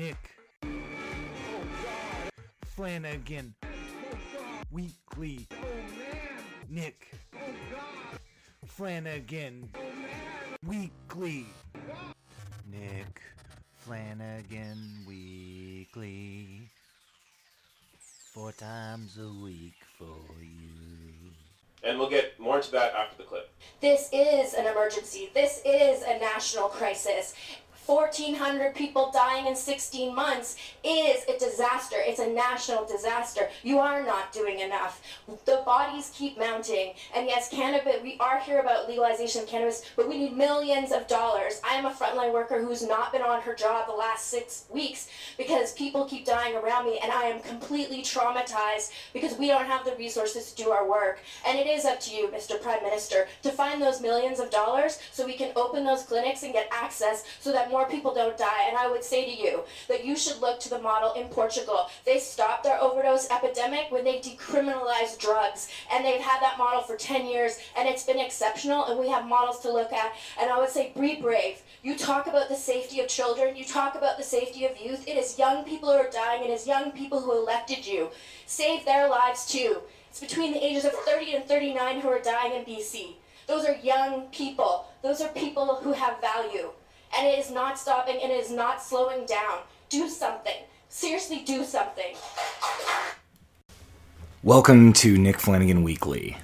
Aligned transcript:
Nick 0.00 0.16
Flanagan 2.64 3.54
Weekly 4.70 5.46
Nick 6.70 7.10
Flanagan 8.64 9.68
Weekly 10.66 11.44
Nick 12.72 13.20
Flanagan 13.76 15.04
Weekly 15.06 16.70
Four 18.32 18.52
times 18.52 19.18
a 19.18 19.44
week 19.44 19.74
for 19.98 20.16
you. 20.40 21.10
And 21.82 21.98
we'll 21.98 22.08
get 22.08 22.40
more 22.40 22.56
into 22.56 22.70
that 22.70 22.94
after 22.94 23.18
the 23.18 23.24
clip. 23.24 23.52
This 23.82 24.08
is 24.12 24.54
an 24.54 24.66
emergency. 24.66 25.30
This 25.34 25.60
is 25.66 26.02
a 26.02 26.18
national 26.18 26.68
crisis. 26.68 27.34
1,400 27.86 28.74
people 28.74 29.10
dying 29.12 29.46
in 29.46 29.56
16 29.56 30.14
months 30.14 30.56
is 30.84 31.24
a 31.28 31.38
disaster. 31.38 31.96
It's 31.98 32.20
a 32.20 32.28
national 32.28 32.86
disaster. 32.86 33.48
You 33.62 33.78
are 33.78 34.04
not 34.04 34.32
doing 34.32 34.60
enough. 34.60 35.02
The 35.44 35.62
bodies 35.66 36.12
keep 36.14 36.38
mounting. 36.38 36.94
And 37.14 37.26
yes, 37.26 37.48
cannabis, 37.48 38.02
we 38.02 38.16
are 38.20 38.38
here 38.38 38.60
about 38.60 38.88
legalization 38.88 39.42
of 39.42 39.48
cannabis, 39.48 39.82
but 39.96 40.08
we 40.08 40.18
need 40.18 40.36
millions 40.36 40.92
of 40.92 41.06
dollars. 41.08 41.60
I 41.68 41.74
am 41.74 41.86
a 41.86 41.90
frontline 41.90 42.32
worker 42.32 42.62
who's 42.62 42.86
not 42.86 43.12
been 43.12 43.22
on 43.22 43.42
her 43.42 43.54
job 43.54 43.86
the 43.86 43.92
last 43.92 44.26
six 44.26 44.66
weeks 44.70 45.08
because 45.36 45.72
people 45.72 46.04
keep 46.04 46.24
dying 46.24 46.56
around 46.56 46.84
me, 46.86 46.98
and 47.02 47.10
I 47.10 47.24
am 47.24 47.40
completely 47.40 48.02
traumatized 48.02 48.92
because 49.12 49.36
we 49.36 49.48
don't 49.48 49.66
have 49.66 49.84
the 49.84 49.96
resources 49.96 50.52
to 50.52 50.64
do 50.64 50.70
our 50.70 50.88
work. 50.88 51.20
And 51.46 51.58
it 51.58 51.66
is 51.66 51.84
up 51.84 52.00
to 52.00 52.14
you, 52.14 52.28
Mr. 52.28 52.60
Prime 52.60 52.82
Minister, 52.82 53.26
to 53.42 53.50
find 53.50 53.82
those 53.82 54.00
millions 54.00 54.38
of 54.38 54.50
dollars 54.50 54.98
so 55.12 55.26
we 55.26 55.34
can 55.34 55.52
open 55.56 55.84
those 55.84 56.02
clinics 56.02 56.42
and 56.42 56.52
get 56.52 56.68
access 56.70 57.24
so 57.40 57.52
that 57.52 57.70
more 57.70 57.79
people 57.88 58.14
don't 58.14 58.36
die. 58.36 58.68
And 58.68 58.76
I 58.76 58.90
would 58.90 59.04
say 59.04 59.24
to 59.24 59.42
you 59.42 59.64
that 59.88 60.04
you 60.04 60.16
should 60.16 60.40
look 60.40 60.60
to 60.60 60.70
the 60.70 60.80
model 60.80 61.12
in 61.14 61.28
Portugal. 61.28 61.88
They 62.04 62.18
stopped 62.18 62.64
their 62.64 62.80
overdose 62.80 63.30
epidemic 63.30 63.90
when 63.90 64.04
they 64.04 64.18
decriminalized 64.18 65.18
drugs, 65.18 65.70
and 65.92 66.04
they've 66.04 66.20
had 66.20 66.40
that 66.40 66.58
model 66.58 66.82
for 66.82 66.96
10 66.96 67.26
years, 67.26 67.58
and 67.76 67.88
it's 67.88 68.04
been 68.04 68.18
exceptional, 68.18 68.86
and 68.86 68.98
we 68.98 69.08
have 69.08 69.26
models 69.26 69.60
to 69.60 69.72
look 69.72 69.92
at. 69.92 70.12
And 70.40 70.50
I 70.50 70.58
would 70.58 70.70
say, 70.70 70.92
be 70.98 71.16
brave. 71.16 71.62
You 71.82 71.96
talk 71.96 72.26
about 72.26 72.48
the 72.48 72.56
safety 72.56 73.00
of 73.00 73.08
children, 73.08 73.56
you 73.56 73.64
talk 73.64 73.94
about 73.94 74.18
the 74.18 74.24
safety 74.24 74.66
of 74.66 74.80
youth. 74.80 75.06
It 75.08 75.16
is 75.16 75.38
young 75.38 75.64
people 75.64 75.90
who 75.90 75.98
are 75.98 76.10
dying, 76.10 76.44
it 76.44 76.50
is 76.50 76.66
young 76.66 76.92
people 76.92 77.20
who 77.20 77.32
elected 77.32 77.86
you. 77.86 78.10
Save 78.46 78.84
their 78.84 79.08
lives 79.08 79.46
too. 79.46 79.80
It's 80.08 80.20
between 80.20 80.52
the 80.52 80.64
ages 80.64 80.84
of 80.84 80.92
30 80.92 81.36
and 81.36 81.44
39 81.44 82.00
who 82.00 82.08
are 82.08 82.18
dying 82.18 82.52
in 82.52 82.64
BC. 82.64 83.14
Those 83.46 83.64
are 83.64 83.76
young 83.76 84.22
people. 84.32 84.86
Those 85.02 85.20
are 85.20 85.28
people 85.28 85.76
who 85.76 85.92
have 85.92 86.20
value. 86.20 86.70
And 87.16 87.26
it 87.26 87.38
is 87.38 87.50
not 87.50 87.78
stopping 87.78 88.18
and 88.22 88.30
it 88.30 88.40
is 88.40 88.52
not 88.52 88.80
slowing 88.80 89.26
down. 89.26 89.60
Do 89.88 90.08
something. 90.08 90.54
Seriously, 90.88 91.42
do 91.44 91.64
something. 91.64 92.14
Welcome 94.44 94.92
to 94.94 95.18
Nick 95.18 95.40
Flanagan 95.40 95.82
Weekly. 95.82 96.36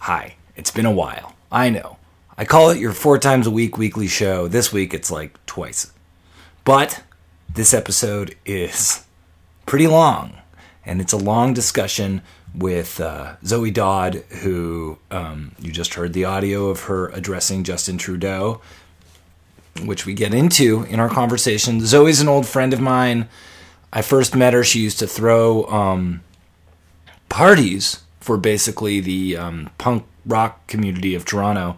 Hi, 0.00 0.36
it's 0.54 0.70
been 0.70 0.86
a 0.86 0.92
while. 0.92 1.34
I 1.50 1.68
know. 1.68 1.96
I 2.38 2.44
call 2.44 2.70
it 2.70 2.78
your 2.78 2.92
four 2.92 3.18
times 3.18 3.46
a 3.46 3.50
week 3.50 3.76
weekly 3.76 4.06
show. 4.06 4.46
This 4.46 4.72
week 4.72 4.94
it's 4.94 5.10
like 5.10 5.44
twice. 5.46 5.92
But 6.64 7.02
this 7.52 7.74
episode 7.74 8.36
is 8.46 9.04
pretty 9.66 9.88
long, 9.88 10.38
and 10.86 11.00
it's 11.00 11.12
a 11.12 11.18
long 11.18 11.52
discussion 11.54 12.22
with 12.54 13.00
uh, 13.00 13.34
Zoe 13.44 13.70
Dodd, 13.70 14.14
who 14.42 14.98
um, 15.10 15.52
you 15.58 15.70
just 15.70 15.94
heard 15.94 16.12
the 16.12 16.24
audio 16.24 16.68
of 16.68 16.84
her 16.84 17.08
addressing 17.08 17.64
Justin 17.64 17.98
Trudeau, 17.98 18.60
which 19.86 20.06
we 20.06 20.14
get 20.14 20.34
into 20.34 20.84
in 20.84 21.00
our 21.00 21.08
conversation. 21.08 21.84
Zoe's 21.84 22.20
an 22.20 22.28
old 22.28 22.46
friend 22.46 22.72
of 22.72 22.80
mine. 22.80 23.28
I 23.92 24.02
first 24.02 24.36
met 24.36 24.52
her. 24.52 24.62
She 24.62 24.80
used 24.80 24.98
to 25.00 25.06
throw 25.06 25.64
um, 25.66 26.22
parties 27.28 28.02
for 28.20 28.36
basically 28.36 29.00
the 29.00 29.36
um, 29.36 29.70
punk 29.78 30.04
rock 30.26 30.66
community 30.66 31.14
of 31.14 31.24
Toronto. 31.24 31.76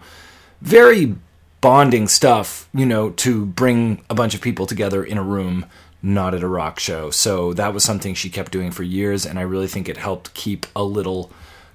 Very 0.60 1.16
bonding 1.60 2.08
stuff, 2.08 2.68
you 2.74 2.84
know, 2.84 3.10
to 3.10 3.46
bring 3.46 4.04
a 4.10 4.14
bunch 4.14 4.34
of 4.34 4.40
people 4.40 4.66
together 4.66 5.02
in 5.04 5.16
a 5.16 5.22
room, 5.22 5.64
not 6.02 6.34
at 6.34 6.42
a 6.42 6.48
rock 6.48 6.78
show. 6.78 7.10
So 7.10 7.54
that 7.54 7.72
was 7.72 7.84
something 7.84 8.14
she 8.14 8.28
kept 8.28 8.52
doing 8.52 8.72
for 8.72 8.82
years, 8.82 9.24
and 9.24 9.38
I 9.38 9.42
really 9.42 9.68
think 9.68 9.88
it 9.88 9.96
helped 9.96 10.34
keep 10.34 10.66
a 10.74 10.82
little 10.82 11.30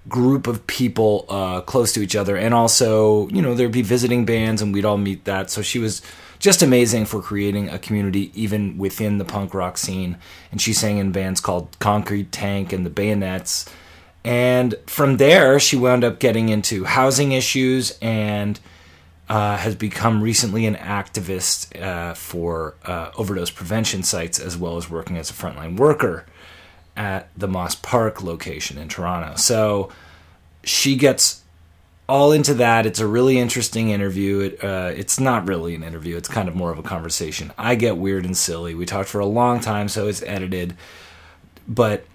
group 0.07 0.47
of 0.47 0.66
people 0.68 1.25
uh, 1.29 1.62
close 1.62 1.94
to 1.94 2.01
each 2.01 2.16
other. 2.16 2.35
And 2.35 2.53
also, 2.53 3.28
you 3.29 3.41
know, 3.41 3.53
there'd 3.53 3.72
be 3.72 3.81
visiting 3.81 4.25
bands, 4.25 4.62
and 4.62 4.73
we'd 4.73 4.85
all 4.85 4.97
meet 4.97 5.25
that. 5.25 5.50
So 5.50 5.62
she 5.62 5.79
was 5.79 6.01
just 6.40 6.62
amazing 6.62 7.06
for 7.06 7.22
creating 7.22 7.69
a 7.69 7.79
community 7.79 8.31
even 8.35 8.78
within 8.78 9.17
the 9.17 9.25
punk 9.25 9.53
rock 9.53 9.78
scene. 9.78 10.17
And 10.51 10.62
she 10.62 10.73
sang 10.73 10.97
in 10.97 11.12
bands 11.12 11.41
called 11.41 11.78
Concrete 11.79 12.31
Tank 12.31 12.72
and 12.72 12.85
the 12.85 12.90
Bayonets. 12.90 13.69
And 14.23 14.75
from 14.88 15.17
there, 15.17 15.59
she 15.59 15.78
wound 15.78 16.03
up 16.03 16.19
getting 16.19 16.50
into 16.50 16.84
housing 16.84 17.31
issues 17.31 17.97
and 18.01 18.59
uh, 19.29 19.57
has 19.57 19.75
become 19.75 20.22
recently 20.22 20.66
an 20.66 20.75
activist 20.75 21.81
uh, 21.81 22.13
for 22.13 22.75
uh, 22.85 23.12
overdose 23.17 23.51
prevention 23.51 24.03
sites 24.03 24.40
as 24.40 24.57
well 24.57 24.78
as 24.78 24.90
working 24.90 25.17
as 25.17 25.29
a 25.29 25.34
frontline 25.34 25.78
worker 25.78 26.25
at 26.97 27.30
the 27.38 27.47
Moss 27.47 27.75
Park 27.75 28.22
location 28.24 28.78
in 28.78 28.90
Toronto. 28.90 29.35
So 29.35 29.90
she 30.63 30.96
gets 30.96 31.44
all 32.09 32.31
into 32.31 32.53
that. 32.56 32.85
It's 32.85 33.00
a 33.00 33.08
really 33.08 33.38
interesting 33.38 33.90
interview. 33.90 34.40
It, 34.40 34.63
uh, 34.63 34.91
it's 34.96 35.19
not 35.19 35.47
really 35.47 35.75
an 35.75 35.84
interview, 35.84 36.18
it's 36.18 36.30
kind 36.30 36.47
of 36.50 36.56
more 36.56 36.72
of 36.72 36.80
a 36.80 36.84
conversation. 36.84 37.52
I 37.58 37.75
get 37.75 37.97
weird 37.97 38.25
and 38.25 38.35
silly. 38.35 38.75
We 38.75 38.85
talked 38.85 39.09
for 39.09 39.19
a 39.19 39.25
long 39.25 39.59
time, 39.59 39.88
so 39.90 40.08
it's 40.08 40.24
edited. 40.24 40.75
But 41.68 42.06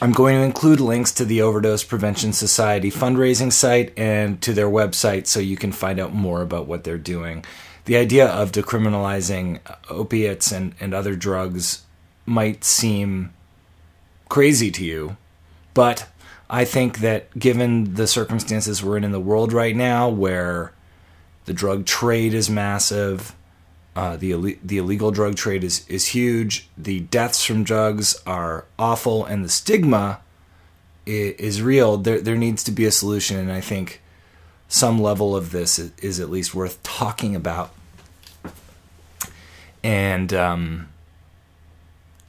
I'm 0.00 0.12
going 0.12 0.36
to 0.36 0.42
include 0.42 0.80
links 0.80 1.12
to 1.12 1.24
the 1.24 1.42
Overdose 1.42 1.84
Prevention 1.84 2.32
Society 2.32 2.90
fundraising 2.90 3.52
site 3.52 3.96
and 3.96 4.40
to 4.42 4.52
their 4.52 4.68
website 4.68 5.26
so 5.26 5.38
you 5.38 5.56
can 5.56 5.72
find 5.72 6.00
out 6.00 6.14
more 6.14 6.42
about 6.42 6.66
what 6.66 6.84
they're 6.84 6.98
doing. 6.98 7.44
The 7.84 7.96
idea 7.96 8.26
of 8.26 8.52
decriminalizing 8.52 9.60
opiates 9.90 10.50
and, 10.50 10.74
and 10.80 10.94
other 10.94 11.14
drugs 11.14 11.82
might 12.24 12.64
seem 12.64 13.32
crazy 14.32 14.70
to 14.70 14.82
you, 14.82 15.18
but 15.74 16.08
I 16.48 16.64
think 16.64 17.00
that 17.00 17.38
given 17.38 17.96
the 17.96 18.06
circumstances 18.06 18.82
we're 18.82 18.96
in 18.96 19.04
in 19.04 19.12
the 19.12 19.20
world 19.20 19.52
right 19.52 19.76
now, 19.76 20.08
where 20.08 20.72
the 21.44 21.52
drug 21.52 21.84
trade 21.84 22.32
is 22.32 22.48
massive, 22.48 23.34
uh, 23.94 24.16
the 24.16 24.58
the 24.64 24.78
illegal 24.78 25.10
drug 25.10 25.36
trade 25.36 25.62
is 25.62 25.86
is 25.86 26.06
huge. 26.06 26.70
The 26.78 27.00
deaths 27.00 27.44
from 27.44 27.62
drugs 27.62 28.16
are 28.24 28.64
awful, 28.78 29.22
and 29.22 29.44
the 29.44 29.50
stigma 29.50 30.20
is, 31.04 31.34
is 31.34 31.60
real. 31.60 31.98
There 31.98 32.22
there 32.22 32.38
needs 32.38 32.64
to 32.64 32.72
be 32.72 32.86
a 32.86 32.90
solution, 32.90 33.38
and 33.38 33.52
I 33.52 33.60
think 33.60 34.00
some 34.66 34.98
level 34.98 35.36
of 35.36 35.50
this 35.50 35.78
is, 35.78 35.92
is 35.98 36.20
at 36.20 36.30
least 36.30 36.54
worth 36.54 36.82
talking 36.82 37.36
about. 37.36 37.70
And 39.84 40.32
um, 40.32 40.91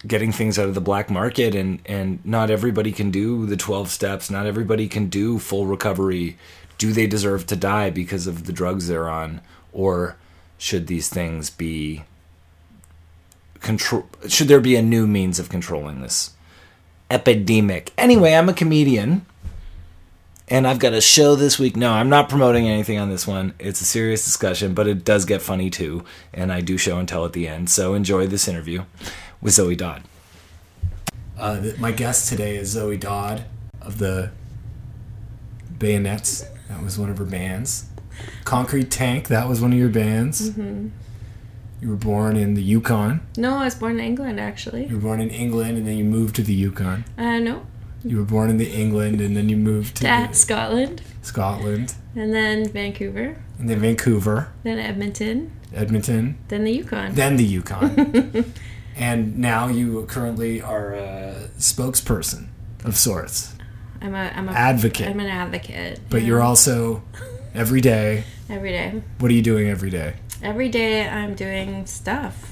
getting 0.06 0.32
things 0.32 0.60
out 0.60 0.68
of 0.68 0.76
the 0.76 0.82
black 0.82 1.10
market, 1.10 1.56
and 1.56 1.80
and 1.86 2.24
not 2.26 2.50
everybody 2.50 2.92
can 2.92 3.12
do 3.12 3.46
the 3.46 3.58
twelve 3.58 3.90
steps. 3.90 4.30
Not 4.30 4.46
everybody 4.46 4.88
can 4.88 5.08
do 5.08 5.40
full 5.40 5.66
recovery. 5.66 6.38
Do 6.78 6.92
they 6.92 7.08
deserve 7.08 7.46
to 7.48 7.56
die 7.56 7.90
because 7.90 8.28
of 8.28 8.46
the 8.46 8.54
drugs 8.54 8.88
they're 8.88 9.10
on, 9.10 9.42
or 9.72 10.18
should 10.58 10.88
these 10.88 11.10
things 11.10 11.50
be 11.50 12.04
control 13.60 14.08
should 14.28 14.48
there 14.48 14.62
be 14.62 14.76
a 14.76 14.82
new 14.82 15.08
means 15.08 15.40
of 15.40 15.50
controlling 15.50 16.02
this 16.02 16.32
epidemic? 17.10 17.92
Anyway 17.98 18.34
i'm 18.34 18.50
a 18.50 18.54
comedian 18.54 19.26
and 20.48 20.68
i've 20.68 20.80
got 20.80 20.94
a 20.94 21.02
show 21.02 21.36
this 21.36 21.58
week. 21.58 21.76
No 21.76 21.92
i'm 21.92 22.10
not 22.10 22.30
promoting 22.30 22.68
anything 22.68 23.00
on 23.00 23.10
this 23.10 23.26
one. 23.26 23.54
It's 23.60 23.82
a 23.82 23.86
serious 23.86 24.24
discussion 24.24 24.74
but 24.74 24.88
it 24.88 25.04
does 25.04 25.26
get 25.26 25.42
funny 25.42 25.70
too 25.70 26.06
and 26.34 26.52
i 26.52 26.62
do 26.62 26.78
show 26.78 26.98
and 26.98 27.08
tell 27.08 27.26
at 27.26 27.34
the 27.34 27.48
end 27.48 27.70
so 27.70 27.94
enjoy 27.94 28.28
this 28.28 28.48
interview 28.48 28.84
with 29.44 29.54
zoe 29.54 29.76
dodd 29.76 30.02
uh, 31.38 31.62
my 31.78 31.92
guest 31.92 32.30
today 32.30 32.56
is 32.58 32.70
zoe 32.70 32.98
dodd 32.98 33.44
of 33.82 33.98
the 34.00 34.32
bayonets 35.78 36.46
that 36.70 36.82
was 36.82 36.98
one 36.98 37.10
of 37.10 37.18
her 37.18 37.26
bands 37.26 37.86
Concrete 38.46 38.92
Tank, 38.92 39.28
that 39.30 39.50
was 39.50 39.60
one 39.60 39.74
of 39.74 39.80
your 39.80 39.90
bands. 39.90 40.52
Mm-hmm. 40.52 40.90
You 41.82 41.90
were 41.90 41.96
born 41.96 42.38
in 42.38 42.54
the 42.54 42.62
Yukon. 42.62 43.22
No, 43.38 43.56
I 43.58 43.66
was 43.66 43.74
born 43.76 43.94
in 43.94 44.06
England 44.06 44.40
actually. 44.40 44.86
You 44.86 44.96
were 44.98 45.02
born 45.02 45.20
in 45.20 45.30
England 45.32 45.80
and 45.80 45.88
then 45.88 45.98
you 45.98 46.04
moved 46.04 46.36
to 46.36 46.44
the 46.44 46.54
Yukon. 46.54 47.06
Uh, 47.18 47.40
no. 47.40 47.66
You 48.06 48.18
were 48.18 48.24
born 48.24 48.52
in 48.52 48.58
the 48.58 48.70
England 48.72 49.20
and 49.20 49.36
then 49.36 49.50
you 49.50 49.58
moved 49.58 49.96
to 49.98 50.04
the- 50.04 50.32
Scotland, 50.34 51.02
Scotland. 51.24 51.96
and 52.16 52.34
then 52.34 52.70
Vancouver, 52.70 53.36
And 53.60 53.68
then 53.68 53.80
Vancouver, 53.80 54.50
then 54.62 54.78
Edmonton, 54.78 55.52
Edmonton, 55.74 56.38
then 56.50 56.64
the 56.66 56.72
Yukon. 56.72 57.16
then 57.16 57.36
the 57.38 57.44
Yukon. 57.46 58.54
and 58.96 59.38
now 59.38 59.68
you 59.68 60.06
currently 60.06 60.62
are 60.62 60.94
a 60.94 61.50
spokesperson 61.58 62.48
of 62.84 62.96
sorts, 62.98 63.54
I'm 64.02 64.14
a 64.16 64.32
I'm 64.36 64.50
a 64.50 64.52
advocate. 64.52 65.08
I'm 65.08 65.20
an 65.20 65.28
advocate. 65.28 66.00
but 66.10 66.22
yeah. 66.22 66.28
you're 66.28 66.42
also 66.42 67.04
every 67.54 67.82
day. 67.82 68.24
every 68.50 68.72
day. 68.72 69.02
What 69.20 69.32
are 69.32 69.34
you 69.34 69.42
doing 69.42 69.70
every 69.70 69.90
day? 69.90 70.16
Every 70.42 70.70
day 70.70 71.08
I'm 71.08 71.36
doing 71.36 71.86
stuff. 71.86 72.50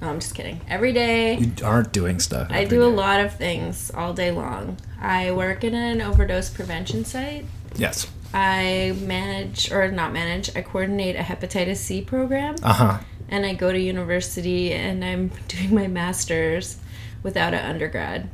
No, 0.00 0.10
I'm 0.10 0.20
just 0.20 0.34
kidding. 0.34 0.60
Every 0.68 0.92
day, 0.92 1.38
You 1.38 1.52
aren't 1.64 1.90
doing 1.90 2.20
stuff. 2.20 2.48
I 2.50 2.64
do 2.64 2.82
a 2.84 2.92
lot 3.02 3.20
of 3.24 3.34
things 3.34 3.90
all 3.94 4.12
day 4.12 4.30
long. 4.30 4.76
I 5.00 5.32
work 5.32 5.64
in 5.64 5.74
an 5.74 6.02
overdose 6.02 6.50
prevention 6.50 7.04
site. 7.06 7.46
Yes. 7.76 8.06
I 8.34 8.94
manage, 9.00 9.72
or 9.72 9.90
not 9.90 10.12
manage, 10.12 10.54
I 10.54 10.60
coordinate 10.60 11.16
a 11.16 11.20
hepatitis 11.20 11.78
C 11.78 12.02
program. 12.02 12.56
Uh 12.62 12.72
huh. 12.74 12.98
And 13.28 13.44
I 13.44 13.54
go 13.54 13.72
to 13.72 13.78
university 13.78 14.72
and 14.72 15.04
I'm 15.04 15.30
doing 15.48 15.74
my 15.74 15.86
master's 15.86 16.76
without 17.22 17.54
an 17.54 17.64
undergrad. 17.64 18.28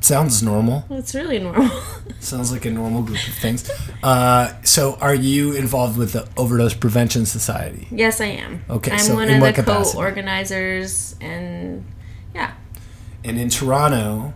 Sounds 0.00 0.42
normal. 0.42 0.84
It's 0.90 1.14
really 1.14 1.38
normal. 1.38 1.70
Sounds 2.20 2.52
like 2.52 2.66
a 2.66 2.70
normal 2.70 3.02
group 3.02 3.16
of 3.26 3.34
things. 3.36 3.70
Uh, 4.02 4.52
so, 4.62 4.96
are 5.00 5.14
you 5.14 5.52
involved 5.54 5.96
with 5.96 6.12
the 6.12 6.28
Overdose 6.36 6.74
Prevention 6.74 7.24
Society? 7.24 7.88
yes, 7.90 8.20
I 8.20 8.26
am. 8.26 8.64
Okay, 8.68 8.90
I'm 8.92 8.98
so 8.98 9.14
one 9.14 9.30
of 9.30 9.40
the 9.40 9.52
capacity? 9.54 9.96
co-organizers, 9.96 11.16
and 11.22 11.86
yeah, 12.34 12.52
And 13.24 13.38
in 13.40 13.48
Toronto, 13.48 14.34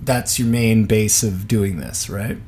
that's 0.00 0.38
your 0.38 0.48
main 0.48 0.86
base 0.86 1.22
of 1.22 1.46
doing 1.46 1.76
this, 1.76 2.08
right? 2.08 2.38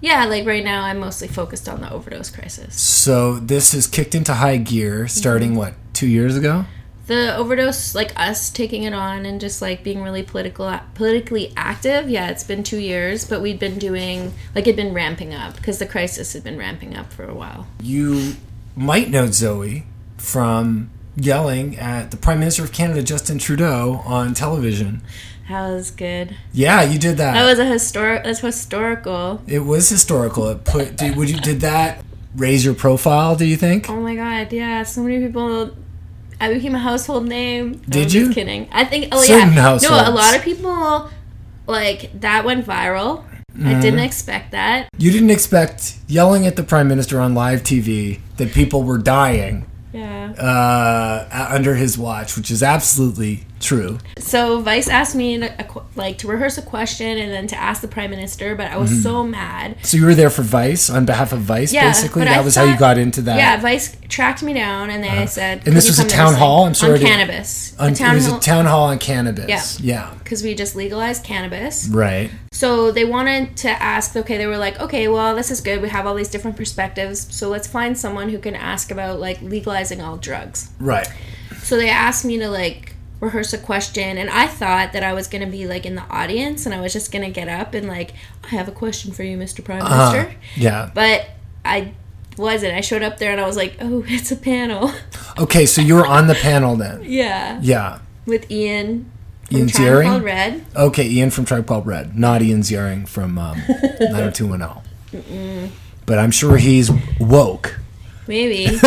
yeah. 0.00 0.26
Like 0.26 0.46
right 0.46 0.62
now, 0.62 0.84
I'm 0.84 1.00
mostly 1.00 1.26
focused 1.26 1.68
on 1.68 1.80
the 1.80 1.90
overdose 1.92 2.30
crisis. 2.30 2.80
So, 2.80 3.40
this 3.40 3.74
is 3.74 3.88
kicked 3.88 4.14
into 4.14 4.34
high 4.34 4.58
gear 4.58 5.08
starting 5.08 5.50
Mm-hmm. 5.50 5.58
what, 5.58 5.74
two 5.96 6.06
years 6.06 6.36
ago? 6.36 6.64
The 7.06 7.36
overdose, 7.36 7.94
like 7.94 8.12
us 8.18 8.50
taking 8.50 8.82
it 8.82 8.92
on 8.92 9.24
and 9.26 9.40
just 9.40 9.62
like 9.62 9.84
being 9.84 10.02
really 10.02 10.24
political, 10.24 10.76
politically 10.94 11.52
active. 11.56 12.10
Yeah, 12.10 12.30
it's 12.30 12.42
been 12.42 12.64
two 12.64 12.80
years, 12.80 13.24
but 13.24 13.40
we'd 13.40 13.60
been 13.60 13.78
doing 13.78 14.34
like 14.54 14.66
it'd 14.66 14.76
been 14.76 14.92
ramping 14.92 15.32
up 15.32 15.56
because 15.56 15.78
the 15.78 15.86
crisis 15.86 16.32
had 16.32 16.42
been 16.42 16.58
ramping 16.58 16.96
up 16.96 17.12
for 17.12 17.24
a 17.24 17.34
while. 17.34 17.68
You 17.80 18.34
might 18.74 19.08
know 19.08 19.26
Zoe 19.30 19.86
from 20.18 20.90
yelling 21.16 21.78
at 21.78 22.10
the 22.10 22.16
Prime 22.16 22.40
Minister 22.40 22.64
of 22.64 22.72
Canada, 22.72 23.02
Justin 23.02 23.38
Trudeau, 23.38 24.02
on 24.04 24.34
television. 24.34 25.02
That 25.48 25.68
was 25.68 25.92
good. 25.92 26.36
Yeah, 26.52 26.82
you 26.82 26.98
did 26.98 27.18
that. 27.18 27.34
That 27.34 27.44
was 27.46 27.60
a 27.60 27.64
historic. 27.64 28.24
That's 28.24 28.40
historical. 28.40 29.42
it 29.46 29.60
was 29.60 29.88
historical. 29.88 30.48
It 30.48 30.64
put. 30.64 30.96
Did, 30.96 31.16
would 31.16 31.30
you 31.30 31.38
did 31.38 31.60
that 31.60 32.04
raise 32.34 32.64
your 32.64 32.74
profile? 32.74 33.36
Do 33.36 33.44
you 33.44 33.56
think? 33.56 33.88
Oh 33.88 34.00
my 34.00 34.16
god, 34.16 34.52
yeah. 34.52 34.82
So 34.82 35.02
many 35.02 35.24
people. 35.24 35.70
I 36.40 36.52
became 36.52 36.74
a 36.74 36.78
household 36.78 37.28
name. 37.28 37.74
Did 37.88 38.08
I'm 38.08 38.14
you? 38.14 38.24
Just 38.26 38.34
kidding. 38.34 38.68
I 38.72 38.84
think. 38.84 39.08
Oh 39.12 39.22
Certain 39.22 39.54
yeah. 39.54 39.78
No, 39.82 39.88
a 39.94 40.10
lot 40.10 40.36
of 40.36 40.42
people 40.42 41.10
like 41.66 42.20
that 42.20 42.44
went 42.44 42.66
viral. 42.66 43.24
Mm-hmm. 43.52 43.68
I 43.68 43.80
didn't 43.80 44.00
expect 44.00 44.50
that. 44.50 44.88
You 44.98 45.10
didn't 45.10 45.30
expect 45.30 45.96
yelling 46.08 46.46
at 46.46 46.56
the 46.56 46.62
Prime 46.62 46.88
Minister 46.88 47.18
on 47.20 47.34
live 47.34 47.62
TV 47.62 48.20
that 48.36 48.52
people 48.52 48.82
were 48.82 48.98
dying 48.98 49.64
Yeah. 49.94 50.32
uh, 50.32 51.48
under 51.50 51.74
his 51.74 51.96
watch, 51.96 52.36
which 52.36 52.50
is 52.50 52.62
absolutely 52.62 53.44
true. 53.60 53.98
So 54.18 54.60
Vice 54.60 54.88
asked 54.88 55.14
me 55.14 55.38
to, 55.38 55.82
like 55.96 56.18
to 56.18 56.28
rehearse 56.28 56.58
a 56.58 56.62
question 56.62 57.18
and 57.18 57.32
then 57.32 57.46
to 57.48 57.56
ask 57.56 57.80
the 57.82 57.88
prime 57.88 58.10
minister, 58.10 58.54
but 58.54 58.70
I 58.70 58.76
was 58.76 58.90
Mm-hmm. 58.90 59.00
so 59.02 59.24
mad. 59.24 59.76
So 59.82 59.96
you 59.96 60.04
were 60.06 60.14
there 60.14 60.30
for 60.30 60.42
Vice 60.42 60.88
on 60.90 61.04
behalf 61.06 61.32
of 61.32 61.40
Vice, 61.40 61.72
Yeah, 61.72 61.88
basically. 61.88 62.24
That 62.24 62.36
I 62.38 62.40
was 62.40 62.54
how 62.54 62.64
you 62.64 62.78
got 62.78 62.98
into 62.98 63.20
that. 63.22 63.36
Yeah, 63.36 63.60
Vice 63.60 63.96
tracked 64.08 64.42
me 64.42 64.52
down 64.52 64.90
and 64.90 65.02
they 65.02 65.26
said, 65.26 65.58
Uh-huh. 65.58 65.64
And 65.68 65.76
this 65.76 65.88
was 65.88 65.98
a 65.98 66.06
town 66.06 66.34
hall? 66.34 66.60
thing?" 66.64 66.68
I'm 66.68 66.74
sorry 66.74 66.92
on 66.94 66.98
to- 67.00 67.04
cannabis. 67.06 67.76
On- 67.78 67.94
town 67.94 68.12
it 68.12 68.14
was 68.14 68.26
hall 68.28 68.38
a 68.38 68.40
town 68.40 68.66
hall 68.66 68.84
on 68.88 68.98
cannabis. 68.98 69.80
Yeah. 69.80 69.96
Yeah. 69.96 70.14
because 70.22 70.42
we 70.42 70.54
just 70.54 70.74
legalized 70.76 71.24
cannabis. 71.24 71.88
Right. 71.88 72.30
So 72.52 72.90
they 72.90 73.04
wanted 73.04 73.56
to 73.58 73.70
ask, 73.70 74.16
okay, 74.16 74.38
they 74.38 74.46
were 74.46 74.58
like, 74.58 74.80
okay, 74.80 75.08
well, 75.08 75.34
this 75.36 75.50
is 75.50 75.60
good. 75.60 75.80
We 75.82 75.88
have 75.88 76.06
all 76.06 76.14
these 76.14 76.28
different 76.28 76.56
perspectives. 76.56 77.26
So 77.34 77.48
let's 77.48 77.66
find 77.68 77.96
someone 77.98 78.28
who 78.30 78.38
can 78.38 78.54
ask 78.56 78.90
about 78.90 79.20
like 79.20 79.40
legalizing 79.42 80.00
all 80.00 80.16
drugs. 80.16 80.70
Right. 80.80 81.08
So 81.62 81.76
they 81.76 81.88
asked 81.90 82.24
me 82.24 82.38
to 82.38 82.48
like 82.48 82.94
rehearse 83.20 83.52
a 83.52 83.58
question 83.58 84.18
and 84.18 84.28
I 84.28 84.46
thought 84.46 84.92
that 84.92 85.02
I 85.02 85.12
was 85.14 85.26
going 85.26 85.42
to 85.44 85.50
be 85.50 85.66
like 85.66 85.86
in 85.86 85.94
the 85.94 86.02
audience 86.10 86.66
and 86.66 86.74
I 86.74 86.80
was 86.80 86.92
just 86.92 87.10
going 87.10 87.24
to 87.24 87.30
get 87.30 87.48
up 87.48 87.72
and 87.74 87.88
like 87.88 88.12
I 88.44 88.48
have 88.48 88.68
a 88.68 88.72
question 88.72 89.12
for 89.12 89.22
you 89.22 89.38
Mr. 89.38 89.64
Prime 89.64 89.82
Uh, 89.82 90.12
Minister. 90.12 90.36
yeah. 90.56 90.90
But 90.94 91.30
I 91.64 91.92
wasn't. 92.36 92.74
I 92.74 92.82
showed 92.82 93.02
up 93.02 93.16
there 93.18 93.32
and 93.32 93.40
I 93.40 93.46
was 93.46 93.56
like, 93.56 93.76
"Oh, 93.80 94.04
it's 94.08 94.30
a 94.30 94.36
panel." 94.36 94.92
Okay, 95.38 95.64
so 95.66 95.80
you 95.80 95.94
were 95.94 96.06
on 96.06 96.26
the 96.26 96.34
panel 96.34 96.76
then. 96.76 97.00
yeah. 97.06 97.58
Yeah. 97.62 97.98
With 98.26 98.50
Ian 98.50 99.10
from 99.48 99.56
Ian 99.58 99.68
Tribe 99.68 99.86
Ziering? 99.86 100.04
Called 100.04 100.22
Red. 100.22 100.64
Okay, 100.76 101.08
Ian 101.08 101.30
from 101.30 101.44
Tribe 101.46 101.66
Called 101.66 101.86
Red, 101.86 102.18
not 102.18 102.42
Ian 102.42 102.60
Ziering 102.60 103.08
from 103.08 103.38
um, 103.38 103.58
90210. 104.00 105.72
But 106.04 106.18
I'm 106.18 106.30
sure 106.30 106.56
he's 106.58 106.90
woke. 107.18 107.78
Maybe. 108.28 108.78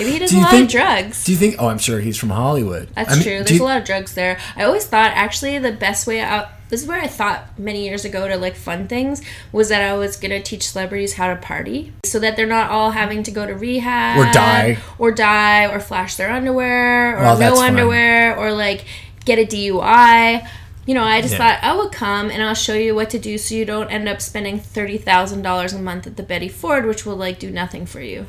Maybe 0.00 0.12
he 0.12 0.18
does 0.18 0.30
Do 0.30 0.38
a 0.38 0.40
lot 0.40 0.50
think- 0.50 0.64
of 0.64 0.70
drugs. 0.70 1.24
Do 1.24 1.32
you 1.32 1.38
think? 1.38 1.56
Oh, 1.58 1.68
I'm 1.68 1.78
sure 1.78 2.00
he's 2.00 2.16
from 2.16 2.30
Hollywood. 2.30 2.88
That's 2.94 3.12
I 3.12 3.14
mean, 3.14 3.22
true. 3.22 3.38
There's 3.44 3.52
you- 3.52 3.62
a 3.62 3.66
lot 3.66 3.78
of 3.78 3.84
drugs 3.84 4.14
there. 4.14 4.38
I 4.56 4.64
always 4.64 4.84
thought 4.86 5.12
actually 5.14 5.58
the 5.58 5.72
best 5.72 6.06
way 6.06 6.20
out 6.20 6.48
this 6.70 6.82
is 6.82 6.86
where 6.86 7.00
I 7.00 7.08
thought 7.08 7.58
many 7.58 7.84
years 7.84 8.04
ago 8.04 8.28
to 8.28 8.36
like 8.36 8.54
fun 8.54 8.86
things 8.86 9.22
was 9.50 9.70
that 9.70 9.82
I 9.82 9.94
was 9.94 10.14
gonna 10.16 10.40
teach 10.40 10.68
celebrities 10.68 11.14
how 11.14 11.26
to 11.26 11.34
party 11.34 11.92
so 12.04 12.20
that 12.20 12.36
they're 12.36 12.46
not 12.46 12.70
all 12.70 12.92
having 12.92 13.24
to 13.24 13.32
go 13.32 13.44
to 13.44 13.54
rehab 13.54 14.16
Or 14.16 14.32
die. 14.32 14.78
or 14.96 15.10
die 15.10 15.66
or 15.66 15.80
flash 15.80 16.14
their 16.14 16.30
underwear 16.30 17.18
or 17.18 17.36
no 17.40 17.60
underwear 17.60 18.36
or 18.38 18.52
like 18.52 18.84
get 19.24 19.40
a 19.40 19.44
DUI. 19.44 20.46
You 20.86 20.94
know, 20.94 21.02
I 21.02 21.20
just 21.20 21.32
Yeah. 21.32 21.38
thought 21.38 21.58
I 21.64 21.76
would 21.76 21.90
come 21.90 22.30
and 22.30 22.40
I'll 22.40 22.54
show 22.54 22.74
you 22.74 22.94
what 22.94 23.10
to 23.10 23.18
do 23.18 23.36
so 23.36 23.56
you 23.56 23.64
don't 23.64 23.90
end 23.90 24.08
up 24.08 24.20
spending 24.22 24.60
thirty 24.60 24.96
thousand 24.96 25.42
dollars 25.42 25.72
a 25.72 25.78
month 25.80 26.06
at 26.06 26.16
the 26.16 26.22
Betty 26.22 26.48
Ford, 26.48 26.86
which 26.86 27.04
will 27.04 27.16
like 27.16 27.40
do 27.40 27.50
nothing 27.50 27.84
for 27.84 28.00
you. 28.00 28.26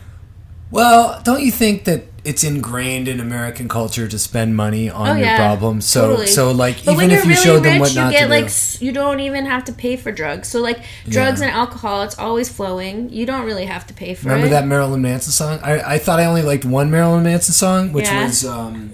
Well, 0.72 1.22
don't 1.24 1.42
you 1.44 1.52
think 1.52 1.84
that 1.86 2.06
it's 2.24 2.44
ingrained 2.44 3.08
in 3.08 3.20
American 3.20 3.68
culture 3.68 4.08
to 4.08 4.20
spend 4.20 4.56
money 4.56 4.90
on 4.90 5.10
Oh 5.10 5.14
your 5.16 5.26
yeah, 5.26 5.38
problems? 5.38 5.86
So, 5.86 6.10
totally. 6.12 6.28
so 6.28 6.52
like, 6.52 6.86
But 6.86 6.94
even 6.94 7.12
if 7.12 7.24
you 7.26 7.32
really 7.32 7.44
showed 7.44 7.60
them 7.64 7.80
what 7.80 7.90
you 7.94 8.00
not 8.02 8.12
get 8.14 8.24
to 8.24 8.30
like 8.30 8.48
do, 8.80 8.86
you 8.86 8.92
don't 8.92 9.20
even 9.20 9.46
have 9.48 9.66
to 9.66 9.74
pay 9.74 9.96
for 9.98 10.12
drugs. 10.12 10.48
So 10.48 10.60
like 10.62 10.78
drugs 11.10 11.42
Yeah. 11.42 11.48
and 11.48 11.56
alcohol, 11.56 12.04
it's 12.04 12.18
always 12.18 12.48
flowing. 12.48 13.10
You 13.12 13.26
don't 13.26 13.46
really 13.46 13.66
have 13.66 13.86
to 13.88 13.94
pay 13.94 14.14
for 14.14 14.28
it. 14.28 14.32
remember 14.32 14.48
it. 14.48 14.52
that 14.52 14.66
Marilyn 14.68 15.02
Manson 15.02 15.32
song? 15.34 15.60
I, 15.64 15.96
I 15.96 15.98
thought 15.98 16.20
I 16.20 16.26
only 16.26 16.44
liked 16.44 16.64
one 16.64 16.90
Marilyn 16.90 17.24
Manson 17.24 17.54
song, 17.54 17.92
which 17.92 18.06
Yeah. 18.06 18.26
was 18.26 18.46
um, 18.46 18.92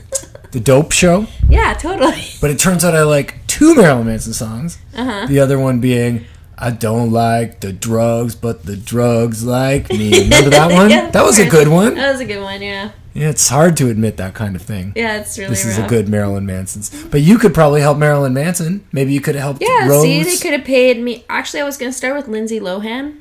the 0.51 0.59
Dope 0.59 0.91
Show. 0.91 1.27
Yeah, 1.49 1.73
totally. 1.75 2.23
But 2.41 2.49
it 2.51 2.59
turns 2.59 2.83
out 2.83 2.93
I 2.93 3.03
like 3.03 3.35
two 3.47 3.73
Marilyn 3.73 4.07
Manson 4.07 4.33
songs. 4.33 4.77
Uh-huh. 4.93 5.25
The 5.27 5.39
other 5.39 5.57
one 5.57 5.79
being 5.79 6.25
I 6.59 6.71
don't 6.71 7.11
like 7.11 7.59
the 7.59 7.71
drugs, 7.71 8.33
but 8.35 8.65
the 8.65 8.75
drugs 8.75 9.43
like 9.43 9.89
me. 9.91 10.23
Remember 10.23 10.49
that 10.49 10.71
one? 10.79 10.89
Yeah, 10.89 11.09
that 11.11 11.23
was 11.23 11.37
a 11.39 11.47
good 11.47 11.67
one. 11.67 11.95
That 11.95 12.11
was 12.11 12.19
a 12.21 12.25
good 12.25 12.41
one. 12.41 12.61
Yeah, 12.63 12.91
Yeah, 13.13 13.29
it's 13.29 13.47
hard 13.49 13.77
to 13.77 13.89
admit 13.89 14.17
that 14.17 14.33
kind 14.33 14.55
of 14.55 14.61
thing. 14.63 14.93
yeah, 14.95 15.17
it's 15.17 15.37
really. 15.37 15.49
This 15.51 15.65
is 15.65 15.77
a 15.77 15.87
good 15.87 16.09
Marilyn 16.09 16.45
Manson's. 16.47 16.89
But 17.05 17.21
you 17.21 17.37
could 17.37 17.53
probably 17.53 17.81
help 17.81 17.97
Marilyn 17.99 18.33
Manson. 18.33 18.85
Maybe 18.91 19.13
you 19.13 19.21
could 19.21 19.35
have 19.35 19.43
helped 19.43 19.61
Yeah, 19.61 19.87
Rose. 19.87 20.01
see, 20.01 20.23
they 20.23 20.37
could 20.37 20.53
have 20.53 20.65
paid 20.65 20.99
me. 20.99 21.25
Actually, 21.29 21.61
I 21.61 21.65
was 21.65 21.77
gonna 21.77 21.91
start 21.93 22.15
with 22.15 22.27
Lindsay 22.27 22.59
Lohan. 22.59 23.17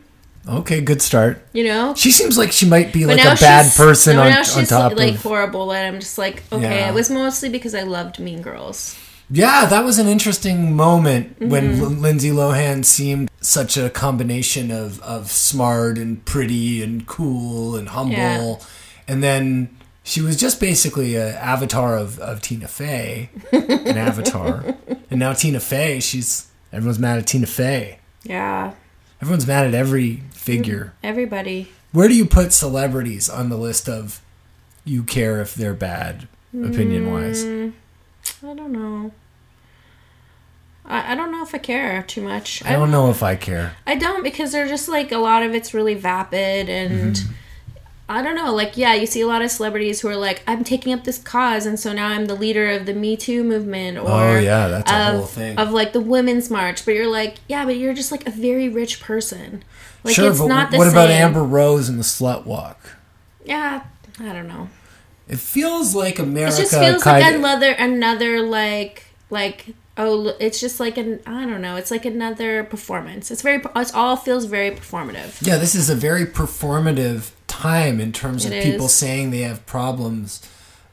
Okay, 0.49 0.81
good 0.81 1.03
start. 1.03 1.45
You 1.53 1.65
know, 1.65 1.93
She 1.97 2.13
seems 2.13 2.39
like 2.39 2.53
she 2.53 2.67
might 2.69 2.93
be 2.93 3.05
but 3.05 3.17
like 3.19 3.37
a 3.39 3.41
bad 3.41 3.71
person 3.75 4.15
no, 4.17 4.23
on, 4.23 4.31
now 4.31 4.39
on 4.39 4.45
she's 4.45 4.69
top 4.69 4.97
like 4.97 5.15
of. 5.17 5.23
horrible, 5.25 5.73
and 5.73 5.95
I'm 5.95 6.01
just 6.01 6.17
like, 6.19 6.43
okay. 6.53 6.63
Yeah. 6.83 6.89
It 6.91 6.95
was 6.95 7.11
mostly 7.11 7.49
because 7.49 7.75
I 7.75 7.83
loved 7.83 8.19
Mean 8.21 8.43
Girls. 8.43 8.97
Yeah, 9.29 9.65
that 9.67 9.85
was 9.85 9.99
an 9.99 10.07
interesting 10.07 10.73
moment 10.77 11.41
when 11.41 11.73
Mm-hmm. 11.73 11.83
L- 11.83 11.91
Lindsay 11.91 12.31
Lohan 12.31 12.85
seemed 12.85 13.29
such 13.47 13.77
a 13.77 13.89
combination 13.91 14.71
of, 14.71 15.01
of 15.03 15.31
smart 15.31 15.99
and 15.99 16.25
pretty 16.25 16.83
and 16.83 17.07
cool 17.07 17.77
and 17.77 17.89
humble. 17.91 18.17
Yeah. 18.17 18.57
And 19.07 19.23
then 19.23 19.77
she 20.03 20.21
was 20.21 20.37
just 20.37 20.59
basically 20.61 21.15
an 21.17 21.35
avatar 21.35 21.97
of, 21.97 22.19
of 22.19 22.43
Tina 22.43 22.67
Fey, 22.67 23.31
an 23.53 23.97
avatar. 23.97 24.75
And 25.11 25.21
now 25.21 25.33
Tina 25.33 25.61
Fey, 25.61 26.01
she's 26.01 26.49
everyone's 26.73 26.99
mad 26.99 27.19
at 27.19 27.27
Tina 27.27 27.47
Fey. 27.47 28.01
Yeah, 28.25 28.73
Everyone's 29.23 29.47
mad 29.47 29.67
at 29.69 29.75
every 29.75 30.17
figure. 30.33 30.93
everybody. 31.03 31.69
Where 31.93 32.09
do 32.09 32.15
you 32.15 32.27
put 32.27 32.53
celebrities 32.53 33.31
on 33.31 33.49
the 33.49 33.57
list 33.57 33.89
of 33.89 34.21
you 34.85 35.05
care 35.05 35.41
if 35.41 35.55
they're 35.55 35.73
bad, 35.73 36.27
opinion 36.53 37.11
wise? 37.13 37.45
Mm, 37.45 37.73
I 38.43 38.55
don't 38.55 38.73
know. 38.73 39.13
I, 40.89 41.13
I 41.13 41.15
don't 41.15 41.33
know 41.33 41.43
if 41.43 41.55
I 41.55 41.59
care 41.59 42.03
too 42.05 42.23
much. 42.23 42.65
I 42.65 42.73
don't 42.73 42.91
know 42.91 43.11
if 43.11 43.23
I 43.23 43.37
care. 43.37 43.77
I 43.87 43.97
don't 43.97 44.23
because 44.23 44.53
they're 44.53 44.69
just 44.69 44.89
like 44.89 45.13
a 45.13 45.19
lot 45.19 45.43
of 45.43 45.55
it's 45.55 45.75
really 45.75 45.95
vapid 45.95 46.69
and 46.69 47.15
Mm-hmm. 47.17 47.33
I 48.09 48.23
don't 48.23 48.37
know. 48.37 48.55
Like 48.55 48.77
yeah, 48.77 48.95
you 48.95 49.05
see 49.05 49.21
a 49.21 49.27
lot 49.27 49.43
of 49.43 49.51
celebrities 49.51 50.01
who 50.01 50.07
are 50.09 50.15
like, 50.17 50.41
I'm 50.47 50.63
taking 50.63 50.93
up 50.93 51.03
this 51.03 51.19
cause, 51.19 51.67
and 51.67 51.79
so 51.79 51.93
now 51.93 52.07
I'm 52.07 52.27
the 52.27 52.37
leader 52.37 52.71
of 52.71 52.87
the 52.87 52.95
Me 52.95 53.17
Too 53.17 53.43
movement, 53.43 53.99
or 53.99 54.09
Oh, 54.09 54.39
yeah, 54.39 54.69
that's 54.69 54.93
a 54.93 55.09
of, 55.09 55.15
whole 55.17 55.27
thing. 55.27 55.59
of 55.59 55.73
like 55.73 55.93
the 55.93 56.01
women's 56.01 56.49
march. 56.49 56.85
But 56.85 56.95
you're 56.95 57.11
like, 57.11 57.39
yeah, 57.49 57.65
but 57.65 57.77
you're 57.77 57.95
just 57.95 58.13
like 58.13 58.25
a 58.25 58.31
very 58.31 58.69
rich 58.69 59.01
person. 59.01 59.65
Like 60.05 60.15
sure, 60.15 60.31
it's 60.31 60.39
but 60.39 60.47
not 60.47 60.71
the 60.71 60.79
what 60.79 60.87
about. 60.87 61.11
Amber 61.11 61.43
Rose 61.43 61.89
and 61.89 61.99
the 61.99 62.05
slut 62.05 62.45
walk? 62.47 62.79
Yeah, 63.45 63.83
I 64.21 64.33
don't 64.33 64.47
know. 64.47 64.69
It 65.27 65.41
feels 65.41 65.97
like 65.97 66.21
America 66.21 66.55
It 66.55 66.59
just 66.61 66.75
feels 66.79 67.05
like 67.05 67.25
another 67.35 67.73
another 67.73 68.41
like 68.41 69.07
like 69.31 69.75
oh 69.97 70.35
it's 70.41 70.61
just 70.61 70.81
like 70.81 70.97
an 70.97 71.21
I 71.27 71.47
don't 71.47 71.63
know. 71.63 71.77
It's 71.77 71.91
like 71.91 72.05
another 72.05 72.65
performance. 72.65 73.31
It's 73.31 73.43
very 73.43 73.63
it 73.75 73.95
all 73.95 74.17
feels 74.17 74.45
very 74.45 74.71
performative. 74.71 75.39
yeah, 75.41 75.57
this 75.57 75.75
is 75.75 75.91
a 75.91 75.95
very 75.95 76.27
performative 76.27 77.33
time 77.47 78.01
in 78.01 78.13
terms 78.13 78.45
of 78.45 78.53
It 78.53 78.63
people 78.63 78.89
saying 78.89 79.31
they 79.31 79.41
have 79.41 79.65
problems 79.67 80.47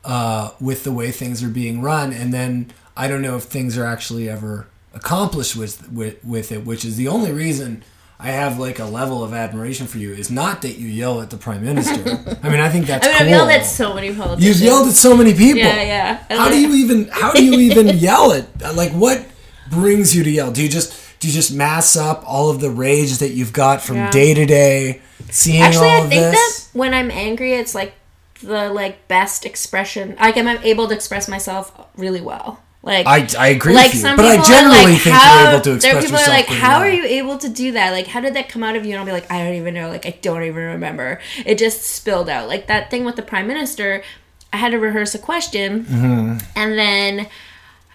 uh, 0.06 0.52
with 0.60 0.84
the 0.84 0.92
way 0.92 1.12
things 1.12 1.44
are 1.44 1.50
being 1.50 1.82
run, 1.82 2.14
and 2.14 2.34
then 2.34 2.72
I 2.96 3.08
don't 3.08 3.22
know 3.22 3.36
if 3.38 3.44
things 3.44 3.78
are 3.78 3.86
actually 3.86 4.30
ever 4.30 4.68
accomplished 4.94 5.56
with 5.56 5.92
with, 5.92 6.24
with 6.24 6.52
it, 6.52 6.66
which 6.66 6.86
is 6.86 6.98
the 6.98 7.08
only 7.08 7.32
reason. 7.32 7.84
I 8.24 8.28
have 8.28 8.58
like 8.58 8.80
a 8.80 8.86
level 8.86 9.22
of 9.24 9.34
admiration 9.34 9.86
for 9.86 9.98
you 9.98 10.14
is 10.14 10.32
not 10.32 10.62
that 10.62 10.80
you 10.80 10.88
yell 10.88 11.22
at 11.22 11.30
the 11.30 11.36
prime 11.38 11.64
minister. 11.66 12.38
I 12.42 12.50
mean, 12.50 12.62
I 12.62 12.70
think 12.70 12.88
that's 12.88 13.06
I 13.08 13.10
mean, 13.10 13.18
cool. 13.18 13.24
I've 13.26 13.30
yelled 13.30 13.50
at 13.50 13.66
so 13.66 13.94
many 13.94 14.16
politicians. 14.16 14.62
You've 14.62 14.66
yelled 14.66 14.88
at 14.88 14.94
so 14.94 15.18
many 15.18 15.34
people. 15.34 15.58
Yeah, 15.60 15.82
yeah. 16.30 16.38
How 16.38 16.48
do 16.48 16.58
you 16.60 16.74
even 16.74 17.10
how 17.10 17.34
do 17.34 17.44
you 17.44 17.60
even 17.60 17.88
yell 17.98 18.32
at 18.32 18.76
like 18.76 18.92
what 18.94 19.26
brings 19.70 20.16
you 20.16 20.24
to 20.24 20.30
yell? 20.30 20.52
Do 20.52 20.64
you 20.64 20.70
just 20.70 20.94
do 21.20 21.28
you 21.28 21.34
just 21.34 21.54
mass 21.54 21.98
up 21.98 22.24
all 22.26 22.50
of 22.50 22.62
the 22.62 22.70
rage 22.70 23.18
that 23.18 23.32
you've 23.32 23.52
got 23.54 23.82
from 23.82 23.98
Yeah. 23.98 24.12
day 24.12 24.34
to 24.34 24.46
day 24.46 25.02
seeing 25.30 25.62
Actually, 25.62 25.88
all 25.90 26.04
I 26.04 26.08
think 26.08 26.22
this? 26.32 26.68
that 26.68 26.78
when 26.80 26.94
I'm 26.94 27.12
angry, 27.12 27.54
it's 27.54 27.76
like 27.76 27.94
the 28.42 28.70
like 28.70 29.06
best 29.10 29.46
expression. 29.46 30.16
Like 30.18 30.38
I'm 30.38 30.48
able 30.48 30.88
to 30.88 30.96
express 30.96 31.28
myself 31.28 31.74
really 31.98 32.22
well. 32.22 32.63
Like 32.84 33.08
I, 33.08 33.28
I 33.40 33.48
agree 33.48 33.74
like 33.74 33.86
with 33.88 33.96
you, 33.96 34.00
some 34.02 34.18
but 34.18 34.26
I 34.26 34.32
people 34.36 34.50
generally 34.50 34.94
like, 34.94 35.02
think 35.02 35.16
how, 35.16 35.40
you're 35.44 35.52
able 35.54 35.62
to 35.64 35.76
there 35.78 35.98
are 35.98 36.02
people 36.02 36.18
are 36.18 36.28
like, 36.28 36.48
how 36.48 36.80
well. 36.80 36.82
are 36.82 36.90
you 36.92 37.06
able 37.06 37.38
to 37.38 37.48
do 37.48 37.72
that? 37.72 37.92
Like, 37.92 38.08
how 38.08 38.20
did 38.20 38.34
that 38.36 38.50
come 38.50 38.62
out 38.62 38.76
of 38.76 38.84
you? 38.86 38.92
And 38.92 39.00
I'll 39.00 39.06
be 39.06 39.14
like, 39.14 39.32
I 39.32 39.42
don't 39.42 39.54
even 39.56 39.74
know. 39.74 39.88
Like, 39.88 40.06
I 40.06 40.18
don't 40.22 40.44
even 40.44 40.62
remember. 40.64 41.22
It 41.46 41.58
just 41.58 41.82
spilled 41.84 42.28
out. 42.28 42.50
Like 42.50 42.68
that 42.68 42.92
thing 42.92 43.06
with 43.06 43.16
the 43.16 43.22
prime 43.22 43.48
minister. 43.48 44.04
I 44.52 44.58
had 44.58 44.72
to 44.72 44.78
rehearse 44.80 45.16
a 45.16 45.20
question, 45.20 45.86
Mm-hmm. 45.86 46.38
and 46.56 46.78
then 46.78 47.28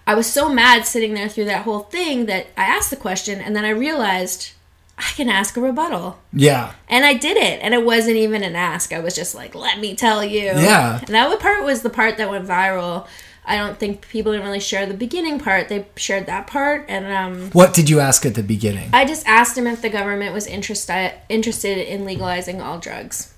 I 0.05 0.13
was 0.15 0.27
so 0.27 0.51
mad 0.51 0.85
sitting 0.85 1.13
there 1.13 1.29
through 1.29 1.45
that 1.45 1.63
whole 1.63 1.81
thing 1.81 2.25
that 2.25 2.47
I 2.57 2.63
asked 2.65 2.89
the 2.89 2.97
question, 2.97 3.39
and 3.39 3.55
then 3.55 3.63
I 3.63 3.69
realized 3.69 4.51
I 4.97 5.03
can 5.15 5.29
ask 5.29 5.55
a 5.55 5.61
rebuttal. 5.61 6.19
Yeah, 6.33 6.73
And 6.89 7.05
I 7.05 7.13
did 7.13 7.37
it, 7.37 7.61
and 7.61 7.73
it 7.73 7.85
wasn't 7.85 8.17
even 8.17 8.43
an 8.43 8.55
ask. 8.57 8.91
I 8.91 8.99
was 8.99 9.15
just 9.15 9.33
like, 9.35 9.55
"Let 9.55 9.79
me 9.79 9.95
tell 9.95 10.21
you." 10.21 10.41
Yeah. 10.47 10.97
And 10.99 11.15
that 11.15 11.39
part 11.39 11.63
was 11.63 11.81
the 11.83 11.89
part 11.89 12.17
that 12.17 12.29
went 12.29 12.45
viral. 12.45 13.07
I 13.49 13.57
don't 13.57 13.79
think 13.79 14.07
people 14.09 14.31
didn't 14.31 14.45
really 14.45 14.59
share 14.59 14.85
the 14.85 14.93
beginning 14.93 15.39
part. 15.39 15.69
They 15.69 15.87
shared 15.95 16.27
that 16.27 16.45
part, 16.45 16.85
and 16.87 17.07
um, 17.07 17.49
what 17.49 17.73
did 17.73 17.89
you 17.89 17.99
ask 17.99 18.23
at 18.23 18.35
the 18.35 18.43
beginning? 18.43 18.91
I 18.93 19.05
just 19.05 19.27
asked 19.27 19.57
him 19.57 19.65
if 19.65 19.81
the 19.81 19.89
government 19.89 20.35
was 20.35 20.45
interested 20.45 21.15
interested 21.29 21.79
in 21.79 22.05
legalizing 22.05 22.61
all 22.61 22.77
drugs. 22.77 23.33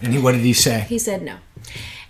And 0.00 0.12
he, 0.12 0.18
what 0.20 0.32
did 0.32 0.42
he 0.42 0.52
say? 0.52 0.86
He 0.88 0.98
said 0.98 1.22
no. 1.22 1.38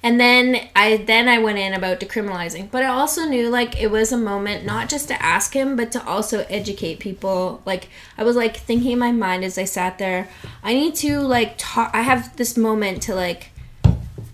And 0.02 0.20
then 0.20 0.68
I 0.76 0.98
then 0.98 1.26
I 1.26 1.38
went 1.38 1.56
in 1.56 1.72
about 1.72 2.00
decriminalizing, 2.00 2.70
but 2.70 2.82
I 2.82 2.88
also 2.88 3.24
knew 3.24 3.48
like 3.48 3.80
it 3.80 3.90
was 3.90 4.12
a 4.12 4.18
moment 4.18 4.66
not 4.66 4.90
just 4.90 5.08
to 5.08 5.20
ask 5.22 5.54
him, 5.54 5.74
but 5.74 5.90
to 5.92 6.06
also 6.06 6.44
educate 6.50 7.00
people. 7.00 7.62
Like 7.64 7.88
I 8.18 8.24
was 8.24 8.36
like 8.36 8.58
thinking 8.58 8.92
in 8.92 8.98
my 8.98 9.10
mind 9.10 9.42
as 9.42 9.56
I 9.56 9.64
sat 9.64 9.96
there, 9.96 10.28
I 10.62 10.74
need 10.74 10.94
to 10.96 11.20
like 11.20 11.54
talk. 11.56 11.90
I 11.94 12.02
have 12.02 12.36
this 12.36 12.58
moment 12.58 13.02
to 13.04 13.14
like, 13.14 13.52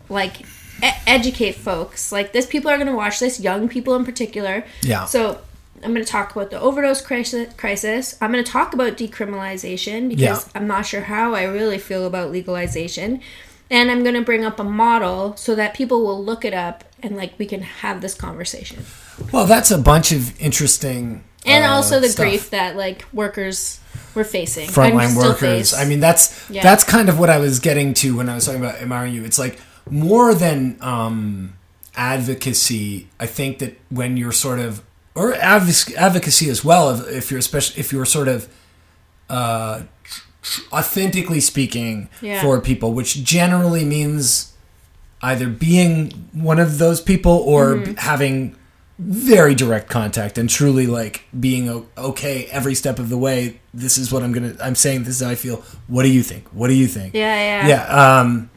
like 0.08 0.44
e- 0.82 0.90
educate 1.06 1.52
folks. 1.56 2.12
Like 2.12 2.32
this, 2.32 2.46
people 2.46 2.70
are 2.70 2.78
gonna 2.78 2.96
watch 2.96 3.20
this, 3.20 3.38
young 3.40 3.68
people 3.68 3.94
in 3.94 4.04
particular. 4.04 4.64
Yeah. 4.82 5.04
So 5.06 5.40
I'm 5.84 5.92
going 5.92 6.04
to 6.04 6.08
talk 6.12 6.30
about 6.30 6.50
the 6.52 6.60
overdose 6.60 7.00
crisis. 7.00 7.52
crisis. 7.56 8.16
I'm 8.20 8.30
going 8.30 8.44
to 8.44 8.48
talk 8.52 8.72
about 8.72 8.96
decriminalization 8.96 10.08
because 10.08 10.20
Yeah. 10.46 10.52
I'm 10.54 10.68
not 10.68 10.86
sure 10.86 11.00
how 11.00 11.34
I 11.34 11.42
really 11.42 11.78
feel 11.78 12.06
about 12.06 12.30
legalization. 12.30 13.20
And 13.68 13.90
I'm 13.90 14.04
going 14.04 14.14
to 14.14 14.20
bring 14.22 14.44
up 14.44 14.60
a 14.60 14.64
model 14.64 15.34
so 15.36 15.56
that 15.56 15.74
people 15.74 16.04
will 16.06 16.22
look 16.22 16.44
it 16.44 16.54
up 16.54 16.84
and 17.02 17.16
like 17.16 17.32
we 17.36 17.46
can 17.46 17.62
have 17.62 18.00
this 18.00 18.14
conversation. 18.14 18.84
Well, 19.32 19.44
that's 19.46 19.72
a 19.72 19.78
bunch 19.78 20.12
of 20.12 20.38
interesting 20.40 21.24
And 21.44 21.64
uh, 21.64 21.70
also 21.70 21.98
the 21.98 22.10
stuff. 22.10 22.26
grief 22.26 22.50
that 22.50 22.76
like 22.76 23.04
workers 23.12 23.80
were 24.14 24.22
facing. 24.24 24.68
frontline 24.68 25.16
workers. 25.16 25.40
face. 25.40 25.74
I 25.74 25.84
mean, 25.84 25.98
that's 25.98 26.48
Yeah. 26.48 26.62
that's 26.62 26.84
kind 26.84 27.08
of 27.08 27.18
what 27.18 27.28
I 27.28 27.38
was 27.38 27.58
getting 27.58 27.92
to 27.94 28.16
when 28.16 28.28
I 28.28 28.36
was 28.36 28.44
talking 28.46 28.62
about 28.64 29.10
you. 29.10 29.24
It's 29.24 29.38
like 29.38 29.58
more 29.90 30.34
than 30.34 30.78
um, 30.80 31.54
advocacy. 31.94 33.08
I 33.20 33.26
think 33.26 33.58
that 33.58 33.78
when 33.90 34.16
you're 34.16 34.32
sort 34.32 34.58
of 34.58 34.82
or 35.14 35.32
advoc- 35.32 35.94
advocacy 35.94 36.48
as 36.48 36.64
well, 36.64 36.90
if, 36.90 37.08
if 37.08 37.30
you're 37.30 37.40
especially 37.40 37.80
if 37.80 37.92
you're 37.92 38.04
sort 38.06 38.28
of 38.28 38.48
uh, 39.28 39.82
authentically 40.72 41.40
speaking 41.40 42.08
Yeah. 42.20 42.42
for 42.42 42.60
people, 42.60 42.92
which 42.92 43.22
generally 43.24 43.84
means 43.84 44.52
either 45.22 45.48
being 45.48 46.28
one 46.32 46.58
of 46.58 46.78
those 46.78 47.00
people 47.00 47.32
or 47.46 47.74
Mm-hmm. 47.76 47.94
having 47.96 48.56
very 48.98 49.54
direct 49.54 49.88
contact 49.88 50.38
and 50.38 50.48
truly 50.50 50.86
like 50.86 51.24
being 51.38 51.86
okay 51.98 52.46
every 52.52 52.74
step 52.74 52.98
of 53.00 53.08
the 53.08 53.16
way 53.18 53.58
this 53.74 53.98
is 53.98 54.12
what 54.12 54.22
i'm 54.22 54.32
gonna 54.32 54.54
i'm 54.62 54.76
saying 54.76 55.02
this 55.02 55.16
is 55.16 55.22
how 55.22 55.30
i 55.30 55.34
feel 55.34 55.56
what 55.88 56.04
do 56.04 56.08
you 56.10 56.22
think 56.22 56.46
what 56.50 56.68
do 56.68 56.74
you 56.74 56.86
think 56.86 57.12
yeah, 57.14 57.64
yeah. 57.64 57.66
yeah 57.68 58.20
um 58.20 58.48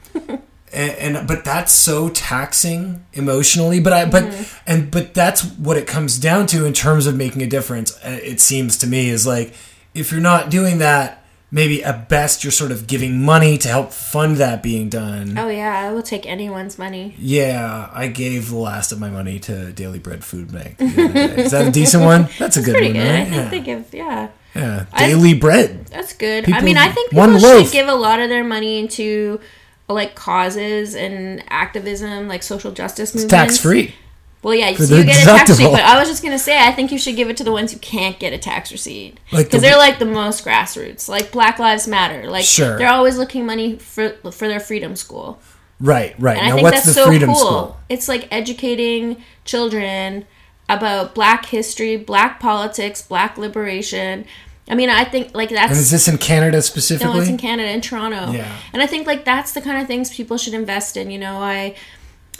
and, 0.76 1.16
and 1.18 1.28
but 1.28 1.44
that's 1.46 1.72
so 1.74 2.10
taxing 2.10 3.06
emotionally 3.14 3.80
but 3.80 3.94
i 3.94 4.06
but 4.06 4.24
Mm-hmm. 4.24 4.58
and 4.72 4.92
but 4.92 5.14
that's 5.14 5.44
what 5.58 5.78
it 5.78 5.88
comes 5.88 6.18
down 6.20 6.48
to 6.48 6.66
in 6.66 6.74
terms 6.74 7.08
of 7.08 7.16
making 7.16 7.42
a 7.42 7.48
difference 7.48 7.96
uh, 8.06 8.20
it 8.24 8.40
seems 8.40 8.78
to 8.80 8.88
me 8.88 9.10
is 9.10 9.26
like 9.26 9.54
if 9.94 10.12
you're 10.12 10.22
not 10.22 10.50
doing 10.50 10.80
that 10.80 11.24
maybe 11.52 11.84
at 11.84 12.10
best 12.10 12.44
you're 12.44 12.52
sort 12.52 12.72
of 12.72 12.86
giving 12.88 13.22
money 13.24 13.58
to 13.58 13.68
help 13.70 13.92
fund 13.94 14.38
that 14.38 14.62
being 14.64 14.90
done 14.90 15.38
Oh 15.38 15.48
yeah, 15.48 15.80
I 15.88 15.94
will 15.94 16.02
take 16.04 16.26
anyone's 16.26 16.78
money. 16.78 17.16
yeah, 17.18 17.90
I 17.94 18.08
gave 18.08 18.50
the 18.50 18.58
last 18.58 18.92
of 18.92 19.00
my 19.00 19.10
money 19.10 19.40
to 19.40 19.72
Daily 19.72 20.00
Bread 20.00 20.24
Food 20.26 20.52
Bank. 20.52 20.78
the 20.80 20.86
other 21.06 21.14
day. 21.14 21.44
Is 21.44 21.52
that 21.52 21.68
a 21.68 21.72
decent 21.72 22.04
one? 22.04 22.28
That's 22.40 22.58
a 22.58 22.62
good 22.62 22.76
Pretty 22.76 22.94
one, 22.94 23.04
good. 23.04 23.16
I 23.16 23.24
think 23.26 23.36
Yeah. 23.36 23.50
they 23.50 23.60
give 23.62 23.94
yeah. 23.94 24.28
yeah. 24.56 24.86
I- 24.92 25.08
Daily 25.08 25.34
Bread. 25.36 25.86
That's 25.88 26.14
good. 26.14 26.52
I 26.52 26.62
mean, 26.62 26.78
I 26.78 26.90
think 26.92 27.14
one 27.14 27.30
people 27.36 27.42
should 27.48 27.58
loaf. 27.64 27.72
give 27.72 27.88
a 27.88 27.96
lot 27.96 28.20
of 28.20 28.28
their 28.30 28.44
money 28.44 28.80
into 28.80 29.40
like 29.88 30.16
causes 30.16 30.96
and 30.96 31.44
activism, 31.50 32.28
like 32.28 32.44
social 32.44 32.72
justice 32.72 33.14
It's 33.14 33.24
movements. 33.24 33.54
tax 33.56 33.58
free. 33.60 33.96
Well, 34.42 34.54
yeah, 34.54 34.74
for 34.74 34.84
so 34.86 34.94
the 34.96 35.00
you 35.02 35.06
get 35.08 35.24
a 35.24 35.26
tax 35.26 35.50
receipt, 35.50 35.72
but 35.72 35.82
I 35.82 35.98
was 36.00 36.08
just 36.08 36.22
gonna 36.22 36.38
say, 36.38 36.60
I 36.60 36.72
think 36.72 36.92
you 36.92 37.00
should 37.00 37.16
give 37.16 37.30
it 37.30 37.38
to 37.38 37.44
the 37.44 37.52
ones 37.52 37.72
who 37.72 37.80
can't 37.80 38.20
get 38.20 38.32
a 38.32 38.38
tax 38.38 38.72
receipt 38.72 39.18
Like 39.32 39.48
because 39.48 39.62
the- 39.62 39.70
they're 39.70 39.78
like 39.78 39.98
the 39.98 40.06
most 40.06 40.46
grassroots. 40.46 41.10
Like 41.10 41.32
Black 41.32 41.58
Lives 41.58 41.88
Matter, 41.88 42.30
like 42.30 42.46
Sure. 42.46 42.78
they're 42.78 42.92
always 42.92 43.18
looking 43.18 43.46
money 43.46 43.78
for 43.78 44.10
for 44.32 44.48
their 44.48 44.60
freedom 44.60 44.96
school, 44.96 45.40
Right, 45.80 46.14
right. 46.20 46.38
and 46.38 46.46
I 46.48 46.52
think 46.52 46.62
what's 46.64 46.76
that's 46.78 46.88
the 46.88 46.94
so 46.94 47.08
Freedom 47.08 47.30
cool. 47.30 47.36
School? 47.38 47.78
It's 47.90 48.08
like 48.08 48.28
educating 48.32 49.24
children 49.46 50.26
about 50.70 51.14
Black 51.16 51.48
history, 51.48 51.98
Black 51.98 52.40
politics, 52.40 53.02
Black 53.02 53.38
liberation. 53.40 54.26
I 54.68 54.76
mean, 54.76 54.90
I 54.90 55.04
think 55.04 55.36
like 55.36 55.50
that's 55.50 55.72
And 55.72 55.80
is 55.80 55.92
this 55.92 56.08
in 56.08 56.18
Canada 56.18 56.62
specifically? 56.62 57.14
no, 57.14 57.20
it's 57.20 57.30
in 57.30 57.38
Canada, 57.38 57.70
in 57.70 57.82
Toronto. 57.82 58.32
Yeah. 58.32 58.52
And 58.74 58.82
I 58.82 58.88
think 58.88 59.06
like 59.06 59.24
that's 59.24 59.52
the 59.52 59.62
kind 59.62 59.80
of 59.82 59.88
things 59.88 60.14
people 60.14 60.38
should 60.38 60.54
invest 60.56 60.98
in. 60.98 61.12
You 61.12 61.20
know, 61.20 61.38
I, 61.38 61.76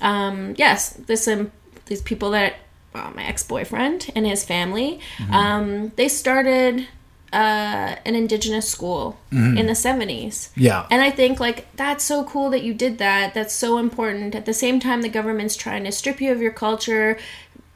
um, 0.02 0.56
yes, 0.58 0.90
this 0.94 1.28
um, 1.28 1.52
these 1.86 2.02
people 2.02 2.32
that 2.32 2.56
well, 2.94 3.12
my 3.16 3.24
ex 3.26 3.44
boyfriend 3.44 4.12
and 4.16 4.26
his 4.26 4.44
family, 4.44 5.00
Mm-hmm. 5.18 5.34
um, 5.34 5.92
they 5.98 6.08
started 6.08 6.88
uh, 7.34 7.96
an 8.06 8.16
indigenous 8.16 8.68
school 8.70 9.18
in 9.32 9.66
the 9.68 9.76
seventies. 9.76 10.50
Mm-hmm. 10.52 10.62
yeah. 10.62 10.88
And 10.90 11.02
I 11.02 11.12
think 11.12 11.40
like 11.40 11.68
that's 11.76 12.04
so 12.04 12.24
cool 12.24 12.50
that 12.52 12.64
you 12.64 12.74
did 12.74 12.98
that. 13.00 13.34
That's 13.34 13.54
so 13.54 13.78
important. 13.78 14.34
At 14.34 14.46
the 14.46 14.54
same 14.54 14.80
time, 14.80 15.02
the 15.02 15.10
government's 15.10 15.56
trying 15.58 15.84
to 15.84 15.92
strip 15.92 16.22
you 16.22 16.32
of 16.32 16.42
your 16.42 16.54
culture, 16.54 17.18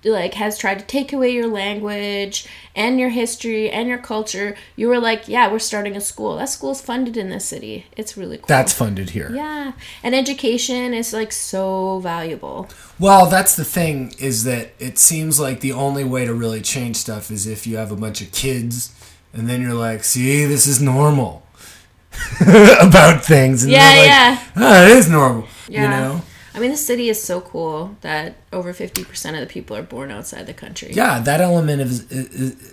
like 0.04 0.36
has 0.36 0.58
tried 0.58 0.80
to 0.80 0.86
take 0.86 1.12
away 1.12 1.30
your 1.32 1.48
language 1.48 2.48
and 2.76 3.00
your 3.00 3.10
history 3.10 3.70
and 3.70 3.90
your 3.90 3.98
culture. 3.98 4.56
You 4.76 4.88
were 4.88 5.00
like, 5.00 5.28
yeah, 5.28 5.52
we're 5.52 5.60
starting 5.60 5.96
a 5.98 6.02
school. 6.02 6.38
That 6.38 6.50
school's 6.50 6.82
funded 6.82 7.18
in 7.18 7.30
this 7.30 7.46
city. 7.46 7.86
It's 7.98 8.16
really 8.16 8.38
cool. 8.38 8.46
That's 8.48 8.72
funded 8.74 9.10
here. 9.12 9.30
yeah, 9.34 9.74
and 10.04 10.16
education 10.16 10.94
is 10.94 11.12
like 11.14 11.32
so 11.34 12.00
valuable. 12.00 12.70
Well, 12.98 13.26
that's 13.28 13.56
the 13.56 13.66
thing 13.66 14.14
is 14.20 14.44
that 14.46 14.72
it 14.80 14.98
seems 14.98 15.40
like 15.40 15.60
the 15.60 15.74
only 15.74 16.04
way 16.04 16.26
to 16.26 16.34
really 16.34 16.62
change 16.62 16.96
stuff 16.98 17.30
is 17.32 17.46
if 17.48 17.68
you 17.68 17.78
have 17.78 17.92
a 17.92 17.96
bunch 17.96 18.22
of 18.22 18.32
kids 18.32 18.94
and 19.34 19.50
then 19.50 19.62
you're 19.62 19.74
like, 19.74 20.04
see, 20.04 20.46
this 20.46 20.66
is 20.66 20.82
normal 20.82 21.44
about 22.82 23.24
things. 23.24 23.64
And 23.64 23.72
Yeah, 23.72 23.80
like, 23.80 24.08
yeah. 24.08 24.44
"Ah, 24.56 24.84
it 24.86 24.92
is 24.92 25.10
normal. 25.10 25.48
Yeah. 25.68 25.84
You 25.84 25.90
know? 25.90 26.22
I 26.54 26.60
mean, 26.60 26.72
the 26.72 26.78
city 26.78 27.10
is 27.10 27.22
so 27.22 27.42
cool 27.42 27.96
that 28.02 28.36
over 28.52 28.74
fifty 28.74 29.04
percent 29.04 29.36
of 29.36 29.42
the 29.42 29.48
people 29.48 29.76
are 29.78 29.84
born 29.84 30.10
outside 30.12 30.48
the 30.48 30.54
country. 30.54 30.92
Yeah, 30.94 31.20
that 31.20 31.42
element 31.42 31.82
of, 31.82 31.90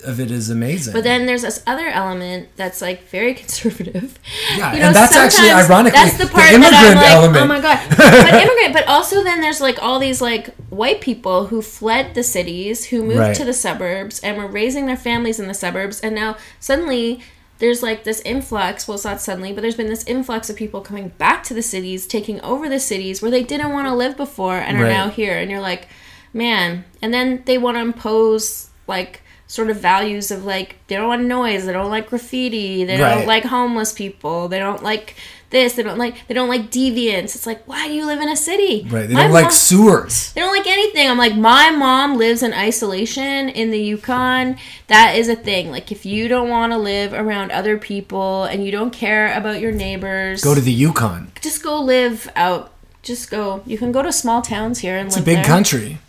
of 0.07 0.19
it 0.19 0.31
is 0.31 0.49
amazing. 0.49 0.93
But 0.93 1.03
then 1.03 1.25
there's 1.25 1.43
this 1.43 1.63
other 1.67 1.87
element 1.87 2.49
that's 2.55 2.81
like 2.81 3.07
very 3.09 3.33
conservative. 3.41 4.17
Yeah, 4.57 4.73
and 4.73 4.95
that's 4.95 5.15
actually 5.15 5.51
ironically 5.51 5.99
that's 5.99 6.17
the 6.17 6.25
the 6.25 6.31
part 6.31 6.45
that 6.45 6.73
I'm 6.73 6.95
like, 6.95 7.05
oh 7.07 7.21
element. 7.21 7.43
oh 7.43 7.47
my 7.47 7.61
god. 7.61 7.77
But 7.97 8.33
immigrant, 8.43 8.73
but 8.73 8.87
also 8.87 9.23
then 9.23 9.41
there's 9.41 9.61
like 9.61 9.81
all 9.81 9.99
these 9.99 10.21
like 10.21 10.53
white 10.69 11.01
people 11.01 11.47
who 11.47 11.61
fled 11.61 12.13
the 12.15 12.23
cities, 12.23 12.85
who 12.85 13.03
moved 13.03 13.19
Right. 13.19 13.35
to 13.35 13.45
the 13.45 13.53
suburbs, 13.53 14.19
and 14.21 14.37
were 14.37 14.47
raising 14.47 14.85
their 14.87 14.97
families 14.97 15.39
in 15.39 15.47
the 15.47 15.53
suburbs, 15.53 15.99
and 16.01 16.13
now 16.15 16.37
suddenly. 16.59 17.21
There's 17.59 17.81
like 17.81 18.03
this 18.03 18.21
influx, 18.21 18.87
well, 18.87 18.95
it's 18.95 19.03
not 19.05 19.19
suddenly, 19.21 19.51
but 19.51 19.61
there's 19.61 19.75
been 19.75 19.87
this 19.87 20.03
influx 20.05 20.49
of 20.49 20.55
people 20.55 20.81
coming 20.81 21.09
back 21.17 21.43
to 21.45 21.53
the 21.53 21.61
cities, 21.63 22.05
taking 22.05 22.39
over 22.41 22.69
the 22.69 22.79
cities 22.79 23.21
where 23.21 23.31
they 23.31 23.43
didn't 23.43 23.71
want 23.73 23.87
to 23.87 23.95
live 23.95 24.15
before 24.15 24.57
and 24.57 24.77
are 24.77 24.83
Right. 24.83 24.89
now 24.91 25.09
here. 25.09 25.37
And 25.37 25.49
you're 25.49 25.59
like, 25.61 25.87
man. 26.33 26.85
And 27.01 27.13
then 27.13 27.41
they 27.45 27.57
want 27.57 27.77
to 27.77 27.81
impose 27.81 28.69
like 28.87 29.21
sort 29.47 29.69
of 29.69 29.77
values 29.77 30.29
of 30.29 30.43
like 30.45 30.75
they 30.87 30.95
don't 30.95 31.07
want 31.07 31.23
noise, 31.23 31.65
they 31.65 31.71
don't 31.73 31.89
like 31.89 32.09
graffiti, 32.09 32.83
they 32.83 32.99
Right. 33.01 33.15
don't 33.15 33.27
like 33.27 33.45
homeless 33.45 33.91
people, 33.93 34.47
they 34.49 34.59
don't 34.59 34.83
like 34.83 35.15
this. 35.49 35.73
They 35.75 35.83
don't 35.83 35.97
like 35.97 36.27
they 36.27 36.33
don't 36.33 36.49
like 36.49 36.69
deviance. 36.71 37.35
It's 37.35 37.45
like 37.47 37.63
why 37.67 37.87
do 37.87 37.93
you 37.93 38.05
live 38.05 38.19
in 38.21 38.29
a 38.29 38.35
city? 38.35 38.85
Right. 38.89 39.07
They 39.07 39.13
My 39.13 39.23
don't 39.23 39.31
like 39.33 39.51
sewers. 39.51 40.33
they 40.33 40.41
don't 40.41 40.55
like 40.55 40.67
anything. 40.67 41.09
I'm 41.09 41.17
like, 41.17 41.35
my 41.35 41.71
mom 41.71 42.17
lives 42.17 42.43
in 42.43 42.53
isolation 42.53 43.49
in 43.49 43.71
the 43.71 43.79
Yukon. 43.79 44.57
That 44.87 45.15
is 45.15 45.27
a 45.29 45.35
thing. 45.35 45.71
Like, 45.71 45.91
if 45.91 46.05
you 46.05 46.27
don't 46.27 46.49
want 46.49 46.71
to 46.73 46.77
live 46.77 47.13
around 47.13 47.51
other 47.51 47.77
people 47.77 48.43
and 48.45 48.65
you 48.65 48.71
don't 48.71 48.91
care 48.91 49.33
about 49.37 49.59
your 49.59 49.71
neighbors, 49.71 50.43
Go 50.43 50.55
to 50.55 50.61
the 50.61 50.71
Yukon. 50.73 51.31
just 51.41 51.63
go 51.63 51.81
live 51.81 52.29
out. 52.35 52.71
Just 53.03 53.29
go. 53.31 53.61
You 53.65 53.77
can 53.77 53.91
go 53.91 54.01
to 54.03 54.11
small 54.11 54.41
towns 54.41 54.79
here 54.79 54.97
and 54.97 55.07
It's 55.07 55.17
a 55.17 55.21
big 55.21 55.37
there. 55.37 55.45
country. 55.45 55.99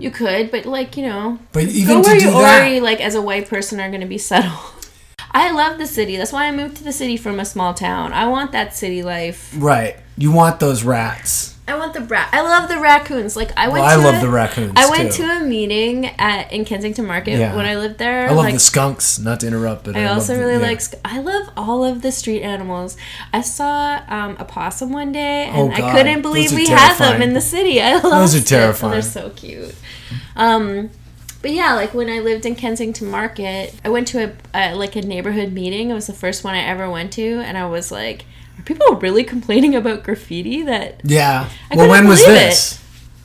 You 0.00 0.10
could, 0.10 0.50
but 0.50 0.66
like 0.66 0.96
you 0.96 1.06
know, 1.06 1.38
But 1.52 1.64
even 1.64 1.98
go 1.98 2.02
to 2.02 2.08
where 2.08 2.16
you 2.16 2.30
that, 2.32 2.34
already 2.34 2.80
like 2.80 3.00
as 3.00 3.14
a 3.14 3.22
white 3.22 3.48
person 3.48 3.78
are 3.78 3.88
going 3.88 4.00
to 4.00 4.06
be 4.08 4.18
settled. 4.18 4.73
I 5.34 5.50
love 5.50 5.78
the 5.78 5.86
city. 5.86 6.16
That's 6.16 6.32
why 6.32 6.46
I 6.46 6.52
moved 6.52 6.76
to 6.76 6.84
the 6.84 6.92
city 6.92 7.16
from 7.16 7.40
a 7.40 7.44
small 7.44 7.74
town. 7.74 8.12
I 8.12 8.28
want 8.28 8.52
that 8.52 8.74
city 8.74 9.02
life. 9.02 9.52
right? 9.56 9.96
You 10.16 10.30
want 10.30 10.60
those 10.60 10.84
rats. 10.84 11.50
I 11.66 11.76
want 11.78 11.94
the 11.94 12.02
rat. 12.02 12.28
I 12.30 12.42
love 12.42 12.68
the 12.68 12.78
raccoons. 12.78 13.36
Like 13.36 13.50
I 13.56 13.68
went. 13.68 13.80
Well, 13.82 13.84
I 13.84 13.94
to 13.96 14.00
love 14.02 14.22
a- 14.22 14.26
the 14.26 14.30
raccoons, 14.30 14.74
I 14.76 14.88
went 14.90 15.12
too. 15.14 15.26
to 15.26 15.38
a 15.38 15.40
meeting 15.40 16.06
at 16.06 16.52
in 16.52 16.64
Kensington 16.66 17.06
Market 17.06 17.38
Yeah. 17.38 17.56
when 17.56 17.64
I 17.64 17.76
lived 17.76 17.96
there. 17.98 18.26
I 18.26 18.28
love 18.28 18.36
like, 18.44 18.54
the 18.54 18.60
skunks. 18.60 19.18
Not 19.18 19.40
to 19.40 19.46
interrupt, 19.46 19.84
but 19.84 19.96
I, 19.96 20.02
I 20.02 20.08
also 20.08 20.34
the- 20.34 20.40
really 20.40 20.60
yeah. 20.60 20.68
like. 20.68 20.82
I 21.06 21.20
love 21.20 21.48
all 21.56 21.82
of 21.82 22.02
the 22.02 22.12
street 22.12 22.42
animals. 22.42 22.98
I 23.32 23.40
saw 23.40 23.98
um, 24.08 24.36
a 24.38 24.44
possum 24.44 24.92
one 24.92 25.10
day, 25.10 25.50
Oh, 25.54 25.64
and 25.70 25.74
I 25.74 25.90
couldn't 25.96 26.20
believe 26.20 26.52
we 26.52 26.68
had 26.68 26.96
them 26.98 27.22
in 27.22 27.32
the 27.32 27.40
city. 27.40 27.80
I 27.80 27.94
love 27.94 28.02
Those 28.02 28.34
are 28.36 28.44
terrifying. 28.44 28.92
They're 28.92 29.02
so 29.02 29.30
cute. 29.30 29.74
Um, 30.36 30.90
but 31.44 31.52
yeah, 31.52 31.74
like 31.74 31.92
when 31.92 32.08
I 32.08 32.20
lived 32.20 32.46
in 32.46 32.54
Kensington 32.54 33.10
Market, 33.10 33.74
I 33.84 33.90
went 33.90 34.08
to 34.08 34.24
a, 34.24 34.32
a 34.54 34.74
like 34.74 34.96
a 34.96 35.02
neighborhood 35.02 35.52
meeting. 35.52 35.90
It 35.90 35.92
was 35.92 36.06
the 36.06 36.14
first 36.14 36.42
one 36.42 36.54
I 36.54 36.60
ever 36.60 36.88
went 36.88 37.12
to, 37.12 37.22
and 37.22 37.58
I 37.58 37.66
was 37.66 37.92
like, 37.92 38.24
"Are 38.58 38.62
people 38.62 38.94
really 38.94 39.24
complaining 39.34 39.74
about 39.74 40.04
graffiti?" 40.04 40.62
That 40.62 41.02
Yeah. 41.04 41.50
I 41.70 41.76
well, 41.76 41.90
when 41.90 42.08
was 42.08 42.24
this? 42.24 42.82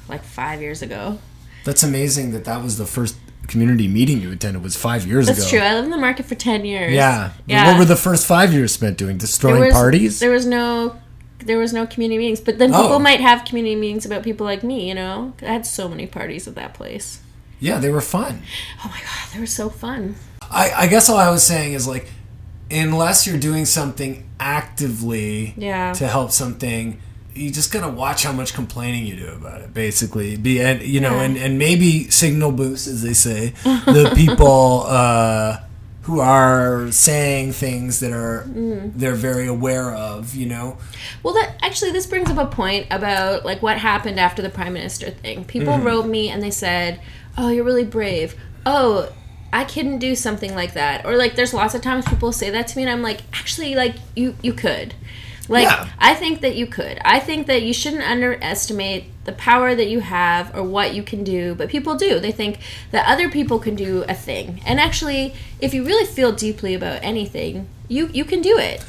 like 0.10 0.22
five 0.22 0.60
years 0.62 0.82
ago. 0.82 1.20
That's 1.64 1.82
amazing 1.82 2.32
that 2.32 2.44
that 2.44 2.62
was 2.62 2.78
the 2.78 2.86
first 2.86 3.16
community 3.48 3.88
meeting 3.88 4.20
you 4.20 4.34
attended. 4.34 4.64
Was 4.64 4.76
five 4.76 5.08
years 5.08 5.28
That's 5.28 5.40
ago. 5.40 5.44
That's 5.44 5.52
true. 5.52 5.60
I 5.62 5.74
lived 5.76 5.86
in 5.86 5.92
the 5.92 5.98
market 5.98 6.26
for 6.26 6.36
ten 6.36 6.66
years. 6.66 6.92
Yeah. 6.92 7.32
yeah. 7.46 7.72
What 7.72 7.80
were 7.80 7.86
the 7.86 7.96
first 7.96 8.28
five 8.28 8.52
years 8.52 8.74
spent 8.74 8.98
doing? 8.98 9.18
Destroying 9.18 9.62
There 9.62 9.66
was, 9.68 9.74
parties? 9.74 10.20
There 10.20 10.32
was 10.32 10.46
no 10.46 11.00
there 11.46 11.58
was 11.58 11.72
no 11.72 11.88
community 11.88 12.18
meetings. 12.18 12.42
But 12.42 12.58
then 12.60 12.72
people 12.72 12.96
Oh. 12.96 13.00
might 13.00 13.22
have 13.22 13.46
community 13.46 13.78
meetings 13.78 14.06
about 14.06 14.24
people 14.24 14.46
like 14.46 14.62
me, 14.62 14.90
you 14.90 14.94
know? 14.94 15.32
I 15.42 15.46
had 15.46 15.66
so 15.66 15.88
many 15.88 16.06
parties 16.06 16.50
at 16.50 16.56
that 16.56 16.74
place. 16.74 17.22
Yeah, 17.60 17.80
they 17.80 17.89
were 17.92 18.01
fun. 18.01 18.42
Oh 18.84 18.88
my 18.89 19.00
god, 19.00 19.34
they 19.34 19.39
were 19.39 19.46
so 19.46 19.70
fun. 19.70 20.16
I, 20.51 20.72
I 20.75 20.88
guess 20.88 21.10
all 21.10 21.18
I 21.18 21.30
was 21.30 21.44
saying 21.44 21.74
is 21.74 21.88
like, 21.88 22.10
unless 22.72 23.28
you're 23.28 23.38
doing 23.39 23.66
something 23.66 24.28
actively 24.39 25.54
Yeah. 25.58 25.94
to 25.94 26.08
help 26.08 26.32
something, 26.32 27.00
you 27.36 27.51
just 27.51 27.72
gotta 27.72 27.89
watch 27.89 28.24
how 28.24 28.32
much 28.32 28.54
complaining 28.54 29.06
you 29.06 29.16
do 29.16 29.28
about 29.30 29.62
it. 29.62 29.74
Basically, 29.74 30.36
be 30.38 30.60
and 30.62 30.82
you 30.82 31.00
know, 31.00 31.16
Yeah. 31.18 31.24
and 31.24 31.38
and 31.38 31.58
maybe 31.60 32.10
signal 32.10 32.51
boost, 32.51 32.88
as 32.88 33.01
they 33.04 33.13
say, 33.13 33.50
the 33.63 34.12
people 34.16 34.84
uh, 34.88 35.58
who 36.04 36.20
are 36.20 36.92
saying 36.92 37.54
things 37.54 38.00
that 38.00 38.12
are 38.12 38.46
Mm. 38.50 38.94
they're 38.96 39.16
very 39.16 39.48
aware 39.48 39.94
of. 39.94 40.34
You 40.36 40.48
know, 40.48 40.78
Well, 41.24 41.34
that 41.36 41.56
actually 41.62 41.92
this 41.92 42.08
brings 42.08 42.30
up 42.30 42.38
a 42.38 42.48
point 42.48 42.88
about 42.89 43.46
like 43.46 43.62
what 43.62 43.78
happened 43.78 44.20
after 44.20 44.42
the 44.42 44.50
prime 44.50 44.74
minister 44.74 45.10
thing. 45.12 45.46
People 45.46 45.74
Mm-hmm. 45.75 45.86
wrote 45.86 46.08
me 46.08 46.30
and 46.30 46.42
they 46.42 46.51
said, 46.51 47.00
"Oh, 47.38 47.50
you're 47.50 47.64
really 47.64 47.86
brave." 47.86 48.36
Oh, 48.66 49.10
I 49.52 49.64
couldn't 49.64 49.98
do 50.00 50.16
something 50.16 50.54
like 50.54 50.74
that. 50.74 51.06
Or 51.06 51.16
like 51.16 51.36
there's 51.36 51.54
lots 51.54 51.74
of 51.74 51.82
times 51.82 52.06
people 52.06 52.32
say 52.32 52.50
that 52.52 52.68
to 52.68 52.78
me 52.78 52.84
and 52.84 52.92
I'm 52.92 53.02
like, 53.02 53.22
"Actually, 53.34 53.76
like 53.76 53.96
you 54.16 54.36
you 54.42 54.54
could." 54.54 54.94
Like 55.48 55.64
Yeah. 55.64 55.88
I 55.98 56.14
think 56.14 56.42
that 56.42 56.56
you 56.56 56.68
could. 56.68 57.00
I 57.04 57.20
think 57.20 57.48
that 57.48 57.64
you 57.64 57.74
shouldn't 57.74 58.04
underestimate 58.04 59.06
the 59.26 59.32
power 59.32 59.74
that 59.74 59.88
you 59.90 60.00
have 60.02 60.56
or 60.56 60.62
what 60.62 60.94
you 60.94 61.02
can 61.02 61.24
do, 61.24 61.56
but 61.56 61.70
people 61.70 61.96
do. 61.96 62.20
They 62.20 62.32
think 62.32 62.60
that 62.92 63.08
other 63.08 63.30
people 63.30 63.58
can 63.58 63.74
do 63.76 64.04
a 64.08 64.14
thing. 64.14 64.62
And 64.66 64.80
actually, 64.80 65.34
if 65.60 65.74
you 65.74 65.84
really 65.84 66.06
feel 66.06 66.32
deeply 66.32 66.76
about 66.76 67.00
anything, 67.02 67.68
you 67.88 68.10
you 68.13 68.26
can 68.26 68.42
do 68.44 68.60
it. 68.60 68.84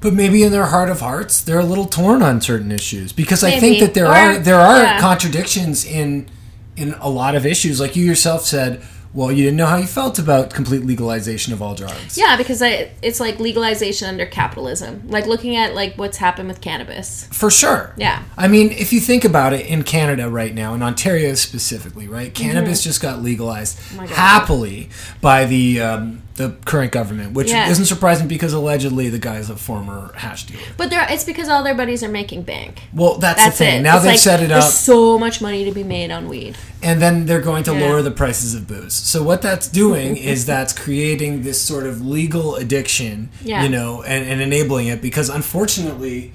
But 0.00 0.12
maybe 0.14 0.44
in 0.44 0.52
their 0.52 0.66
heart 0.66 0.90
of 0.90 1.00
hearts, 1.00 1.40
they're 1.40 1.58
a 1.58 1.64
little 1.64 1.86
torn 1.86 2.22
on 2.22 2.40
certain 2.40 2.70
issues 2.70 3.12
because 3.12 3.42
I 3.42 3.58
think 3.58 3.80
that 3.80 3.94
there 3.94 4.06
Or- 4.06 4.14
are 4.14 4.38
there 4.38 4.60
are 4.60 4.82
yeah. 4.82 5.00
contradictions 5.00 5.84
in 5.84 6.28
in 6.76 6.94
a 6.94 7.08
lot 7.08 7.34
of 7.34 7.46
issues. 7.46 7.80
Like 7.80 7.96
you 7.96 8.04
yourself 8.04 8.42
said, 8.42 8.82
well, 9.16 9.32
you 9.32 9.44
didn't 9.44 9.56
know 9.56 9.66
how 9.66 9.78
you 9.78 9.86
felt 9.86 10.18
about 10.18 10.52
complete 10.52 10.84
legalization 10.84 11.54
of 11.54 11.62
all 11.62 11.74
drugs. 11.74 12.18
Yeah, 12.18 12.36
because 12.36 12.60
I, 12.60 12.90
it's 13.00 13.18
like 13.18 13.40
legalization 13.40 14.08
under 14.08 14.26
capitalism. 14.26 15.08
Like 15.08 15.26
looking 15.26 15.56
at 15.56 15.74
like 15.74 15.94
what's 15.96 16.18
happened 16.18 16.48
with 16.48 16.60
cannabis. 16.60 17.26
For 17.32 17.50
sure. 17.50 17.94
Yeah. 17.96 18.24
I 18.36 18.46
mean, 18.46 18.72
if 18.72 18.92
you 18.92 19.00
think 19.00 19.24
about 19.24 19.54
it, 19.54 19.64
in 19.66 19.84
Canada 19.84 20.28
right 20.28 20.54
now, 20.54 20.74
in 20.74 20.82
Ontario 20.82 21.34
specifically, 21.34 22.06
right, 22.06 22.34
cannabis 22.34 22.84
just 22.84 23.00
got 23.00 23.22
legalized 23.22 23.56
Mm-hmm. 23.76 24.00
Oh 24.00 24.06
happily 24.06 24.90
by 25.20 25.44
the 25.44 25.80
um, 25.80 26.22
the 26.36 26.50
current 26.66 26.92
government, 26.92 27.32
which 27.32 27.50
Yeah. 27.50 27.68
isn't 27.70 27.86
surprising 27.86 28.28
because 28.28 28.52
allegedly 28.52 29.08
the 29.08 29.18
guy's 29.18 29.48
a 29.50 29.56
former 29.56 30.12
hash 30.16 30.44
dealer. 30.44 30.60
But 30.76 30.92
it's 30.92 31.24
because 31.24 31.48
all 31.48 31.62
their 31.64 31.74
buddies 31.74 32.02
are 32.02 32.08
making 32.10 32.42
bank. 32.42 32.82
Well, 32.92 33.16
that's, 33.18 33.42
That's 33.42 33.58
the 33.58 33.64
thing. 33.64 33.78
it. 33.80 33.82
Now 33.82 33.96
It's 33.96 34.04
they've 34.04 34.12
like, 34.12 34.20
set 34.20 34.42
it 34.42 34.48
There's 34.48 34.64
up. 34.64 34.70
so 34.70 35.18
much 35.18 35.40
money 35.40 35.64
to 35.64 35.72
be 35.72 35.82
made 35.82 36.10
on 36.10 36.28
weed. 36.28 36.56
and 36.82 37.00
then 37.02 37.26
they're 37.26 37.40
going 37.40 37.64
to 37.64 37.72
Yeah. 37.72 37.80
lower 37.86 38.02
the 38.02 38.10
prices 38.10 38.54
of 38.54 38.68
booze. 38.68 38.92
So 38.92 39.22
what 39.22 39.40
that's 39.42 39.66
doing 39.66 40.16
is 40.16 40.44
that's 40.46 40.72
creating 40.72 41.42
this 41.42 41.60
sort 41.60 41.84
of 41.86 42.04
legal 42.06 42.54
addiction, 42.56 43.30
Yeah. 43.42 43.62
you 43.62 43.68
know, 43.68 44.02
and, 44.02 44.24
and 44.28 44.40
enabling 44.40 44.86
it 44.88 45.00
because 45.02 45.28
unfortunately, 45.28 46.32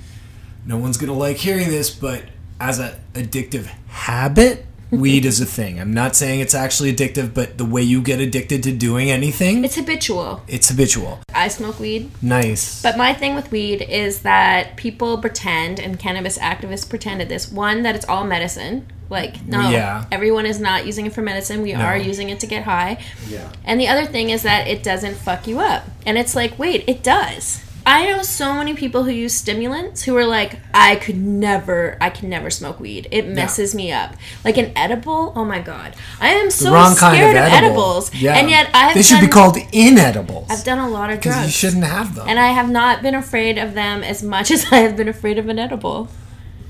no 0.66 0.78
one's 0.78 0.98
gonna 0.98 1.14
like 1.14 1.38
hearing 1.38 1.70
this, 1.70 1.90
but 1.92 2.24
as 2.60 2.80
an 2.80 2.92
addictive 3.14 3.68
habit, 3.88 4.66
weed 4.92 5.26
is 5.26 5.40
a 5.42 5.46
thing. 5.46 5.80
I'm 5.80 5.94
not 5.94 6.16
saying 6.16 6.40
it's 6.42 6.54
actually 6.54 6.94
addictive, 6.94 7.34
but 7.34 7.58
the 7.58 7.66
way 7.66 7.82
you 7.82 8.02
get 8.02 8.20
addicted 8.20 8.62
to 8.64 8.72
doing 8.72 9.10
anything, 9.10 9.64
It's 9.64 9.76
habitual. 9.76 10.44
it's 10.48 10.70
habitual. 10.70 11.20
I 11.34 11.48
smoke 11.48 11.80
weed. 11.80 12.12
Nice. 12.22 12.82
But 12.82 12.98
my 12.98 13.14
thing 13.14 13.34
with 13.36 13.52
weed 13.52 13.82
is 13.84 14.22
that 14.22 14.76
people 14.76 15.18
pretend, 15.18 15.80
and 15.80 15.98
cannabis 15.98 16.38
activists 16.38 16.88
pretended 16.88 17.30
this 17.30 17.52
one, 17.52 17.84
that 17.84 17.96
it's 17.96 18.06
all 18.08 18.26
medicine. 18.26 18.86
Like, 19.10 19.46
no, 19.46 19.70
Yeah. 19.70 20.06
everyone 20.12 20.46
is 20.46 20.60
not 20.60 20.86
using 20.86 21.06
it 21.06 21.14
for 21.14 21.22
medicine. 21.22 21.62
We 21.62 21.74
are 21.74 21.98
using 21.98 22.30
it 22.30 22.40
to 22.42 22.48
get 22.48 22.64
high. 22.64 22.98
Yeah. 23.30 23.48
And 23.66 23.80
the 23.80 23.88
other 23.90 24.06
thing 24.06 24.30
is 24.30 24.44
that 24.44 24.68
it 24.68 24.84
doesn't 24.84 25.16
fuck 25.16 25.48
you 25.48 25.60
up. 25.60 25.84
And 26.06 26.18
it's 26.18 26.34
like, 26.36 26.58
wait, 26.58 26.86
it 26.88 27.04
does. 27.04 27.62
I 27.86 28.06
know 28.10 28.22
so 28.22 28.54
many 28.54 28.76
people 28.76 29.04
who 29.04 29.12
use 29.12 29.34
stimulants 29.34 30.04
who 30.04 30.16
are 30.16 30.26
like, 30.26 30.60
I 30.74 30.96
could 30.98 31.18
never, 31.18 31.98
I 32.00 32.10
can 32.10 32.30
never 32.30 32.50
smoke 32.50 32.80
weed. 32.80 33.08
It 33.12 33.28
messes 33.28 33.74
me 33.74 33.92
up. 33.92 34.16
Like 34.44 34.58
an 34.58 34.72
edible, 34.76 35.34
oh 35.36 35.46
my 35.46 35.60
god, 35.60 35.96
I 36.20 36.30
am 36.30 36.52
so 36.52 36.72
scared 36.94 37.36
of 37.36 37.44
of, 37.44 37.52
edible. 37.52 37.66
edibles. 37.66 38.14
Yeah. 38.14 38.38
And 38.38 38.50
yet 38.50 38.70
I've 38.74 38.94
they 38.94 39.02
should 39.02 39.16
done, 39.16 39.26
be 39.26 39.32
called 39.32 39.56
inedibles. 39.56 40.50
I've 40.50 40.64
done 40.64 40.80
a 40.80 40.90
lot 40.90 41.10
of 41.10 41.20
because 41.20 41.34
drugs. 41.34 41.48
you 41.48 41.52
shouldn't 41.52 41.86
have 41.86 42.16
them. 42.16 42.28
And 42.28 42.40
I 42.40 42.48
have 42.48 42.70
not 42.70 43.02
been 43.02 43.16
afraid 43.16 43.58
of 43.58 43.74
them 43.74 44.04
as 44.04 44.22
much 44.22 44.52
as 44.56 44.72
I 44.72 44.78
have 44.78 44.96
been 44.96 45.08
afraid 45.08 45.38
of 45.38 45.50
an 45.50 45.60
edible. 45.60 46.10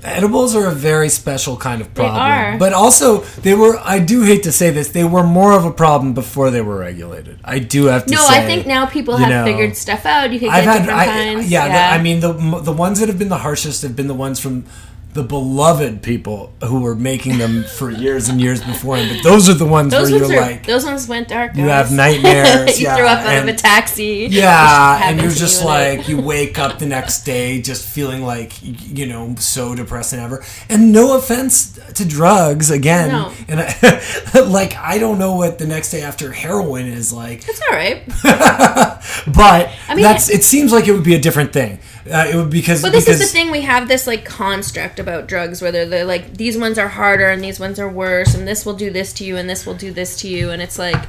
Edibles 0.04 0.56
are 0.56 0.66
a 0.66 0.72
very 0.74 1.08
special 1.08 1.56
kind 1.56 1.80
of 1.80 1.94
problem. 1.94 2.20
are. 2.20 2.58
But 2.58 2.72
also, 2.72 3.18
they 3.42 3.54
were, 3.54 3.78
I 3.84 4.00
do 4.00 4.22
hate 4.22 4.42
to 4.44 4.52
say 4.52 4.70
this, 4.70 4.88
they 4.88 5.04
were 5.04 5.22
more 5.22 5.52
of 5.52 5.64
a 5.64 5.70
problem 5.70 6.12
before 6.12 6.50
they 6.50 6.60
were 6.60 6.78
regulated. 6.78 7.38
I 7.44 7.60
do 7.60 7.84
have 7.86 8.04
to 8.04 8.08
say, 8.08 8.14
No, 8.16 8.22
say. 8.28 8.42
I 8.42 8.46
think 8.46 8.66
now 8.66 8.86
people 8.86 9.16
have 9.16 9.28
know, 9.28 9.44
figured 9.44 9.76
stuff 9.76 10.04
out. 10.04 10.32
You 10.32 10.40
can 10.40 10.48
get 10.48 10.56
I've 10.58 10.64
had, 10.64 10.78
different 10.80 10.98
I, 10.98 11.06
kinds. 11.06 11.50
yeah, 11.50 11.68
The, 11.68 11.98
I 11.98 12.02
mean, 12.02 12.20
the 12.20 12.32
the 12.60 12.72
ones 12.72 12.98
that 13.00 13.08
have 13.08 13.18
been 13.18 13.28
the 13.28 13.38
harshest 13.38 13.82
have 13.82 13.94
been 13.94 14.08
the 14.08 14.14
ones 14.14 14.40
from 14.40 14.64
the 15.12 15.22
beloved 15.22 16.02
people 16.02 16.52
who 16.64 16.80
were 16.80 16.94
making 16.94 17.36
them 17.36 17.64
for 17.64 17.90
years 17.90 18.30
and 18.30 18.40
years 18.40 18.62
before. 18.64 18.96
him. 18.96 19.14
But 19.16 19.22
those 19.22 19.46
are 19.48 19.52
the 19.54 19.66
ones 19.66 19.90
those 19.92 20.10
where 20.10 20.20
ones 20.20 20.32
you're 20.32 20.42
are, 20.42 20.46
like, 20.52 20.66
those 20.66 20.84
ones 20.86 21.06
went 21.06 21.28
dark. 21.28 21.54
You 21.54 21.66
guys. 21.66 21.88
have 21.88 21.92
nightmares, 21.96 22.80
you 22.80 22.86
yeah, 22.86 22.96
threw 22.96 23.04
up 23.06 23.18
out 23.18 23.26
and- 23.26 23.48
of 23.50 23.54
a 23.54 23.58
taxi. 23.58 24.28
Yeah, 24.30 25.00
and 25.04 25.20
you're 25.20 25.30
just 25.30 25.60
you 25.60 25.66
like 25.68 26.08
you 26.08 26.20
wake 26.20 26.58
up 26.58 26.78
the 26.78 26.86
next 26.86 27.24
day 27.24 27.60
just 27.60 27.86
feeling 27.86 28.22
like 28.24 28.52
you 28.62 29.04
know 29.06 29.34
so 29.38 29.74
depressed 29.74 30.14
and 30.14 30.22
ever. 30.22 30.42
And 30.70 30.92
no 30.92 31.16
offense 31.18 31.78
to 31.94 32.04
drugs 32.08 32.70
again, 32.70 33.10
No. 33.10 33.32
and 33.48 33.60
I, 33.60 34.40
like 34.46 34.76
I 34.76 34.98
don't 34.98 35.18
know 35.18 35.36
what 35.36 35.58
the 35.58 35.66
next 35.66 35.90
day 35.90 36.00
after 36.02 36.32
heroin 36.32 36.86
is 36.86 37.12
like, 37.12 37.46
It's 37.46 37.60
all 37.70 37.76
right. 37.76 38.02
but 38.22 39.70
I 39.88 39.94
mean- 39.94 40.02
that's 40.02 40.30
it 40.30 40.42
seems 40.42 40.72
like 40.72 40.88
it 40.88 40.92
would 40.92 41.04
be 41.04 41.14
a 41.14 41.20
different 41.20 41.52
thing. 41.52 41.78
Uh, 42.10 42.26
it 42.32 42.36
would 42.36 42.50
because 42.50 42.82
But 42.82 42.92
this 42.92 43.04
because 43.04 43.20
is 43.20 43.30
the 43.30 43.38
thing 43.38 43.50
we 43.50 43.60
have 43.62 43.88
this 43.88 44.06
like 44.06 44.24
construct 44.24 44.98
about 44.98 45.28
drugs 45.28 45.62
where 45.62 45.70
they're, 45.70 45.86
they're 45.86 46.04
like 46.04 46.36
these 46.36 46.58
ones 46.58 46.78
are 46.78 46.88
harder 46.88 47.28
and 47.28 47.42
these 47.42 47.60
ones 47.60 47.78
are 47.78 47.88
worse 47.88 48.34
and 48.34 48.46
this 48.46 48.66
will 48.66 48.74
do 48.74 48.90
this 48.90 49.12
to 49.14 49.24
you 49.24 49.36
and 49.36 49.48
this 49.48 49.64
will 49.66 49.74
do 49.74 49.92
this 49.92 50.16
to 50.18 50.28
you 50.28 50.50
and 50.50 50.60
it's 50.60 50.78
like 50.78 51.04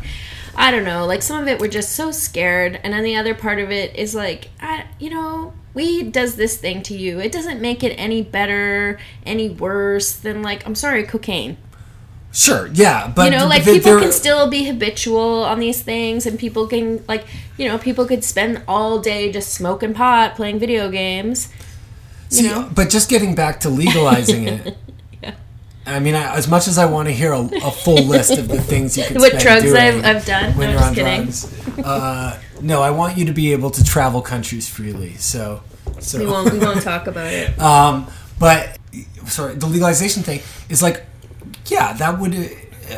I 0.56 0.70
don't 0.70 0.84
know 0.84 1.06
like 1.06 1.22
some 1.22 1.42
of 1.42 1.48
it 1.48 1.60
we're 1.60 1.68
just 1.68 1.94
so 1.94 2.12
scared 2.12 2.80
and 2.84 2.94
then 2.94 3.04
the 3.04 3.16
other 3.16 3.34
part 3.34 3.60
of 3.60 3.72
it 3.72 3.96
is 3.96 4.14
like 4.14 4.50
I, 4.62 4.86
you 5.00 5.10
know 5.10 5.54
weed 5.74 6.12
does 6.12 6.36
this 6.36 6.58
thing 6.58 6.84
to 6.84 6.96
you. 6.96 7.20
It 7.20 7.32
doesn't 7.32 7.60
make 7.62 7.84
it 7.84 7.96
any 7.98 8.22
better 8.22 9.00
any 9.26 9.50
worse 9.50 10.16
than 10.16 10.42
like 10.42 10.66
I'm 10.66 10.76
sorry 10.76 11.04
cocaine 11.04 11.58
sure, 12.34 12.68
yeah, 12.74 13.08
but 13.16 13.32
you 13.32 13.38
know 13.38 13.48
like 13.48 13.64
th- 13.64 13.78
people 13.84 14.00
can 14.00 14.12
still 14.12 14.50
be 14.50 14.66
habitual 14.66 15.44
on 15.44 15.60
these 15.60 15.82
things 15.82 16.26
and 16.26 16.38
people 16.40 16.68
can 16.68 17.04
like 17.08 17.26
you 17.58 17.68
know 17.68 17.78
people 17.78 18.06
could 18.06 18.24
spend 18.24 18.62
all 18.68 19.00
day 19.00 19.32
just 19.32 19.54
smoking 19.54 19.94
pot 19.94 20.36
playing 20.36 20.60
video 20.60 20.90
games 20.90 21.48
See, 22.30 22.48
know? 22.48 22.68
but 22.74 22.90
just 22.90 23.10
getting 23.10 23.36
back 23.36 23.60
to 23.62 23.70
legalizing 23.70 24.48
it. 24.48 24.76
I 25.86 26.00
mean, 26.00 26.16
I, 26.16 26.36
as 26.38 26.48
much 26.48 26.68
as 26.70 26.78
I 26.78 26.86
want 26.86 27.10
to 27.10 27.14
hear 27.14 27.34
a, 27.34 27.42
a 27.42 27.70
full 27.70 28.02
list 28.04 28.32
of 28.38 28.48
the 28.48 28.60
things 28.72 28.98
you 28.98 29.04
can 29.04 29.20
What 29.20 29.40
spend 29.40 29.44
drugs 29.44 29.74
I've, 29.74 30.04
I've 30.06 30.26
done. 30.26 30.56
when 30.58 30.68
No, 30.68 30.72
you're 30.72 30.80
just 30.80 30.90
on 30.90 30.96
kidding. 30.96 31.22
drugs, 31.24 31.80
uh, 31.86 32.40
no, 32.62 32.82
I 32.82 32.90
want 32.92 33.18
you 33.18 33.26
to 33.26 33.34
be 33.34 33.52
able 33.52 33.70
to 33.72 33.84
travel 33.84 34.22
countries 34.22 34.68
freely. 34.70 35.16
So, 35.16 35.62
so 36.00 36.20
We 36.20 36.26
won't. 36.26 36.54
We 36.54 36.60
won't 36.60 36.82
talk 36.82 37.08
about 37.08 37.32
it. 37.34 37.60
Um, 37.60 38.08
but 38.40 38.80
sorry, 39.26 39.56
the 39.56 39.66
legalization 39.68 40.24
thing 40.24 40.40
is 40.70 40.82
like, 40.82 41.06
yeah, 41.68 41.94
that 41.94 42.20
would 42.20 42.34
uh, 42.36 42.48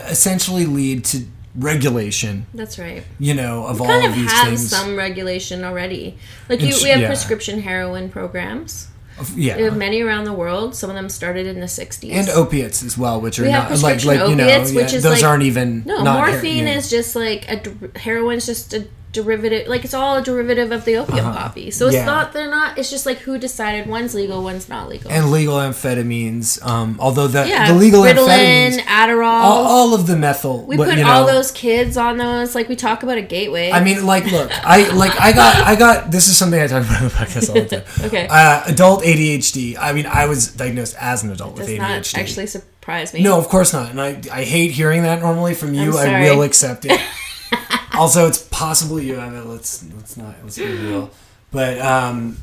essentially 0.09 0.65
lead 0.65 1.05
to 1.05 1.25
regulation. 1.55 2.45
That's 2.53 2.77
right. 2.79 3.03
You 3.19 3.33
know, 3.33 3.65
of 3.65 3.81
all 3.81 3.87
kind 3.87 4.05
of 4.05 4.11
of 4.11 4.17
these 4.17 4.31
have 4.31 4.47
things. 4.47 4.69
some 4.69 4.95
regulation 4.95 5.63
already. 5.63 6.17
Like 6.49 6.61
you, 6.61 6.75
we 6.83 6.89
have 6.89 7.01
yeah. 7.01 7.07
prescription 7.07 7.61
heroin 7.61 8.09
programs. 8.09 8.87
yeah, 9.35 9.55
We 9.55 9.63
have 9.63 9.77
many 9.77 10.01
around 10.01 10.25
the 10.25 10.33
world. 10.33 10.75
Some 10.75 10.89
of 10.89 10.95
them 10.97 11.07
started 11.07 11.45
in 11.47 11.59
the 11.61 11.67
'60s. 11.67 12.11
and 12.11 12.27
opiates 12.29 12.83
as 12.83 12.97
well, 12.97 13.21
which 13.21 13.39
are 13.39 13.43
We 13.43 13.51
have 13.51 13.69
not 13.69 13.81
like 13.81 14.03
like 14.03 14.29
you 14.29 14.35
know, 14.35 14.43
opiates, 14.45 14.73
yeah, 14.73 14.87
those 14.99 15.05
like- 15.05 15.23
aren't 15.23 15.43
even 15.43 15.83
no, 15.85 16.03
not 16.03 16.25
her- 16.25 16.31
morphine 16.33 16.67
yeah. 16.67 16.75
is 16.77 16.89
just 16.89 17.15
like 17.15 17.47
a 17.49 17.97
heroin's 17.99 18.45
just 18.45 18.73
a 18.73 18.87
derivative. 19.15 19.67
Like 19.67 19.83
it's 19.83 19.93
all 19.93 20.17
a 20.17 20.21
derivative 20.21 20.71
of 20.71 20.85
the 20.85 20.97
opium 20.97 21.25
poppy. 21.33 21.71
So 21.71 21.87
it's 21.87 21.95
Uh-huh. 21.95 22.05
Yeah. 22.05 22.13
not. 22.13 22.33
They're 22.33 22.49
not. 22.49 22.77
It's 22.77 22.89
just 22.89 23.05
like 23.05 23.17
who 23.19 23.37
decided 23.39 23.87
one's 23.87 24.13
legal, 24.13 24.43
one's 24.43 24.69
not 24.69 24.87
legal. 24.89 25.09
and 25.11 25.31
legal 25.31 25.55
amphetamines. 25.55 26.63
Um, 26.65 26.97
although 26.99 27.27
the 27.27 27.47
yeah, 27.47 27.67
the 27.71 27.73
legal 27.73 28.03
Ritalin, 28.03 28.27
amphetamines, 28.27 28.77
Adderall. 28.81 29.41
all, 29.41 29.65
all 29.65 29.93
of 29.95 30.05
the 30.07 30.15
methyl. 30.15 30.65
we 30.65 30.77
put 30.77 30.97
you 30.97 31.05
all 31.05 31.25
those 31.25 31.51
kids 31.51 31.97
on 31.97 32.17
those. 32.17 32.53
Like 32.55 32.69
we 32.69 32.75
talk 32.75 33.01
about 33.03 33.17
a 33.17 33.21
gateway. 33.23 33.71
I 33.71 33.83
mean, 33.83 34.05
like, 34.05 34.25
look, 34.31 34.51
I 34.65 34.89
like, 34.93 35.19
I 35.19 35.31
got, 35.31 35.55
I 35.65 35.75
got. 35.75 36.11
This 36.11 36.27
is 36.27 36.37
something 36.37 36.59
I 36.61 36.67
talk 36.67 36.83
about 36.85 36.97
on 37.01 37.03
the 37.07 37.13
podcast 37.13 37.49
all 37.49 37.55
the 37.55 37.65
time. 37.65 37.83
Okay. 38.05 38.27
Uh, 38.29 38.61
adult 38.67 39.03
ADHD. 39.03 39.77
I 39.79 39.93
mean, 39.93 40.05
I 40.05 40.25
was 40.27 40.49
diagnosed 40.53 40.95
as 40.99 41.23
an 41.23 41.31
adult 41.31 41.57
with 41.57 41.67
ADHD. 41.67 41.77
not 41.79 42.15
actually 42.17 42.45
surprise 42.47 43.13
me. 43.13 43.23
No, 43.23 43.37
of 43.39 43.47
course 43.47 43.73
not. 43.73 43.89
And 43.89 43.99
I, 44.01 44.21
I 44.31 44.43
hate 44.43 44.71
hearing 44.71 45.03
that 45.03 45.21
normally 45.21 45.53
from 45.55 45.73
you. 45.73 45.97
I 45.97 46.21
will 46.21 46.43
accept 46.43 46.85
it. 46.85 46.99
also, 47.93 48.27
it's 48.27 48.41
possible 48.43 48.99
you 48.99 49.15
have 49.15 49.33
it. 49.33 49.45
Let's 49.45 49.83
let's 49.95 50.17
not 50.17 50.35
let's 50.43 50.57
be 50.57 50.65
real. 50.65 51.11
But 51.51 51.79
um, 51.79 52.37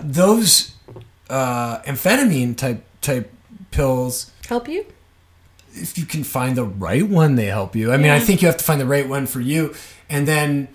those 0.00 0.74
uh, 1.30 1.80
amphetamine 1.82 2.56
type 2.56 2.84
type 3.00 3.32
pills, 3.70 4.30
help 4.48 4.68
you. 4.68 4.84
if 5.74 5.96
you 5.98 6.04
can 6.06 6.24
find 6.24 6.56
the 6.56 6.64
right 6.64 7.06
one, 7.08 7.36
they 7.36 7.46
help 7.46 7.76
you. 7.76 7.92
I 7.92 7.96
mean, 7.96 8.10
I 8.10 8.18
think 8.18 8.42
you 8.42 8.48
have 8.48 8.56
to 8.56 8.64
find 8.64 8.80
the 8.80 8.86
right 8.86 9.08
one 9.08 9.26
for 9.26 9.40
you, 9.40 9.74
and 10.08 10.26
then. 10.26 10.68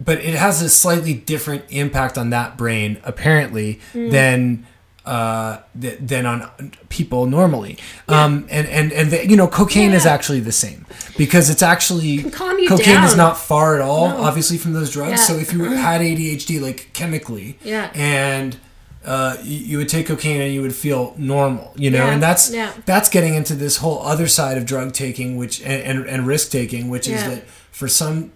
But 0.00 0.18
it 0.18 0.34
has 0.34 0.60
a 0.60 0.68
slightly 0.68 1.14
different 1.14 1.64
impact 1.70 2.18
on 2.18 2.30
that 2.30 2.58
brain, 2.58 2.98
apparently, 3.04 3.80
Mm. 3.94 4.10
than 4.10 4.66
uh, 5.06 5.58
th- 5.80 5.98
than 6.00 6.24
on 6.26 6.72
people 6.88 7.26
normally. 7.26 7.78
Um, 8.08 8.46
and 8.50 8.66
and 8.68 8.92
and 8.92 9.10
the, 9.10 9.26
you 9.28 9.36
know, 9.36 9.46
cocaine 9.46 9.92
is 9.92 10.06
actually 10.06 10.40
the 10.40 10.52
same 10.52 10.86
because 11.18 11.50
it's 11.50 11.62
actually 11.62 12.22
cocaine 12.30 13.02
is 13.04 13.16
not 13.16 13.36
far 13.38 13.74
at 13.76 13.80
all, 13.82 14.08
No. 14.08 14.22
obviously, 14.22 14.56
from 14.58 14.72
those 14.72 14.90
drugs. 14.92 15.10
Yeah. 15.12 15.16
So 15.26 15.36
if 15.36 15.52
you 15.52 15.62
had 15.64 16.00
ADHD, 16.00 16.60
like 16.60 16.90
chemically, 16.94 17.58
Yeah. 17.62 17.90
and 17.94 18.56
uh, 19.04 19.36
you, 19.42 19.58
you 19.58 19.76
would 19.78 19.88
take 19.90 20.06
cocaine 20.06 20.40
and 20.40 20.54
you 20.54 20.62
would 20.62 20.74
feel 20.74 21.14
normal, 21.18 21.74
you 21.76 21.90
know, 21.90 22.06
Yeah, 22.06 22.12
and 22.14 22.22
that's 22.22 22.50
yeah. 22.50 22.72
that's 22.86 23.10
getting 23.10 23.34
into 23.34 23.54
this 23.54 23.76
whole 23.76 24.00
other 24.02 24.26
side 24.26 24.56
of 24.56 24.64
drug 24.64 24.94
taking, 24.94 25.36
which 25.36 25.60
and, 25.60 25.82
and, 25.82 26.06
and 26.08 26.26
risk 26.26 26.50
taking, 26.50 26.88
which 26.88 27.06
is 27.08 27.22
that 27.22 27.42
for 27.70 27.88
some 27.88 28.30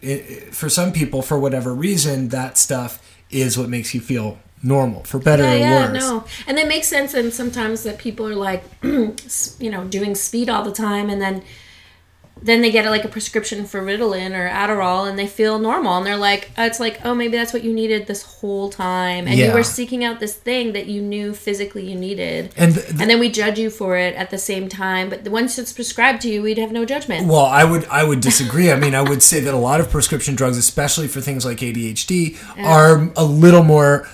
for 0.52 0.68
some 0.68 0.92
people, 0.92 1.22
for 1.22 1.38
whatever 1.38 1.74
reason, 1.74 2.28
that 2.28 2.58
stuff 2.58 3.00
is 3.30 3.56
what 3.56 3.70
makes 3.70 3.94
you 3.94 4.00
feel 4.02 4.38
normal, 4.62 5.04
for 5.04 5.18
better 5.18 5.42
Yeah, 5.44 5.52
or 5.54 5.58
yeah, 5.58 5.92
worse. 5.92 6.00
no, 6.02 6.24
and 6.46 6.58
it 6.58 6.66
makes 6.68 6.88
sense. 6.88 7.14
And 7.14 7.32
sometimes 7.32 7.82
that 7.84 7.98
people 7.98 8.26
are 8.28 8.34
like, 8.34 8.64
you 8.82 9.70
know, 9.70 9.84
doing 9.84 10.14
speed 10.14 10.48
all 10.48 10.62
the 10.64 10.72
time, 10.72 11.08
and 11.10 11.20
then 11.20 11.42
then 12.40 12.62
they 12.62 12.70
get 12.70 12.88
like 12.88 13.04
a 13.04 13.08
prescription 13.08 13.66
for 13.66 13.82
Ritalin 13.82 14.30
or 14.30 14.48
Adderall, 14.48 15.08
and 15.10 15.18
they 15.18 15.26
feel 15.26 15.58
normal, 15.58 15.96
and 15.96 16.06
they're 16.06 16.16
like, 16.16 16.50
uh, 16.56 16.62
it's 16.62 16.78
like, 16.78 17.00
oh, 17.04 17.12
maybe 17.12 17.36
that's 17.36 17.52
what 17.52 17.64
you 17.64 17.72
needed 17.72 18.06
this 18.06 18.22
whole 18.22 18.70
time, 18.70 19.26
and 19.26 19.36
you 19.36 19.52
were 19.52 19.64
seeking 19.64 20.04
out 20.04 20.20
this 20.20 20.34
thing 20.36 20.72
that 20.72 20.86
you 20.86 21.02
knew 21.02 21.34
physically 21.34 21.90
you 21.90 21.96
needed, 21.96 22.52
And 22.56 22.74
th- 22.74 22.86
th- 22.86 23.00
and 23.00 23.10
then 23.10 23.18
we 23.18 23.28
judge 23.28 23.58
you 23.58 23.70
for 23.70 23.96
it 23.96 24.14
at 24.14 24.30
the 24.30 24.38
same 24.38 24.68
time. 24.68 25.08
But 25.10 25.26
once 25.28 25.58
it's 25.58 25.72
prescribed 25.72 26.22
to 26.22 26.28
you, 26.28 26.40
we'd 26.42 26.58
have 26.58 26.70
no 26.70 26.84
judgment. 26.84 27.26
Well, 27.26 27.44
I 27.44 27.64
would 27.64 27.84
I 27.86 28.04
would 28.04 28.20
disagree. 28.20 28.70
I 28.70 28.76
mean, 28.76 28.94
I 28.94 29.02
would 29.02 29.24
say 29.24 29.40
that 29.40 29.52
a 29.52 29.58
lot 29.58 29.80
of 29.80 29.90
prescription 29.90 30.36
drugs, 30.36 30.56
especially 30.56 31.08
for 31.08 31.20
things 31.20 31.44
like 31.44 31.58
ADHD, 31.58 32.36
are 32.64 33.10
a 33.16 33.24
little 33.24 33.64
more 33.64 34.06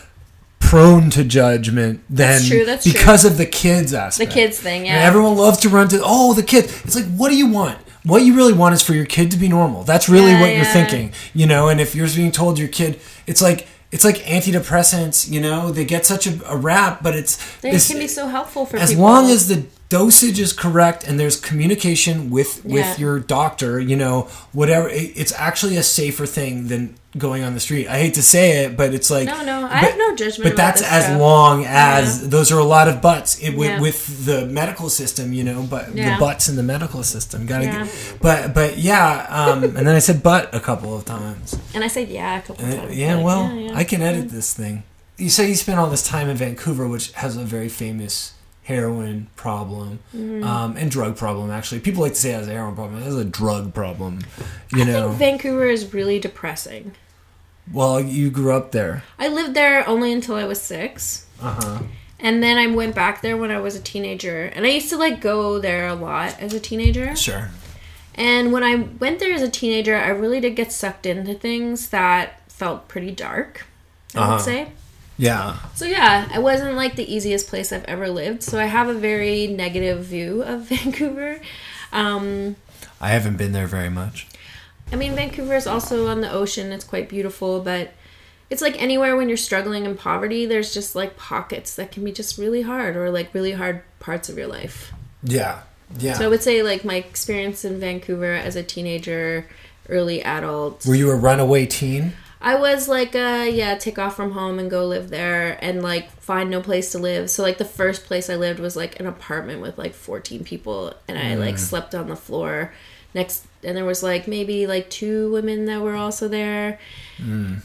prone 0.68 1.10
to 1.10 1.24
judgment 1.24 2.00
than 2.08 2.16
That's 2.32 2.48
true, 2.48 2.64
that's 2.64 2.84
true. 2.84 2.92
because 2.92 3.24
of 3.24 3.36
the 3.38 3.46
kids 3.46 3.92
aspect. 3.94 4.30
The 4.30 4.34
kids 4.34 4.58
thing, 4.58 4.86
yeah. 4.86 4.94
And 4.94 5.04
everyone 5.04 5.36
loves 5.36 5.58
to 5.60 5.68
run 5.68 5.88
to 5.88 6.00
oh 6.04 6.34
the 6.34 6.42
kids. 6.42 6.66
It's 6.84 6.96
like 6.96 7.06
what 7.16 7.28
do 7.30 7.36
you 7.36 7.46
want? 7.48 7.78
What 8.04 8.18
you 8.22 8.34
really 8.36 8.52
want 8.52 8.74
is 8.74 8.82
for 8.82 8.92
your 8.92 9.06
kid 9.06 9.30
to 9.30 9.36
be 9.38 9.48
normal. 9.48 9.82
That's 9.84 10.08
really 10.08 10.32
Yeah, 10.32 10.40
what 10.42 10.54
you're 10.54 10.64
thinking, 10.64 11.12
you 11.34 11.46
know. 11.46 11.68
And 11.68 11.80
if 11.80 11.94
you're 11.94 12.08
being 12.08 12.32
told 12.32 12.58
your 12.58 12.68
kid, 12.68 13.00
it's 13.26 13.40
like 13.40 13.66
it's 13.92 14.04
like 14.04 14.16
antidepressants. 14.16 15.30
You 15.30 15.40
know, 15.40 15.70
they 15.70 15.84
get 15.84 16.04
such 16.04 16.26
a, 16.26 16.38
a 16.50 16.56
rap, 16.56 17.02
but 17.02 17.14
it's 17.14 17.36
they 17.60 17.70
this- 17.70 17.88
can 17.88 17.98
be 17.98 18.08
so 18.08 18.26
helpful 18.28 18.66
for 18.66 18.76
as 18.76 18.90
people. 18.90 19.04
long 19.04 19.30
as 19.30 19.48
the 19.48 19.64
dosage 19.88 20.38
is 20.40 20.52
correct 20.52 21.06
and 21.06 21.20
there's 21.20 21.38
communication 21.38 22.30
with 22.30 22.62
Yeah. 22.64 22.74
with 22.74 22.98
your 22.98 23.20
doctor 23.20 23.78
you 23.78 23.96
know 23.96 24.22
whatever 24.52 24.88
it, 24.88 25.12
it's 25.14 25.32
actually 25.36 25.76
a 25.76 25.82
safer 25.82 26.26
thing 26.26 26.68
than 26.68 26.94
going 27.16 27.44
on 27.44 27.54
the 27.54 27.60
street 27.60 27.86
i 27.86 27.98
hate 27.98 28.14
to 28.14 28.22
say 28.22 28.64
it 28.64 28.76
but 28.76 28.92
it's 28.92 29.08
like 29.10 29.26
No, 29.26 29.44
no, 29.44 29.58
I 29.66 29.68
but- 29.68 29.90
have 29.90 29.98
no 29.98 30.16
judgment 30.16 30.50
but 30.50 30.56
that's 30.56 30.82
as 30.82 31.04
stuff. 31.04 31.20
long 31.20 31.64
as 31.66 32.28
those 32.28 32.50
are 32.50 32.58
a 32.58 32.64
lot 32.64 32.88
of 32.88 33.00
butts 33.00 33.38
it, 33.40 33.54
with, 33.56 33.68
Yeah. 33.68 33.80
with 33.80 34.24
the 34.26 34.46
medical 34.46 34.88
system 34.88 35.32
you 35.32 35.44
know 35.44 35.62
but 35.62 35.94
Yeah. 35.94 36.14
the 36.14 36.20
butts 36.20 36.48
in 36.48 36.56
the 36.56 36.62
medical 36.64 37.02
system 37.04 37.46
gotta 37.46 37.66
Yeah. 37.66 37.84
get 37.84 38.16
but 38.20 38.54
but 38.54 38.78
yeah 38.78 39.26
um 39.28 39.62
and 39.62 39.76
then 39.86 39.94
i 39.94 40.00
said 40.00 40.22
but 40.22 40.52
a 40.54 40.60
couple 40.60 40.96
of 40.96 41.04
times 41.04 41.56
and 41.74 41.84
I 41.84 41.88
said 41.88 42.08
yeah 42.08 42.38
a 42.38 42.42
couple 42.42 42.64
uh, 42.64 42.74
times. 42.74 42.96
yeah, 42.96 43.20
well, 43.20 43.52
yeah, 43.54 43.70
yeah. 43.70 43.76
I 43.78 43.84
can 43.84 44.00
edit 44.02 44.30
this 44.30 44.54
thing. 44.54 44.84
You 45.18 45.28
say 45.28 45.48
you 45.48 45.54
spent 45.56 45.78
all 45.78 45.90
this 45.90 46.02
time 46.06 46.28
in 46.28 46.36
Vancouver, 46.36 46.86
which 46.88 47.12
has 47.12 47.36
a 47.36 47.44
very 47.44 47.68
famous 47.68 48.32
heroin 48.64 49.28
problem 49.36 50.00
Mm-hmm. 50.14 50.44
um, 50.44 50.76
and 50.76 50.90
drug 50.90 51.16
problem. 51.16 51.50
Actually, 51.50 51.80
people 51.80 52.02
like 52.02 52.12
to 52.14 52.18
say 52.18 52.30
it 52.30 52.34
has 52.34 52.48
a 52.48 52.52
heroin 52.52 52.74
problem. 52.74 53.00
It 53.00 53.04
has 53.04 53.16
a 53.16 53.24
drug 53.24 53.72
problem. 53.74 54.20
You 54.74 54.82
I 54.82 54.86
know. 54.86 55.08
think 55.08 55.18
Vancouver 55.42 55.66
is 55.66 55.92
really 55.94 56.18
depressing. 56.18 56.92
well, 57.72 58.00
you 58.00 58.30
grew 58.30 58.52
up 58.52 58.72
there. 58.72 59.02
I 59.18 59.28
lived 59.28 59.54
there 59.54 59.86
only 59.88 60.12
until 60.12 60.34
I 60.34 60.44
was 60.44 60.60
six. 60.60 61.26
Uh 61.40 61.54
huh. 61.60 61.78
And 62.20 62.42
then 62.42 62.56
I 62.56 62.68
went 62.68 62.94
back 62.94 63.20
there 63.20 63.36
when 63.36 63.50
I 63.50 63.60
was 63.60 63.76
a 63.76 63.80
teenager. 63.80 64.44
And 64.46 64.64
I 64.64 64.70
used 64.70 64.88
to 64.90 64.96
like 64.96 65.20
go 65.20 65.58
there 65.58 65.86
a 65.88 65.94
lot 65.94 66.40
as 66.40 66.54
a 66.54 66.60
teenager. 66.60 67.14
Sure. 67.16 67.50
And 68.14 68.52
when 68.52 68.62
I 68.62 68.76
went 68.76 69.18
there 69.18 69.34
as 69.34 69.42
a 69.42 69.50
teenager, 69.50 69.96
I 69.96 70.08
really 70.08 70.40
did 70.40 70.56
get 70.56 70.72
sucked 70.72 71.04
into 71.04 71.34
things 71.34 71.88
that 71.88 72.50
felt 72.50 72.86
pretty 72.88 73.10
dark, 73.10 73.66
I 74.14 74.18
Uh-huh. 74.20 74.32
would 74.36 74.40
say. 74.44 74.68
Yeah. 75.16 75.58
So 75.74 75.84
yeah, 75.84 76.34
it 76.34 76.42
wasn't 76.42 76.76
like 76.76 76.96
the 76.96 77.12
easiest 77.12 77.48
place 77.48 77.72
I've 77.72 77.84
ever 77.84 78.08
lived. 78.08 78.42
So 78.42 78.58
I 78.58 78.64
have 78.64 78.88
a 78.88 78.94
very 78.94 79.46
negative 79.46 80.04
view 80.04 80.42
of 80.46 80.62
Vancouver. 80.62 81.40
Um, 81.92 82.56
I 83.00 83.08
haven't 83.10 83.36
been 83.36 83.52
there 83.52 83.66
very 83.66 83.90
much. 83.90 84.26
I 84.92 84.96
mean, 84.96 85.14
Vancouver 85.14 85.54
is 85.54 85.66
also 85.66 86.08
on 86.08 86.20
the 86.20 86.30
ocean. 86.30 86.72
It's 86.72 86.84
quite 86.84 87.08
beautiful, 87.08 87.60
but 87.60 87.92
it's 88.50 88.62
like 88.62 88.80
anywhere 88.80 89.16
when 89.16 89.28
you're 89.28 89.36
struggling 89.36 89.84
in 89.84 89.96
poverty, 89.96 90.46
there's 90.46 90.72
just 90.74 90.94
like 90.94 91.16
pockets 91.16 91.74
that 91.76 91.90
can 91.90 92.04
be 92.04 92.12
just 92.12 92.38
really 92.38 92.62
hard 92.62 92.96
or 92.96 93.10
like 93.10 93.32
really 93.34 93.52
hard 93.52 93.82
parts 93.98 94.28
of 94.28 94.36
your 94.36 94.46
life. 94.46 94.92
Yeah. 95.22 95.62
Yeah. 95.98 96.14
So 96.14 96.24
I 96.24 96.28
would 96.28 96.42
say 96.42 96.62
like 96.62 96.84
my 96.84 96.96
experience 96.96 97.64
in 97.64 97.80
Vancouver 97.80 98.32
as 98.34 98.56
a 98.56 98.62
teenager, 98.62 99.46
early 99.88 100.22
adult. 100.22 100.86
Were 100.86 100.94
you 100.94 101.10
a 101.10 101.16
runaway 101.16 101.66
teen? 101.66 102.12
I 102.44 102.56
was 102.56 102.88
like, 102.88 103.16
uh, 103.16 103.46
yeah, 103.50 103.74
take 103.76 103.98
off 103.98 104.16
from 104.16 104.32
home 104.32 104.58
and 104.58 104.70
go 104.70 104.84
live 104.86 105.08
there 105.08 105.58
and 105.64 105.82
like 105.82 106.10
find 106.20 106.50
no 106.50 106.60
place 106.60 106.92
to 106.92 106.98
live. 106.98 107.30
So 107.30 107.42
like 107.42 107.56
the 107.56 107.64
first 107.64 108.04
place 108.04 108.28
I 108.28 108.36
lived 108.36 108.60
was 108.60 108.76
like 108.76 109.00
an 109.00 109.06
apartment 109.06 109.62
with 109.62 109.78
like 109.78 109.94
14 109.94 110.44
people 110.44 110.92
and 111.08 111.18
I 111.18 111.34
like 111.36 111.58
slept 111.58 111.94
on 111.94 112.08
the 112.08 112.16
floor 112.16 112.74
next 113.14 113.46
and 113.62 113.76
there 113.76 113.84
was 113.84 114.02
like 114.02 114.26
maybe 114.28 114.66
like 114.66 114.90
two 114.90 115.32
women 115.32 115.64
that 115.66 115.80
were 115.80 115.94
also 115.94 116.28
there. 116.28 116.78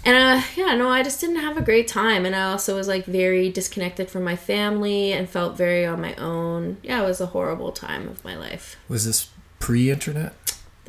And 0.05 0.15
uh 0.15 0.41
yeah, 0.55 0.75
no, 0.75 0.87
I 0.89 1.03
just 1.03 1.19
didn't 1.19 1.37
have 1.37 1.57
a 1.57 1.61
great 1.61 1.89
time 1.89 2.25
and 2.25 2.33
I 2.33 2.43
also 2.43 2.77
was 2.77 2.87
like 2.87 3.03
very 3.05 3.49
disconnected 3.49 4.09
from 4.09 4.23
my 4.23 4.37
family 4.37 5.11
and 5.11 5.29
felt 5.29 5.57
very 5.57 5.85
on 5.85 5.99
my 5.99 6.15
own. 6.15 6.77
Yeah, 6.83 7.03
it 7.03 7.05
was 7.05 7.19
a 7.19 7.25
horrible 7.25 7.73
time 7.73 8.07
of 8.07 8.23
my 8.23 8.37
life. 8.37 8.77
Was 8.87 9.05
this 9.05 9.29
pre-internet? 9.59 10.33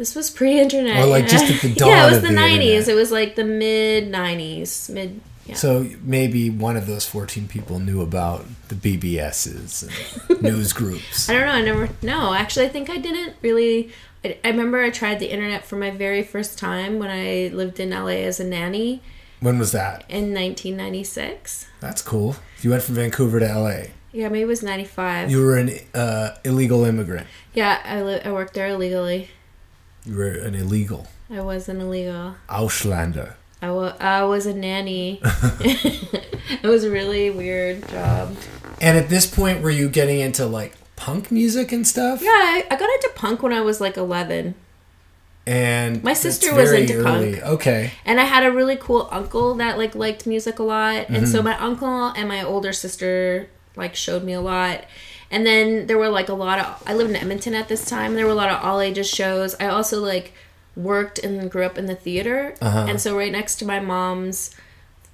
This 0.00 0.14
was 0.14 0.30
pre-internet. 0.30 0.96
Or, 1.04 1.06
like, 1.06 1.24
yeah. 1.24 1.28
just 1.28 1.44
at 1.52 1.60
the 1.60 1.74
dawn 1.78 1.88
yeah, 1.90 2.06
it 2.06 2.10
was 2.10 2.22
the, 2.22 2.28
the 2.28 2.34
90s. 2.34 2.52
internet. 2.54 2.88
It 2.88 2.94
was 2.94 3.12
like 3.12 3.34
the 3.36 3.44
mid 3.44 4.10
90s, 4.10 4.88
mid 4.88 5.20
yeah. 5.44 5.56
So 5.56 5.86
maybe 6.02 6.48
one 6.48 6.78
of 6.78 6.86
those 6.86 7.04
14 7.04 7.48
people 7.48 7.78
knew 7.80 8.00
about 8.00 8.46
the 8.68 8.76
BBSs 8.76 10.28
and 10.30 10.42
news 10.42 10.72
groups. 10.72 11.28
I 11.28 11.34
don't 11.34 11.44
know. 11.44 11.52
I 11.52 11.60
never. 11.62 11.88
No, 12.02 12.32
actually, 12.32 12.64
I 12.64 12.68
think 12.70 12.88
I 12.88 12.96
didn't 12.96 13.34
really. 13.42 13.90
I, 14.24 14.38
I 14.42 14.48
remember 14.48 14.80
I 14.82 14.88
tried 14.88 15.18
the 15.18 15.30
internet 15.30 15.64
for 15.66 15.76
my 15.76 15.90
very 15.90 16.22
first 16.22 16.58
time 16.58 16.98
when 16.98 17.10
I 17.10 17.54
lived 17.54 17.78
in 17.78 17.90
LA 17.90 18.24
as 18.24 18.40
a 18.40 18.44
nanny, 18.44 19.02
When 19.40 19.58
was 19.58 19.72
that? 19.72 20.04
in 20.08 20.32
1996. 20.32 21.66
That's 21.80 22.00
cool. 22.00 22.36
You 22.62 22.70
went 22.70 22.82
from 22.82 22.94
Vancouver 22.94 23.40
to 23.40 23.46
LA. 23.46 23.82
Yeah, 24.12 24.28
maybe 24.28 24.42
it 24.42 24.46
was 24.46 24.62
95. 24.62 25.30
You 25.30 25.44
were 25.44 25.56
an 25.56 25.70
uh, 25.94 26.36
illegal 26.44 26.84
immigrant. 26.84 27.26
yeah, 27.54 27.80
I, 27.84 28.02
li- 28.02 28.20
I 28.24 28.32
worked 28.32 28.54
there 28.54 28.68
illegally. 28.68 29.28
You 30.04 30.16
were 30.16 30.30
an 30.30 30.54
illegal 30.54 31.06
I 31.32 31.40
was 31.42 31.68
an 31.68 31.80
illegal. 31.80 32.34
Auslander. 32.48 33.34
I 33.62 33.70
wa- 33.70 33.94
I 34.00 34.24
was 34.24 34.46
a 34.46 34.54
nanny. 34.54 35.20
it 35.60 36.62
was 36.64 36.82
a 36.84 36.90
really 36.90 37.30
weird 37.30 37.86
job. 37.88 38.34
And 38.80 38.96
at 38.98 39.08
this 39.08 39.26
point, 39.32 39.62
were 39.62 39.70
you 39.70 39.88
getting 39.88 40.18
into 40.20 40.46
like 40.46 40.74
punk 40.96 41.30
music 41.30 41.70
and 41.70 41.86
stuff? 41.86 42.20
Yeah, 42.22 42.30
I, 42.30 42.64
I 42.70 42.76
got 42.76 42.90
into 42.90 43.10
punk 43.14 43.42
when 43.42 43.52
I 43.52 43.60
was 43.60 43.80
like 43.80 43.96
11. 43.96 44.54
And 45.46 46.02
My 46.04 46.12
sister 46.12 46.54
was 46.54 46.72
into 46.72 47.02
punk. 47.02 47.38
Okay. 47.42 47.92
And 48.04 48.20
I 48.20 48.24
had 48.24 48.44
a 48.44 48.52
really 48.52 48.76
cool 48.76 49.08
uncle 49.10 49.54
that 49.56 49.78
like 49.78 49.94
liked 49.94 50.26
music 50.26 50.58
a 50.58 50.62
lot. 50.62 51.06
And 51.08 51.16
Mm-hmm. 51.18 51.26
so 51.26 51.42
my 51.42 51.56
uncle 51.58 52.08
and 52.08 52.28
my 52.28 52.42
older 52.42 52.72
sister 52.72 53.48
like 53.76 53.94
showed 53.94 54.22
me 54.24 54.32
a 54.32 54.40
lot. 54.40 54.84
And 55.30 55.46
then 55.46 55.86
there 55.86 55.96
were 55.98 56.08
like 56.08 56.28
a 56.28 56.34
lot 56.34 56.58
of 56.58 56.82
I 56.86 56.94
lived 56.94 57.10
in 57.10 57.16
Edmonton 57.16 57.54
at 57.54 57.68
this 57.68 57.84
time. 57.84 58.14
There 58.14 58.26
were 58.26 58.32
a 58.32 58.36
lot 58.36 58.50
of 58.50 58.62
all 58.64 58.80
ages 58.80 59.08
shows. 59.08 59.54
I 59.60 59.66
also 59.66 60.00
like 60.00 60.32
worked 60.76 61.18
and 61.20 61.50
grew 61.50 61.64
up 61.64 61.78
in 61.78 61.86
the 61.86 61.94
theater. 61.94 62.54
Uh-huh. 62.60 62.86
And 62.88 63.00
so 63.00 63.16
right 63.16 63.32
next 63.32 63.56
to 63.56 63.64
my 63.66 63.80
mom's 63.80 64.54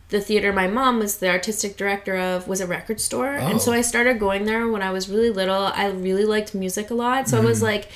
the 0.08 0.20
theater 0.20 0.52
my 0.52 0.68
mom 0.68 1.00
was 1.00 1.16
the 1.16 1.28
artistic 1.28 1.76
director 1.76 2.16
of 2.16 2.46
was 2.46 2.60
a 2.60 2.66
record 2.66 3.00
store. 3.00 3.32
And 3.32 3.60
so 3.60 3.72
Oh. 3.72 3.74
I 3.74 3.80
started 3.80 4.20
going 4.20 4.44
there 4.44 4.68
when 4.68 4.80
I 4.82 4.90
was 4.90 5.08
really 5.08 5.30
little. 5.30 5.64
I 5.74 5.88
really 5.88 6.24
liked 6.24 6.54
music 6.54 6.90
a 6.90 6.94
lot. 6.94 7.28
So 7.28 7.36
I 7.36 7.40
Mm-hmm. 7.40 7.48
was 7.48 7.62
like 7.62 7.88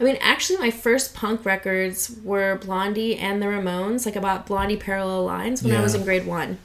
I 0.00 0.04
mean, 0.04 0.16
actually, 0.20 0.58
my 0.60 0.70
first 0.70 1.12
punk 1.12 1.44
records 1.44 2.16
were 2.22 2.54
Blondie 2.64 3.16
and 3.16 3.42
the 3.42 3.46
Ramones. 3.46 4.06
Like, 4.06 4.16
I 4.16 4.20
bought 4.20 4.46
Blondie 4.46 4.76
Parallel 4.76 5.24
Lines 5.24 5.60
when 5.60 5.74
I 5.74 5.82
was 5.82 5.92
in 5.96 6.04
grade 6.04 6.24
one. 6.24 6.58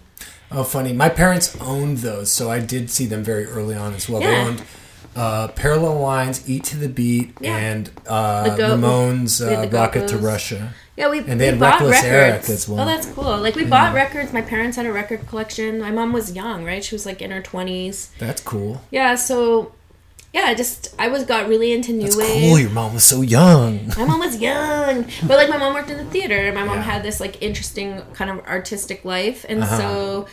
Oh, 0.52 0.63
funny. 0.63 0.93
My 0.93 1.10
parents 1.10 1.58
owned 1.60 1.97
those, 1.97 2.32
so 2.32 2.52
I 2.52 2.60
did 2.60 2.91
see 2.91 3.08
them 3.08 3.23
very 3.23 3.45
early 3.47 3.73
on 3.73 3.95
as 3.95 4.08
well. 4.08 4.21
They 4.21 4.36
owned 4.36 4.62
uh, 5.15 5.47
Parallel 5.49 5.99
Lines, 5.99 6.47
Eat 6.49 6.63
to 6.65 6.78
the 6.78 6.89
Beat, 6.89 7.34
Yeah. 7.39 7.58
and 7.58 7.91
uh, 8.08 8.56
Go- 8.56 8.76
Ramones, 8.78 9.41
uh, 9.41 9.67
Rocket 9.69 10.08
to 10.10 10.17
Russia. 10.17 10.73
Yeah, 10.95 11.10
we, 11.10 11.19
And 11.19 11.39
they 11.41 11.45
we 11.45 11.52
had 11.52 11.60
bought 11.60 11.80
Reckless 11.82 12.04
Eric 12.04 12.32
records. 12.34 12.49
as 12.52 12.69
well. 12.69 12.82
Oh, 12.82 12.86
that's 12.86 13.08
cool. 13.08 13.38
Like, 13.38 13.56
we 13.56 13.65
bought 13.65 13.95
records. 13.95 14.32
My 14.32 14.41
parents 14.43 14.78
had 14.78 14.86
a 14.86 14.91
record 14.93 15.26
collection. 15.28 15.80
My 15.80 15.89
mom 15.91 16.13
was 16.13 16.34
young, 16.36 16.63
right? 16.65 16.84
She 16.84 16.93
was 16.93 17.06
like 17.06 17.19
in 17.21 17.32
her 17.32 17.41
20s. 17.41 18.10
That's 18.19 18.41
cool. 18.43 18.82
Yeah, 18.91 19.15
so, 19.15 19.71
yeah, 20.34 20.43
I 20.45 20.54
just, 20.54 20.93
I 20.99 21.08
was 21.08 21.23
got 21.26 21.47
really 21.47 21.71
into 21.73 21.93
new 21.93 22.04
That's 22.04 22.15
wave. 22.17 22.41
cool. 22.43 22.60
Your 22.60 22.69
mom 22.69 22.93
was 22.93 23.04
so 23.04 23.21
young. 23.21 23.88
my 23.97 24.06
mom 24.06 24.19
was 24.19 24.38
young 24.39 25.06
but 25.28 25.38
like 25.38 25.49
my 25.49 25.58
mom 25.58 25.73
worked 25.76 25.89
in 25.91 25.97
the 25.97 26.06
theater 26.06 26.52
my 26.54 26.63
mom 26.63 26.78
Yeah. 26.78 26.82
had 26.84 27.04
this 27.04 27.19
like 27.19 27.39
interesting 27.41 28.02
kind 28.13 28.32
of 28.32 28.39
artistic 28.47 29.04
life 29.06 29.45
and 29.49 29.62
Uh-huh. 29.63 29.78
so 29.78 30.28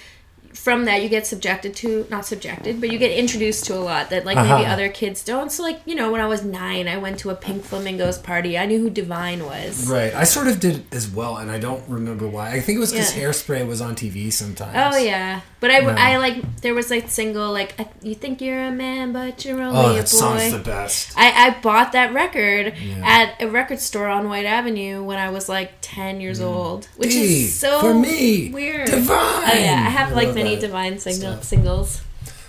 from 0.55 0.85
that 0.87 1.03
you 1.03 1.09
get 1.09 1.27
subjected 1.27 1.75
to 1.77 2.07
not 2.11 2.27
subjected 2.27 2.81
but 2.81 2.91
you 2.91 2.99
get 2.99 3.13
introduced 3.13 3.65
to 3.65 3.75
a 3.75 3.79
lot 3.79 4.11
that 4.11 4.25
like 4.25 4.37
maybe 4.37 4.49
Uh-huh. 4.49 4.73
other 4.73 4.89
kids 4.89 5.23
don't 5.25 5.53
so 5.53 5.63
like 5.63 5.81
you 5.87 5.95
know 5.95 6.11
when 6.11 6.21
i 6.21 6.27
was 6.27 6.43
nine 6.45 6.89
i 6.89 6.97
went 6.97 7.19
to 7.21 7.31
a 7.31 7.35
pink 7.37 7.63
flamingos 7.65 8.19
party 8.19 8.59
i 8.59 8.67
knew 8.67 8.81
who 8.81 8.91
divine 8.91 9.45
was 9.45 9.89
Right. 9.89 10.13
I 10.15 10.25
sort 10.25 10.49
of 10.49 10.59
did 10.61 10.85
as 10.93 11.09
well, 11.09 11.37
and 11.37 11.51
I 11.51 11.59
don't 11.59 11.83
remember 11.89 12.27
why. 12.27 12.53
I 12.53 12.61
think 12.61 12.77
it 12.77 12.81
was 12.81 12.93
because 12.93 13.17
Yeah. 13.17 13.23
Hairspray 13.25 13.67
was 13.67 13.81
on 13.81 13.95
TV 13.97 14.31
sometimes. 14.33 14.77
Oh 14.95 14.99
yeah, 14.99 15.41
but 15.61 15.71
I, 15.71 15.79
No. 15.81 15.89
I 15.91 16.17
like 16.19 16.37
there 16.63 16.75
was 16.75 16.91
like 16.91 17.09
single 17.09 17.53
like 17.53 17.79
I, 17.81 17.89
you 18.03 18.15
think 18.15 18.41
you're 18.41 18.63
a 18.65 18.71
man 18.71 19.13
but 19.13 19.45
you're 19.45 19.61
only 19.61 19.79
Oh, 19.79 19.87
a 19.87 19.89
boy. 19.91 19.97
that 19.97 20.09
song's 20.09 20.53
the 20.53 20.59
best. 20.59 21.13
I, 21.17 21.47
I 21.47 21.61
bought 21.61 21.93
that 21.93 22.13
record 22.13 22.75
Yeah. 22.77 23.03
at 23.17 23.43
a 23.43 23.49
record 23.49 23.81
store 23.81 24.09
on 24.09 24.29
White 24.29 24.47
Avenue 24.47 25.03
when 25.03 25.19
I 25.19 25.31
was 25.31 25.49
like 25.49 25.73
10 25.81 26.21
years 26.21 26.41
old, 26.41 26.89
which 26.97 27.11
D, 27.11 27.45
is 27.45 27.55
so 27.59 27.79
Mm. 27.79 27.81
for 27.81 27.95
me, 27.95 28.51
weird. 28.51 28.87
Divine. 28.91 29.17
Oh 29.19 29.53
yeah, 29.55 29.85
I 29.87 29.91
have 29.91 30.13
like 30.13 30.35
many 30.45 30.55
that 30.57 30.61
Divine 30.67 30.99
single, 30.99 31.33
stuff. 31.33 31.45
singles. 31.45 32.03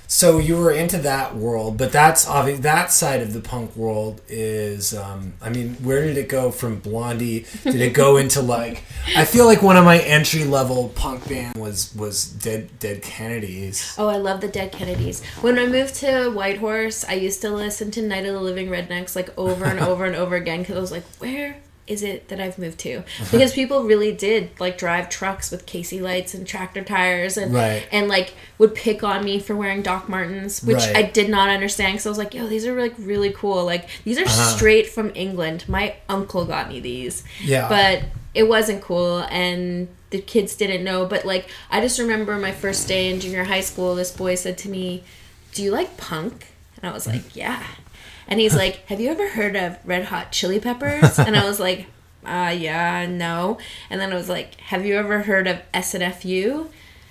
So 0.08 0.40
you 0.40 0.58
were 0.58 0.72
into 0.74 0.98
that 0.98 1.38
world, 1.38 1.78
but 1.78 1.94
that's 1.94 2.28
obvious. 2.28 2.60
That 2.60 2.92
side 2.92 3.22
of 3.22 3.32
the 3.32 3.40
punk 3.40 3.74
world 3.78 4.20
is, 4.28 4.94
um, 4.94 5.36
I 5.42 5.48
mean, 5.48 5.76
where 5.76 6.04
did 6.04 6.18
it 6.18 6.28
go 6.28 6.52
from 6.52 6.80
Blondie? 6.80 7.46
Did 7.64 7.80
it 7.80 7.94
go 7.94 8.18
into 8.22 8.42
like? 8.42 8.84
I 9.16 9.24
feel 9.24 9.46
like 9.46 9.62
one 9.62 9.78
of 9.78 9.86
my 9.86 10.00
entry 10.00 10.44
level 10.44 10.90
punk 10.90 11.30
band 11.30 11.56
was 11.56 11.96
was 11.96 12.26
Dead 12.26 12.68
Dead 12.80 13.02
Kennedys. 13.02 13.96
Oh, 13.98 14.08
I 14.10 14.18
love 14.18 14.42
the 14.42 14.50
Dead 14.50 14.74
Kennedys. 14.74 15.24
When 15.40 15.58
I 15.58 15.66
moved 15.66 15.96
to 16.04 16.30
Whitehorse, 16.30 17.06
I 17.06 17.14
used 17.14 17.40
to 17.44 17.50
listen 17.50 17.90
to 17.92 18.02
Night 18.02 18.26
of 18.26 18.34
the 18.34 18.42
Living 18.42 18.68
Rednecks 18.68 19.16
like 19.16 19.30
over 19.38 19.64
and 19.64 19.80
over 19.92 20.04
and 20.04 20.18
over 20.18 20.36
again 20.36 20.60
because 20.60 20.76
I 20.76 20.82
was 20.82 20.92
like, 20.92 21.06
where 21.20 21.56
is 21.92 22.04
it 22.04 22.30
that 22.30 22.40
I've 22.40 22.58
moved 22.58 22.80
to? 22.80 23.04
Because 23.32 23.54
people 23.54 23.84
really 23.84 24.12
did 24.12 24.50
like 24.60 24.78
drive 24.78 25.10
trucks 25.10 25.52
with 25.52 25.66
KC 25.66 26.02
lights 26.02 26.34
and 26.34 26.48
tractor 26.48 26.84
tires 26.84 27.38
and 27.38 27.54
Right. 27.54 27.86
and 27.92 28.08
like 28.08 28.34
would 28.58 28.74
pick 28.76 29.04
on 29.04 29.24
me 29.26 29.40
for 29.40 29.56
wearing 29.56 29.82
Doc 29.82 30.08
Martens, 30.08 30.64
which 30.64 30.78
Right. 30.78 30.96
I 30.96 31.02
did 31.04 31.30
not 31.30 31.50
understand 31.50 31.94
because 31.94 32.06
I 32.06 32.10
was 32.10 32.18
like, 32.18 32.34
yo, 32.34 32.48
these 32.48 32.66
are 32.66 32.80
like 32.80 32.94
really 32.98 33.32
cool. 33.32 33.66
Like 33.66 33.90
these 34.06 34.18
are 34.18 34.24
Uh-huh. 34.26 34.56
straight 34.56 34.88
from 34.90 35.12
England. 35.16 35.66
My 35.68 35.96
uncle 36.08 36.46
got 36.46 36.70
me 36.70 36.80
these. 36.80 37.24
Yeah. 37.44 37.68
But 37.68 38.04
it 38.34 38.48
wasn't 38.48 38.82
cool 38.82 39.20
and 39.30 39.90
the 40.12 40.22
kids 40.22 40.56
didn't 40.56 40.84
know 40.84 41.06
but 41.06 41.26
like 41.26 41.48
i 41.70 41.80
just 41.82 41.98
remember 42.00 42.38
my 42.38 42.52
first 42.52 42.86
day 42.88 43.10
in 43.10 43.20
junior 43.20 43.44
high 43.46 43.60
school 43.62 43.94
this 43.96 44.12
boy 44.12 44.36
said 44.36 44.58
to 44.58 44.68
me 44.70 45.04
do 45.54 45.62
you 45.64 45.72
like 45.72 45.96
punk 45.98 46.48
and 46.82 46.90
i 46.90 46.94
was 46.94 47.08
like 47.08 47.34
yeah 47.36 47.62
and 48.28 48.40
he's 48.40 48.56
like 48.56 48.86
have 48.88 49.00
you 49.00 49.10
ever 49.10 49.30
heard 49.30 49.56
of 49.56 49.78
red 49.86 50.06
hot 50.06 50.32
chili 50.32 50.60
peppers? 50.60 51.18
And 51.20 51.36
i 51.36 51.46
was 51.48 51.60
like 51.60 51.88
uh 52.26 52.54
yeah 52.58 53.06
no. 53.08 53.58
And 53.90 54.00
then 54.00 54.12
i 54.12 54.16
was 54.16 54.30
like 54.30 54.60
have 54.62 54.86
you 54.86 54.96
ever 54.98 55.22
heard 55.24 55.48
of 55.48 55.60
snfu 55.74 56.68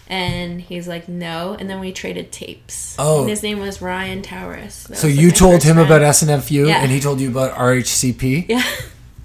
and 0.08 0.60
he's 0.60 0.88
like 0.88 1.08
no. 1.08 1.56
And 1.58 1.70
then 1.70 1.78
we 1.80 1.92
traded 1.92 2.32
tapes. 2.32 2.96
Oh. 2.98 3.20
and 3.20 3.28
his 3.30 3.42
name 3.42 3.60
was 3.60 3.80
ryan 3.80 4.22
towers. 4.22 4.84
That 4.84 4.96
So 4.96 5.06
was, 5.06 5.14
like, 5.16 5.22
you 5.24 5.30
told 5.30 5.62
him 5.62 5.78
about 5.78 6.00
SNFU, 6.02 6.66
Yeah. 6.66 6.82
and 6.82 6.90
he 6.90 6.98
told 7.00 7.20
you 7.20 7.28
about 7.30 7.54
RHCP. 7.56 8.46
yeah. 8.48 8.62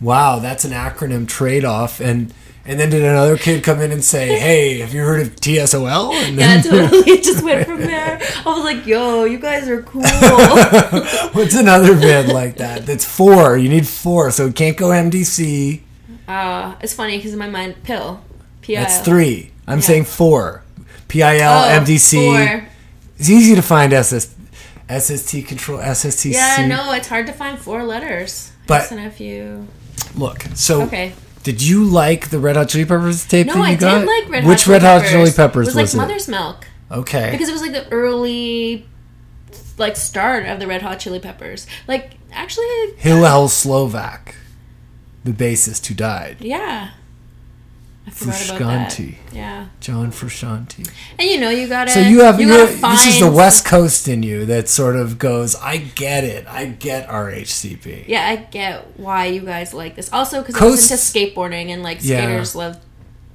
Wow, 0.01 0.39
that's 0.39 0.63
an 0.65 0.71
acronym 0.71 1.27
trade 1.27 1.65
off, 1.65 1.99
and 1.99 2.31
and 2.67 2.79
then 2.79 2.89
did 2.89 3.03
another 3.03 3.37
kid 3.37 3.63
come 3.63 3.79
in 3.81 3.91
and 3.91 4.03
say, 4.03 4.39
"Hey, 4.39 4.79
have 4.79 4.93
you 4.93 5.01
heard 5.03 5.21
of 5.21 5.35
TSOL?" 5.35 6.13
And 6.13 6.35
yeah 6.37 6.61
totally 6.61 6.97
it 7.11 7.23
just 7.23 7.43
went 7.43 7.65
from 7.67 7.79
there 7.81 8.19
i 8.45 8.49
was 8.49 8.63
like 8.63 8.85
yo 8.87 9.23
you 9.25 9.37
guys 9.39 9.67
are 9.67 9.81
cool 9.83 10.01
what's 11.33 11.55
another 11.55 11.93
band 11.95 12.29
like 12.31 12.57
that? 12.57 12.85
That's 12.85 13.05
four. 13.05 13.57
You 13.57 13.69
need 13.69 13.87
four, 13.87 14.31
so 14.31 14.47
it 14.47 14.55
can't 14.55 14.77
go 14.77 14.87
MDC. 14.89 15.81
Uh, 16.27 16.75
it's 16.81 16.93
funny 16.93 17.17
because 17.17 17.33
in 17.33 17.39
my 17.39 17.49
mind, 17.49 17.75
pill, 17.83 18.21
P-I-L. 18.61 18.83
That's 18.83 18.99
three. 19.05 19.51
I'm 19.67 19.77
Yeah. 19.79 19.83
saying 19.85 20.05
four. 20.05 20.63
PIL, 21.07 21.23
Oh, 21.23 21.79
MDC. 21.79 22.25
four. 22.25 22.67
It's 23.19 23.29
easy 23.29 23.55
to 23.55 23.61
find 23.61 23.93
SS, 23.93 24.33
SST 24.89 25.43
control, 25.43 25.79
SST. 25.79 26.25
Yeah, 26.31 26.65
no, 26.67 26.91
it's 26.93 27.07
hard 27.07 27.27
to 27.27 27.33
find 27.33 27.59
four 27.59 27.83
letters. 27.83 28.51
But- 28.67 28.81
SNFU. 28.89 29.65
Look, 30.15 30.45
so 30.55 30.81
Okay. 30.83 31.13
Did 31.45 31.61
you 31.61 31.85
like 31.85 32.29
the 32.31 32.39
Red 32.39 32.55
Hot 32.55 32.67
Chili 32.69 32.85
Peppers 32.85 33.23
tape 33.25 33.45
No, 33.47 33.53
that 33.53 33.59
you 33.59 33.65
I 33.65 33.75
got? 33.75 33.99
did 33.99 34.07
like 34.07 34.29
Red 34.29 34.45
Which 34.45 34.63
Hot 34.63 34.65
Chili 34.65 34.73
Red 34.73 34.81
Hot. 34.81 35.05
Chili 35.09 35.31
Peppers 35.31 35.67
was, 35.67 35.75
was, 35.75 35.95
like 35.95 36.03
it? 36.03 36.07
Mother's 36.07 36.27
Milk 36.27 36.67
Okay. 36.91 37.29
because 37.31 37.47
it 37.47 37.51
was 37.53 37.61
like 37.61 37.71
the 37.71 37.87
early, 37.91 38.85
like 39.77 39.95
start 39.95 40.45
of 40.47 40.59
the 40.59 40.65
Red 40.67 40.81
Hot 40.81 40.99
Chili 40.99 41.19
Peppers. 41.19 41.67
Like 41.87 42.15
actually, 42.31 42.65
Hillel 42.97 43.47
Slovak, 43.47 44.35
the 45.23 45.31
bassist 45.31 45.85
who 45.85 45.93
died. 45.93 46.37
yeah. 46.41 46.89
I 48.07 48.11
forgot 48.11 48.45
about 48.45 48.59
that. 48.59 48.91
Frusciante. 48.91 49.15
Yeah, 49.33 49.67
John 49.79 50.11
Frusciante. 50.11 50.89
and 51.17 51.27
you 51.29 51.39
know 51.39 51.49
you 51.49 51.67
gotta. 51.67 51.89
So 51.91 51.99
you 52.01 52.21
have 52.21 52.39
you 52.39 52.47
you 52.47 52.53
gotta 52.57 52.71
find. 52.71 52.97
this 52.97 53.07
is 53.15 53.19
the 53.19 53.31
West 53.31 53.65
Coast 53.65 54.07
in 54.07 54.21
you 54.23 54.45
that 54.45 54.69
sort 54.69 54.95
of 54.95 55.17
goes. 55.17 55.55
I 55.55 55.77
get 55.77 56.23
it. 56.23 56.45
I 56.47 56.65
get 56.65 57.07
RHCP. 57.09 58.05
Yeah, 58.07 58.27
I 58.27 58.35
get 58.35 58.97
why 58.99 59.25
you 59.25 59.41
guys 59.41 59.73
like 59.73 59.95
this. 59.95 60.11
Also, 60.13 60.41
because 60.41 60.55
I 60.55 60.59
Coast- 60.59 60.91
was 60.91 61.13
into 61.15 61.29
skateboarding 61.35 61.69
and 61.69 61.81
like 61.83 61.97
Yeah. 62.01 62.17
skaters 62.21 62.55
love 62.55 62.77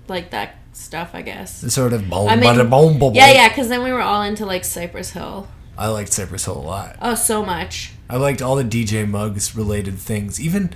like 0.08 0.30
that 0.30 0.56
stuff. 0.72 1.10
I 1.14 1.22
guess. 1.22 1.60
The 1.60 1.70
sort 1.70 1.92
of 1.92 2.08
boom, 2.08 2.28
I 2.28 2.36
mean, 2.36 2.44
bada, 2.44 2.68
boom, 2.70 2.98
boom, 2.98 3.14
Yeah, 3.14 3.32
yeah, 3.32 3.48
because 3.48 3.68
then 3.68 3.82
we 3.82 3.92
were 3.92 4.02
all 4.02 4.22
into 4.22 4.46
like 4.46 4.64
Cypress 4.64 5.10
Hill. 5.10 5.48
I 5.76 5.88
liked 5.88 6.12
Cypress 6.12 6.44
Hill 6.44 6.58
a 6.58 6.60
lot. 6.60 6.96
Oh, 7.02 7.14
so 7.14 7.44
much. 7.44 7.92
I 8.08 8.16
liked 8.16 8.42
all 8.42 8.54
the 8.56 8.64
DJ 8.64 9.08
Muggs 9.08 9.56
related 9.56 9.98
things. 9.98 10.40
Even 10.40 10.74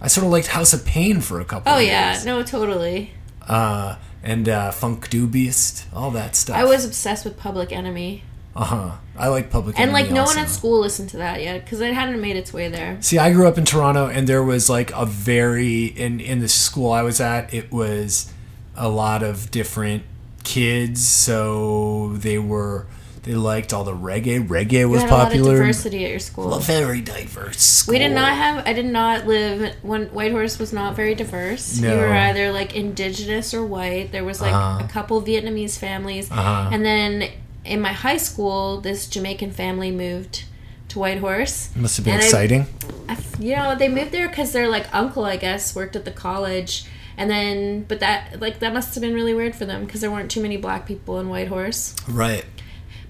I 0.00 0.08
sort 0.08 0.24
of 0.26 0.32
liked 0.32 0.48
House 0.48 0.72
of 0.72 0.84
Pain 0.84 1.20
for 1.20 1.40
a 1.40 1.44
couple. 1.44 1.70
Oh, 1.72 1.76
of 1.76 1.82
years. 1.82 1.90
Oh 1.90 1.92
yeah, 1.94 2.12
years. 2.12 2.26
no, 2.26 2.42
totally. 2.42 3.12
Uh, 3.48 3.96
and 4.22 4.48
uh, 4.48 4.70
Funkdoobiest, 4.72 5.84
all 5.94 6.10
that 6.12 6.34
stuff. 6.34 6.56
I 6.56 6.64
was 6.64 6.84
obsessed 6.84 7.24
with 7.24 7.36
Public 7.38 7.70
Enemy, 7.72 8.22
Uh 8.56 8.64
huh. 8.64 8.90
I 9.16 9.28
like 9.28 9.50
Public 9.50 9.78
enemy. 9.78 9.84
and 9.84 9.92
like 9.92 10.10
no 10.12 10.22
also. 10.22 10.36
one 10.36 10.44
at 10.44 10.50
school 10.50 10.80
listened 10.80 11.10
to 11.10 11.16
that 11.18 11.42
yet 11.42 11.64
because 11.64 11.80
it 11.80 11.94
hadn't 11.94 12.20
made 12.20 12.36
its 12.36 12.52
way 12.52 12.68
there. 12.68 12.98
See, 13.00 13.18
I 13.18 13.32
grew 13.32 13.46
up 13.46 13.56
in 13.56 13.64
Toronto, 13.64 14.06
and 14.08 14.26
there 14.28 14.42
was 14.42 14.68
like 14.68 14.90
a 14.92 15.06
very 15.06 15.84
in 15.86 16.20
in 16.20 16.40
the 16.40 16.48
school 16.48 16.90
I 16.92 17.02
was 17.02 17.20
at. 17.20 17.52
It 17.54 17.70
was 17.70 18.32
a 18.74 18.88
lot 18.88 19.22
of 19.22 19.50
different 19.50 20.02
kids, 20.44 21.06
so 21.06 22.12
they 22.16 22.38
were 22.38 22.86
They 23.26 23.34
liked 23.34 23.72
all 23.72 23.82
the 23.84 23.92
reggae. 23.92 24.46
Reggae 24.46 24.72
You 24.80 24.88
was 24.88 25.02
had 25.02 25.10
a 25.10 25.12
lot 25.12 25.20
of 25.26 25.28
popular. 25.32 25.56
diversity 25.58 26.04
at 26.04 26.10
your 26.10 26.20
school. 26.20 26.54
A 26.54 26.60
very 26.60 27.00
diverse. 27.00 27.86
We 27.88 27.98
did 27.98 28.12
not 28.12 28.32
have. 28.34 28.64
I 28.66 28.72
did 28.72 28.86
not 28.86 29.26
live 29.26 29.74
when 29.82 30.06
Whitehorse 30.06 30.58
was 30.60 30.72
not 30.72 30.94
very 30.94 31.14
diverse. 31.16 31.80
No. 31.80 31.92
You 31.92 32.00
were 32.00 32.14
either 32.14 32.52
like 32.52 32.76
indigenous 32.76 33.52
or 33.52 33.66
white. 33.66 34.12
There 34.12 34.24
was 34.24 34.40
like 34.40 34.54
Uh-huh. 34.54 34.84
a 34.84 34.88
couple 34.88 35.20
Vietnamese 35.22 35.76
families, 35.76 36.30
Uh-huh. 36.30 36.70
and 36.72 36.84
then 36.84 37.28
in 37.64 37.80
my 37.80 37.92
high 37.92 38.16
school, 38.16 38.80
this 38.80 39.08
Jamaican 39.08 39.50
family 39.50 39.90
moved 39.90 40.44
to 40.90 41.00
Whitehorse. 41.00 41.70
Must 41.74 41.96
have 41.96 42.04
been 42.04 42.14
And 42.14 42.22
I- 42.22 42.26
exciting. 42.26 42.66
You 43.40 43.56
know, 43.56 43.74
they 43.74 43.88
moved 43.88 44.12
there 44.12 44.28
because 44.28 44.52
their 44.52 44.68
like 44.68 44.86
uncle, 44.94 45.24
I 45.24 45.36
guess, 45.36 45.74
worked 45.74 45.96
at 45.96 46.04
the 46.04 46.10
college, 46.12 46.84
and 47.18 47.28
then 47.28 47.84
but 47.88 47.98
that 47.98 48.40
like 48.40 48.60
that 48.60 48.72
must 48.72 48.94
have 48.94 49.02
been 49.02 49.14
really 49.14 49.34
weird 49.34 49.56
for 49.56 49.64
them 49.66 49.84
because 49.84 50.00
there 50.00 50.12
weren't 50.12 50.30
too 50.30 50.40
many 50.40 50.56
black 50.56 50.86
people 50.86 51.18
in 51.18 51.28
Whitehorse. 51.28 51.94
right. 52.08 52.44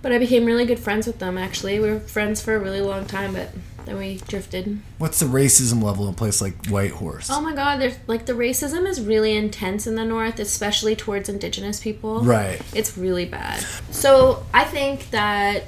But 0.02 0.12
I 0.12 0.18
became 0.18 0.44
really 0.44 0.66
good 0.66 0.78
friends 0.78 1.06
with 1.06 1.18
them. 1.18 1.36
Actually, 1.36 1.80
we 1.80 1.90
were 1.90 2.00
friends 2.00 2.40
for 2.40 2.54
a 2.54 2.58
really 2.58 2.80
long 2.80 3.06
time, 3.06 3.34
but 3.34 3.50
then 3.86 3.98
we 3.98 4.18
drifted. 4.28 4.80
What's 4.98 5.20
the 5.20 5.26
racism 5.26 5.82
level 5.82 6.06
in 6.06 6.14
a 6.14 6.16
place 6.16 6.40
like 6.40 6.66
Whitehorse? 6.66 7.28
Oh 7.30 7.40
my 7.40 7.54
god, 7.54 7.80
there's 7.80 7.96
like 8.06 8.26
the 8.26 8.34
racism 8.34 8.86
is 8.86 9.00
really 9.00 9.36
intense 9.36 9.86
in 9.86 9.94
the 9.94 10.04
north, 10.04 10.38
especially 10.38 10.94
towards 10.94 11.28
indigenous 11.28 11.80
people. 11.80 12.20
Right. 12.20 12.60
It's 12.74 12.98
really 12.98 13.24
bad. 13.24 13.60
So 13.90 14.44
I 14.52 14.64
think 14.64 15.10
that 15.10 15.64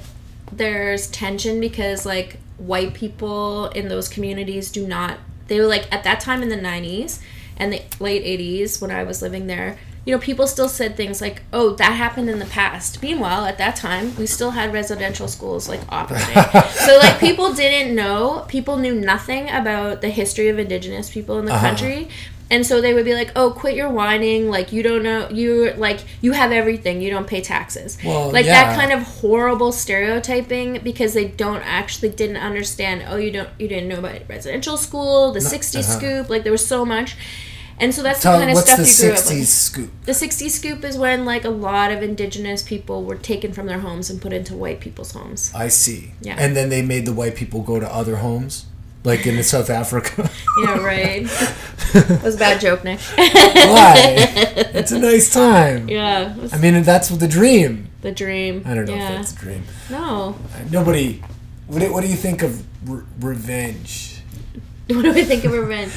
there's 0.51 1.07
tension 1.07 1.59
because 1.59 2.05
like 2.05 2.37
white 2.57 2.93
people 2.93 3.67
in 3.67 3.87
those 3.87 4.09
communities 4.09 4.71
do 4.71 4.85
not 4.85 5.17
they 5.47 5.59
were 5.59 5.67
like 5.67 5.91
at 5.91 6.03
that 6.03 6.19
time 6.19 6.41
in 6.43 6.49
the 6.49 6.57
90s 6.57 7.19
and 7.57 7.71
the 7.71 7.81
late 7.99 8.23
80s 8.23 8.81
when 8.81 8.91
I 8.91 9.03
was 9.03 9.21
living 9.21 9.47
there 9.47 9.77
you 10.05 10.15
know 10.15 10.19
people 10.21 10.47
still 10.47 10.69
said 10.69 10.95
things 10.95 11.21
like 11.21 11.41
oh 11.53 11.71
that 11.75 11.91
happened 11.93 12.29
in 12.29 12.39
the 12.39 12.45
past 12.45 13.01
meanwhile 13.03 13.45
at 13.45 13.57
that 13.57 13.75
time 13.75 14.15
we 14.17 14.25
still 14.25 14.51
had 14.51 14.71
residential 14.73 15.27
schools 15.27 15.67
like 15.69 15.81
operating 15.89 16.33
so 16.85 16.97
like 16.97 17.19
people 17.19 17.53
didn't 17.53 17.93
know 17.95 18.45
people 18.47 18.77
knew 18.77 18.95
nothing 18.95 19.49
about 19.49 20.01
the 20.01 20.09
history 20.09 20.47
of 20.47 20.57
indigenous 20.57 21.09
people 21.09 21.37
in 21.39 21.45
the 21.45 21.53
Uh-huh. 21.53 21.67
country 21.67 22.07
and 22.51 22.65
so 22.65 22.81
they 22.81 22.95
would 22.95 23.05
be 23.05 23.13
like, 23.13 23.31
"Oh, 23.35 23.51
quit 23.51 23.75
your 23.75 23.89
whining! 23.89 24.49
Like 24.49 24.71
you 24.71 24.81
don't 24.81 25.03
know, 25.03 25.29
you 25.29 25.71
like 25.77 25.99
you 26.19 26.31
have 26.31 26.51
everything. 26.51 26.99
You 26.99 27.11
don't 27.11 27.27
pay 27.27 27.41
taxes." 27.41 27.95
Well, 28.03 28.31
like 28.31 28.47
yeah. 28.47 28.63
that 28.65 28.75
kind 28.75 28.91
of 28.91 29.03
horrible 29.21 29.71
stereotyping 29.71 30.79
because 30.83 31.13
they 31.13 31.25
don't 31.27 31.61
actually 31.61 32.09
didn't 32.09 32.37
understand. 32.37 33.03
Oh, 33.07 33.17
you 33.17 33.29
don't 33.29 33.49
you 33.59 33.67
didn't 33.67 33.87
know 33.87 33.99
about 33.99 34.21
residential 34.27 34.77
school, 34.77 35.31
the 35.31 35.41
'60s 35.41 35.83
scoop. 35.83 36.27
Like 36.27 36.41
there 36.41 36.51
was 36.51 36.65
so 36.65 36.83
much, 36.85 37.15
and 37.79 37.93
so 37.93 38.03
that's. 38.03 38.21
Tell 38.21 38.37
the 38.39 38.45
kind 38.45 38.57
of 38.57 38.63
stuff 38.63 38.77
the 38.79 38.85
you 38.85 39.09
grew 39.09 39.11
up 39.13 39.19
'60s 39.19 39.39
with. 39.39 39.47
scoop? 39.47 39.89
The 40.05 40.11
'60s 40.13 40.49
scoop 40.51 40.83
is 40.83 40.97
when 40.97 41.25
like 41.25 41.45
a 41.45 41.49
lot 41.49 41.91
of 41.91 42.01
indigenous 42.03 42.61
people 42.63 43.03
were 43.03 43.15
taken 43.15 43.53
from 43.53 43.65
their 43.67 43.79
homes 43.79 44.09
and 44.09 44.21
put 44.21 44.33
into 44.33 44.55
white 44.55 44.79
people's 44.79 45.11
homes. 45.11 45.51
I 45.55 45.67
see. 45.69 46.11
Yeah. 46.21 46.35
And 46.37 46.55
then 46.55 46.69
they 46.69 46.81
made 46.81 47.05
the 47.05 47.13
white 47.13 47.35
people 47.35 47.61
go 47.61 47.79
to 47.79 47.91
other 47.91 48.17
homes, 48.17 48.65
like 49.03 49.25
in 49.27 49.41
South 49.55 49.69
Africa. 49.69 50.29
Yeah, 50.63 50.77
right. 50.83 51.25
that 51.93 52.21
was 52.23 52.35
a 52.35 52.37
bad 52.39 52.59
joke, 52.61 52.83
Nick. 52.83 52.99
Why? 52.99 54.25
It's 54.79 54.91
a 54.91 54.99
nice 54.99 55.31
time. 55.33 55.89
yeah, 55.89 56.35
was 56.37 56.53
I 56.53 56.57
mean, 56.57 56.83
that's 56.83 57.09
the 57.09 57.27
dream. 57.27 57.89
the 58.01 58.11
dream. 58.11 58.63
I 58.65 58.75
don't 58.75 58.85
know 58.85 58.93
Yeah. 58.95 59.09
if 59.09 59.15
that's 59.17 59.33
a 59.33 59.35
dream. 59.35 59.63
no. 59.89 60.35
Uh, 60.53 60.59
nobody. 60.71 61.21
What 61.67 61.79
do, 61.79 61.91
what 61.93 62.01
do 62.01 62.07
you 62.07 62.15
think 62.15 62.41
of 62.43 62.63
re- 62.89 63.03
revenge? 63.19 64.21
What 64.87 65.03
do 65.03 65.11
I 65.11 65.23
think 65.23 65.43
of 65.45 65.51
revenge? 65.51 65.91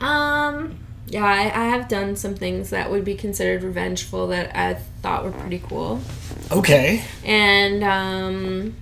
Um, 0.00 0.78
yeah, 1.06 1.24
I, 1.24 1.42
I 1.44 1.64
have 1.68 1.88
done 1.88 2.16
some 2.16 2.34
things 2.34 2.70
that 2.70 2.90
would 2.90 3.04
be 3.04 3.14
considered 3.14 3.62
revengeful 3.62 4.28
that 4.28 4.54
I 4.56 4.74
thought 4.74 5.24
were 5.24 5.32
pretty 5.32 5.58
cool. 5.58 6.00
Okay. 6.52 7.02
And, 7.24 7.82
um, 7.84 8.74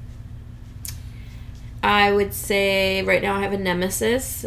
I 1.83 2.11
would 2.11 2.35
say 2.35 3.02
right 3.02 3.22
now 3.22 3.37
I 3.37 3.42
have 3.42 3.52
a 3.52 3.59
nemesis. 3.59 4.44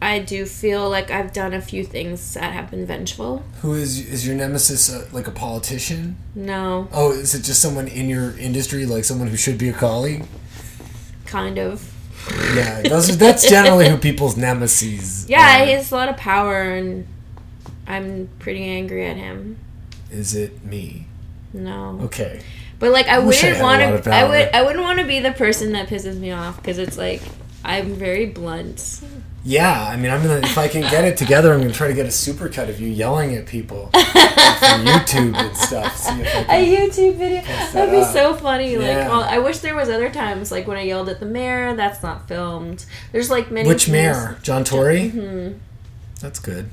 I, 0.00 0.20
do 0.20 0.46
feel 0.46 0.88
like 0.88 1.10
I've 1.10 1.34
done 1.34 1.52
a 1.52 1.60
few 1.60 1.84
things 1.84 2.32
that 2.34 2.52
have 2.54 2.70
been 2.70 2.86
vengeful. 2.86 3.42
Who 3.60 3.74
is 3.74 3.98
is 4.08 4.26
your 4.26 4.34
nemesis? 4.34 4.90
Uh, 4.90 5.06
like 5.12 5.26
a 5.26 5.30
politician? 5.30 6.16
No, 6.34 6.88
Oh, 6.92 7.12
is 7.12 7.34
it 7.34 7.42
just 7.42 7.60
someone 7.60 7.88
in 7.88 8.08
your 8.08 8.38
industry, 8.38 8.86
like 8.86 9.04
someone 9.04 9.28
who 9.28 9.36
should 9.36 9.58
be 9.58 9.68
a 9.68 9.72
colleague? 9.74 10.24
kind 11.26 11.58
of. 11.58 11.92
Yeah, 12.54 12.82
those 12.82 13.10
are, 13.10 13.16
that's 13.16 13.48
generally 13.48 13.88
who 13.88 13.96
people's 13.96 14.36
nemesis. 14.36 15.26
Yeah, 15.28 15.62
are. 15.62 15.66
he 15.66 15.72
has 15.72 15.90
a 15.92 15.94
lot 15.94 16.08
of 16.08 16.16
power, 16.16 16.62
and 16.62 17.06
I'm 17.86 18.28
pretty 18.38 18.64
angry 18.64 19.06
at 19.06 19.16
him. 19.16 19.58
Is 20.10 20.34
it 20.34 20.64
me? 20.64 21.06
No. 21.52 22.00
Okay. 22.04 22.40
But 22.78 22.92
like 22.92 23.06
I 23.06 23.16
I 23.16 23.18
wouldn't 23.18 23.60
want 23.60 24.04
to. 24.04 24.10
I 24.14 24.24
would. 24.24 24.54
I 24.54 24.62
wouldn't 24.62 24.82
want 24.84 24.98
to 25.00 25.06
be 25.06 25.20
the 25.20 25.32
person 25.32 25.72
that 25.72 25.88
pisses 25.88 26.18
me 26.18 26.30
off 26.30 26.56
because 26.56 26.78
it's 26.78 26.96
like 26.96 27.22
I'm 27.64 27.94
very 27.94 28.26
blunt. 28.26 29.00
Yeah, 29.48 29.82
I 29.82 29.96
mean, 29.96 30.10
I'm 30.10 30.20
gonna 30.22 30.40
if 30.46 30.58
I 30.58 30.68
can 30.68 30.82
get 30.82 31.06
it 31.06 31.16
together, 31.16 31.54
I'm 31.54 31.60
gonna 31.62 31.72
try 31.72 31.88
to 31.88 31.94
get 31.94 32.04
a 32.04 32.10
supercut 32.10 32.68
of 32.68 32.78
you 32.82 32.88
yelling 32.88 33.34
at 33.34 33.46
people 33.46 33.86
for 33.94 33.98
YouTube 34.92 35.34
and 35.34 35.56
stuff. 35.56 35.96
See 35.96 36.20
if 36.20 36.50
I 36.50 36.56
A. 36.56 36.76
YouTube 36.76 37.16
video. 37.16 37.40
That'd 37.72 37.90
be 37.90 37.96
up. 38.02 38.12
so 38.12 38.34
funny. 38.34 38.76
Like, 38.76 38.86
Yeah. 38.88 39.08
well, 39.08 39.22
I 39.22 39.38
wish 39.38 39.60
there 39.60 39.74
was 39.74 39.88
other 39.88 40.10
times, 40.10 40.52
like 40.52 40.66
when 40.66 40.76
I 40.76 40.82
yelled 40.82 41.08
at 41.08 41.18
the 41.18 41.24
mayor. 41.24 41.74
That's 41.74 42.02
not 42.02 42.28
filmed. 42.28 42.84
There's 43.10 43.30
like 43.30 43.50
many. 43.50 43.66
Which 43.66 43.84
things- 43.84 43.92
mayor? 43.92 44.38
John 44.42 44.64
Tory. 44.64 45.10
Mm-hmm. 45.12 45.56
That's 46.20 46.40
good. 46.40 46.68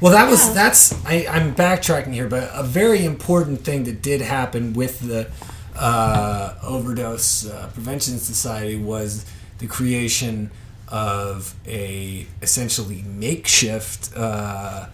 Well, 0.00 0.12
that 0.12 0.30
was 0.30 0.54
that's 0.54 0.92
I, 1.04 1.26
I'm 1.28 1.56
backtracking 1.56 2.12
here, 2.14 2.28
but 2.28 2.48
a 2.54 2.62
very 2.62 3.04
important 3.04 3.64
thing 3.64 3.82
that 3.84 4.00
did 4.00 4.20
happen 4.20 4.74
with 4.74 5.00
the 5.00 5.28
uh, 5.74 6.54
overdose 6.62 7.48
uh, 7.48 7.68
prevention 7.74 8.18
society 8.18 8.76
was 8.78 9.24
the 9.58 9.66
creation 9.66 10.52
of 10.92 11.54
a 11.66 12.26
essentially 12.42 13.02
makeshift 13.02 14.14
uh, 14.16 14.86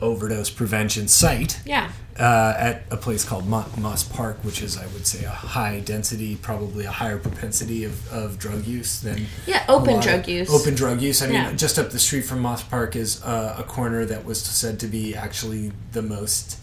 overdose 0.00 0.50
prevention 0.50 1.06
site 1.06 1.60
Yeah. 1.64 1.90
uh, 2.18 2.54
at 2.58 2.82
a 2.90 2.96
place 2.96 3.24
called 3.24 3.46
Moss 3.48 4.02
Park, 4.02 4.38
which 4.42 4.60
is, 4.60 4.76
I 4.76 4.86
would 4.88 5.06
say, 5.06 5.24
a 5.24 5.30
high 5.30 5.78
density, 5.80 6.34
probably 6.36 6.84
a 6.84 6.90
higher 6.90 7.18
propensity 7.18 7.84
of, 7.84 8.12
of 8.12 8.38
drug 8.38 8.66
use 8.66 9.00
than 9.00 9.26
Yeah. 9.46 9.64
Open 9.68 10.00
drug 10.00 10.26
use. 10.26 10.50
Open 10.50 10.74
drug 10.74 11.00
use. 11.00 11.22
I 11.22 11.26
mean, 11.26 11.34
Yeah. 11.36 11.52
just 11.52 11.78
up 11.78 11.90
the 11.90 12.00
street 12.00 12.22
from 12.24 12.40
Moss 12.40 12.64
Park 12.64 12.96
is 12.96 13.22
uh, 13.22 13.54
a 13.56 13.62
corner 13.62 14.04
that 14.04 14.24
was 14.24 14.42
said 14.42 14.80
to 14.80 14.88
be 14.88 15.14
actually 15.14 15.70
the 15.92 16.02
most. 16.02 16.58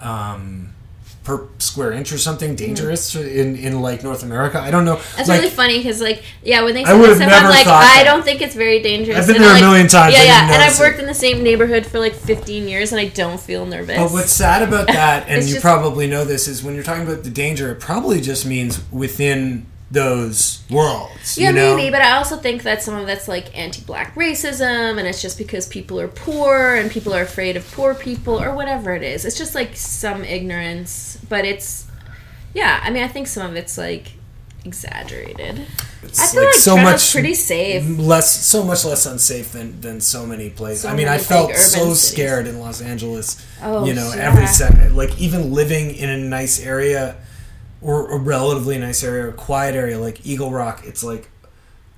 Um, 0.00 0.70
per 1.24 1.46
square 1.58 1.92
inch 1.92 2.12
or 2.12 2.18
something 2.18 2.50
hmm. 2.50 2.56
dangerous 2.56 3.14
in, 3.14 3.56
in 3.56 3.80
like 3.80 4.02
North 4.02 4.22
America. 4.22 4.60
I 4.60 4.70
don't 4.70 4.84
know. 4.84 4.96
That's 5.16 5.28
like, 5.28 5.40
really 5.40 5.50
funny 5.50 5.78
because, 5.78 6.00
like, 6.00 6.22
yeah, 6.42 6.62
when 6.64 6.74
they 6.74 6.82
I 6.82 6.88
say 6.88 6.98
would've 7.00 7.18
that 7.18 7.28
stuff, 7.28 7.44
I'm 7.44 7.48
like, 7.50 7.66
I 7.66 8.04
don't 8.04 8.24
think 8.24 8.40
it's 8.40 8.54
very 8.54 8.82
dangerous. 8.82 9.18
I've 9.18 9.26
been 9.26 9.36
And 9.36 9.44
there 9.44 9.56
a 9.56 9.60
million 9.60 9.86
times, 9.86 10.14
Yeah, 10.14 10.24
yeah, 10.24 10.44
and 10.44 10.54
I've 10.54 10.60
notice 10.60 10.80
it. 10.80 10.82
worked 10.82 10.98
in 10.98 11.06
the 11.06 11.14
same 11.14 11.42
neighborhood 11.42 11.86
for 11.86 12.00
like 12.00 12.14
15 12.14 12.68
years, 12.68 12.92
and 12.92 13.00
I 13.00 13.06
don't 13.06 13.40
feel 13.40 13.64
nervous. 13.66 13.96
But 13.96 14.10
what's 14.10 14.32
sad 14.32 14.62
about 14.66 14.86
that, 14.88 15.28
and 15.28 15.42
you 15.44 15.54
just- 15.54 15.62
probably 15.62 16.06
know 16.06 16.24
this, 16.24 16.48
is 16.48 16.62
when 16.62 16.74
you're 16.74 16.84
talking 16.84 17.06
about 17.06 17.22
the 17.24 17.30
danger, 17.30 17.70
it 17.70 17.80
probably 17.80 18.20
just 18.20 18.44
means 18.44 18.82
within 18.90 19.66
those 19.92 20.64
worlds. 20.70 21.36
Yeah, 21.36 21.50
you 21.50 21.54
know? 21.54 21.76
maybe, 21.76 21.90
but 21.90 22.00
I 22.00 22.12
also 22.12 22.36
think 22.38 22.62
that 22.62 22.82
some 22.82 22.94
of 22.94 23.06
that's 23.06 23.28
like 23.28 23.56
anti-black 23.56 24.14
racism, 24.14 24.98
and 24.98 25.06
it's 25.06 25.20
just 25.20 25.36
because 25.36 25.68
people 25.68 26.00
are 26.00 26.08
poor 26.08 26.74
and 26.74 26.90
people 26.90 27.14
are 27.14 27.22
afraid 27.22 27.56
of 27.56 27.70
poor 27.72 27.94
people 27.94 28.40
or 28.42 28.54
whatever 28.54 28.94
it 28.94 29.02
is. 29.02 29.24
It's 29.24 29.36
just 29.36 29.54
like 29.54 29.76
some 29.76 30.24
ignorance, 30.24 31.18
but 31.28 31.44
it's 31.44 31.86
yeah. 32.54 32.80
I 32.82 32.90
mean, 32.90 33.02
I 33.02 33.08
think 33.08 33.26
some 33.26 33.50
of 33.50 33.54
it's 33.54 33.76
like 33.76 34.12
exaggerated. 34.64 35.66
It's 36.02 36.20
I 36.20 36.26
feel 36.26 36.44
like, 36.44 36.54
so 36.54 36.74
Toronto's 36.74 36.92
much 36.92 37.12
pretty 37.12 37.34
safe. 37.34 37.98
less, 37.98 38.30
so 38.30 38.64
much 38.64 38.86
less 38.86 39.04
unsafe 39.04 39.52
than 39.52 39.78
than 39.82 40.00
so 40.00 40.26
many 40.26 40.48
places. 40.48 40.82
So 40.82 40.88
I 40.88 40.96
mean, 40.96 41.06
I 41.08 41.18
felt 41.18 41.54
so 41.54 41.80
cities. 41.80 42.00
scared 42.00 42.46
in 42.46 42.60
Los 42.60 42.80
Angeles. 42.80 43.44
Oh, 43.62 43.84
you 43.84 43.92
know, 43.92 44.10
yeah. 44.14 44.22
every 44.22 44.46
second, 44.46 44.96
like 44.96 45.20
even 45.20 45.52
living 45.52 45.94
in 45.94 46.08
a 46.08 46.16
nice 46.16 46.64
area 46.64 47.16
or 47.82 48.10
a 48.12 48.18
relatively 48.18 48.78
nice 48.78 49.02
area, 49.04 49.28
a 49.28 49.32
quiet 49.32 49.74
area 49.74 49.98
like 49.98 50.24
Eagle 50.26 50.50
Rock, 50.50 50.82
it's 50.86 51.02
like 51.04 51.28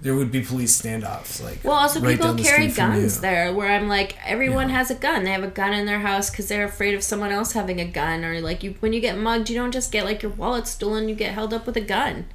there 0.01 0.15
would 0.15 0.31
be 0.33 0.43
police 0.43 0.81
standoffs. 0.81 1.43
Like, 1.43 1.63
Well, 1.65 1.75
also 1.75 2.01
right 2.01 2.13
people 2.13 2.27
down 2.29 2.37
the 2.37 2.43
carry 2.43 2.69
guns 2.69 3.21
there. 3.21 3.53
Where 3.55 3.71
I'm 3.71 3.89
like, 3.89 4.17
everyone 4.27 4.69
Yeah. 4.69 4.77
has 4.79 4.91
a 4.91 4.95
gun. 4.95 5.25
They 5.25 5.31
have 5.31 5.45
a 5.45 5.49
gun 5.49 5.73
in 5.73 5.87
their 5.87 6.01
house 6.01 6.29
because 6.31 6.49
they're 6.49 6.65
afraid 6.67 6.95
of 6.95 7.03
someone 7.03 7.31
else 7.33 7.53
having 7.53 7.81
a 7.81 7.85
gun. 7.87 8.25
Or 8.25 8.41
like, 8.41 8.63
you 8.63 8.75
when 8.81 8.93
you 8.93 9.01
get 9.01 9.17
mugged, 9.17 9.49
you 9.49 9.57
don't 9.57 9.73
just 9.73 9.93
get 9.93 10.05
like 10.05 10.23
your 10.23 10.33
wallet 10.33 10.67
stolen. 10.67 11.09
You 11.09 11.15
get 11.15 11.33
held 11.33 11.55
up 11.55 11.65
with 11.67 11.77
a 11.77 11.81
gun. 11.81 12.27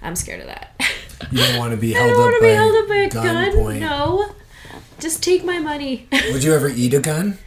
I'm 0.00 0.14
scared 0.16 0.40
of 0.40 0.46
that. 0.46 0.74
You 1.30 1.38
don't 1.38 1.58
want 1.58 1.70
to 1.72 1.76
be 1.76 1.96
I 1.96 2.00
held 2.00 2.10
don't 2.10 2.20
up 2.20 2.24
want 2.26 2.34
to 2.36 2.40
by 2.40 2.46
be 2.48 2.54
held 2.54 2.76
up 2.76 2.88
by 2.88 2.96
a 2.96 3.08
gun. 3.10 3.52
gunpoint. 3.52 3.80
No, 3.80 4.34
just 5.00 5.22
take 5.22 5.44
my 5.44 5.58
money. 5.60 6.08
Would 6.32 6.42
you 6.44 6.52
ever 6.54 6.68
eat 6.68 6.92
a 6.94 7.00
gun? 7.00 7.38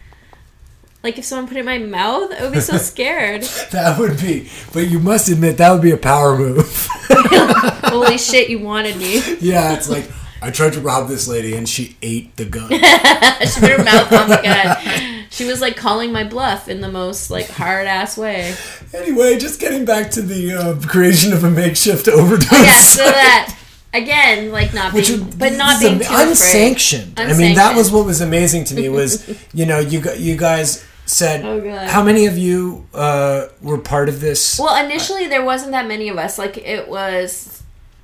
Like 1.06 1.18
if 1.18 1.24
someone 1.26 1.48
put 1.48 1.56
it 1.56 1.62
in 1.62 1.66
my 1.66 1.78
mouth, 1.78 2.34
I 2.38 2.44
would 2.44 2.54
be 2.54 2.60
so 2.60 2.78
scared. 2.92 3.44
That 3.72 3.98
would 4.00 4.20
be, 4.20 4.50
but 4.74 4.88
you 4.90 5.00
must 5.00 5.30
admit 5.30 5.58
that 5.60 5.72
would 5.72 5.82
be 5.82 5.92
a 5.92 5.98
power 5.98 6.38
move. 6.38 6.88
Holy 7.10 8.18
shit, 8.30 8.50
you 8.50 8.60
wanted 8.60 8.98
me. 8.98 9.22
yeah, 9.40 9.74
it's 9.76 9.88
like 9.90 10.10
I 10.42 10.52
tried 10.52 10.74
to 10.74 10.82
rob 10.82 11.08
this 11.08 11.28
lady 11.28 11.56
and 11.56 11.68
she 11.70 11.96
ate 12.02 12.36
the 12.36 12.46
gun. 12.46 12.70
she 12.70 13.60
put 13.60 13.70
her 13.72 13.84
mouth 13.84 14.12
on 14.12 14.30
the 14.30 14.40
gun. 14.44 15.26
She 15.30 15.46
was 15.46 15.62
like 15.62 15.76
calling 15.76 16.12
my 16.12 16.24
bluff 16.24 16.68
in 16.68 16.82
the 16.82 16.92
most 16.92 17.30
like 17.30 17.48
hard 17.50 17.88
ass 17.88 18.18
way. 18.18 18.56
Anyway, 18.94 19.38
just 19.38 19.60
getting 19.60 19.86
back 19.86 20.12
to 20.12 20.22
the 20.22 20.54
uh, 20.54 20.88
creation 20.88 21.34
of 21.34 21.44
a 21.44 21.50
makeshift 21.50 22.08
overdose. 22.08 22.52
Yeah, 22.52 22.72
so 22.72 23.04
that 23.04 23.58
again, 23.94 24.52
like 24.52 24.74
not 24.74 24.94
Which 24.94 25.08
being, 25.10 25.26
would- 25.26 25.40
but 25.40 25.54
not 25.54 25.80
being 25.82 25.96
am- 25.96 26.02
afraid. 26.02 26.28
unsanctioned. 26.30 27.20
I 27.20 27.36
mean, 27.38 27.56
that 27.56 27.76
was 27.76 27.92
what 27.92 28.06
was 28.06 28.22
amazing 28.22 28.66
to 28.66 28.76
me 28.76 28.90
was, 28.90 29.28
you 29.54 29.66
know, 29.66 29.80
you 29.80 30.02
you 30.18 30.36
guys 30.38 30.86
said 31.06 31.46
Oh, 31.46 31.88
how 31.88 32.04
many 32.04 32.26
of 32.26 32.38
you 32.38 32.88
uh, 32.94 33.48
were 33.62 33.78
part 33.78 34.10
of 34.10 34.22
this? 34.22 34.60
Well, 34.60 34.84
initially 34.86 35.28
there 35.28 35.44
wasn't 35.46 35.72
that 35.72 35.88
many 35.88 36.10
of 36.10 36.18
us. 36.18 36.38
Like 36.40 36.58
it 36.58 36.88
was 36.88 37.64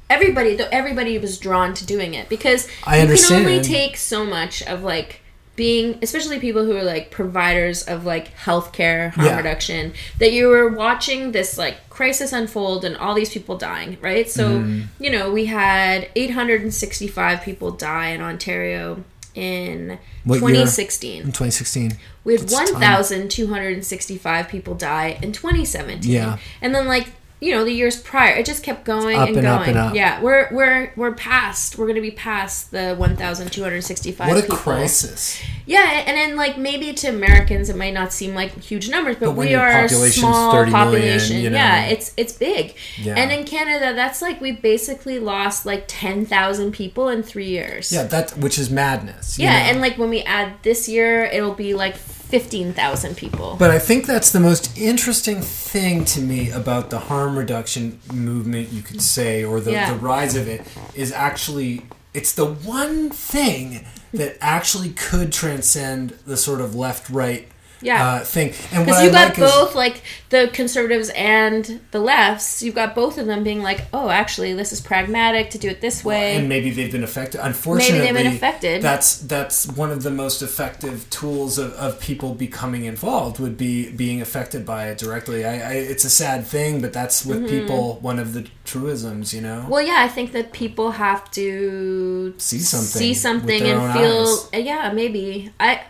everybody. 0.10 0.56
Though 0.56 0.70
everybody 0.72 1.18
was 1.18 1.38
drawn 1.38 1.74
to 1.76 1.86
doing 1.86 2.14
it 2.14 2.30
because 2.30 2.68
I 2.86 3.02
you 3.04 3.16
can 3.16 3.34
only 3.46 3.62
take 3.62 3.98
so 3.98 4.26
much 4.26 4.62
of 4.64 4.84
like 4.84 5.22
being, 5.58 6.00
especially 6.02 6.40
people 6.40 6.64
who 6.66 6.76
are 6.78 6.84
like 6.84 7.12
providers 7.12 7.84
of 7.84 8.06
like 8.06 8.36
healthcare 8.38 9.12
harm 9.12 9.28
Yeah. 9.28 9.38
reduction. 9.38 9.94
That 10.20 10.32
you 10.32 10.48
were 10.48 10.70
watching 10.70 11.34
this 11.34 11.58
like 11.58 11.90
crisis 11.90 12.32
unfold 12.34 12.86
and 12.86 12.96
all 12.98 13.14
these 13.14 13.30
people 13.32 13.58
dying, 13.58 13.98
right? 14.02 14.30
So 14.30 14.50
Mm-hmm. 14.60 15.04
you 15.04 15.12
know 15.12 15.32
we 15.32 15.46
had 15.46 16.10
865 16.16 17.42
people 17.42 17.72
die 17.72 18.10
in 18.10 18.22
Ontario 18.22 19.04
in 19.36 20.00
What 20.24 20.36
year? 20.36 20.66
2016. 20.66 21.24
2016. 21.24 21.98
We 22.24 22.34
had 22.34 22.42
That's 22.42 22.54
a 22.54 22.74
ton. 22.74 22.82
1,265 22.82 24.48
people 24.48 24.76
die 24.76 25.18
in 25.22 25.32
2017. 25.32 26.12
Yeah. 26.12 26.38
And 26.62 26.76
then 26.76 26.88
like, 26.88 27.08
you 27.42 27.52
know, 27.52 27.66
the 27.66 27.72
years 27.72 28.00
prior, 28.00 28.36
it 28.36 28.46
just 28.46 28.62
kept 28.62 28.86
going 28.86 29.18
and, 29.18 29.36
and 29.36 29.42
going. 29.42 29.76
and. 29.76 29.96
Yeah, 29.96 30.22
we're 30.22 30.48
we're 30.52 30.94
we're 30.96 31.14
past. 31.16 31.76
We're 31.78 31.88
going 31.88 31.96
to 31.96 32.02
be 32.02 32.12
past 32.12 32.70
the 32.70 32.96
1,265 32.96 34.28
What 34.28 34.38
a 34.38 34.42
people. 34.42 34.58
crisis! 34.58 35.42
Yeah, 35.66 36.04
and 36.06 36.16
then 36.16 36.36
like 36.36 36.60
maybe 36.60 36.94
to 36.94 37.08
Americans 37.08 37.70
it 37.70 37.76
might 37.76 37.96
not 37.96 38.14
seem 38.14 38.36
like 38.36 38.52
huge 38.62 38.90
numbers, 38.90 39.16
but, 39.16 39.28
But 39.28 39.38
we 39.38 39.56
are 39.56 39.86
a 39.86 39.90
small 39.90 40.52
30 40.52 40.72
million, 40.72 40.86
population. 40.92 41.38
you 41.38 41.50
know. 41.50 41.58
Yeah, 41.58 41.86
it's 41.88 42.14
it's 42.16 42.34
big. 42.34 42.76
Yeah. 42.98 43.16
And 43.16 43.32
in 43.32 43.44
Canada, 43.46 43.94
that's 43.96 44.22
like 44.22 44.40
we 44.40 44.52
basically 44.52 45.18
lost 45.18 45.66
like 45.66 45.86
10,000 45.88 46.72
people 46.72 47.10
in 47.10 47.24
3 47.24 47.46
years. 47.46 47.92
Yeah, 47.92 48.04
that 48.04 48.38
which 48.38 48.60
is 48.60 48.70
madness. 48.70 49.40
Yeah, 49.40 49.52
know? 49.52 49.70
and 49.72 49.82
like 49.82 49.98
when 49.98 50.10
we 50.10 50.22
add 50.22 50.62
this 50.62 50.88
year, 50.88 51.24
it'll 51.24 51.56
be 51.56 51.74
like 51.74 51.96
15,000 52.32 53.16
people. 53.18 53.58
But 53.60 53.72
I 53.72 53.78
think 53.80 54.06
that's 54.08 54.32
the 54.32 54.40
most 54.40 54.76
interesting 54.78 55.42
thing 55.42 56.06
to 56.06 56.22
me 56.22 56.50
about 56.50 56.90
the 56.90 56.98
harm 57.00 57.38
reduction 57.38 58.00
movement, 58.14 58.72
you 58.72 58.82
could 58.82 59.02
say, 59.02 59.44
or 59.44 59.60
the, 59.60 59.74
Yeah. 59.74 59.92
the 59.94 60.00
rise 60.00 60.36
of 60.38 60.48
it, 60.48 60.66
is 60.96 61.12
actually 61.12 61.86
it's 62.14 62.34
the 62.34 62.46
one 62.46 63.10
thing 63.10 63.86
that 64.14 64.38
actually 64.42 64.90
could 64.90 65.32
transcend 65.32 66.10
the 66.26 66.36
sort 66.36 66.60
of 66.62 66.76
left 66.76 67.10
right 67.10 67.48
Yeah. 67.82 68.06
uh, 68.06 68.20
thing. 68.24 68.54
And 68.72 68.86
Because 68.86 69.02
I 69.02 69.06
you 69.06 69.12
got 69.12 69.30
like 69.30 69.40
is 69.40 69.52
both, 69.52 69.76
like 69.76 70.02
the 70.30 70.50
conservatives 70.54 71.10
and 71.16 71.82
the 71.92 72.00
lefts. 72.00 72.62
You've 72.62 72.76
got 72.76 72.94
both 72.96 73.18
of 73.18 73.26
them 73.26 73.44
being 73.44 73.62
like, 73.62 73.82
"Oh, 73.92 74.10
actually, 74.10 74.54
this 74.54 74.72
is 74.72 74.82
pragmatic 74.82 75.50
to 75.52 75.58
do 75.58 75.70
it 75.70 75.82
this 75.82 76.04
way." 76.04 76.36
and 76.36 76.48
maybe 76.48 76.70
they've 76.72 76.92
been 76.92 77.04
affected. 77.04 77.42
Unfortunately, 77.44 78.00
maybe 78.00 78.14
they've 78.14 78.24
been 78.24 78.34
affected. 78.34 78.82
That's 78.82 79.18
that's 79.18 79.68
one 79.68 79.92
of 79.92 80.04
the 80.04 80.12
most 80.12 80.42
effective 80.42 81.10
tools 81.10 81.58
of, 81.58 81.74
of 81.74 82.00
people 82.00 82.34
becoming 82.36 82.86
involved 82.86 83.40
would 83.40 83.58
be 83.58 83.92
being 83.92 84.22
affected 84.22 84.66
by 84.66 84.88
it 84.90 84.98
directly. 84.98 85.46
I, 85.46 85.72
I 85.72 85.74
it's 85.74 86.06
a 86.06 86.10
sad 86.10 86.46
thing, 86.46 86.82
but 86.82 86.94
that's 86.94 87.26
with 87.26 87.50
people 87.50 88.00
one 88.02 88.20
of 88.20 88.34
the 88.34 88.48
truisms, 88.66 89.34
you 89.34 89.42
know. 89.42 89.62
Mm-hmm. 89.62 89.70
well, 89.70 89.82
yeah, 89.82 89.98
I 90.00 90.08
think 90.08 90.32
that 90.34 90.52
people 90.54 90.92
have 90.92 91.30
to 91.32 92.34
See 92.38 92.60
something 92.60 92.88
see 93.02 93.14
something, 93.14 93.62
and 93.62 93.94
feel. 93.94 94.48
eyes. 94.54 94.66
Yeah, 94.66 94.92
maybe 94.94 95.52
I. 95.60 95.82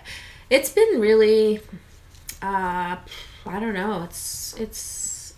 It's 0.49 0.69
been 0.69 0.99
really. 0.99 1.61
Uh, 2.41 2.97
I 3.45 3.59
don't 3.59 3.73
know. 3.73 4.03
It's 4.03 4.55
it's. 4.57 5.33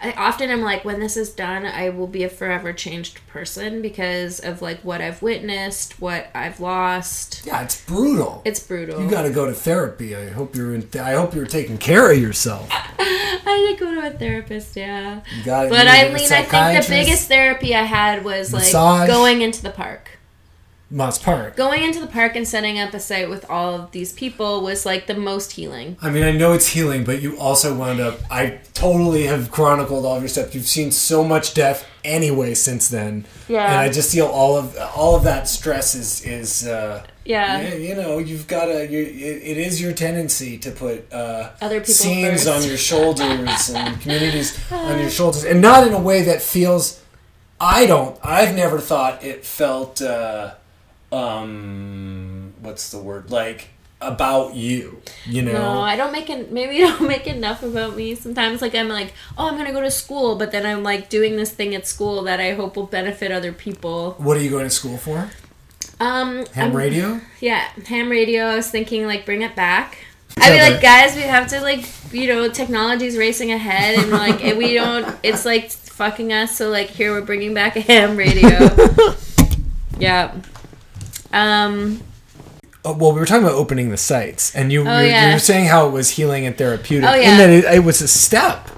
I 0.00 0.12
often 0.12 0.50
am 0.50 0.60
like, 0.60 0.84
when 0.84 1.00
this 1.00 1.16
is 1.16 1.30
done, 1.30 1.64
I 1.64 1.88
will 1.88 2.06
be 2.06 2.22
a 2.22 2.28
forever 2.28 2.74
changed 2.74 3.26
person 3.28 3.80
because 3.80 4.40
of 4.40 4.60
like 4.60 4.80
what 4.80 5.00
I've 5.00 5.22
witnessed, 5.22 6.00
what 6.00 6.28
I've 6.34 6.60
lost. 6.60 7.46
Yeah, 7.46 7.62
it's 7.62 7.80
brutal. 7.80 8.42
It's 8.44 8.60
brutal. 8.60 9.02
you 9.02 9.08
got 9.10 9.22
to 9.22 9.30
go 9.30 9.46
to 9.46 9.54
therapy. 9.54 10.14
I 10.14 10.28
hope 10.28 10.54
you're 10.54 10.74
in. 10.74 10.86
I 11.00 11.12
hope 11.12 11.34
you're 11.34 11.46
taking 11.46 11.78
care 11.78 12.12
of 12.12 12.18
yourself. 12.18 12.68
I 13.48 13.66
did 13.68 13.78
go 13.78 13.94
to 13.94 14.06
a 14.06 14.10
therapist, 14.10 14.76
yeah. 14.76 15.22
You 15.38 15.44
got 15.44 15.70
But 15.70 15.86
I 15.88 16.12
mean, 16.12 16.30
I 16.30 16.42
think 16.42 16.84
the 16.84 16.86
biggest 16.88 17.28
therapy 17.28 17.74
I 17.74 17.82
had 17.82 18.24
was 18.24 18.52
like 18.52 18.64
Massage. 18.64 19.08
going 19.08 19.40
into 19.40 19.62
the 19.62 19.70
park. 19.70 20.15
Moss 20.88 21.18
Park. 21.18 21.56
Going 21.56 21.82
into 21.82 21.98
the 21.98 22.06
park 22.06 22.36
and 22.36 22.46
setting 22.46 22.78
up 22.78 22.94
a 22.94 23.00
site 23.00 23.28
with 23.28 23.44
all 23.50 23.74
of 23.74 23.90
these 23.90 24.12
people 24.12 24.60
was 24.62 24.86
like 24.86 25.08
the 25.08 25.14
most 25.14 25.52
healing. 25.52 25.96
I 26.00 26.10
mean, 26.10 26.22
I 26.22 26.30
know 26.30 26.52
it's 26.52 26.68
healing, 26.68 27.02
but 27.02 27.20
you 27.20 27.36
also 27.38 27.76
wound 27.76 27.98
up. 27.98 28.20
I 28.30 28.60
totally 28.72 29.24
have 29.26 29.50
chronicled 29.50 30.06
all 30.06 30.14
of 30.16 30.22
your 30.22 30.28
stuff. 30.28 30.54
You've 30.54 30.68
seen 30.68 30.92
so 30.92 31.24
much 31.24 31.54
death 31.54 31.84
anyway 32.04 32.54
since 32.54 32.88
then. 32.88 33.24
Yeah. 33.48 33.64
And 33.66 33.80
I 33.80 33.88
just 33.90 34.12
feel 34.12 34.26
all 34.26 34.56
of 34.56 34.76
all 34.94 35.16
of 35.16 35.24
that 35.24 35.48
stress 35.48 35.96
is 35.96 36.24
is. 36.24 36.66
Uh, 36.68 37.02
Yeah. 37.24 37.60
yeah, 37.62 37.74
you 37.74 37.94
know, 37.96 38.18
you've 38.18 38.46
got 38.46 38.66
to. 38.66 38.86
You, 38.86 39.00
it, 39.02 39.42
it 39.42 39.56
is 39.58 39.80
your 39.82 39.92
tendency 39.92 40.56
to 40.58 40.70
put 40.70 41.12
uh, 41.12 41.50
Other 41.60 41.80
people 41.80 41.94
scenes 41.94 42.44
first. 42.44 42.48
on 42.48 42.62
your 42.68 42.76
shoulders 42.76 43.70
and 43.74 44.00
communities 44.00 44.56
on 44.70 45.00
your 45.00 45.10
shoulders, 45.10 45.42
and 45.42 45.60
not 45.60 45.84
in 45.84 45.92
a 45.92 46.00
way 46.00 46.22
that 46.22 46.40
feels. 46.42 47.02
I 47.58 47.86
don't. 47.86 48.16
I've 48.22 48.54
never 48.54 48.78
thought 48.78 49.24
it 49.24 49.44
felt. 49.44 50.00
Uh, 50.00 50.54
um, 51.16 52.54
what's 52.60 52.90
the 52.90 52.98
word? 52.98 53.30
Like 53.30 53.70
about 54.00 54.54
you. 54.54 55.00
You 55.26 55.42
know. 55.42 55.52
No, 55.52 55.80
I 55.80 55.96
don't 55.96 56.12
make 56.12 56.28
it. 56.28 56.52
Maybe 56.52 56.82
I 56.82 56.88
don't 56.88 57.08
make 57.16 57.26
enough 57.26 57.62
about 57.62 57.96
me. 57.96 58.14
Sometimes, 58.14 58.60
like 58.62 58.74
I'm 58.74 58.88
like, 58.88 59.14
oh, 59.38 59.48
I'm 59.48 59.56
gonna 59.56 59.72
go 59.72 59.80
to 59.80 59.90
school, 59.90 60.36
but 60.36 60.52
then 60.52 60.66
I'm 60.66 60.82
like 60.82 61.08
doing 61.08 61.36
this 61.36 61.50
thing 61.50 61.74
at 61.74 61.86
school 61.86 62.22
that 62.24 62.40
I 62.40 62.54
hope 62.54 62.76
will 62.76 62.86
benefit 62.86 63.32
other 63.32 63.52
people. 63.52 64.12
What 64.18 64.36
are 64.36 64.42
you 64.42 64.50
going 64.50 64.64
to 64.64 64.70
school 64.70 64.96
for? 64.96 65.30
Um, 65.98 66.44
Ham 66.46 66.68
I'm- 66.68 66.76
radio? 66.76 67.20
Yeah, 67.40 67.68
ham 67.86 68.10
radio. 68.10 68.44
I 68.44 68.56
was 68.56 68.70
thinking 68.70 69.06
like 69.06 69.24
bring 69.24 69.42
it 69.42 69.56
back. 69.56 69.98
I 70.38 70.50
mean, 70.50 70.60
like 70.60 70.82
guys, 70.82 71.16
we 71.16 71.22
have 71.22 71.46
to 71.48 71.60
like 71.62 71.86
you 72.12 72.28
know 72.28 72.48
technology's 72.50 73.16
racing 73.16 73.52
ahead, 73.52 73.98
and 73.98 74.10
like 74.10 74.44
and 74.44 74.58
we 74.58 74.74
don't. 74.74 75.16
It's 75.22 75.46
like 75.46 75.70
fucking 75.70 76.30
us. 76.32 76.56
So 76.56 76.68
like 76.68 76.90
here 76.90 77.12
we're 77.12 77.22
bringing 77.24 77.54
back 77.54 77.76
a 77.76 77.80
ham 77.80 78.16
radio. 78.18 78.68
yeah. 79.98 80.34
Um. 81.36 82.00
Oh, 82.84 82.92
well, 82.96 83.12
we 83.12 83.18
were 83.18 83.26
talking 83.26 83.42
about 83.42 83.56
opening 83.56 83.90
the 83.90 83.96
sites, 83.96 84.54
and 84.54 84.72
you, 84.72 84.86
Oh, 84.86 85.00
you, 85.00 85.08
yeah. 85.08 85.26
you 85.28 85.32
were 85.34 85.38
saying 85.40 85.66
how 85.66 85.88
it 85.88 85.90
was 85.90 86.10
healing 86.10 86.46
and 86.46 86.56
therapeutic, 86.56 87.10
Oh, 87.10 87.14
yeah. 87.14 87.30
and 87.30 87.40
that 87.40 87.50
it, 87.50 87.64
it 87.64 87.84
was 87.84 88.00
a 88.00 88.06
step. 88.06 88.68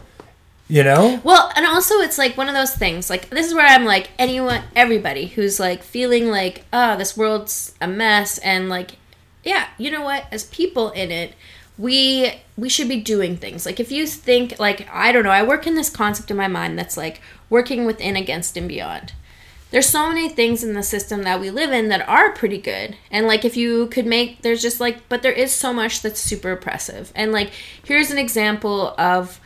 You 0.71 0.83
know, 0.85 1.19
Well, 1.25 1.51
and 1.57 1.65
also 1.65 1.95
it's 2.01 2.19
like 2.19 2.37
one 2.37 2.47
of 2.49 2.55
those 2.55 2.75
things. 2.75 3.09
Like 3.09 3.31
this 3.31 3.47
is 3.47 3.55
where 3.55 3.67
I'm 3.67 3.87
like 3.87 4.11
anyone, 4.19 4.63
everybody 4.77 5.27
who's 5.29 5.59
like 5.59 5.83
feeling 5.83 6.29
like, 6.31 6.67
oh, 6.75 6.95
this 6.99 7.17
world's 7.17 7.75
a 7.81 7.89
mess, 7.89 8.37
and 8.39 8.69
like, 8.69 8.97
yeah, 9.43 9.69
you 9.79 9.91
know 9.91 10.03
what? 10.03 10.27
As 10.31 10.45
people 10.45 10.91
in 10.91 11.11
it, 11.11 11.33
we 11.79 12.33
we 12.59 12.69
should 12.69 12.89
be 12.89 13.01
doing 13.01 13.37
things. 13.39 13.65
Like 13.65 13.81
if 13.81 13.91
you 13.91 14.07
think 14.07 14.59
like 14.59 14.87
I 14.93 15.11
don't 15.11 15.25
know, 15.25 15.31
I 15.31 15.43
work 15.43 15.67
in 15.67 15.75
this 15.75 15.89
concept 15.89 16.31
in 16.31 16.37
my 16.37 16.49
mind 16.49 16.79
that's 16.79 16.99
like 16.99 17.23
working 17.49 17.87
within, 17.87 18.15
against, 18.17 18.55
and 18.59 18.69
beyond. 18.69 19.15
There's 19.71 19.89
so 19.89 20.09
many 20.09 20.29
things 20.29 20.65
in 20.65 20.73
the 20.73 20.83
system 20.83 21.25
that 21.25 21.41
we 21.41 21.51
live 21.51 21.73
in 21.73 21.89
that 21.89 22.09
are 22.09 22.33
pretty 22.33 22.59
good. 22.59 22.97
And 23.11 23.27
like 23.27 23.45
if 23.45 23.57
you 23.57 23.89
could 23.89 24.07
make 24.07 24.43
there's 24.43 24.63
just 24.63 24.81
like 24.81 25.09
but 25.09 25.23
there 25.23 25.33
is 25.33 25.53
so 25.53 25.73
much 25.73 26.01
that's 26.01 26.21
super 26.21 26.53
oppressive. 26.53 27.13
And 27.15 27.33
like 27.33 27.51
here's 27.85 28.11
an 28.11 28.19
example 28.19 28.95
of 28.99 29.41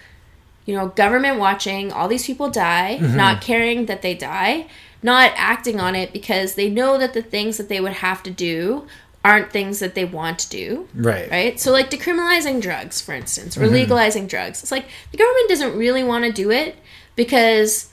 you 0.64 0.75
know, 0.75 0.89
government 0.89 1.39
watching 1.39 1.93
all 1.93 2.09
these 2.09 2.27
people 2.27 2.49
die, 2.49 2.99
mm-hmm. 3.01 3.16
not 3.16 3.41
caring 3.41 3.87
that 3.87 4.03
they 4.03 4.14
die, 4.14 4.66
not 5.03 5.33
acting 5.37 5.81
on 5.81 5.95
it 5.95 6.12
because 6.12 6.55
they 6.55 6.70
know 6.70 6.99
that 6.99 7.14
the 7.14 7.23
things 7.23 7.57
that 7.57 7.68
they 7.68 7.81
would 7.81 7.95
have 7.95 8.23
to 8.23 8.31
do 8.31 8.87
aren't 9.25 9.53
things 9.53 9.79
that 9.81 9.95
they 9.95 10.05
want 10.05 10.39
to 10.41 10.49
do. 10.49 10.89
Right. 10.95 11.31
Right? 11.31 11.61
So, 11.61 11.73
like 11.73 11.91
decriminalizing 11.91 12.61
drugs, 12.61 13.01
for 13.01 13.12
instance, 13.12 13.57
or 13.57 13.62
mm-hmm. 13.62 13.75
legalizing 13.75 14.27
drugs. 14.27 14.62
It's 14.62 14.73
like 14.73 14.87
the 15.11 15.18
government 15.18 15.49
doesn't 15.49 15.77
really 15.77 16.05
want 16.05 16.25
to 16.25 16.33
do 16.33 16.51
it 16.51 16.77
because 17.16 17.91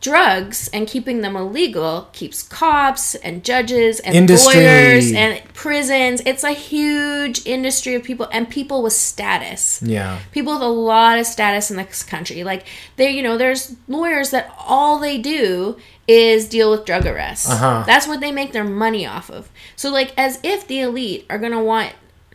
drugs 0.00 0.68
and 0.72 0.86
keeping 0.86 1.22
them 1.22 1.34
illegal 1.34 2.08
keeps 2.12 2.42
cops 2.42 3.14
and 3.16 3.42
judges 3.44 3.98
and 4.00 4.14
Industry. 4.14 4.54
lawyers 4.64 5.12
and 5.12 5.42
prisons. 5.54 6.22
It's 6.24 6.44
a 6.44 6.52
huge 6.52 7.44
industry 7.46 7.94
of 7.96 8.04
people 8.04 8.28
and 8.32 8.48
people 8.48 8.82
with 8.82 8.92
status 8.92 9.82
yeah, 9.82 10.20
people 10.30 10.52
with 10.54 10.62
a 10.62 10.66
lot 10.68 11.18
of 11.18 11.26
status 11.26 11.70
in 11.70 11.76
this 11.76 12.02
country 12.04 12.44
like 12.44 12.64
they 12.96 13.10
you 13.10 13.22
know 13.22 13.36
there's 13.36 13.74
lawyers 13.88 14.30
that 14.30 14.54
all 14.66 14.98
they 15.00 15.18
do 15.18 15.76
is 16.06 16.48
deal 16.48 16.70
with 16.70 16.84
drug 16.84 17.04
arrests 17.04 17.50
Uh-huh. 17.50 17.82
that's 17.86 18.06
what 18.06 18.20
they 18.20 18.30
make 18.32 18.52
their 18.52 18.64
money 18.64 19.04
off 19.06 19.28
of 19.30 19.50
so 19.76 19.90
like 19.90 20.12
as 20.16 20.38
if 20.42 20.66
the 20.68 20.80
elite 20.80 21.26
are 21.28 21.38
going 21.38 21.52
to 21.52 21.58
want 21.60 21.92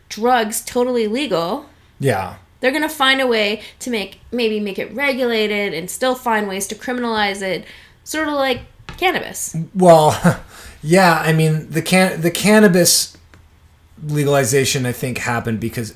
drugs 0.08 0.62
totally 0.64 1.06
legal 1.08 1.66
yeah, 2.00 2.36
they're 2.64 2.72
going 2.72 2.80
to 2.80 2.88
find 2.88 3.20
a 3.20 3.26
way 3.26 3.60
to 3.78 3.90
make 3.90 4.20
maybe 4.32 4.58
make 4.58 4.78
it 4.78 4.90
regulated 4.94 5.74
and 5.74 5.90
still 5.90 6.14
find 6.14 6.48
ways 6.48 6.66
to 6.66 6.74
criminalize 6.74 7.42
it 7.42 7.66
sort 8.04 8.26
of 8.26 8.32
like 8.32 8.62
cannabis 8.96 9.54
Well, 9.74 10.40
yeah. 10.82 11.22
I 11.22 11.34
mean, 11.34 11.68
the 11.68 11.82
can 11.82 12.22
the 12.22 12.30
cannabis 12.30 13.18
legalization, 14.02 14.86
I 14.86 14.92
think, 14.92 15.18
happened 15.18 15.60
because 15.60 15.94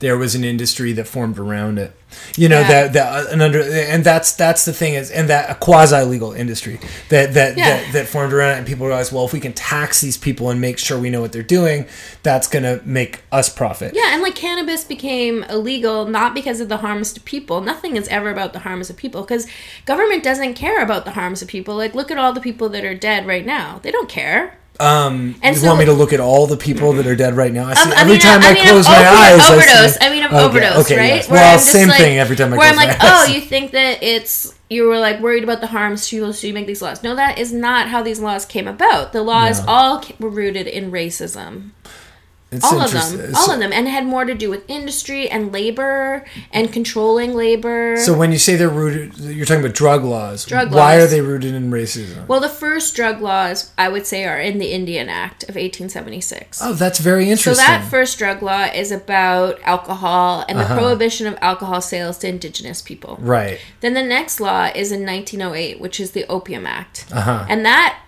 there 0.00 0.18
was 0.18 0.34
an 0.34 0.44
industry 0.44 0.92
that 0.94 1.06
formed 1.06 1.38
around 1.38 1.78
it. 1.78 1.92
You 2.36 2.48
know 2.48 2.58
Yeah. 2.60 2.68
that 2.68 2.92
that 2.94 3.26
uh, 3.26 3.30
and 3.30 3.40
under 3.40 3.62
and 3.62 4.02
that's 4.02 4.32
that's 4.32 4.64
the 4.64 4.72
thing 4.72 4.94
is 4.94 5.10
and 5.12 5.28
that 5.28 5.48
a 5.48 5.54
quasi 5.54 6.02
legal 6.02 6.32
industry 6.32 6.80
that 7.08 7.34
that, 7.34 7.56
Yeah. 7.56 7.68
that 7.76 7.92
that 7.92 8.06
formed 8.08 8.32
around 8.32 8.54
it 8.54 8.58
and 8.58 8.66
people 8.66 8.86
realize 8.86 9.12
well 9.12 9.24
if 9.24 9.32
we 9.32 9.38
can 9.38 9.52
tax 9.52 10.00
these 10.00 10.16
people 10.16 10.50
and 10.50 10.60
make 10.60 10.78
sure 10.78 10.98
we 10.98 11.08
know 11.10 11.20
what 11.20 11.30
they're 11.32 11.42
doing 11.44 11.86
that's 12.24 12.48
gonna 12.48 12.80
make 12.84 13.20
us 13.30 13.48
profit. 13.48 13.92
Yeah, 13.94 14.12
and 14.12 14.22
like 14.22 14.34
cannabis 14.34 14.82
became 14.82 15.44
illegal 15.44 16.06
not 16.06 16.34
because 16.34 16.60
of 16.60 16.68
the 16.68 16.78
harms 16.78 17.12
to 17.12 17.20
people. 17.20 17.60
Nothing 17.60 17.96
is 17.96 18.08
ever 18.08 18.30
about 18.30 18.52
the 18.54 18.60
harms 18.60 18.90
of 18.90 18.96
people 18.96 19.20
because 19.22 19.46
government 19.86 20.24
doesn't 20.24 20.54
care 20.54 20.82
about 20.82 21.04
the 21.04 21.12
harms 21.12 21.42
of 21.42 21.48
people. 21.48 21.76
Like, 21.76 21.94
look 21.94 22.10
at 22.10 22.18
all 22.18 22.32
the 22.32 22.40
people 22.40 22.68
that 22.70 22.84
are 22.84 22.94
dead 22.94 23.26
right 23.26 23.46
now. 23.46 23.78
They 23.82 23.90
don't 23.92 24.08
care. 24.08 24.56
Um, 24.80 25.34
And 25.42 25.54
you 25.54 25.60
so- 25.60 25.66
want 25.68 25.78
me 25.80 25.84
to 25.84 25.92
look 25.92 26.12
at 26.12 26.20
all 26.20 26.46
the 26.46 26.56
people 26.56 26.92
that 26.94 27.06
are 27.06 27.14
dead 27.14 27.36
right 27.36 27.52
now? 27.52 27.66
I 27.68 27.74
see 27.74 27.82
Um, 27.82 27.92
I 27.96 28.00
every 28.00 28.12
mean, 28.14 28.20
time 28.20 28.42
I 28.42 28.48
I, 28.48 28.54
mean, 28.54 28.62
close 28.66 28.86
of 28.86 28.92
my 28.92 29.08
eyes. 29.08 29.40
I 29.40 29.52
overdose. 29.54 29.92
see- 29.94 29.98
I 30.06 30.10
mean, 30.10 30.22
of 30.24 30.32
Okay, 30.32 30.44
overdose, 30.44 30.78
okay, 30.86 30.96
right? 30.96 31.14
yes. 31.16 31.28
Where 31.28 31.40
Well, 31.40 31.52
I'm 31.54 31.58
same 31.60 31.88
like- 31.88 31.98
thing 32.00 32.18
every 32.18 32.36
time 32.36 32.52
I 32.54 32.56
where 32.56 32.72
close 32.72 32.82
I'm 32.82 32.88
like, 32.88 32.96
oh, 33.02 33.24
you 33.26 33.40
think 33.42 33.72
that 33.72 34.02
it's 34.02 34.54
you 34.70 34.84
were 34.84 34.98
like 34.98 35.20
worried 35.20 35.42
about 35.44 35.60
the 35.60 35.66
harms 35.66 36.08
to 36.08 36.16
people, 36.16 36.32
so 36.32 36.46
you 36.46 36.54
make 36.54 36.66
these 36.66 36.80
laws. 36.80 37.02
No, 37.02 37.14
that 37.16 37.38
is 37.38 37.52
not 37.52 37.88
how 37.88 38.02
these 38.02 38.20
laws 38.20 38.44
came 38.46 38.66
about. 38.68 39.12
The 39.12 39.22
laws 39.22 39.58
No. 39.66 39.72
all 39.72 40.04
were 40.18 40.30
rooted 40.30 40.66
in 40.66 40.90
racism. 40.92 41.70
It's 42.52 42.64
all 42.64 42.80
of 42.80 42.90
them, 42.90 43.32
all 43.36 43.52
of 43.52 43.60
them, 43.60 43.72
and 43.72 43.86
it 43.86 43.90
had 43.90 44.04
more 44.04 44.24
to 44.24 44.34
do 44.34 44.50
with 44.50 44.64
industry 44.68 45.30
and 45.30 45.52
labor 45.52 46.24
and 46.52 46.72
controlling 46.72 47.34
labor. 47.34 47.96
So 47.98 48.12
when 48.12 48.32
you 48.32 48.38
say 48.38 48.56
they're 48.56 48.68
rooted, 48.68 49.16
you're 49.18 49.46
talking 49.46 49.62
about 49.64 49.76
drug 49.76 50.02
laws. 50.02 50.44
Drug 50.46 50.72
Why 50.72 50.96
laws. 50.96 51.04
are 51.04 51.06
they 51.06 51.20
rooted 51.20 51.54
in 51.54 51.70
racism? 51.70 52.26
Well, 52.26 52.40
the 52.40 52.48
first 52.48 52.96
drug 52.96 53.20
laws, 53.20 53.70
I 53.78 53.88
would 53.88 54.04
say, 54.04 54.24
are 54.24 54.40
in 54.40 54.58
the 54.58 54.72
Indian 54.72 55.08
Act 55.08 55.44
of 55.44 55.54
1876. 55.54 56.60
oh, 56.62 56.72
that's 56.72 56.98
very 56.98 57.30
interesting. 57.30 57.54
so 57.54 57.60
that 57.60 57.88
first 57.88 58.18
drug 58.18 58.42
law 58.42 58.64
is 58.64 58.90
about 58.90 59.60
alcohol 59.62 60.44
and 60.48 60.58
the 60.58 60.64
Uh-huh. 60.64 60.76
prohibition 60.78 61.26
of 61.28 61.38
alcohol 61.40 61.80
sales 61.80 62.18
to 62.18 62.28
indigenous 62.28 62.82
people. 62.82 63.16
right. 63.20 63.60
Then 63.80 63.94
the 63.94 64.02
next 64.02 64.40
law 64.40 64.70
is 64.74 64.90
in 64.92 65.04
1908, 65.06 65.80
which 65.80 66.00
is 66.00 66.10
the 66.12 66.26
Opium 66.28 66.66
Act. 66.66 67.06
Uh-huh. 67.12 67.46
And 67.48 67.64
that 67.64 67.98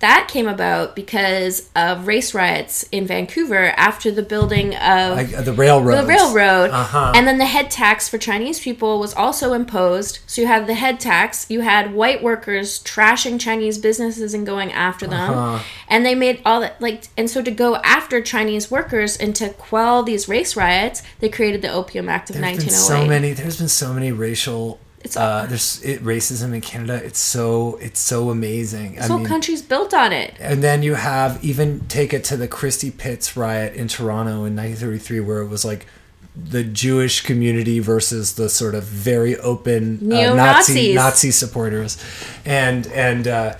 that 0.00 0.28
came 0.30 0.46
about 0.46 0.94
because 0.94 1.68
of 1.74 2.06
race 2.06 2.34
riots 2.34 2.84
in 2.92 3.06
Vancouver 3.06 3.68
after 3.76 4.10
the 4.10 4.22
building 4.22 4.74
of 4.76 5.16
Like 5.16 5.32
uh, 5.34 5.42
the 5.42 5.52
railroad. 5.52 6.02
the 6.02 6.06
railroad. 6.06 6.70
Uh-huh. 6.70 7.12
And 7.14 7.26
then 7.26 7.38
the 7.38 7.46
head 7.46 7.70
tax 7.70 8.08
for 8.08 8.18
Chinese 8.18 8.60
people 8.60 9.00
was 9.00 9.14
also 9.14 9.54
imposed. 9.54 10.18
So 10.26 10.42
you 10.42 10.46
had 10.46 10.66
the 10.66 10.74
head 10.74 11.00
tax, 11.00 11.46
you 11.48 11.62
had 11.62 11.94
white 11.94 12.22
workers 12.22 12.82
trashing 12.84 13.40
Chinese 13.40 13.78
businesses 13.78 14.34
and 14.34 14.46
going 14.46 14.70
after 14.72 15.06
them. 15.06 15.32
Uh-huh. 15.32 15.62
And 15.88 16.04
they 16.04 16.14
made 16.14 16.42
all 16.44 16.60
that 16.60 16.80
like 16.80 17.08
and 17.16 17.28
so 17.30 17.42
to 17.42 17.50
go 17.50 17.76
after 17.76 18.20
Chinese 18.20 18.70
workers 18.70 19.16
and 19.16 19.34
to 19.36 19.48
quell 19.50 20.02
these 20.02 20.28
race 20.28 20.54
riots, 20.56 21.02
they 21.20 21.28
created 21.28 21.62
the 21.62 21.72
Opium 21.72 22.08
Act 22.08 22.30
of 22.30 22.36
There's 22.36 22.56
1908. 22.66 23.00
so 23.02 23.06
many. 23.08 23.32
There's 23.32 23.58
been 23.58 23.68
so 23.68 23.92
many 23.92 24.12
racial. 24.12 24.78
It's 25.06 25.16
uh, 25.16 25.46
there's 25.48 25.80
it, 25.84 26.02
racism 26.02 26.52
in 26.52 26.60
Canada. 26.60 27.00
It's 27.04 27.20
so 27.20 27.78
it's 27.80 28.00
so 28.00 28.30
amazing. 28.30 28.96
This 28.96 29.04
I 29.04 29.06
whole 29.06 29.18
mean, 29.18 29.28
country's 29.28 29.62
built 29.62 29.94
on 29.94 30.12
it. 30.12 30.34
and 30.40 30.64
then 30.64 30.82
you 30.82 30.94
have 30.94 31.42
even 31.44 31.86
take 31.86 32.12
it 32.12 32.24
to 32.24 32.36
the 32.36 32.48
Christie 32.48 32.90
Pitts 32.90 33.36
riot 33.36 33.74
in 33.74 33.86
Toronto 33.86 34.44
in 34.44 34.56
1933, 34.56 35.20
where 35.20 35.42
it 35.42 35.46
was 35.46 35.64
like 35.64 35.86
the 36.34 36.64
Jewish 36.64 37.20
community 37.20 37.78
versus 37.78 38.34
the 38.34 38.48
sort 38.48 38.74
of 38.74 38.82
very 38.82 39.36
open 39.38 40.12
uh, 40.12 40.34
Nazi 40.34 40.94
Nazi 40.94 41.30
supporters, 41.30 41.96
and 42.44 42.88
and. 42.88 43.28
Uh, 43.28 43.56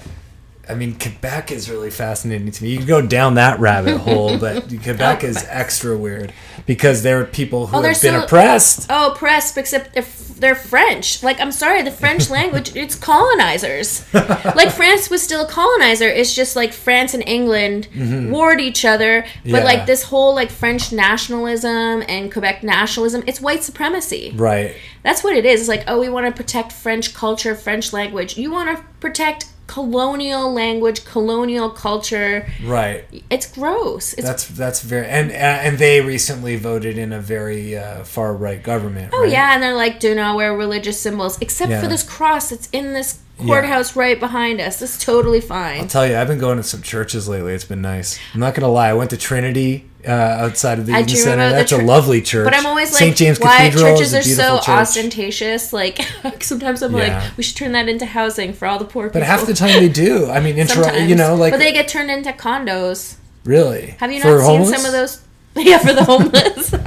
I 0.69 0.75
mean, 0.75 0.99
Quebec 0.99 1.53
is 1.53 1.71
really 1.71 1.91
fascinating 1.91 2.51
to 2.51 2.63
me. 2.65 2.71
You 2.71 2.79
can 2.79 2.87
go 2.87 3.01
down 3.01 3.35
that 3.35 3.61
rabbit 3.61 3.99
hole, 3.99 4.37
but 4.39 4.69
Quebec 4.83 5.23
is 5.23 5.45
extra 5.49 5.97
weird 5.97 6.33
because 6.67 7.03
there 7.05 7.21
are 7.21 7.25
people 7.25 7.69
who 7.69 7.77
Oh, 7.77 7.83
have 7.83 8.03
been 8.03 8.15
so- 8.19 8.25
oppressed. 8.25 8.87
Oh, 8.91 9.15
press, 9.17 9.57
except 9.57 9.95
they're, 9.95 10.05
they're 10.39 10.55
French. 10.57 11.23
Like, 11.23 11.41
I'm 11.41 11.53
sorry, 11.53 11.83
the 11.83 11.93
French 11.93 12.29
language, 12.39 12.75
it's 12.75 12.97
colonizers. 12.97 14.05
like, 14.13 14.71
France 14.73 15.09
was 15.09 15.23
still 15.23 15.45
a 15.45 15.49
colonizer. 15.49 16.09
It's 16.09 16.35
just 16.35 16.57
like 16.57 16.73
France 16.73 17.15
and 17.15 17.23
England 17.29 17.89
warred 18.33 18.61
each 18.61 18.85
other. 18.85 19.23
But, 19.23 19.29
Mm-hmm. 19.47 19.55
Yeah. 19.55 19.63
like, 19.65 19.87
this 19.87 20.03
whole, 20.03 20.35
like, 20.35 20.51
French 20.51 20.91
nationalism 20.93 22.03
and 22.09 22.33
Quebec 22.33 22.63
nationalism, 22.65 23.23
it's 23.27 23.41
white 23.41 23.63
supremacy. 23.63 24.33
Right. 24.35 24.75
That's 25.05 25.23
what 25.23 25.37
it 25.37 25.45
is. 25.47 25.61
It's 25.61 25.69
like, 25.69 25.85
oh, 25.87 26.01
we 26.01 26.09
want 26.09 26.27
to 26.27 26.33
protect 26.33 26.73
French 26.73 27.15
culture, 27.15 27.55
French 27.55 27.93
language. 27.93 28.37
You 28.37 28.51
want 28.51 28.77
to 28.77 28.85
protect 29.01 29.47
colonial 29.67 30.53
language, 30.53 31.05
colonial 31.05 31.71
culture. 31.71 32.47
Right. 32.65 33.05
It's 33.31 33.47
gross. 33.51 34.13
It's 34.15 34.23
That's 34.27 34.47
that's 34.49 34.83
very 34.83 35.07
and 35.07 35.31
and 35.33 35.79
they 35.79 36.01
recently 36.01 36.57
voted 36.57 36.99
in 36.99 37.13
a 37.13 37.21
very 37.21 37.77
uh, 37.77 38.05
far 38.05 38.35
right 38.35 38.63
government. 38.63 39.13
Oh 39.15 39.23
right? 39.23 39.31
yeah, 39.33 39.55
and 39.55 39.63
they're 39.63 39.75
like, 39.75 40.01
do 40.01 40.15
not 40.15 40.37
wear 40.37 40.57
religious 40.57 41.01
symbols, 41.01 41.41
except 41.41 41.71
Yeah. 41.71 41.81
for 41.81 41.89
this 41.89 42.03
cross 42.03 42.51
that's 42.51 42.69
in 42.73 42.93
this 42.93 43.19
courthouse 43.39 43.95
right 43.97 44.19
behind 44.19 44.61
us. 44.63 44.81
It's 44.81 45.03
totally 45.05 45.43
fine. 45.43 45.83
I'll 45.83 45.87
tell 45.87 46.07
you, 46.07 46.17
I've 46.17 46.29
been 46.29 46.39
going 46.39 46.57
to 46.57 46.63
some 46.63 46.81
churches 46.81 47.29
lately. 47.29 47.53
It's 47.53 47.65
been 47.65 47.83
nice. 47.83 48.19
I'm 48.33 48.41
not 48.41 48.55
gonna 48.55 48.73
lie. 48.73 48.89
I 48.89 48.95
went 48.95 49.11
to 49.11 49.17
Trinity 49.19 49.85
uh, 50.07 50.11
outside 50.45 50.79
of 50.79 50.87
the 50.87 50.93
I 50.95 51.01
Eaton 51.01 51.17
Centre. 51.17 51.51
That's 51.51 51.73
a 51.73 51.79
lovely 51.79 52.23
church. 52.23 52.45
But 52.45 52.55
I'm 52.55 52.67
always 52.67 52.93
like, 52.93 53.01
St. 53.01 53.17
James 53.17 53.39
why 53.41 53.71
Cathedral 53.71 53.97
churches 53.97 54.15
are 54.15 54.23
so 54.23 54.57
church. 54.59 54.69
ostentatious? 54.69 55.73
Like 55.73 56.01
sometimes 56.41 56.83
I'm 56.83 56.95
Yeah. 56.97 57.19
like, 57.25 57.37
we 57.37 57.43
should 57.43 57.57
turn 57.57 57.73
that 57.73 57.89
into 57.89 58.07
housing 58.07 58.53
for 58.53 58.67
all 58.67 58.79
the 58.79 58.85
poor 58.85 59.07
people. 59.09 59.21
But 59.21 59.27
half 59.27 59.47
the 59.47 59.55
time 59.55 59.73
they 59.81 59.89
do. 59.89 60.27
I 60.31 60.41
mean, 60.41 60.59
in 60.59 60.69
you 61.09 61.15
know, 61.17 61.35
like 61.35 61.53
but 61.53 61.59
they 61.59 61.73
get 61.73 61.89
turned 61.89 62.11
into 62.11 62.33
condos. 62.33 63.17
really. 63.45 63.95
Have 63.99 64.13
you 64.13 64.21
For 64.21 64.39
not 64.39 64.47
seen 64.47 64.47
homeless? 64.61 64.77
some 64.77 64.87
of 64.87 64.93
those? 64.93 65.23
Yeah, 65.59 65.79
for 65.79 65.95
the 65.95 66.05
homeless. 66.05 66.71
Well, 66.73 66.83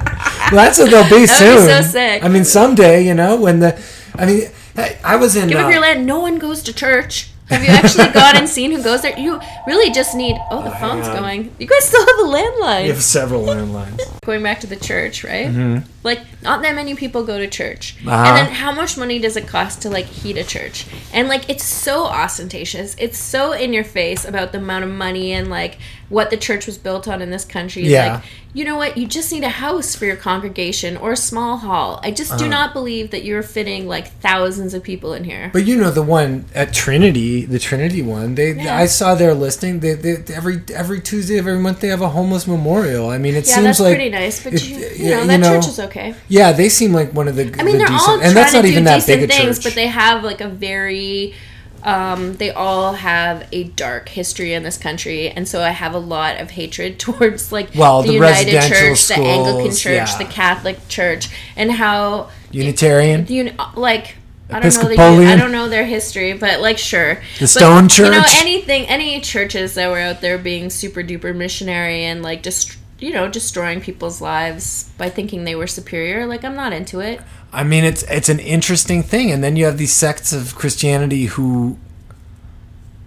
that's 0.52 0.78
what 0.78 0.92
they'll 0.92 1.04
be 1.10 1.26
That 1.26 1.42
would 1.42 1.66
soon. 1.66 1.66
be 1.66 1.72
so 1.74 1.82
sick. 1.82 2.24
I 2.24 2.28
mean, 2.28 2.46
someday, 2.46 3.04
you 3.04 3.16
know, 3.16 3.36
when 3.42 3.60
the, 3.62 3.82
I 4.16 4.28
mean, 4.28 4.42
I, 4.78 4.96
I 5.04 5.16
was 5.16 5.36
in. 5.36 5.48
Give 5.50 5.58
uh, 5.58 5.64
up 5.64 5.72
your 5.72 5.82
land. 5.82 6.06
No 6.06 6.20
one 6.20 6.38
goes 6.38 6.62
to 6.64 6.74
church. 6.74 7.32
Have 7.50 7.64
you 7.64 7.70
actually 7.70 8.08
gone 8.14 8.36
and 8.36 8.48
seen 8.48 8.72
who 8.72 8.84
goes 8.84 9.02
there? 9.02 9.18
You 9.18 9.40
really 9.66 9.92
just 9.92 10.16
need. 10.16 10.38
Oh, 10.52 10.64
the 10.64 10.72
phone's 10.72 11.08
going. 11.08 11.54
You 11.60 11.66
guys 11.66 11.84
still 11.84 12.06
have 12.06 12.20
a 12.20 12.30
landline. 12.30 12.86
You 12.86 12.94
have 12.94 13.02
several 13.02 13.44
landlines. 13.44 14.00
going 14.26 14.44
back 14.44 14.60
to 14.60 14.68
the 14.68 14.76
church, 14.76 15.24
right? 15.24 15.82
Like, 16.04 16.20
not 16.42 16.62
that 16.62 16.76
many 16.76 16.96
people 16.96 17.26
go 17.26 17.38
to 17.40 17.48
church. 17.48 17.98
Mm-hmm. 17.98 18.10
Uh-huh. 18.10 18.26
And 18.26 18.48
then 18.48 18.54
how 18.54 18.72
much 18.72 18.98
money 18.98 19.20
does 19.20 19.36
it 19.36 19.48
cost 19.48 19.82
to, 19.82 19.90
like, 19.90 20.06
heat 20.06 20.38
a 20.38 20.44
church? 20.44 20.86
And, 21.12 21.28
like, 21.28 21.50
it's 21.50 21.64
so 21.64 22.06
ostentatious. 22.06 22.96
It's 23.00 23.18
so 23.18 23.52
in 23.52 23.74
your 23.74 23.84
face 23.84 24.26
about 24.26 24.52
the 24.52 24.60
amount 24.60 24.86
of 24.86 24.92
money 24.92 25.34
and, 25.34 25.50
like, 25.50 25.80
what 26.10 26.30
the 26.30 26.38
church 26.38 26.66
was 26.68 26.78
built 26.78 27.08
on 27.08 27.22
in 27.22 27.32
this 27.32 27.46
country. 27.46 27.84
Yeah. 27.84 28.16
Like, 28.16 28.24
you 28.52 28.66
know 28.66 28.78
what? 28.78 28.98
You 28.98 29.06
just 29.06 29.32
need 29.32 29.44
a 29.44 29.50
house 29.50 29.96
for 29.96 30.06
your 30.06 30.16
congregation 30.16 30.98
or 30.98 31.12
a 31.12 31.18
small 31.18 31.58
hall. 31.58 32.00
I 32.02 32.10
just 32.10 32.32
do 32.32 32.46
uh-huh. 32.46 32.48
not 32.48 32.74
believe 32.74 33.12
that 33.12 33.24
you're 33.24 33.44
fitting, 33.44 33.88
like, 33.88 34.12
thousands 34.22 34.74
of 34.74 34.82
people 34.84 35.14
in 35.14 35.24
here. 35.24 35.52
But 35.54 35.66
you 35.66 35.76
know 35.76 35.92
the 35.92 36.02
one 36.02 36.46
at 36.56 36.74
Trinity, 36.74 37.46
the 37.46 37.60
Trinity 37.60 38.02
one. 38.02 38.36
They, 38.36 38.54
Yeah. 38.54 38.76
I 38.76 38.88
saw 38.88 39.14
their 39.14 39.36
listing. 39.36 39.82
They, 39.82 39.94
they 39.94 40.24
every 40.34 40.62
every 40.74 41.00
Tuesday 41.00 41.38
of 41.38 41.48
every 41.48 41.60
month 41.60 41.80
they 41.80 41.90
have 41.90 42.02
a 42.02 42.10
homeless 42.10 42.48
memorial. 42.48 43.10
I 43.10 43.20
mean, 43.20 43.36
it 43.36 43.48
yeah, 43.48 43.54
seems 43.54 43.66
that's 43.66 43.80
like 43.80 43.96
pretty 43.96 44.10
nice. 44.10 44.44
But, 44.44 44.54
if- 44.54 44.68
you, 44.68 44.78
you 44.78 45.12
know, 45.12 45.22
you 45.22 45.28
that 45.28 45.40
know, 45.40 45.56
church 45.56 45.68
is 45.68 45.80
okay. 45.80 46.16
Yeah, 46.28 46.52
they 46.52 46.70
seem 46.70 46.92
like 46.92 47.14
one 47.14 47.28
of 47.28 47.36
the. 47.36 47.44
I 47.60 47.64
mean, 47.64 47.74
the 47.74 47.80
they're 47.80 47.88
decent, 47.88 48.10
all 48.10 48.22
and 48.22 48.36
that's 48.36 48.54
not 48.54 48.64
to 48.64 48.68
even 48.68 48.84
do 48.84 48.90
that 48.90 49.06
big 49.06 49.20
decent 49.20 49.32
a 49.32 49.44
things, 49.44 49.58
church. 49.58 49.64
but 49.66 49.76
they 49.76 49.88
have 49.88 50.24
like 50.24 50.42
a 50.42 50.50
very. 50.50 51.36
Um, 51.84 52.36
they 52.36 52.52
all 52.52 52.94
have 52.94 53.48
a 53.52 53.64
dark 53.64 54.10
history 54.10 54.54
in 54.54 54.64
this 54.64 54.78
country, 54.78 55.30
and 55.30 55.48
so 55.48 55.62
I 55.62 55.70
have 55.70 55.94
a 55.94 56.00
lot 56.00 56.40
of 56.40 56.52
hatred 56.52 57.00
towards 57.00 57.52
like 57.52 57.70
Well, 57.76 58.02
the, 58.02 58.10
the 58.10 58.14
United 58.16 58.62
Church, 58.64 59.08
the 59.08 59.16
Anglican 59.16 59.72
Church, 59.76 60.10
yeah. 60.10 60.18
the 60.18 60.26
Catholic 60.26 60.88
Church, 60.88 61.30
and 61.56 61.72
how 61.72 62.30
Unitarian. 62.52 63.26
the 63.26 63.34
uni- 63.34 63.58
like 63.76 64.16
I 64.52 64.60
don't 64.60 64.74
know 64.74 64.96
the, 64.96 65.28
I 65.28 65.36
don't 65.36 65.52
know 65.52 65.70
their 65.70 65.86
history, 65.86 66.34
but 66.34 66.60
like 66.60 66.80
sure, 66.80 67.22
The 67.40 67.60
But, 67.60 67.88
Church, 67.90 68.00
You 68.00 68.12
know 68.12 68.26
anything, 68.40 68.88
any 68.88 69.22
churches 69.22 69.76
that 69.76 69.90
were 69.90 70.00
out 70.00 70.22
there 70.22 70.40
being 70.40 70.72
super 70.72 71.04
duper 71.04 71.36
missionary 71.36 72.06
and 72.06 72.24
like 72.24 72.42
just 72.42 72.79
you 73.00 73.12
know 73.12 73.28
destroying 73.28 73.82
people's 73.82 74.22
lives 74.22 74.90
by 74.98 75.10
thinking 75.10 75.44
they 75.44 75.56
were 75.56 75.68
superior. 75.68 76.26
Like 76.26 76.44
I'm 76.44 76.56
not 76.56 76.74
into 76.74 77.00
it. 77.00 77.22
I 77.52 77.64
mean, 77.64 77.84
it's 77.84 78.04
it's 78.04 78.30
an 78.30 78.40
interesting 78.40 79.04
thing, 79.04 79.32
and 79.32 79.44
then 79.44 79.56
you 79.56 79.66
have 79.66 79.78
these 79.78 79.94
sects 79.94 80.34
of 80.34 80.56
Christianity 80.56 81.26
who, 81.26 81.78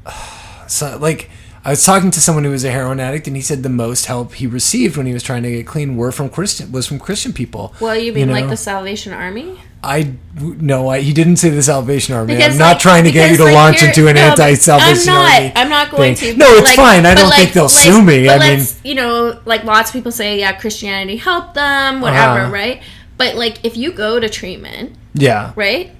so 0.67 0.99
like. 0.99 1.31
I 1.65 1.71
was 1.71 1.85
talking 1.85 2.11
to 2.11 2.21
someone 2.21 2.43
who 2.43 2.51
was 2.51 2.65
a 2.65 2.73
heroin 2.73 2.99
addict, 2.99 3.29
and 3.29 3.37
he 3.37 3.41
said 3.41 3.63
the 3.63 3.69
most 3.69 4.07
help 4.07 4.35
he 4.35 4.49
received 4.49 4.97
when 4.97 5.07
he 5.07 5.13
was 5.13 5.23
trying 5.23 5.45
to 5.45 5.51
get 5.53 5.65
clean 5.65 5.97
were 5.97 6.11
from 6.11 6.29
Christian 6.29 6.73
was 6.73 6.89
from 6.89 6.99
Christian 6.99 7.33
people. 7.33 7.73
Well, 7.79 7.97
you 7.97 8.13
mean 8.13 8.31
like 8.31 8.47
know? 8.47 8.51
the 8.51 8.57
Salvation 8.57 9.13
Army? 9.13 9.61
I 9.85 10.15
no, 10.41 10.89
I, 10.89 11.01
he 11.01 11.13
didn't 11.13 11.37
say 11.37 11.51
the 11.51 11.63
Salvation 11.63 12.15
Army. 12.15 12.35
Because, 12.35 12.53
I'm 12.53 12.59
not 12.59 12.69
like- 12.75 12.79
trying 12.79 13.05
to 13.05 13.11
get 13.11 13.31
you 13.33 13.37
to 13.39 13.45
like, 13.45 13.55
launch 13.55 13.83
into 13.83 14.07
an 14.09 14.15
no, 14.15 14.21
anti-Salvation 14.23 15.09
I'm 15.11 15.15
not. 15.15 15.35
Army. 15.35 15.53
I'm 15.57 15.69
not 15.69 15.91
going 15.91 16.15
thing. 16.15 16.35
to. 16.35 16.39
No, 16.39 16.47
it's 16.53 16.69
like- 16.69 16.77
fine. 16.77 17.07
I 17.07 17.15
don't 17.15 17.33
think 17.35 17.53
they'll 17.53 17.69
sue 17.69 18.01
me. 18.01 18.27
but 18.27 18.41
I 18.41 18.49
mean, 18.49 18.59
let's- 18.59 18.81
you 18.85 18.95
know, 18.95 19.41
like 19.45 19.65
lots 19.65 19.91
of 19.91 19.95
people 19.95 20.13
say, 20.13 20.39
yeah, 20.39 20.53
Christianity 20.53 21.17
helped 21.17 21.55
them, 21.55 22.01
whatever, 22.01 22.41
Uh-huh. 22.43 22.53
right? 22.53 22.83
But 23.19 23.35
like, 23.37 23.65
if 23.65 23.77
you 23.77 23.93
go 23.93 24.21
to 24.21 24.29
treatment, 24.29 24.95
yeah, 25.15 25.53
right? 25.57 25.91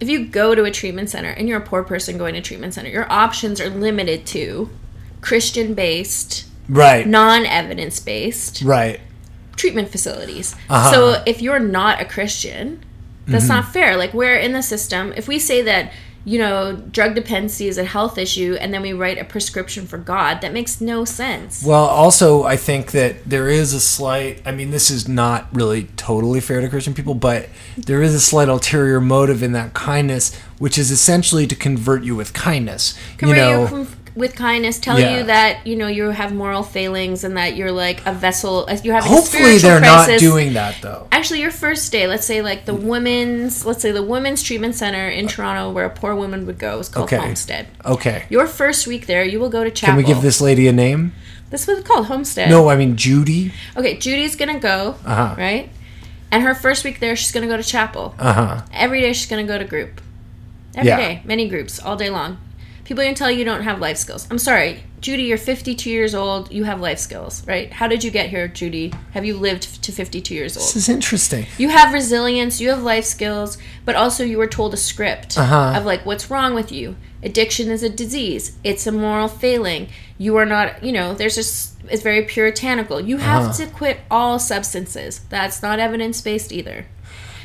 If 0.00 0.08
you 0.08 0.26
go 0.26 0.54
to 0.54 0.64
a 0.64 0.70
treatment 0.70 1.10
center 1.10 1.30
and 1.30 1.48
you're 1.48 1.58
a 1.58 1.66
poor 1.66 1.82
person 1.82 2.16
going 2.18 2.34
to 2.34 2.40
treatment 2.40 2.74
center, 2.74 2.88
your 2.90 3.10
options 3.10 3.60
are 3.60 3.68
limited 3.68 4.24
to 4.26 4.70
Christian 5.20 5.74
based, 5.74 6.46
right, 6.68 7.06
non 7.06 7.44
evidence 7.46 8.00
based 8.00 8.62
right. 8.62 9.00
treatment 9.56 9.90
facilities. 9.90 10.54
Uh-huh. 10.68 10.90
So 10.92 11.22
if 11.26 11.42
you're 11.42 11.58
not 11.58 12.00
a 12.00 12.04
Christian, 12.04 12.82
that's 13.30 13.44
Mm-hmm. 13.44 13.54
not 13.54 13.72
fair. 13.72 13.96
Like 13.96 14.12
we're 14.14 14.36
in 14.36 14.52
the 14.52 14.62
system. 14.62 15.12
If 15.16 15.26
we 15.28 15.38
say 15.38 15.62
that 15.62 15.92
you 16.22 16.38
know 16.38 16.76
drug 16.92 17.14
dependency 17.14 17.66
is 17.66 17.78
a 17.78 17.84
health 17.84 18.18
issue, 18.18 18.54
and 18.60 18.74
then 18.74 18.82
we 18.82 18.92
write 18.92 19.16
a 19.18 19.24
prescription 19.24 19.86
for 19.86 19.96
God, 19.96 20.42
that 20.42 20.52
makes 20.52 20.78
no 20.80 21.06
sense. 21.06 21.64
Well, 21.64 21.84
also, 21.86 22.42
I 22.44 22.56
think 22.56 22.90
that 22.90 23.24
there 23.24 23.48
is 23.48 23.72
a 23.72 23.80
slight. 23.80 24.42
I 24.44 24.52
mean, 24.52 24.70
this 24.70 24.90
is 24.90 25.08
not 25.08 25.48
really 25.54 25.84
totally 25.96 26.40
fair 26.40 26.60
to 26.60 26.68
Christian 26.68 26.92
people, 26.92 27.14
but 27.14 27.48
there 27.78 28.02
is 28.02 28.14
a 28.14 28.20
slight 28.20 28.48
ulterior 28.50 29.00
motive 29.00 29.42
in 29.42 29.52
that 29.52 29.72
kindness, 29.72 30.36
which 30.58 30.76
is 30.76 30.90
essentially 30.90 31.46
to 31.46 31.56
convert 31.56 32.02
you 32.04 32.14
with 32.14 32.34
kindness. 32.34 32.98
Convert 33.16 33.36
you 33.38 33.42
know, 33.42 33.66
com- 33.66 33.88
with 34.16 34.34
kindness, 34.34 34.78
tell 34.78 34.98
Yeah. 34.98 35.18
you 35.18 35.24
that 35.24 35.66
you 35.66 35.76
know 35.76 35.86
you 35.86 36.10
have 36.10 36.32
moral 36.34 36.62
failings 36.62 37.22
and 37.24 37.36
that 37.36 37.56
you're 37.56 37.70
like 37.72 38.04
a 38.06 38.12
vessel. 38.12 38.68
You 38.82 38.92
have 38.92 39.04
hopefully 39.04 39.58
they're 39.58 39.80
not 39.80 40.18
doing 40.18 40.54
that 40.54 40.76
though. 40.82 41.06
Actually, 41.12 41.40
your 41.40 41.50
first 41.50 41.90
day, 41.92 42.06
let's 42.06 42.26
say 42.26 42.42
like 42.42 42.64
the 42.66 42.74
women's, 42.74 43.64
let's 43.64 43.82
say 43.82 43.92
the 43.92 44.02
women's 44.02 44.42
treatment 44.42 44.74
center 44.74 45.08
in 45.08 45.28
Toronto, 45.28 45.70
where 45.70 45.84
a 45.86 45.90
poor 45.90 46.14
woman 46.14 46.46
would 46.46 46.58
go, 46.58 46.78
is 46.80 46.88
called 46.88 47.04
Okay. 47.12 47.16
Homestead. 47.18 47.68
Okay. 47.84 48.24
Your 48.30 48.46
first 48.46 48.86
week 48.86 49.06
there, 49.06 49.24
you 49.24 49.38
will 49.40 49.50
go 49.50 49.64
to 49.64 49.70
chapel. 49.70 49.92
Can 49.94 49.96
we 49.96 50.04
give 50.04 50.22
this 50.22 50.40
lady 50.40 50.66
a 50.68 50.72
name? 50.72 51.12
this 51.50 51.66
was 51.66 51.82
called, 51.82 52.06
Homestead. 52.06 52.48
No, 52.48 52.68
I 52.68 52.76
mean 52.76 52.96
Judy. 52.96 53.52
Okay, 53.76 53.96
Judy's 53.96 54.36
gonna 54.36 54.60
go, 54.60 54.96
Uh-huh. 55.04 55.34
right? 55.36 55.68
And 56.32 56.44
her 56.44 56.54
first 56.54 56.84
week 56.84 57.00
there, 57.00 57.16
she's 57.16 57.32
gonna 57.32 57.48
go 57.48 57.56
to 57.56 57.62
chapel. 57.64 58.14
Uh 58.18 58.32
huh. 58.32 58.62
Every 58.72 59.00
day, 59.00 59.12
she's 59.12 59.28
gonna 59.28 59.42
go 59.44 59.58
to 59.58 59.64
group. 59.64 60.00
Every 60.76 60.90
day, 60.90 61.12
Yeah. 61.14 61.18
many 61.24 61.48
groups, 61.48 61.80
all 61.80 61.96
day 61.96 62.08
long. 62.10 62.38
People 62.90 63.02
are 63.02 63.06
gonna 63.06 63.14
tell 63.14 63.30
you 63.30 63.38
you 63.38 63.44
don't 63.44 63.62
have 63.62 63.78
life 63.78 63.98
skills. 63.98 64.26
I'm 64.32 64.38
sorry, 64.38 64.82
Judy. 65.00 65.22
You're 65.22 65.38
52 65.38 65.88
years 65.88 66.12
old. 66.12 66.50
You 66.50 66.64
have 66.64 66.80
life 66.80 66.98
skills, 66.98 67.46
right? 67.46 67.72
How 67.72 67.86
did 67.86 68.02
you 68.02 68.10
get 68.10 68.30
here, 68.30 68.48
Judy? 68.48 68.92
Have 69.12 69.24
you 69.24 69.36
lived 69.36 69.84
to 69.84 69.92
52 69.92 70.34
years 70.34 70.56
old? 70.56 70.66
This 70.66 70.74
is 70.74 70.88
interesting. 70.88 71.46
you 71.56 71.68
have 71.68 71.92
resilience, 71.94 72.60
you 72.60 72.68
have 72.70 72.82
life 72.82 73.04
skills, 73.04 73.58
but 73.84 73.94
also 73.94 74.24
you 74.24 74.38
were 74.38 74.48
told 74.48 74.74
a 74.74 74.76
script 74.76 75.38
Uh-huh. 75.38 75.74
of 75.78 75.84
like 75.84 76.04
what's 76.04 76.32
wrong 76.32 76.52
with 76.52 76.72
you. 76.72 76.96
Addiction 77.22 77.70
is 77.70 77.84
a 77.84 77.88
disease. 77.88 78.56
It's 78.64 78.88
a 78.88 78.90
moral 78.92 79.28
failing. 79.28 79.86
You 80.18 80.36
are 80.38 80.44
not, 80.46 80.82
you 80.82 80.90
know, 80.90 81.14
there's 81.14 81.36
just 81.36 81.74
it's 81.88 82.02
very 82.02 82.22
puritanical. 82.24 83.00
You 83.00 83.18
have 83.18 83.44
Uh-huh. 83.44 83.52
to 83.52 83.66
quit 83.68 84.00
all 84.10 84.40
substances. 84.40 85.20
That's 85.28 85.62
not 85.62 85.78
evidence 85.78 86.20
based 86.20 86.50
either. 86.50 86.86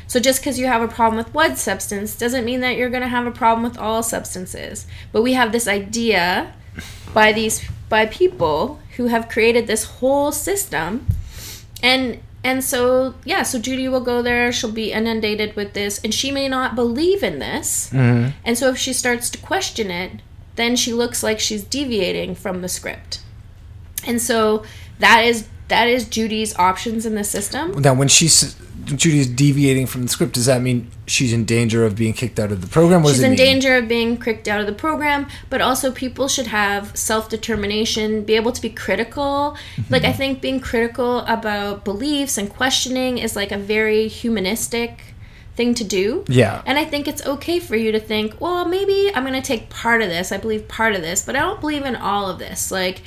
So 0.06 0.20
just 0.20 0.40
because 0.40 0.58
you 0.58 0.66
have 0.66 0.82
a 0.82 0.88
problem 0.88 1.16
with 1.16 1.34
one 1.34 1.56
substance 1.56 2.16
doesn't 2.16 2.44
mean 2.44 2.60
that 2.60 2.76
you're 2.76 2.90
going 2.90 3.02
to 3.02 3.08
have 3.08 3.26
a 3.26 3.30
problem 3.30 3.64
with 3.64 3.78
all 3.78 4.02
substances. 4.02 4.86
But 5.12 5.22
we 5.22 5.32
have 5.32 5.52
this 5.52 5.66
idea 5.66 6.54
by 7.12 7.32
these 7.32 7.64
by 7.88 8.06
people 8.06 8.80
who 8.96 9.06
have 9.06 9.28
created 9.28 9.66
this 9.66 9.84
whole 9.84 10.32
system. 10.32 11.06
And 11.82 12.20
and 12.44 12.62
so 12.62 13.14
yeah 13.24 13.42
so 13.42 13.58
judy 13.58 13.88
will 13.88 14.00
go 14.00 14.22
there. 14.22 14.52
She'll 14.52 14.72
be 14.72 14.92
inundated 14.92 15.56
with 15.56 15.72
this. 15.72 16.00
And 16.04 16.14
she 16.14 16.30
may 16.30 16.48
not 16.48 16.74
believe 16.76 17.22
in 17.22 17.38
this. 17.38 17.90
Mm-hmm. 17.90 18.30
And 18.44 18.56
so 18.56 18.68
if 18.68 18.78
she 18.78 18.92
starts 18.92 19.28
to 19.30 19.38
question 19.38 19.90
it 19.90 20.20
then 20.56 20.74
she 20.74 20.92
looks 20.92 21.22
like 21.22 21.38
she's 21.38 21.62
deviating 21.62 22.34
from 22.34 22.62
the 22.62 22.68
script. 22.68 23.20
And 24.06 24.20
so 24.20 24.64
that 24.98 25.24
is 25.24 25.48
that 25.68 25.88
is 25.88 26.08
judy's 26.08 26.56
options 26.58 27.04
in 27.06 27.14
the 27.14 27.24
system 27.24 27.72
Now, 27.82 27.94
when 27.94 28.08
she's 28.08 28.56
Judy's 28.86 29.26
deviating 29.26 29.86
from 29.88 30.02
the 30.02 30.08
script, 30.08 30.34
does 30.34 30.46
that 30.46 30.62
mean 30.62 30.88
she's 31.08 31.32
in 31.32 31.44
danger 31.44 31.84
of 31.84 31.96
being 31.96 32.12
kicked 32.12 32.38
out 32.38 32.52
of 32.52 32.60
the 32.60 32.68
program? 32.68 33.02
What 33.02 33.14
she's 33.14 33.20
it 33.20 33.24
in 33.24 33.30
mean? 33.30 33.38
danger 33.38 33.76
of 33.78 33.88
being 33.88 34.16
kicked 34.16 34.46
out 34.46 34.60
of 34.60 34.66
the 34.66 34.72
program 34.72 35.26
but 35.50 35.60
also 35.60 35.90
people 35.90 36.28
should 36.28 36.46
have 36.46 36.96
self-determination 36.96 38.22
be 38.24 38.34
able 38.34 38.52
to 38.52 38.62
be 38.62 38.70
critical 38.70 39.56
like 39.90 40.02
Mm-hmm. 40.02 40.10
i 40.10 40.12
think 40.12 40.40
being 40.40 40.60
critical 40.60 41.20
about 41.20 41.84
beliefs 41.84 42.38
and 42.38 42.48
questioning 42.48 43.18
is 43.18 43.34
like 43.36 43.50
a 43.52 43.58
very 43.58 44.08
humanistic 44.08 45.14
thing 45.56 45.74
to 45.74 45.84
do 45.84 46.24
Yeah. 46.28 46.62
and 46.66 46.78
i 46.78 46.84
think 46.84 47.08
it's 47.08 47.24
okay 47.26 47.58
for 47.58 47.76
you 47.76 47.90
to 47.92 47.98
think 48.00 48.40
well 48.40 48.66
maybe 48.66 49.10
i'm 49.14 49.24
going 49.24 49.40
to 49.40 49.46
take 49.46 49.68
part 49.70 50.02
of 50.02 50.08
this 50.08 50.30
i 50.32 50.36
believe 50.36 50.68
part 50.68 50.94
of 50.94 51.02
this 51.02 51.22
but 51.24 51.34
i 51.34 51.40
don't 51.40 51.60
believe 51.60 51.84
in 51.84 51.96
all 51.96 52.28
of 52.30 52.38
this 52.38 52.70
like 52.70 53.02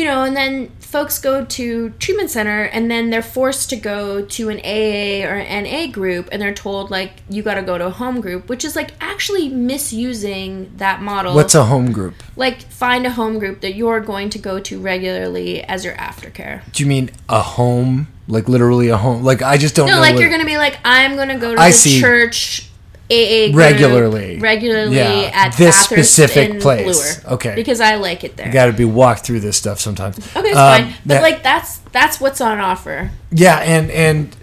you 0.00 0.06
know, 0.06 0.22
and 0.24 0.34
then 0.34 0.70
folks 0.80 1.18
go 1.18 1.44
to 1.44 1.90
treatment 2.04 2.30
center 2.30 2.62
and 2.64 2.90
then 2.90 3.10
they're 3.10 3.22
forced 3.38 3.68
to 3.70 3.76
go 3.76 4.24
to 4.24 4.48
an 4.48 4.58
AA 4.64 5.24
or 5.28 5.36
an 5.36 5.64
NA 5.64 5.92
group 5.92 6.28
and 6.32 6.40
they're 6.40 6.54
told 6.54 6.90
like 6.90 7.12
you 7.28 7.42
got 7.42 7.54
to 7.54 7.62
go 7.62 7.76
to 7.78 7.86
a 7.86 7.90
home 7.90 8.20
group, 8.20 8.48
which 8.48 8.64
is 8.64 8.74
like 8.74 8.90
actually 9.00 9.48
misusing 9.94 10.72
that 10.78 11.02
model. 11.02 11.34
What's 11.34 11.54
a 11.54 11.64
home 11.64 11.92
group? 11.92 12.14
like 12.36 12.62
find 12.62 13.06
a 13.06 13.10
home 13.10 13.38
group 13.38 13.60
that 13.60 13.74
you're 13.74 14.00
going 14.00 14.30
to 14.30 14.38
go 14.38 14.58
to 14.60 14.80
regularly 14.80 15.62
as 15.64 15.84
your 15.84 15.94
aftercare. 15.94 16.62
Do 16.72 16.82
you 16.82 16.88
mean 16.88 17.10
a 17.28 17.42
home? 17.42 18.08
Like 18.28 18.48
literally 18.48 18.88
a 18.88 18.96
home? 18.96 19.22
Like 19.24 19.42
I 19.42 19.56
just 19.58 19.74
don't 19.74 19.86
No, 19.88 19.96
know. 19.96 20.00
like 20.00 20.14
what- 20.14 20.20
you're 20.20 20.30
going 20.30 20.40
to 20.40 20.46
be 20.46 20.56
like 20.56 20.78
I'm 20.84 21.16
going 21.16 21.28
to 21.28 21.36
go 21.36 21.54
to 21.54 21.60
I 21.60 21.68
the 21.68 21.72
see. 21.76 22.00
church 22.00 22.69
AA 23.10 23.50
Regularly. 23.56 24.38
regularly 24.38 24.96
Yeah, 24.96 25.30
at 25.34 25.56
this 25.56 25.76
Bathurst 25.88 26.14
specific 26.14 26.60
place. 26.60 27.20
Bloor. 27.22 27.34
Okay. 27.34 27.54
Because 27.56 27.80
I 27.80 27.96
like 27.96 28.22
it 28.24 28.36
there. 28.36 28.46
You 28.46 28.52
got 28.52 28.66
to 28.66 28.72
be 28.72 28.84
walked 28.84 29.24
through 29.26 29.40
this 29.40 29.56
stuff 29.56 29.80
sometimes. 29.80 30.18
Okay, 30.36 30.48
it's 30.50 30.56
Um, 30.58 30.82
fine. 30.84 30.94
But 31.04 31.14
that- 31.14 31.22
like 31.22 31.42
that's 31.42 31.78
that's 31.92 32.20
what's 32.20 32.40
on 32.40 32.60
offer. 32.60 33.10
Yeah, 33.32 33.58
and 33.58 33.90
and 33.90 34.36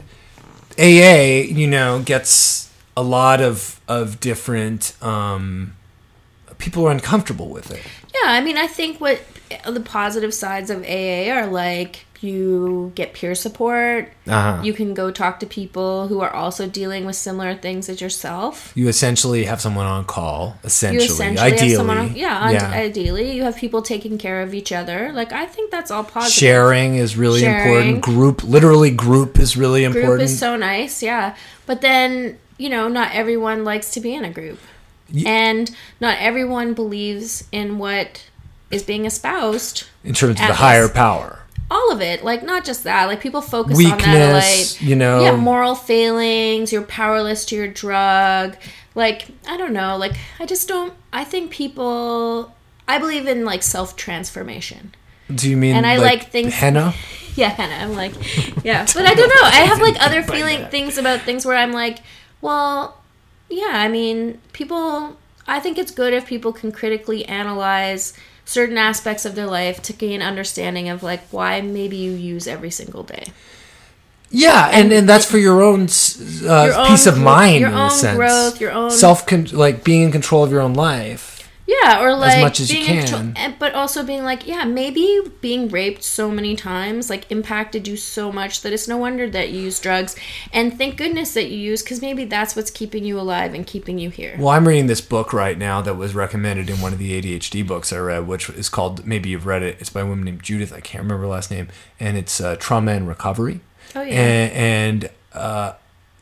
AA, 0.78 1.44
you 1.50 1.68
know, 1.68 2.00
gets 2.00 2.70
a 2.96 3.02
lot 3.04 3.42
of 3.42 3.80
of 3.88 4.20
different 4.20 4.94
um 5.02 5.74
people 6.58 6.88
are 6.88 6.92
uncomfortable 6.92 7.50
with 7.50 7.72
it. 7.72 7.82
Yeah, 8.14 8.32
I 8.32 8.42
mean, 8.42 8.58
I 8.58 8.68
think 8.68 9.00
what 9.00 9.22
the 9.70 9.80
positive 9.82 10.34
sides 10.34 10.70
of 10.70 10.84
AA 10.84 11.30
are 11.32 11.48
like 11.48 12.06
you 12.22 12.92
get 12.96 13.14
peer 13.14 13.36
support. 13.36 14.12
Uh-huh. 14.28 14.62
You 14.64 14.74
can 14.74 14.94
go 14.96 15.12
talk 15.12 15.40
to 15.42 15.46
people 15.46 16.08
who 16.08 16.20
are 16.22 16.32
also 16.34 16.68
dealing 16.68 17.06
with 17.06 17.16
similar 17.16 17.54
things 17.56 17.90
as 17.90 18.02
yourself. 18.02 18.72
You 18.76 18.88
essentially 18.88 19.46
have 19.46 19.62
someone 19.62 19.86
on 19.86 20.04
call, 20.06 20.58
You 20.64 20.68
essentially, 20.68 21.06
essentially 21.06 21.52
ideally. 21.52 21.68
have 21.70 21.78
someone, 21.78 22.16
yeah, 22.16 22.38
on- 22.40 22.56
ideally 22.74 23.32
you 23.34 23.44
have 23.44 23.56
people 23.56 23.82
taking 23.84 24.18
care 24.18 24.42
of 24.42 24.54
each 24.56 24.72
other. 24.72 25.12
Like 25.14 25.32
I 25.32 25.46
think 25.46 25.70
that's 25.70 25.92
all 25.92 26.04
positive. 26.04 26.34
Sharing 26.34 26.96
is 26.96 27.16
really 27.18 27.42
Sharing. 27.42 27.68
important. 27.68 28.02
Group, 28.02 28.44
literally, 28.44 28.90
group 28.92 29.38
is 29.38 29.56
really 29.56 29.84
important. 29.84 30.10
group 30.18 30.22
is 30.22 30.40
so 30.40 30.56
nice, 30.56 31.04
yeah. 31.04 31.36
But 31.68 31.82
then 31.82 32.40
you 32.58 32.70
know, 32.70 32.88
not 32.88 33.14
everyone 33.14 33.64
likes 33.64 33.92
to 33.92 34.00
be 34.00 34.16
in 34.16 34.26
a 34.26 34.32
group, 34.32 34.58
and 35.26 35.70
not 36.02 36.18
everyone 36.20 36.74
believes 36.74 37.44
in 37.52 37.78
what 37.78 38.24
is 38.72 38.84
being 38.84 39.06
espoused. 39.06 39.86
in 40.04 40.14
terms 40.14 40.40
of 40.42 40.48
the 40.48 40.54
higher 40.54 40.90
power. 40.90 41.40
all 41.70 41.92
of 41.92 42.02
it 42.02 42.24
like 42.24 42.44
not 42.44 42.64
just 42.64 42.84
that 42.86 43.06
like 43.06 43.20
people 43.20 43.42
focus 43.42 43.78
on 43.78 43.98
that 44.00 44.34
like 44.34 44.82
you 44.82 44.96
know. 44.96 45.22
yeah 45.22 45.36
moral 45.36 45.76
failings 45.76 46.72
you're 46.72 46.82
powerless 46.84 47.46
to 47.46 47.56
your 47.56 47.68
drug 47.68 48.56
like 48.96 49.28
i 49.50 49.58
don't 49.58 49.74
know 49.74 49.98
like 49.98 50.14
i 50.40 50.46
just 50.46 50.68
don't 50.68 50.94
i 51.12 51.24
think 51.26 51.52
people 51.52 52.54
i 52.88 52.98
believe 52.98 53.28
in 53.28 53.44
like 53.46 53.62
self 53.64 53.96
transformation 53.98 54.94
Do 55.34 55.50
you 55.50 55.58
mean 55.58 55.76
and 55.76 55.86
I 55.86 55.98
like 55.98 56.30
things- 56.32 56.54
henna? 56.54 56.94
yeah 57.36 57.50
Hannah, 57.50 57.76
i'm 57.84 57.96
like 57.96 58.14
yeah 58.64 58.86
but 58.96 59.06
i 59.06 59.14
don't 59.14 59.30
know 59.30 59.44
i 59.44 59.62
have 59.68 59.80
like 59.82 59.96
other 60.00 60.24
feeling 60.34 60.66
things 60.68 60.98
about 60.98 61.22
things 61.22 61.46
where 61.46 61.56
i'm 61.58 61.72
like 61.74 62.00
well 62.42 62.98
yeah 63.50 63.74
i 63.74 63.88
mean 63.88 64.40
people 64.54 65.18
i 65.48 65.60
think 65.60 65.78
it's 65.78 65.92
good 65.92 66.14
if 66.14 66.26
people 66.26 66.52
can 66.54 66.72
critically 66.72 67.26
analyze 67.26 68.14
certain 68.48 68.78
aspects 68.78 69.26
of 69.26 69.36
their 69.36 69.46
life 69.46 69.82
to 69.84 69.94
gain 69.94 70.22
understanding 70.22 70.88
of 70.90 71.04
like 71.04 71.22
why 71.32 71.60
maybe 71.62 71.98
you 71.98 72.12
use 72.12 72.48
every 72.48 72.72
single 72.72 73.04
day 73.04 73.26
Yeah, 74.32 74.70
and, 74.74 74.92
and 74.92 75.08
that's 75.08 75.26
for 75.30 75.38
your 75.38 75.62
own 75.62 75.84
uh, 75.88 76.66
Your 76.66 76.76
own 76.76 76.88
peace 76.88 77.08
of 77.08 77.18
mind, 77.18 77.60
your 77.62 77.70
in 77.70 77.76
own 77.76 77.88
a 77.88 77.92
sense. 77.92 78.18
growth, 78.18 78.60
your 78.60 78.72
own- 78.72 78.92
self, 78.92 79.24
like 79.54 79.84
being 79.84 80.02
in 80.04 80.12
control 80.12 80.44
of 80.44 80.52
your 80.52 80.62
own 80.62 80.74
life. 80.74 81.37
Yeah 81.68 82.02
or 82.02 82.16
like 82.16 82.42
much 82.42 82.60
as 82.62 82.72
you 82.72 82.80
being 82.80 82.90
in 82.92 83.00
control- 83.02 83.22
can. 83.22 83.34
and- 83.36 83.60
but 83.60 83.74
also 83.76 84.04
being 84.04 84.24
like 84.24 84.48
yeah 84.48 84.64
maybe 84.64 85.20
being 85.42 85.68
raped 85.68 86.02
so 86.04 86.32
many 86.32 86.56
times 86.56 87.10
like 87.10 87.30
impacted 87.30 87.88
you 87.88 87.98
so 87.98 88.32
much 88.32 88.62
that 88.62 88.72
it's 88.72 88.88
no 88.88 88.96
wonder 88.98 89.30
that 89.30 89.50
you 89.50 89.62
use 89.62 89.80
drugs 89.80 90.16
and 90.54 90.78
thank 90.78 90.96
goodness 90.98 91.34
that 91.34 91.50
you 91.50 91.58
use 91.58 91.84
because 91.84 92.02
maybe 92.02 92.24
that's 92.24 92.56
what's 92.56 92.72
keeping 92.72 93.04
you 93.04 93.20
alive 93.20 93.54
and 93.54 93.68
keeping 93.68 94.00
you 94.00 94.10
here 94.10 94.36
Well, 94.40 94.50
I'm 94.50 94.68
reading 94.68 94.88
this 94.88 95.02
book 95.02 95.34
right 95.34 95.58
now 95.58 95.82
that 95.82 95.96
was 95.96 96.16
recommended 96.16 96.70
in 96.70 96.80
one 96.80 96.94
of 96.94 97.00
the 97.00 97.22
ADHD 97.22 97.66
books 97.68 97.92
I 97.92 97.98
read, 97.98 98.28
which 98.28 98.50
is 98.50 98.70
called 98.70 99.06
maybe 99.06 99.30
you've 99.30 99.46
read 99.46 99.62
it. 99.64 99.78
It's 99.80 99.90
by 99.90 100.02
a 100.02 100.06
woman 100.06 100.24
named 100.26 100.44
Judith. 100.44 100.72
I 100.72 100.80
can't 100.80 101.04
remember 101.04 101.24
her 101.24 101.28
last 101.28 101.52
name, 101.52 101.68
and 102.00 102.16
it's 102.18 102.40
uh, 102.40 102.56
Trauma 102.58 102.92
and 102.94 103.08
Recovery. 103.08 103.60
Oh, 103.96 104.02
yeah. 104.02 104.14
and, 104.22 104.54
and 105.04 105.10
uh, 105.34 105.74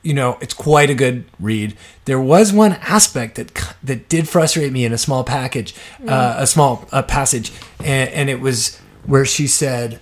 you 0.06 0.14
know 0.14 0.38
it's 0.42 0.54
quite 0.54 0.90
a 0.90 0.94
good 0.96 1.26
read. 1.40 1.76
There 2.06 2.20
was 2.22 2.54
one 2.54 2.74
aspect 2.74 3.36
that 3.36 3.50
that 3.84 4.08
did 4.10 4.30
frustrate 4.30 4.72
me 4.72 4.86
in 4.86 4.94
a 4.94 4.98
small 4.98 5.24
package, 5.24 5.74
uh, 6.08 6.36
a 6.38 6.48
small 6.48 6.88
uh, 6.92 7.02
passage, 7.02 7.52
and, 7.84 8.10
and 8.12 8.30
it 8.30 8.40
was 8.40 8.78
where 9.06 9.26
she 9.26 9.48
said 9.48 10.00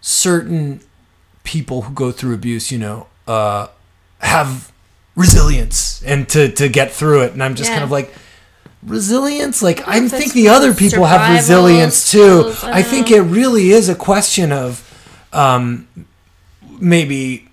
certain 0.00 0.80
people 1.42 1.82
who 1.82 1.92
go 1.94 2.12
through 2.12 2.34
abuse, 2.34 2.70
you 2.72 2.78
know, 2.78 3.06
uh, 3.26 3.66
have 4.18 4.72
resilience 5.16 6.02
and 6.04 6.28
to 6.28 6.50
to 6.52 6.68
get 6.68 6.90
through 6.92 7.22
it. 7.22 7.32
And 7.32 7.42
I'm 7.42 7.54
just 7.54 7.70
Yeah. 7.70 7.76
kind 7.76 7.84
of 7.84 7.90
like 7.90 8.12
resilience. 8.82 9.62
Like 9.62 9.86
I 9.88 10.08
think 10.08 10.32
the 10.32 10.48
other 10.48 10.74
people 10.74 11.04
have 11.04 11.30
resilience 11.36 12.10
too. 12.10 12.52
I 12.62 12.78
I 12.78 12.82
think 12.82 13.10
know. 13.10 13.16
it 13.16 13.20
really 13.22 13.70
is 13.70 13.88
a 13.88 13.94
question 13.94 14.52
of 14.52 14.82
um, 15.32 15.86
maybe 16.80 17.48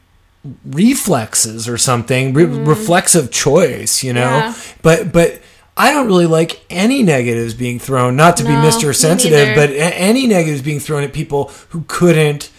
reflexes 0.65 1.67
or 1.67 1.77
something, 1.77 2.33
re- 2.33 2.45
reflexive 2.45 3.31
choice, 3.31 4.03
you 4.03 4.13
know. 4.13 4.21
Yeah. 4.21 4.53
But 4.81 5.11
but 5.13 5.41
I 5.77 5.91
don't 5.91 6.07
really 6.07 6.25
like 6.25 6.65
any 6.69 7.03
negatives 7.03 7.53
being 7.53 7.79
thrown. 7.79 8.15
Not 8.15 8.37
to 8.37 8.43
be 8.43 8.55
Mister 8.55 8.91
Sensitive, 8.93 9.55
but 9.55 9.69
a- 9.69 9.97
any 9.97 10.27
negatives 10.27 10.61
being 10.61 10.79
thrown 10.79 11.03
at 11.03 11.13
people 11.13 11.51
who 11.69 11.83
couldn't, 11.87 12.49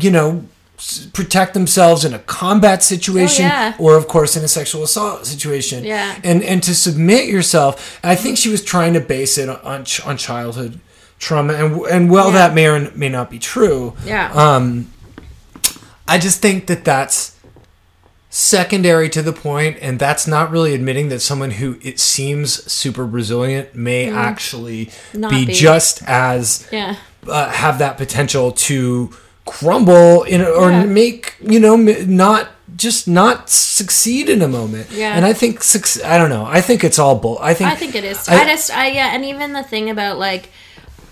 you 0.00 0.10
know. 0.10 0.44
Protect 1.12 1.54
themselves 1.54 2.04
in 2.04 2.12
a 2.12 2.18
combat 2.18 2.82
situation, 2.82 3.44
Oh, 3.44 3.48
yeah. 3.48 3.74
or 3.78 3.94
of 3.96 4.08
course 4.08 4.36
in 4.36 4.42
a 4.42 4.48
sexual 4.48 4.82
assault 4.82 5.24
situation, 5.26 5.84
Yeah. 5.84 6.16
and 6.24 6.42
and 6.42 6.60
to 6.64 6.74
submit 6.74 7.26
yourself. 7.28 8.00
I 8.02 8.16
think 8.16 8.36
she 8.36 8.48
was 8.48 8.64
trying 8.64 8.92
to 8.94 9.00
base 9.00 9.38
it 9.38 9.48
on 9.48 9.84
ch- 9.84 10.04
on 10.04 10.16
childhood 10.16 10.80
trauma, 11.20 11.52
and 11.54 11.80
and 11.86 12.10
well, 12.10 12.32
Yeah. 12.32 12.32
that 12.48 12.54
may 12.54 12.66
or 12.66 12.90
may 12.96 13.08
not 13.08 13.30
be 13.30 13.38
true. 13.38 13.92
Yeah. 14.04 14.32
Um, 14.34 14.88
I 16.08 16.18
just 16.18 16.40
think 16.40 16.66
that 16.66 16.84
that's 16.84 17.36
secondary 18.30 19.08
to 19.10 19.20
the 19.22 19.32
point, 19.32 19.76
and 19.82 19.98
that's 19.98 20.26
not 20.26 20.50
really 20.50 20.74
admitting 20.74 21.08
that 21.10 21.20
someone 21.20 21.52
who 21.52 21.76
it 21.82 22.00
seems 22.00 22.70
super 22.70 23.04
resilient 23.06 23.74
may 23.74 24.10
actually 24.10 24.86
Mm-hmm. 24.86 25.20
Not 25.20 25.30
be, 25.30 25.46
be. 25.46 25.52
just 25.52 26.02
as 26.06 26.66
Yeah. 26.72 26.96
uh, 27.28 27.50
have 27.50 27.78
that 27.78 27.98
potential 27.98 28.52
to 28.52 29.10
crumble 29.44 30.22
in 30.22 30.40
or 30.40 30.70
Yeah. 30.70 30.84
make 30.84 31.34
you 31.40 31.58
know 31.60 31.76
not 31.76 32.48
just 32.74 33.06
not 33.06 33.50
succeed 33.50 34.30
in 34.30 34.40
a 34.40 34.48
moment. 34.48 34.86
Yeah. 34.90 35.14
And 35.14 35.26
I 35.26 35.34
think 35.34 35.60
I 36.04 36.16
don't 36.16 36.30
know. 36.30 36.46
I 36.46 36.62
think 36.62 36.84
it's 36.84 36.98
all 36.98 37.16
bull. 37.16 37.38
I 37.40 37.52
think 37.52 37.70
I 37.70 37.74
think 37.74 37.94
it 37.94 38.04
is. 38.04 38.28
I- 38.28 38.42
I, 38.42 38.44
just, 38.46 38.70
I 38.70 38.86
yeah, 38.88 39.14
and 39.14 39.24
even 39.26 39.52
the 39.52 39.62
thing 39.62 39.90
about 39.90 40.18
like, 40.18 40.48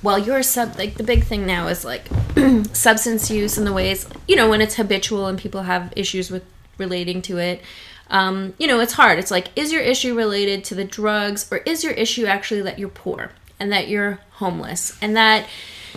well, 0.03 0.18
your 0.18 0.42
sub, 0.42 0.76
like 0.78 0.94
the 0.94 1.03
big 1.03 1.24
thing 1.24 1.46
now 1.46 1.68
is 1.68 1.84
like 1.84 2.09
substance 2.72 3.30
use 3.30 3.59
and 3.59 3.66
the 3.66 3.72
ways 3.72 4.07
you 4.26 4.36
know 4.36 4.48
when 4.48 4.61
it's 4.61 4.76
habitual 4.76 5.26
and 5.26 5.38
people 5.38 5.62
have 5.62 5.92
issues 5.96 6.30
with 6.30 6.44
relating 6.78 7.22
to 7.22 7.38
it. 7.38 7.62
Um, 8.09 8.55
you 8.59 8.66
know, 8.66 8.80
it's 8.80 8.94
hard. 8.94 9.20
It's 9.20 9.30
like, 9.30 9.57
is 9.57 9.72
your 9.72 9.82
issue 9.82 10.16
related 10.16 10.64
to 10.64 10.74
the 10.74 10.84
drugs, 10.84 11.46
or 11.53 11.59
is 11.59 11.84
your 11.84 11.92
issue 11.92 12.26
actually 12.26 12.62
that 12.62 12.76
you're 12.76 12.88
poor 12.88 13.30
and 13.61 13.70
that 13.70 13.86
you're 13.86 14.18
homeless 14.32 14.96
and 15.03 15.16
that 15.16 15.46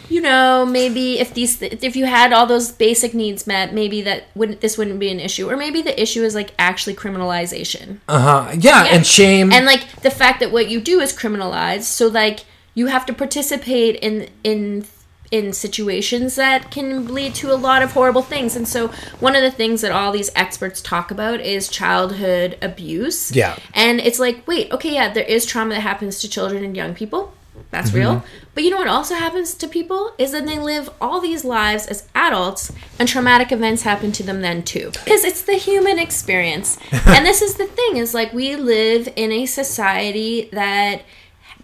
you 0.10 0.20
know 0.20 0.66
maybe 0.66 1.20
if 1.20 1.34
these 1.34 1.62
if 1.62 1.96
you 1.96 2.06
had 2.06 2.34
all 2.34 2.46
those 2.46 2.72
basic 2.72 3.14
needs 3.14 3.48
met 3.48 3.74
maybe 3.74 4.02
that 4.02 4.26
wouldn't 4.36 4.60
this 4.60 4.78
wouldn't 4.78 5.00
be 5.00 5.10
an 5.10 5.20
issue 5.20 5.50
or 5.50 5.56
maybe 5.56 5.82
the 5.82 6.02
issue 6.02 6.24
is 6.24 6.36
like 6.36 6.52
actually 6.60 6.94
criminalization 6.94 8.00
uh-huh. 8.10 8.52
yeah, 8.60 8.86
and 8.86 9.06
shame 9.06 9.52
and 9.52 9.66
like 9.66 9.88
the 10.02 10.12
fact 10.12 10.40
that 10.42 10.52
what 10.52 10.68
you 10.68 10.82
do 10.82 11.00
is 11.00 11.16
criminalized 11.16 11.84
so 11.84 12.08
like 12.08 12.40
you 12.76 12.88
have 12.88 13.06
to 13.06 13.14
participate 13.14 13.96
in 13.98 14.30
in 14.44 14.86
in 15.32 15.52
situations 15.52 16.36
that 16.36 16.70
can 16.70 17.12
lead 17.12 17.34
to 17.34 17.52
a 17.52 17.56
lot 17.56 17.82
of 17.82 17.94
horrible 17.94 18.22
things. 18.22 18.56
And 18.56 18.68
so 18.68 18.90
one 19.20 19.36
of 19.36 19.42
the 19.42 19.50
things 19.50 19.82
that 19.82 19.92
all 19.92 20.12
these 20.12 20.30
experts 20.36 20.80
talk 20.80 21.10
about 21.10 21.40
is 21.42 21.68
childhood 21.70 22.56
abuse. 22.62 23.36
Yeah. 23.36 23.58
and 23.74 24.00
it's 24.00 24.20
like 24.20 24.46
wait 24.48 24.72
okay 24.72 24.94
yeah 24.94 25.12
there 25.12 25.24
is 25.26 25.46
trauma 25.46 25.74
that 25.76 25.82
happens 25.82 26.20
to 26.22 26.30
children 26.30 26.64
and 26.64 26.76
young 26.76 26.94
people. 26.94 27.34
That's 27.72 27.90
Mm-hmm. 27.90 27.98
real 27.98 28.24
but 28.54 28.64
you 28.64 28.70
know 28.70 28.78
what 28.78 28.88
also 28.88 29.16
happens 29.16 29.56
to 29.56 29.68
people 29.68 30.12
is 30.20 30.32
that 30.34 30.46
they 30.46 30.60
live 30.60 30.88
all 31.02 31.20
these 31.20 31.44
lives 31.44 31.88
as 31.88 32.08
adults 32.14 32.72
and 33.00 33.10
traumatic 33.10 33.52
events 33.52 33.82
happen 33.82 34.12
to 34.12 34.24
them 34.24 34.42
then 34.42 34.62
too. 34.62 34.92
Because 34.92 35.24
it's 35.24 35.42
the 35.42 35.56
human 35.56 35.98
experience. 35.98 36.78
And 37.08 37.26
this 37.26 37.42
is 37.42 37.56
the 37.56 37.66
thing 37.66 37.98
is 37.98 38.14
like 38.14 38.32
we 38.34 38.56
live 38.56 39.10
in 39.16 39.32
a 39.32 39.48
society 39.48 40.50
that 40.52 41.02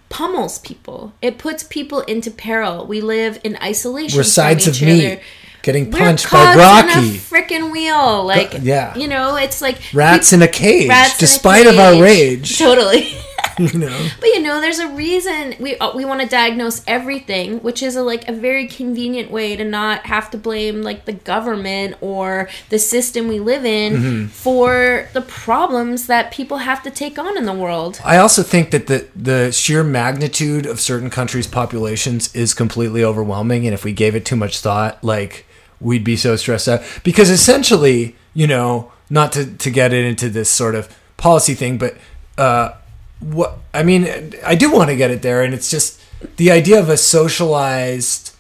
pummels 0.10 0.60
people 0.60 1.14
it 1.22 1.38
puts 1.38 1.64
people 1.64 2.02
into 2.02 2.32
peril 2.32 2.86
we 2.86 3.00
live 3.00 3.40
in 3.44 3.56
isolation 3.62 4.18
we're 4.18 4.24
sides 4.24 4.66
of 4.68 4.76
other. 4.82 5.22
getting 5.62 5.92
punched 5.92 6.32
by 6.32 6.56
Rocky. 6.56 7.18
freaking 7.18 7.72
wheel 7.72 8.26
like 8.26 8.56
yeah. 8.62 8.96
you 8.98 9.08
know 9.08 9.36
it's 9.36 9.62
like 9.62 9.80
Rats 9.94 10.32
peop- 10.32 10.38
in 10.38 10.42
a 10.42 10.48
cage, 10.48 10.86
in 10.86 10.92
a 10.92 11.20
despite 11.20 11.68
of 11.68 11.78
our 11.78 12.02
rage. 12.02 12.58
totally 12.58 13.14
You 13.74 13.80
know, 13.80 14.08
But 14.20 14.28
you 14.28 14.42
know, 14.42 14.62
there's 14.62 14.80
a 14.80 14.88
reason 14.88 15.56
we 15.60 15.78
uh, 15.78 15.96
we 15.96 16.06
want 16.06 16.22
to 16.22 16.28
diagnose 16.28 16.82
everything, 16.88 17.60
which 17.60 17.84
is 17.84 17.96
a, 17.96 18.02
like 18.02 18.28
a 18.30 18.34
very 18.34 18.68
convenient 18.68 19.30
way 19.32 19.56
to 19.56 19.64
not 19.64 20.06
have 20.06 20.32
to 20.32 20.38
blame 20.38 20.82
like 20.82 21.06
the 21.06 21.14
government 21.14 21.98
or 22.02 22.50
the 22.70 22.80
system 22.80 23.28
we 23.28 23.40
live 23.40 23.66
in 23.66 23.94
Mm-hmm. 23.94 24.26
for 24.28 25.08
the 25.14 25.22
problems 25.22 26.08
that 26.08 26.32
people 26.32 26.60
have 26.60 26.82
to 26.84 26.92
take 26.92 27.18
on 27.20 27.38
in 27.38 27.46
the 27.46 27.54
world. 27.54 28.00
I 28.06 28.18
also 28.18 28.44
think 28.44 28.72
that 28.72 28.88
the 28.88 29.08
the 29.16 29.52
sheer 29.52 29.84
magnitude 29.84 30.66
of 30.66 30.80
certain 30.80 31.10
countries' 31.10 31.48
populations 31.48 32.34
is 32.36 32.54
completely 32.54 33.04
overwhelming, 33.04 33.66
and 33.66 33.74
if 33.74 33.84
we 33.84 33.92
gave 33.94 34.16
it 34.16 34.26
too 34.26 34.36
much 34.36 34.60
thought, 34.60 35.04
like 35.04 35.46
we'd 35.82 36.04
be 36.04 36.16
so 36.16 36.36
stressed 36.36 36.68
out. 36.68 36.82
Because 37.04 37.30
essentially, 37.30 38.16
you 38.34 38.48
know, 38.48 38.92
not 39.10 39.32
to 39.34 39.46
to 39.46 39.70
get 39.72 39.94
it 39.94 40.06
into 40.06 40.30
this 40.30 40.50
sort 40.50 40.76
of 40.76 40.88
policy 41.18 41.54
thing, 41.54 41.78
but 41.78 41.96
uh, 42.38 42.72
what 43.20 43.60
I 43.74 43.84
mean, 43.84 44.34
I 44.46 44.56
do 44.56 44.72
want 44.72 44.90
to 44.90 44.96
get 44.96 45.12
it 45.12 45.22
there, 45.22 45.44
and 45.44 45.54
it's 45.54 45.70
just 45.70 46.02
the 46.38 46.52
idea 46.52 46.80
of 46.80 46.90
a 46.90 46.98
socialized 46.98 48.36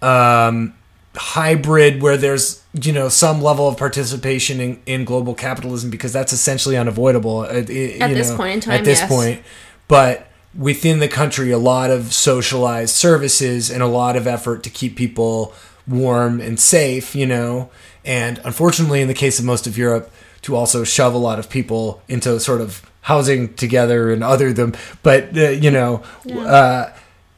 um, 0.00 0.74
hybrid 1.14 2.02
where 2.02 2.16
there's 2.16 2.62
you 2.72 2.92
know 2.92 3.08
some 3.08 3.42
level 3.42 3.68
of 3.68 3.76
participation 3.76 4.60
in, 4.60 4.82
in 4.86 5.04
global 5.04 5.34
capitalism 5.34 5.90
because 5.90 6.12
that's 6.12 6.32
essentially 6.32 6.76
unavoidable 6.76 7.44
at, 7.44 7.68
At 8.00 8.14
this 8.14 8.34
point 8.34 8.54
in 8.54 8.60
time, 8.60 8.74
at 8.74 8.84
this 8.84 9.00
yes. 9.00 9.08
point 9.10 9.42
but 9.88 10.28
within 10.56 11.00
the 11.00 11.08
country 11.08 11.50
a 11.50 11.58
lot 11.58 11.90
of 11.90 12.14
socialized 12.14 12.94
services 12.94 13.70
and 13.70 13.82
a 13.82 13.86
lot 13.86 14.16
of 14.16 14.26
effort 14.26 14.62
to 14.62 14.70
keep 14.70 14.96
people 14.96 15.52
warm 15.86 16.40
and 16.40 16.58
safe 16.58 17.14
you 17.14 17.26
know 17.26 17.70
and 18.06 18.40
unfortunately 18.44 19.02
in 19.02 19.08
the 19.08 19.14
case 19.14 19.38
of 19.38 19.44
most 19.44 19.66
of 19.66 19.76
europe 19.76 20.10
to 20.42 20.56
also 20.56 20.84
shove 20.84 21.14
a 21.14 21.18
lot 21.18 21.38
of 21.38 21.48
people 21.48 22.02
into 22.08 22.38
sort 22.40 22.60
of 22.60 22.82
housing 23.02 23.52
together 23.54 24.12
and 24.12 24.22
other 24.22 24.52
them 24.52 24.72
but 25.02 25.36
uh, 25.36 25.48
you 25.50 25.70
know 25.70 26.02
uh, 26.36 26.86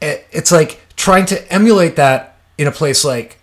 it, 0.01 0.25
it's 0.31 0.51
like 0.51 0.79
trying 0.95 1.25
to 1.25 1.51
emulate 1.53 1.95
that 1.95 2.37
in 2.57 2.67
a 2.67 2.71
place 2.71 3.03
like 3.03 3.37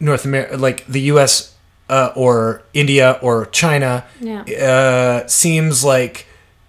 North 0.00 0.24
America, 0.24 0.56
like 0.56 0.86
the 0.86 1.00
U.S. 1.12 1.54
Uh, 1.88 2.12
or 2.14 2.62
India 2.74 3.18
or 3.22 3.46
China, 3.46 4.04
Yeah. 4.20 4.42
uh, 4.42 5.26
seems 5.26 5.82
like 5.82 6.26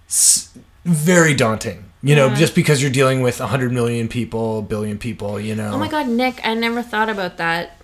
s- 0.07 0.49
very 0.85 1.33
daunting. 1.35 1.83
You 2.01 2.15
know, 2.15 2.27
Yeah. 2.27 2.35
just 2.35 2.55
because 2.55 2.81
you're 2.81 2.89
dealing 2.91 3.21
with 3.21 3.39
100 3.39 3.71
million 3.71 4.07
people, 4.07 4.61
billion 4.63 4.97
people. 4.97 5.39
You 5.39 5.55
know, 5.55 5.71
Oh 5.73 5.77
my 5.77 5.89
god, 5.89 6.07
Nick, 6.07 6.39
I 6.43 6.53
never 6.55 6.81
thought 6.81 7.09
about 7.09 7.37
that. 7.37 7.77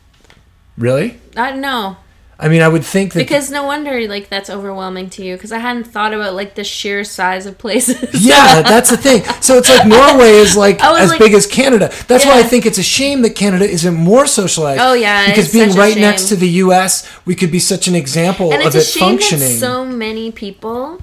really? 0.77 1.19
I 1.35 1.51
don't 1.51 1.61
know. 1.61 1.97
I 2.37 2.49
mean, 2.49 2.61
I 2.61 2.67
would 2.67 2.83
think 2.83 3.13
that 3.13 3.19
Because 3.19 3.49
no 3.49 3.63
wonder 3.63 4.07
like 4.09 4.27
that's 4.27 4.49
overwhelming 4.49 5.09
to 5.11 5.23
you 5.23 5.35
because 5.35 5.53
I 5.53 5.59
hadn't 5.59 5.85
thought 5.85 6.13
about 6.13 6.33
like 6.33 6.55
the 6.55 6.65
sheer 6.65 7.05
size 7.05 7.45
of 7.45 7.57
places. 7.57 8.25
yeah, 8.25 8.61
that's 8.61 8.89
the 8.89 8.97
thing. 8.97 9.23
So 9.41 9.57
it's 9.57 9.69
like 9.69 9.87
Norway 9.87 10.31
is 10.31 10.57
like 10.57 10.83
as 10.83 11.11
like- 11.11 11.19
big 11.19 11.33
as 11.33 11.47
Canada. 11.47 11.93
That's 12.07 12.25
why 12.25 12.39
I 12.39 12.43
think 12.43 12.65
it's 12.65 12.77
a 12.77 12.83
shame 12.83 13.21
that 13.21 13.31
Canada 13.31 13.65
isn't 13.65 13.93
more 13.93 14.27
socialized. 14.27 14.81
Oh, 14.81 14.93
yeah, 14.93 15.27
because 15.27 15.51
being 15.51 15.71
right 15.75 15.95
next 15.95 16.27
to 16.29 16.35
the 16.35 16.49
U.S., 16.65 17.09
we 17.25 17.35
could 17.35 17.51
be 17.51 17.59
such 17.59 17.87
an 17.87 17.95
example 17.95 18.51
and 18.51 18.61
of 18.61 18.67
it's 18.67 18.75
a 18.75 18.79
it 18.79 18.83
shame 18.85 19.17
functioning. 19.17 19.47
that 19.47 19.59
so 19.59 19.85
many 19.85 20.31
people 20.31 21.01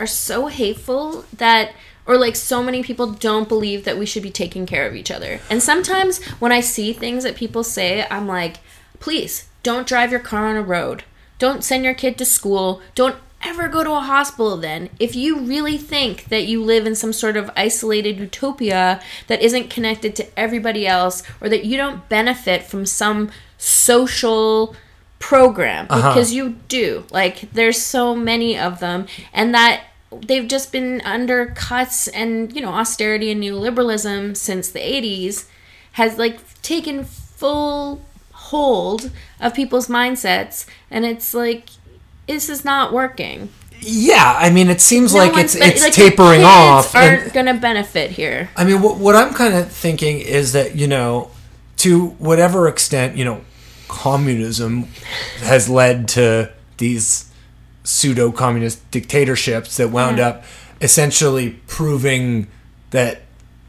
are 0.00 0.06
so 0.06 0.48
hateful 0.48 1.24
that 1.36 1.72
or 2.06 2.18
like 2.18 2.34
so 2.34 2.60
many 2.60 2.82
people 2.82 3.06
don't 3.12 3.48
believe 3.48 3.84
that 3.84 3.96
we 3.96 4.04
should 4.04 4.22
be 4.22 4.30
taking 4.30 4.66
care 4.66 4.88
of 4.88 4.96
each 4.96 5.12
other 5.12 5.38
and 5.48 5.62
sometimes 5.62 6.22
when 6.40 6.50
i 6.50 6.58
see 6.58 6.92
things 6.92 7.22
that 7.22 7.36
people 7.36 7.62
say 7.62 8.04
i'm 8.10 8.26
like 8.26 8.56
please 8.98 9.48
don't 9.62 9.86
drive 9.86 10.10
your 10.10 10.20
car 10.20 10.46
on 10.46 10.56
a 10.56 10.62
road. 10.62 11.04
Don't 11.38 11.64
send 11.64 11.84
your 11.84 11.94
kid 11.94 12.18
to 12.18 12.24
school. 12.24 12.80
Don't 12.94 13.16
ever 13.42 13.68
go 13.68 13.82
to 13.82 13.92
a 13.92 14.00
hospital 14.00 14.56
then. 14.56 14.88
If 14.98 15.16
you 15.16 15.40
really 15.40 15.76
think 15.76 16.26
that 16.26 16.46
you 16.46 16.62
live 16.62 16.86
in 16.86 16.94
some 16.94 17.12
sort 17.12 17.36
of 17.36 17.50
isolated 17.56 18.18
utopia 18.18 19.00
that 19.26 19.42
isn't 19.42 19.70
connected 19.70 20.14
to 20.16 20.38
everybody 20.38 20.86
else 20.86 21.22
or 21.40 21.48
that 21.48 21.64
you 21.64 21.76
don't 21.76 22.08
benefit 22.08 22.62
from 22.62 22.86
some 22.86 23.30
social 23.58 24.76
program 25.18 25.86
uh-huh. 25.88 26.10
because 26.10 26.32
you 26.32 26.56
do. 26.68 27.04
Like 27.10 27.52
there's 27.52 27.80
so 27.80 28.14
many 28.14 28.58
of 28.58 28.80
them 28.80 29.06
and 29.32 29.54
that 29.54 29.84
they've 30.10 30.48
just 30.48 30.72
been 30.72 31.00
under 31.02 31.46
cuts 31.46 32.08
and 32.08 32.54
you 32.54 32.60
know 32.60 32.72
austerity 32.72 33.30
and 33.30 33.42
neoliberalism 33.42 34.36
since 34.36 34.70
the 34.70 34.80
80s 34.80 35.46
has 35.92 36.18
like 36.18 36.60
taken 36.62 37.04
full 37.04 38.02
hold 38.52 39.10
of 39.40 39.54
people's 39.54 39.88
mindsets 39.88 40.66
and 40.90 41.04
it's 41.04 41.32
like 41.34 41.64
this 42.28 42.48
is 42.48 42.64
not 42.64 42.92
working 42.92 43.48
yeah, 43.84 44.36
I 44.38 44.50
mean, 44.50 44.68
it 44.70 44.80
seems 44.80 45.12
No 45.12 45.18
like 45.18 45.36
it's 45.36 45.56
ben- 45.58 45.68
it's 45.72 45.82
like, 45.82 45.92
tapering 45.92 46.44
off. 46.44 46.94
aren't 46.94 47.22
and- 47.24 47.32
gonna 47.32 47.54
benefit 47.54 48.12
here 48.12 48.48
I 48.56 48.62
mean, 48.64 48.80
what, 48.80 48.96
what 48.98 49.16
I'm 49.16 49.34
kind 49.34 49.54
of 49.54 49.72
thinking 49.72 50.20
is 50.20 50.52
that, 50.52 50.76
you 50.76 50.86
know, 50.86 51.32
to 51.78 52.08
whatever 52.28 52.68
extent, 52.68 53.16
you 53.16 53.24
know, 53.24 53.40
communism 53.88 54.84
has 55.40 55.68
led 55.68 56.06
to 56.08 56.52
these 56.78 57.28
pseudo 57.84 58.30
communist 58.30 58.78
dictatorships 58.92 59.76
that 59.78 59.88
wound 59.90 60.18
Yeah. 60.18 60.28
up 60.28 60.44
essentially 60.80 61.60
proving 61.66 62.46
that 62.90 63.22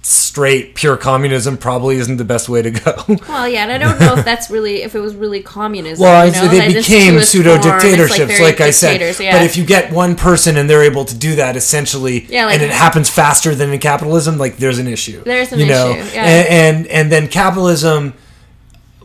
straight 0.06 0.76
pure 0.76 0.97
communism 0.97 1.56
probably 1.58 1.95
isn't 1.95 2.18
the 2.18 2.26
best 2.26 2.49
way 2.49 2.62
to 2.62 2.72
go. 2.72 2.93
Well, 3.30 3.47
yeah, 3.47 3.64
and 3.64 3.72
I 3.72 3.78
don't 3.78 3.99
know 3.99 4.16
if 4.18 4.26
that's 4.26 4.49
really 4.49 4.84
if 4.84 4.95
it 4.95 4.99
was 4.99 5.16
really 5.16 5.41
communism. 5.41 6.04
Well, 6.04 6.26
you 6.28 6.34
know, 6.34 6.47
they 6.49 6.74
this 6.74 6.88
became 6.88 7.22
pseudo 7.22 7.56
dictatorships, 7.62 8.34
very 8.38 8.43
like, 8.43 8.60
I 8.60 8.72
said. 8.72 8.99
yeah. 9.20 9.38
But 9.38 9.43
if 9.43 9.56
you 9.56 9.66
get 9.66 9.91
one 9.93 10.16
person 10.16 10.58
and 10.58 10.70
they're 10.70 10.84
able 10.84 11.06
to 11.06 11.16
do 11.16 11.36
that 11.36 11.56
essentially, 11.56 12.26
Yeah, 12.26 12.45
like- 12.45 12.56
and 12.56 12.64
it 12.64 12.72
happens 12.72 13.10
faster 13.10 13.56
than 13.56 13.72
in 13.72 13.80
capitalism, 13.80 14.38
like 14.38 14.58
there's 14.58 14.78
an 14.78 14.88
issue. 14.88 15.24
There's 15.24 15.54
an 15.54 15.60
you 15.60 15.68
know? 15.68 15.91
issue, 15.91 16.16
yeah. 16.16 16.26
And, 16.26 16.47
and 16.78 16.88
and 16.88 17.12
then 17.12 17.28
capitalism 17.30 18.14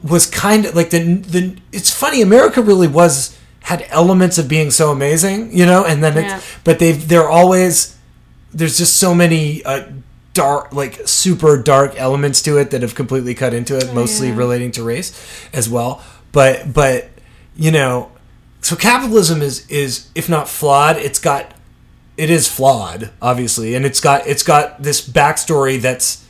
was 0.03 0.27
kind 0.27 0.65
of 0.67 0.75
like 0.75 0.91
the 0.91 0.99
the. 1.15 1.57
It's 1.73 1.93
funny, 1.93 2.23
America 2.23 2.61
really 2.61 2.89
was 2.89 3.37
had 3.61 3.87
elements 3.91 4.39
of 4.39 4.49
being 4.49 4.71
so 4.71 4.91
amazing, 4.91 5.57
you 5.57 5.67
know, 5.67 5.85
and 5.85 6.03
then 6.03 6.17
Yeah. 6.17 6.37
it's 6.39 6.47
but 6.65 6.79
they've 6.81 7.07
they're 7.09 7.29
always 7.29 7.97
there's 8.53 8.79
just 8.79 8.97
so 8.97 9.15
many 9.15 9.63
uh, 9.65 9.85
dark 10.39 10.73
like 10.73 10.95
super 11.07 11.61
dark 11.61 11.95
elements 11.97 12.41
to 12.43 12.57
it 12.59 12.71
that 12.71 12.83
have 12.83 12.95
completely 12.95 13.35
cut 13.35 13.53
into 13.53 13.77
it 13.77 13.93
mostly 13.93 14.29
Oh, 14.29 14.31
yeah. 14.33 14.39
relating 14.39 14.71
to 14.73 14.83
race 14.83 15.11
as 15.53 15.69
well 15.69 16.03
but 16.33 16.73
but 16.73 17.09
you 17.57 17.71
know 17.71 18.11
so 18.61 18.77
capitalism 18.77 19.43
is 19.43 19.67
is 19.69 20.09
if 20.15 20.29
not 20.29 20.49
flawed 20.49 20.97
it's 20.97 21.19
got 21.19 21.55
it 22.17 22.31
is 22.31 22.47
flawed 22.49 23.11
obviously 23.21 23.75
and 23.75 23.85
it's 23.85 24.01
got 24.01 24.27
it's 24.27 24.43
got 24.43 24.83
this 24.83 25.01
backstory 25.07 25.81
that's 25.81 26.25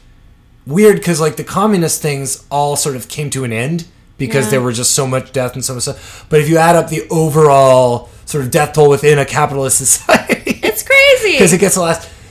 weird 0.66 0.96
because 0.96 1.20
like 1.20 1.36
the 1.36 1.44
communist 1.44 2.00
things 2.02 2.44
all 2.50 2.76
sort 2.76 2.96
of 2.96 3.08
came 3.08 3.30
to 3.30 3.44
an 3.44 3.52
end 3.52 3.86
because 4.18 4.46
Yeah. 4.46 4.50
there 4.52 4.60
were 4.62 4.72
just 4.72 4.92
so 4.94 5.06
much 5.06 5.32
death 5.32 5.54
and 5.54 5.64
so 5.64 5.74
much 5.74 5.82
stuff 5.84 6.26
but 6.30 6.40
if 6.40 6.48
you 6.48 6.58
add 6.58 6.76
up 6.76 6.88
the 6.88 7.06
overall 7.10 8.08
sort 8.26 8.44
of 8.44 8.50
death 8.50 8.72
toll 8.74 8.88
within 8.90 9.18
a 9.18 9.24
capitalist 9.24 9.78
society 9.84 10.60
it's 10.62 10.82
crazy. 10.82 11.32
because 11.32 11.52
it 11.52 11.58
gets 11.60 11.74
the 11.76 11.80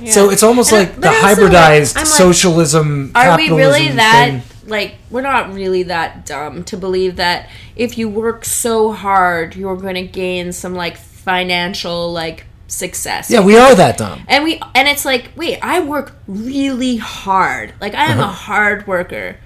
So 0.05 0.29
it's 0.29 0.43
almost 0.43 0.71
And- 0.71 0.87
like 0.89 1.01
the 1.01 1.07
also, 1.09 1.21
like, 1.21 1.37
hybridized 1.37 1.95
like, 1.95 2.05
socialism. 2.05 3.11
Are 3.15 3.35
we 3.37 3.49
really 3.49 3.89
that 3.89 4.29
thing. 4.29 4.41
like 4.67 4.95
we're 5.09 5.21
not 5.21 5.53
really 5.53 5.83
that 5.83 6.25
dumb 6.25 6.63
to 6.65 6.77
believe 6.77 7.15
that 7.15 7.47
if 7.75 7.97
you 7.97 8.07
work 8.09 8.43
so 8.45 8.91
hard 8.91 9.55
you're 9.55 9.75
going 9.77 9.95
to 9.95 10.03
gain 10.03 10.51
some 10.51 10.75
like 10.75 10.97
financial 10.97 12.11
like 12.11 12.45
success. 12.67 13.29
Yeah, 13.29 13.41
we 13.41 13.57
are 13.57 13.73
that 13.75 13.97
dumb. 13.97 14.21
And 14.27 14.43
we 14.43 14.61
and 14.75 14.87
it's 14.87 15.05
like, 15.05 15.31
wait, 15.35 15.57
I 15.61 15.79
work 15.79 16.13
really 16.27 16.97
hard. 16.97 17.73
Like 17.79 17.95
I 17.95 18.05
am 18.11 18.19
a 18.19 18.23
Uh-huh. 18.23 18.31
hard 18.33 18.87
worker. 18.87 19.37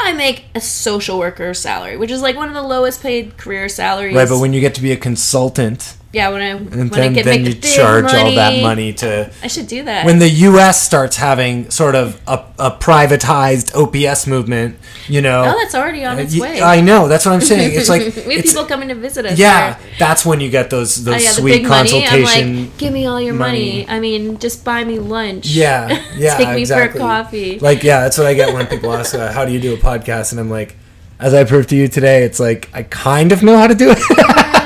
I 0.00 0.12
make 0.12 0.46
a 0.54 0.60
social 0.60 1.18
worker 1.18 1.52
salary, 1.54 1.96
which 1.96 2.10
is 2.10 2.22
like 2.22 2.36
one 2.36 2.48
of 2.48 2.54
the 2.54 2.62
lowest 2.62 3.02
paid 3.02 3.36
career 3.36 3.68
salaries. 3.68 4.16
Right, 4.16 4.28
but 4.28 4.38
when 4.38 4.52
you 4.52 4.60
get 4.60 4.74
to 4.76 4.82
be 4.82 4.90
a 4.92 4.96
consultant, 4.96 5.94
yeah, 6.12 6.28
when 6.28 6.42
I 6.42 6.48
and 6.48 6.90
when 6.90 7.00
I 7.00 7.08
get 7.08 7.24
then 7.24 7.42
make 7.42 7.54
you 7.54 7.60
charge 7.60 8.12
all 8.12 8.32
that 8.32 8.62
money 8.62 8.92
to. 8.94 9.32
I 9.42 9.46
should 9.46 9.66
do 9.66 9.82
that. 9.84 10.04
When 10.04 10.18
the 10.18 10.28
U.S. 10.28 10.82
starts 10.82 11.16
having 11.16 11.70
sort 11.70 11.94
of 11.94 12.20
a, 12.26 12.44
a 12.58 12.70
privatized 12.70 13.72
OPS 13.74 14.26
movement, 14.26 14.76
you 15.08 15.22
know. 15.22 15.42
oh, 15.42 15.58
that's 15.58 15.74
already 15.74 16.04
on 16.04 16.18
its 16.18 16.34
y- 16.34 16.40
way. 16.40 16.62
I 16.62 16.80
know. 16.80 17.08
That's 17.08 17.24
what 17.24 17.32
I'm 17.32 17.40
saying. 17.40 17.72
It's 17.74 17.88
like 17.88 18.02
we 18.26 18.34
have 18.34 18.44
it's, 18.44 18.52
people 18.52 18.66
coming 18.66 18.88
to 18.88 18.94
visit 18.94 19.24
us. 19.24 19.38
yeah. 19.38 19.78
here. 19.78 19.88
That's 19.98 20.26
when 20.26 20.40
you 20.40 20.50
get 20.50 20.68
those 20.70 20.92
Oh, 21.00 21.10
those 21.12 21.22
yeah, 21.22 21.28
the 21.30 21.34
sweet 21.34 21.52
big 21.62 21.68
money. 21.68 22.06
Like, 22.22 22.76
give 22.76 22.92
me 22.92 23.06
all 23.06 23.20
your 23.20 23.34
money. 23.34 23.86
money. 23.86 23.88
I 23.88 23.98
mean, 24.00 24.38
just 24.38 24.64
buy 24.64 24.84
me 24.84 24.98
lunch. 24.98 25.46
Yeah, 25.46 25.88
yeah, 26.16 26.36
Take 26.36 26.48
me 26.50 26.60
exactly. 26.60 26.98
for 27.00 27.04
a 27.04 27.08
coffee. 27.08 27.58
Like, 27.58 27.82
yeah, 27.82 28.00
that's 28.00 28.18
what 28.18 28.26
I 28.26 28.34
get 28.34 28.52
when 28.52 28.66
people 28.66 28.92
ask, 28.92 29.14
uh, 29.14 29.32
"How 29.32 29.44
do 29.44 29.52
you 29.52 29.60
do 29.60 29.74
a 29.74 29.78
podcast?" 29.78 30.32
And 30.32 30.40
I'm 30.40 30.50
like, 30.50 30.76
as 31.18 31.32
I 31.32 31.44
proved 31.44 31.70
to 31.70 31.76
you 31.76 31.88
today, 31.88 32.24
it's 32.24 32.38
like 32.38 32.68
I 32.74 32.82
kind 32.82 33.32
of 33.32 33.42
know 33.42 33.56
how 33.56 33.66
to 33.66 33.74
do 33.74 33.94
it. 33.96 33.98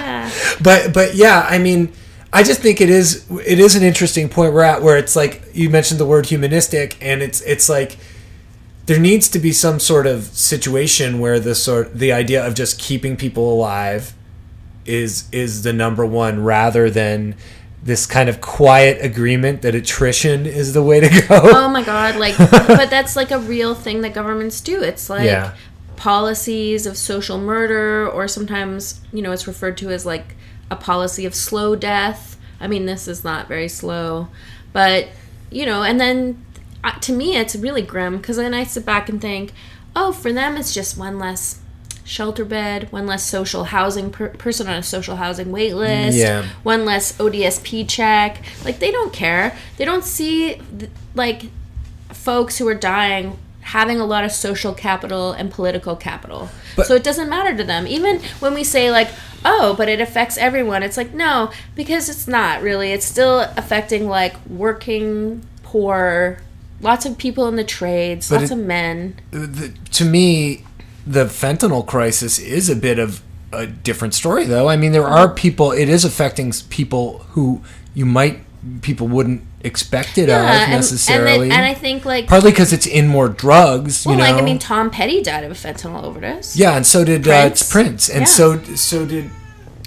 But 0.63 0.93
but 0.93 1.15
yeah, 1.15 1.47
I 1.49 1.59
mean, 1.59 1.93
I 2.33 2.43
just 2.43 2.61
think 2.61 2.81
it 2.81 2.91
is 2.91 3.25
it 3.47 3.59
is 3.59 3.77
an 3.77 3.83
interesting 3.83 4.29
point 4.29 4.53
we're 4.53 4.63
at 4.63 4.83
where 4.83 4.97
it's 4.97 5.17
like 5.17 5.43
you 5.53 5.71
mentioned 5.71 6.01
the 6.01 6.07
word 6.07 6.27
humanistic, 6.27 6.97
and 7.01 7.23
it's 7.23 7.41
it's 7.43 7.69
like 7.69 7.97
there 8.87 9.01
needs 9.01 9.29
to 9.31 9.39
be 9.39 9.53
some 9.53 9.81
sort 9.81 10.07
of 10.07 10.25
situation 10.25 11.19
where 11.19 11.41
the 11.41 11.55
sort 11.55 11.95
the 11.95 12.13
idea 12.13 12.45
of 12.47 12.55
just 12.55 12.79
keeping 12.79 13.17
people 13.17 13.53
alive 13.53 14.15
is 14.85 15.29
is 15.33 15.63
the 15.63 15.73
number 15.73 16.07
one 16.07 16.43
rather 16.43 16.89
than 16.89 17.35
this 17.83 18.07
kind 18.07 18.29
of 18.29 18.41
quiet 18.41 19.05
agreement 19.05 19.63
that 19.63 19.75
attrition 19.75 20.45
is 20.45 20.73
the 20.73 20.83
way 20.83 20.99
to 21.01 21.09
go. 21.29 21.41
oh 21.43 21.69
my 21.69 21.83
god 21.83 22.17
like 22.17 22.37
but 22.39 22.91
that's 22.91 23.15
like 23.17 23.31
a 23.31 23.39
real 23.39 23.75
thing 23.75 24.01
that 24.01 24.13
governments 24.13 24.61
do 24.61 24.83
it's 24.83 25.09
like 25.17 25.25
Yeah. 25.25 25.55
Policies 25.97 26.87
of 26.87 26.97
social 26.97 27.39
murder 27.39 28.09
or 28.09 28.29
sometimes 28.29 29.01
you 29.13 29.23
know 29.23 29.33
it's 29.33 29.47
referred 29.47 29.77
to 29.79 29.91
as 29.91 30.05
like 30.07 30.35
a 30.71 30.77
policy 30.77 31.25
of 31.27 31.35
slow 31.35 31.75
death 31.77 32.37
i 32.61 32.67
mean 32.67 32.87
this 32.87 33.07
is 33.09 33.25
not 33.25 33.49
very 33.49 33.69
slow 33.69 34.29
but 34.73 35.09
you 35.51 35.65
know 35.65 35.83
and 35.83 35.99
then 36.01 36.45
uh, 36.85 36.93
to 37.01 37.13
me 37.13 37.37
it's 37.37 37.57
really 37.57 37.83
grim 37.83 38.17
because 38.19 38.37
then 38.37 38.53
i 38.55 38.65
sit 38.65 38.85
back 38.85 39.09
and 39.09 39.21
think 39.21 39.53
oh 39.95 40.13
for 40.13 40.33
them 40.33 40.57
it's 40.57 40.75
just 40.75 40.99
one 40.99 41.19
less 41.19 41.61
shelter 42.05 42.45
bed 42.45 42.91
one 42.93 43.07
less 43.07 43.25
social 43.25 43.65
housing 43.65 44.11
per- 44.11 44.29
person 44.29 44.69
on 44.69 44.75
a 44.77 44.83
social 44.83 45.17
housing 45.17 45.51
wait 45.51 45.75
list 45.75 46.17
Yeah. 46.17 46.47
one 46.63 46.85
less 46.85 47.19
ODSP 47.19 47.89
check. 47.89 48.45
Like 48.65 48.79
they 48.79 48.93
don't 48.93 49.13
care. 49.13 49.57
They 49.77 49.85
don't 49.85 50.05
see 50.05 50.55
th- 50.79 50.89
like 51.17 51.47
folks 52.11 52.59
who 52.59 52.69
are 52.69 52.75
dying 52.77 53.37
having 53.67 53.99
a 53.99 54.05
lot 54.05 54.25
of 54.25 54.31
social 54.31 54.73
capital 54.73 55.33
and 55.33 55.51
political 55.51 55.97
capital. 55.97 56.49
But- 56.77 56.87
so 56.87 56.95
it 56.95 57.03
doesn't 57.03 57.29
matter 57.29 57.57
to 57.57 57.65
them. 57.65 57.87
Even 57.87 58.21
when 58.39 58.55
we 58.55 58.63
say 58.63 58.91
like, 58.91 59.09
"Oh, 59.45 59.75
but 59.77 59.89
it 59.89 60.01
affects 60.01 60.37
everyone." 60.39 60.83
It's 60.85 60.97
like, 60.97 61.13
"No, 61.13 61.51
because 61.75 62.09
it's 62.09 62.29
not 62.29 62.63
really. 62.63 62.93
It's 62.93 63.05
still 63.07 63.41
affecting 63.57 64.09
like 64.09 64.35
working 64.49 65.43
poor 65.65 66.39
lots 66.81 67.07
of 67.07 67.17
people 67.19 67.49
in 67.49 67.57
the 67.57 67.65
trades, 67.65 68.31
lots 68.31 68.45
it- 68.45 68.53
of 68.53 68.59
men." 68.59 69.15
Uh, 69.33 69.39
the, 69.41 69.73
to 69.93 70.05
me, 70.05 70.65
the 71.07 71.25
fentanyl 71.25 71.85
crisis 71.85 72.39
is 72.39 72.69
a 72.71 72.77
bit 72.77 72.99
of 73.01 73.21
a 73.53 73.67
different 73.67 74.15
story, 74.15 74.45
though. 74.45 74.69
I 74.69 74.77
mean, 74.77 74.93
there 74.93 75.07
are 75.07 75.29
people. 75.29 75.73
It 75.73 75.89
is 75.89 76.05
affecting 76.05 76.53
people 76.69 77.25
who 77.31 77.63
you 77.95 78.07
might 78.07 78.41
people 78.83 79.07
wouldn't 79.09 79.43
expect 79.67 80.17
it 80.19 80.29
Yeah, 80.29 80.39
of 80.43 80.45
and, 80.49 80.63
and, 80.63 80.73
necessarily. 80.73 81.49
then, 81.49 81.59
and 81.59 81.67
I 81.67 81.75
think 81.75 82.05
like 82.05 82.27
Partly 82.27 82.51
because 82.53 82.73
it's 82.73 82.87
in 82.87 83.09
more 83.09 83.29
drugs. 83.29 84.07
well, 84.07 84.15
you 84.15 84.23
know? 84.23 84.31
like 84.31 84.41
I 84.41 84.45
mean, 84.45 84.59
Tom 84.59 84.91
Petty 84.91 85.23
died 85.23 85.45
of 85.45 85.51
a 85.51 85.55
fentanyl 85.55 86.03
overdose. 86.05 86.57
yeah, 86.57 86.77
and 86.77 86.87
so 86.87 87.05
did 87.05 87.25
Prince. 87.25 87.45
Uh, 87.45 87.47
it's 87.49 87.71
Prince, 87.73 88.09
and 88.09 88.21
Yeah. 88.21 88.25
so 88.27 88.63
so 88.77 89.05
did 89.05 89.31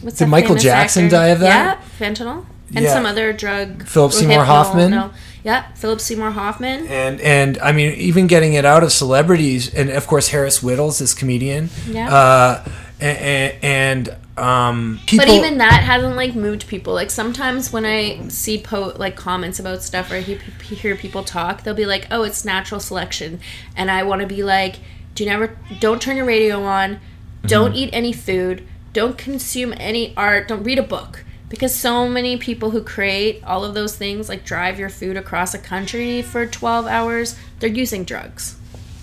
What's 0.01 0.17
Did 0.19 0.29
Michael 0.29 0.55
Jackson 0.55 1.05
actor? 1.05 1.15
die 1.17 1.27
of 1.27 1.39
that? 1.41 1.79
Yeah, 1.99 2.07
fentanyl 2.07 2.45
and 2.73 2.85
Yeah. 2.85 2.93
some 2.93 3.05
other 3.05 3.33
drug. 3.33 3.85
Philip 3.85 4.13
Seymour 4.13 4.45
Hoffman? 4.45 4.91
No. 4.91 5.09
Yeah, 5.43 5.63
Philip 5.75 5.99
Seymour 5.99 6.31
Hoffman. 6.31 6.87
and 6.87 7.19
and 7.21 7.57
I 7.61 7.71
mean 7.73 7.93
even 7.95 8.27
getting 8.27 8.53
it 8.53 8.63
out 8.65 8.83
of 8.83 8.91
celebrities, 8.93 9.73
and 9.73 9.89
of 9.89 10.07
course 10.07 10.29
Harris 10.29 10.59
Wittels, 10.61 10.99
this 10.99 11.13
comedian. 11.13 11.69
Yeah. 11.89 12.13
Uh, 12.13 12.63
and, 13.01 13.53
and 13.61 14.15
um, 14.39 14.99
people. 15.05 15.25
But 15.25 15.33
even 15.33 15.57
that 15.57 15.83
hasn't 15.83 16.15
like 16.15 16.35
moved 16.35 16.67
people. 16.67 16.93
Like 16.93 17.11
sometimes 17.11 17.71
when 17.71 17.85
I 17.85 18.27
see 18.29 18.59
po- 18.61 18.93
like 18.97 19.15
comments 19.15 19.59
about 19.59 19.83
stuff 19.83 20.11
or 20.11 20.15
I 20.15 20.21
hear, 20.21 20.39
hear 20.61 20.95
people 20.95 21.23
talk, 21.23 21.63
they'll 21.63 21.73
be 21.73 21.85
like, 21.85 22.07
"Oh, 22.11 22.23
it's 22.23 22.43
natural 22.45 22.79
selection," 22.79 23.39
and 23.75 23.91
I 23.91 24.03
want 24.03 24.21
to 24.21 24.27
be 24.27 24.43
like, 24.43 24.75
"Do 25.15 25.25
never, 25.25 25.57
don't 25.79 26.01
turn 26.01 26.17
your 26.17 26.25
radio 26.25 26.63
on, 26.63 26.99
don't 27.45 27.75
eat 27.75 27.89
any 27.93 28.13
food, 28.13 28.63
don't 28.93 29.17
consume 29.17 29.73
any 29.77 30.13
art, 30.17 30.47
don't 30.47 30.63
read 30.63 30.79
a 30.79 30.83
book." 30.83 31.25
Because 31.49 31.73
so 31.73 32.07
many 32.07 32.37
people 32.37 32.69
who 32.71 32.81
create 32.83 33.43
all 33.43 33.65
of 33.65 33.73
those 33.73 33.95
things, 33.95 34.29
like 34.29 34.45
drive 34.45 34.77
your 34.79 34.89
food 34.89 35.17
across 35.17 35.53
a 35.55 35.57
country 35.59 36.21
for 36.21 36.45
12 36.45 36.85
hours, 36.85 37.35
they're 37.59 37.69
using 37.69 38.03
drugs. 38.03 38.55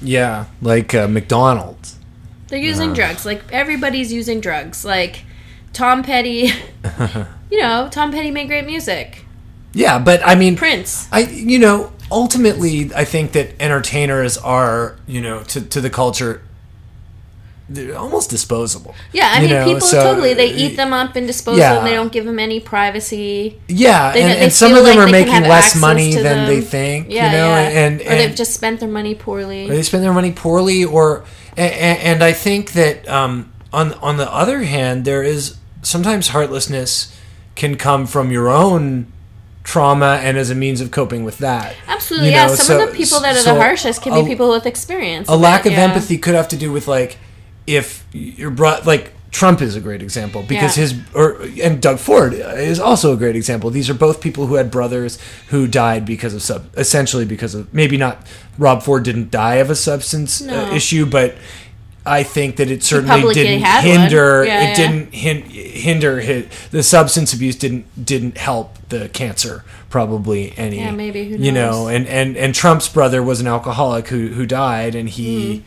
yeah, 0.03 0.47
like 0.63 0.95
uh, 0.95 1.09
McDonald's. 1.09 1.86
They're 2.49 2.59
using 2.59 2.93
drugs. 2.93 3.27
Like 3.27 3.43
everybody's 3.53 4.13
using 4.13 4.41
drugs. 4.41 4.85
Like 4.85 5.25
Tom 5.73 6.03
Petty, 6.03 6.51
you 7.51 7.61
know, 7.61 7.89
Tom 7.91 8.13
Petty 8.13 8.31
made 8.31 8.49
great 8.49 8.67
music. 8.67 9.25
Yeah, 9.73 9.99
but 9.99 10.21
I 10.25 10.35
mean, 10.37 10.57
Prince. 10.57 11.09
I 11.13 11.21
you 11.21 11.59
know 11.59 11.93
ultimately 12.11 12.91
I 12.95 13.05
think 13.05 13.33
that 13.33 13.61
entertainers 13.61 14.39
are 14.39 14.97
you 15.07 15.21
know 15.21 15.43
to 15.45 15.61
to 15.61 15.81
the 15.81 15.91
culture 15.91 16.43
they're 17.69 17.97
almost 17.99 18.31
disposable. 18.31 18.95
Yeah, 19.13 19.31
I 19.35 19.41
mean, 19.41 19.51
know, 19.51 19.65
people 19.65 19.81
so- 19.81 20.03
totally 20.03 20.35
they 20.35 20.53
eat 20.53 20.77
them 20.77 20.93
up 20.93 21.17
and 21.17 21.27
dispose 21.27 21.59
Yeah. 21.59 21.71
of 21.73 21.77
them. 21.79 21.85
They 21.87 21.95
don't 21.95 22.13
give 22.13 22.25
them 22.25 22.39
any 22.39 22.61
privacy. 22.61 23.59
Yeah, 23.67 24.13
They- 24.13 24.23
and, 24.23 24.31
they 24.33 24.39
and 24.45 24.53
some 24.53 24.73
of 24.75 24.85
them 24.85 24.97
like 24.99 25.09
are 25.09 25.11
making 25.11 25.43
less 25.43 25.75
money 25.75 26.15
than 26.15 26.47
they 26.47 26.61
think. 26.61 27.07
Yeah, 27.11 27.27
you 27.27 27.33
know, 27.33 27.49
yeah. 27.49 27.69
and, 27.87 28.01
or 28.03 28.05
they've 28.05 28.35
just 28.37 28.53
spent 28.55 28.79
their 28.81 28.89
money 28.89 29.15
poorly. 29.17 29.69
or 29.69 29.75
they 29.75 29.83
spend 29.83 30.05
their 30.05 30.13
money 30.13 30.31
poorly, 30.33 30.85
or 30.85 31.25
and, 31.57 31.99
and 31.99 32.23
I 32.23 32.33
think 32.33 32.73
that 32.73 33.09
um, 33.09 33.53
on 33.73 33.95
on 33.95 34.17
the 34.17 34.33
other 34.33 34.63
hand, 34.63 35.05
there 35.05 35.23
is 35.25 35.57
sometimes 35.83 36.29
heartlessness 36.29 37.13
can 37.57 37.77
come 37.77 38.07
from 38.07 38.31
your 38.31 38.49
own 38.49 39.07
trauma 39.65 40.21
and 40.23 40.37
as 40.39 40.51
a 40.51 40.55
means 40.55 40.81
of 40.81 40.91
coping 40.93 41.25
with 41.25 41.39
that. 41.39 41.75
Absolutely, 41.89 42.29
You 42.29 42.35
yeah. 42.37 42.47
Some 42.47 42.57
so- 42.67 42.83
of 42.85 42.91
the 42.91 42.97
people 42.97 43.19
that 43.21 43.35
are 43.35 43.41
so 43.41 43.55
the 43.55 43.61
harshest 43.61 44.03
can 44.03 44.13
a- 44.13 44.23
be 44.23 44.29
people 44.29 44.51
with 44.51 44.67
experience. 44.67 45.29
a 45.29 45.35
lack 45.37 45.67
it, 45.67 45.71
of 45.71 45.73
yeah. 45.73 45.85
empathy 45.85 46.19
could 46.19 46.35
have 46.37 46.47
to 46.49 46.57
do 46.57 46.71
with 46.71 46.87
like 46.87 47.19
if 47.67 48.07
you're 48.13 48.51
brought 48.51 48.87
like 48.87 49.13
Trump 49.33 49.61
is 49.61 49.77
a 49.77 49.81
great 49.81 50.03
example 50.03 50.43
because 50.43 50.77
Yeah. 50.79 50.83
his 50.83 50.95
or 51.15 51.37
and 51.63 51.81
Doug 51.83 51.99
Ford 51.99 52.33
is 52.33 52.79
also 52.81 53.13
a 53.13 53.17
great 53.17 53.37
example. 53.37 53.69
These 53.71 53.91
are 53.91 53.95
both 53.95 54.21
people 54.21 54.47
who 54.47 54.55
had 54.55 54.71
brothers 54.71 55.19
who 55.49 55.67
died 55.67 56.07
because 56.07 56.33
of 56.33 56.43
sub 56.43 56.71
essentially 56.77 57.25
because 57.25 57.55
of 57.55 57.73
maybe 57.75 57.97
not 57.97 58.27
Rob 58.57 58.83
Ford 58.83 59.03
didn't 59.03 59.31
die 59.31 59.57
of 59.57 59.69
a 59.69 59.75
substance 59.75 60.41
uh, 60.41 60.71
issue, 60.73 61.05
but 61.05 61.35
I 62.09 62.23
think 62.23 62.57
that 62.57 62.71
it 62.71 62.83
certainly 62.85 63.35
didn't 63.35 63.63
hinder 63.83 64.45
Yeah, 64.47 64.61
it 64.63 64.65
yeah. 64.69 64.75
didn't 64.77 65.13
hin- 65.13 65.43
hinder 65.43 66.21
his, 66.21 66.47
the 66.71 66.83
substance 66.85 67.33
abuse 67.35 67.57
didn't 67.57 67.85
didn't 68.07 68.39
help 68.39 68.79
the 68.91 69.09
cancer 69.09 69.65
probably 69.91 70.55
any 70.57 70.79
Yeah, 70.79 70.93
maybe, 70.93 71.29
who 71.29 71.37
you 71.37 71.51
know 71.53 71.89
and, 71.89 72.07
and 72.07 72.37
and 72.37 72.55
Trump's 72.55 72.89
brother 72.89 73.23
was 73.23 73.41
an 73.41 73.49
alcoholic 73.49 74.07
who 74.09 74.29
who 74.29 74.47
died 74.47 74.95
and 74.95 75.09
he 75.09 75.57
Hmm. 75.57 75.63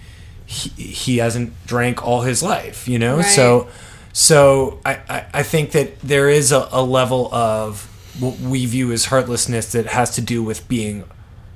He, 0.52 0.70
he 0.82 1.18
hasn't 1.18 1.54
drank 1.68 2.04
all 2.04 2.22
his 2.22 2.42
life 2.42 2.88
you 2.88 2.98
know 2.98 3.18
Right. 3.18 3.26
so 3.26 3.68
so 4.14 4.80
I, 4.84 4.94
I, 5.08 5.26
I 5.36 5.44
think 5.44 5.72
that 5.72 6.00
there 6.02 6.28
is 6.30 6.52
a, 6.52 6.68
a 6.72 6.82
level 6.82 7.34
of 7.34 7.84
what 8.20 8.40
we 8.40 8.66
view 8.66 8.92
as 8.92 9.06
heartlessness 9.06 9.72
that 9.74 9.86
has 9.86 10.10
to 10.16 10.22
do 10.22 10.42
with 10.44 10.68
being 10.68 11.04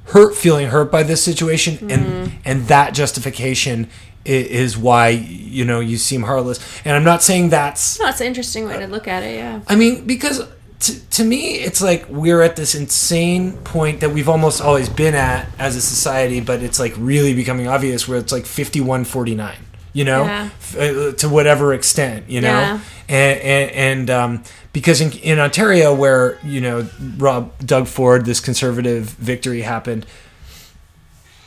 hurt 0.07 0.35
feeling 0.35 0.67
hurt 0.67 0.91
by 0.91 1.01
this 1.03 1.23
situation 1.23 1.77
Mm-hmm. 1.77 1.89
and 1.89 2.31
and 2.45 2.67
that 2.67 2.93
justification 2.93 3.89
is 4.25 4.77
why 4.77 5.09
you 5.09 5.65
know 5.65 5.79
you 5.81 5.97
seem 5.97 6.21
heartless 6.23 6.59
and 6.85 6.95
i'm 6.95 7.03
not 7.03 7.21
saying 7.23 7.49
that's 7.49 7.99
No, 7.99 8.07
it's 8.07 8.21
an 8.21 8.27
interesting 8.27 8.65
way 8.67 8.77
to 8.79 8.87
look 8.87 9.07
at 9.07 9.23
it. 9.23 9.35
Yeah. 9.35 9.61
I 9.67 9.75
mean, 9.75 10.05
because 10.05 10.41
to, 10.83 11.09
to 11.11 11.23
me, 11.23 11.55
it's 11.55 11.81
like 11.81 12.07
we're 12.09 12.41
at 12.41 12.55
this 12.55 12.75
insane 12.75 13.53
point 13.63 14.01
that 14.01 14.09
we've 14.11 14.27
almost 14.29 14.61
always 14.61 14.89
been 14.89 15.15
at 15.15 15.47
as 15.57 15.75
a 15.75 15.81
society, 15.81 16.41
but 16.41 16.61
it's 16.61 16.79
like 16.79 16.93
really 16.97 17.33
becoming 17.33 17.67
obvious 17.67 18.07
where 18.07 18.17
it's 18.19 18.31
like 18.31 18.45
51 18.45 19.05
49, 19.05 19.55
you 19.93 20.03
know, 20.03 20.23
Yeah. 20.25 20.49
F- 20.59 20.77
uh, 20.77 21.11
to 21.13 21.29
whatever 21.29 21.73
extent, 21.73 22.29
you 22.29 22.41
know? 22.41 22.49
Yeah. 22.49 22.79
And, 23.07 23.39
and, 23.41 23.71
and 23.71 24.09
um, 24.09 24.43
because 24.73 24.99
in, 25.01 25.11
in 25.19 25.39
Ontario, 25.39 25.93
where, 25.93 26.37
you 26.43 26.59
know, 26.61 26.87
Rob, 27.17 27.51
Doug 27.59 27.87
Ford, 27.87 28.25
this 28.25 28.39
conservative 28.39 29.05
victory 29.11 29.61
happened, 29.61 30.05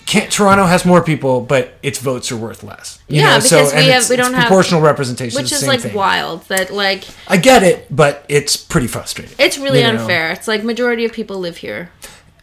can't, 0.07 0.31
Toronto 0.31 0.65
has 0.67 0.85
more 0.87 1.03
people, 1.03 1.41
but 1.41 1.75
its 1.83 1.99
votes 1.99 2.31
are 2.33 2.37
worth 2.37 2.63
less. 2.63 2.99
You 3.09 3.21
Yeah, 3.21 3.35
know? 3.35 3.41
so, 3.41 3.57
because 3.59 3.73
we 3.73 3.79
and 3.81 3.87
have- 3.91 4.01
it's, 4.03 4.09
we 4.11 4.17
don't 4.17 4.33
have- 4.35 4.43
proportional 4.47 4.81
representation. 4.81 5.41
Which 5.43 5.53
is 5.53 5.67
like 5.67 5.81
thing. 5.81 5.95
wild 5.95 6.47
that 6.49 6.73
like 6.73 7.05
I 7.29 7.37
get 7.37 7.63
it, 7.63 7.87
but 7.95 8.25
it's 8.29 8.57
pretty 8.57 8.87
frustrating. 8.87 9.35
it's 9.39 9.59
really 9.59 9.81
You 9.83 9.93
know? 9.93 10.01
unfair. 10.01 10.31
It's 10.31 10.49
like 10.49 10.63
majority 10.65 11.05
of 11.05 11.13
people 11.13 11.39
live 11.39 11.59
here. 11.59 11.91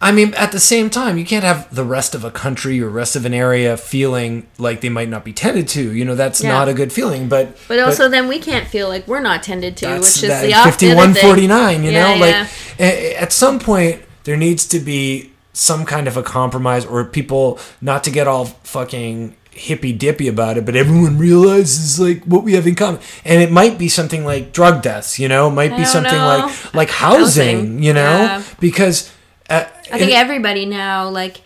I 0.01 0.11
mean, 0.11 0.33
at 0.33 0.51
the 0.51 0.59
same 0.59 0.89
time, 0.89 1.17
you 1.17 1.23
can't 1.23 1.45
have 1.45 1.73
the 1.73 1.85
rest 1.85 2.13
of 2.13 2.25
a 2.25 2.31
country 2.31 2.81
or 2.81 2.89
rest 2.89 3.15
of 3.15 3.23
an 3.25 3.33
area 3.33 3.77
feeling 3.77 4.47
like 4.57 4.81
they 4.81 4.89
might 4.89 5.07
not 5.07 5.23
be 5.23 5.31
tended 5.31 5.69
to. 5.69 5.93
You 5.93 6.03
know, 6.03 6.15
that's 6.15 6.43
Yeah. 6.43 6.49
not 6.51 6.67
a 6.67 6.73
good 6.73 6.91
feeling. 6.91 7.29
But 7.29 7.55
But 7.69 7.79
also 7.79 8.09
then 8.09 8.27
we 8.27 8.39
can't 8.39 8.67
feel 8.67 8.89
like 8.89 9.07
we're 9.07 9.21
not 9.21 9.43
tended 9.43 9.77
to, 9.77 9.87
which 9.93 10.01
is 10.03 10.21
that 10.23 10.41
the 10.41 10.53
opposite. 10.53 10.93
5149, 10.95 11.83
you 11.85 11.91
Yeah, 11.91 12.15
know, 12.15 12.19
like 12.19 12.31
yeah. 12.35 12.47
a- 12.79 13.15
at 13.15 13.31
some 13.31 13.59
point 13.59 14.01
there 14.25 14.35
needs 14.35 14.65
to 14.67 14.79
be 14.79 15.31
some 15.53 15.85
kind 15.85 16.07
of 16.07 16.17
a 16.17 16.23
compromise 16.23 16.85
or 16.85 17.05
people 17.05 17.59
not 17.79 18.03
to 18.03 18.11
get 18.11 18.27
all 18.27 18.45
fucking 18.45 19.35
hippy 19.51 19.93
dippy 19.93 20.27
about 20.27 20.57
it, 20.57 20.65
but 20.65 20.75
everyone 20.75 21.17
realizes 21.19 21.99
like 21.99 22.23
what 22.25 22.43
we 22.43 22.53
have 22.53 22.65
in 22.65 22.75
common. 22.75 22.99
And 23.23 23.41
it 23.41 23.51
might 23.51 23.77
be 23.77 23.87
something 23.87 24.25
like 24.25 24.51
drug 24.51 24.81
deaths, 24.81 25.19
you 25.19 25.27
know, 25.27 25.47
it 25.47 25.51
might 25.51 25.77
be 25.77 25.85
something 25.85 26.11
know. 26.11 26.27
like 26.27 26.73
like 26.73 26.89
housing, 26.89 27.57
Housing, 27.57 27.83
you 27.83 27.93
know, 27.93 28.01
yeah. 28.01 28.43
because 28.59 29.11
uh, 29.49 29.65
I 29.91 29.99
think 29.99 30.01
and- 30.03 30.11
everybody 30.11 30.65
now, 30.65 31.09
like, 31.09 31.41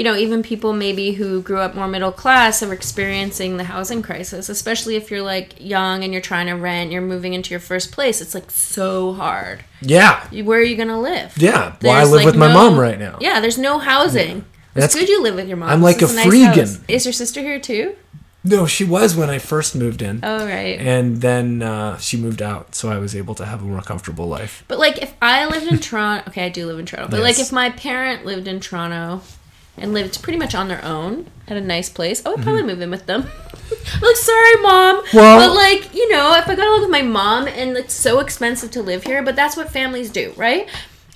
you 0.00 0.04
know, 0.04 0.16
even 0.16 0.42
people 0.42 0.72
maybe 0.72 1.12
who 1.12 1.42
grew 1.42 1.58
up 1.58 1.74
more 1.74 1.86
middle 1.86 2.10
class 2.10 2.62
are 2.62 2.72
experiencing 2.72 3.58
the 3.58 3.64
housing 3.64 4.00
crisis, 4.00 4.48
especially 4.48 4.96
if 4.96 5.10
you're 5.10 5.20
like 5.20 5.60
young 5.60 6.02
and 6.02 6.10
you're 6.10 6.22
trying 6.22 6.46
to 6.46 6.54
rent, 6.54 6.90
you're 6.90 7.02
moving 7.02 7.34
into 7.34 7.50
your 7.50 7.60
first 7.60 7.92
place. 7.92 8.22
It's 8.22 8.34
like 8.34 8.50
so 8.50 9.12
hard. 9.12 9.62
yeah, 9.82 10.26
Where 10.42 10.58
are 10.58 10.62
you 10.62 10.76
going 10.76 10.88
to 10.88 10.96
live? 10.96 11.34
Yeah, 11.36 11.76
well, 11.82 11.92
I 11.92 12.04
live 12.04 12.12
like, 12.12 12.24
with 12.24 12.36
my 12.36 12.50
mom 12.50 12.80
right 12.80 12.98
now. 12.98 13.18
Yeah, 13.20 13.40
there's 13.40 13.58
no 13.58 13.76
housing. 13.76 14.46
That's- 14.72 14.94
It's 14.94 14.94
good 14.94 15.10
you 15.10 15.22
live 15.22 15.34
with 15.34 15.48
your 15.48 15.58
mom. 15.58 15.68
I'm 15.68 15.82
like 15.82 15.98
This 15.98 16.16
a 16.16 16.20
is 16.20 16.26
freegan. 16.26 16.84
Is 16.88 17.04
your 17.04 17.12
sister 17.12 17.42
here 17.42 17.60
too? 17.60 17.94
No, 18.42 18.66
she 18.66 18.84
was 18.84 19.14
when 19.14 19.28
I 19.28 19.38
first 19.38 19.76
moved 19.76 20.00
in. 20.00 20.20
Oh, 20.22 20.46
right. 20.46 20.80
And 20.80 21.20
then 21.20 21.60
uh, 21.60 21.98
she 21.98 22.16
moved 22.16 22.40
out, 22.40 22.74
so 22.74 22.88
I 22.88 22.96
was 22.96 23.14
able 23.14 23.34
to 23.34 23.44
have 23.44 23.60
a 23.60 23.66
more 23.66 23.82
comfortable 23.82 24.28
life. 24.28 24.64
But 24.66 24.78
like 24.78 24.96
if 25.02 25.12
I 25.20 25.44
lived 25.44 25.66
in 25.66 25.78
Toronto, 25.88 26.24
okay, 26.30 26.46
I 26.46 26.48
do 26.48 26.64
live 26.66 26.78
in 26.78 26.86
Toronto. 26.86 27.10
But 27.10 27.20
like 27.20 27.38
if 27.38 27.52
my 27.52 27.68
parent 27.68 28.24
lived 28.24 28.48
in 28.48 28.60
Toronto 28.60 29.20
and 29.76 29.92
lived 29.92 30.22
pretty 30.22 30.38
much 30.38 30.54
on 30.54 30.68
their 30.68 30.84
own, 30.84 31.26
had 31.46 31.56
a 31.56 31.60
nice 31.60 31.88
place, 31.88 32.24
I 32.24 32.30
would 32.30 32.42
probably 32.42 32.62
move 32.62 32.80
in 32.80 32.90
with 32.90 33.06
them. 33.06 33.22
like, 34.02 34.16
sorry, 34.16 34.56
mom. 34.62 35.02
Mm-hmm. 35.06 35.16
Well- 35.16 35.48
but 35.48 35.54
like 35.54 35.94
you 35.94 36.10
know, 36.10 36.34
if 36.36 36.48
I 36.48 36.54
gotta 36.54 36.70
live 36.72 36.82
with 36.82 36.90
my 36.90 37.02
mom 37.02 37.46
and 37.48 37.76
it's 37.76 37.94
so 37.94 38.20
expensive 38.20 38.70
to 38.72 38.82
live 38.82 39.04
here, 39.04 39.22
but 39.22 39.36
that's 39.36 39.56
what 39.56 39.70
families 39.70 40.10
do, 40.10 40.32
right? 40.36 40.68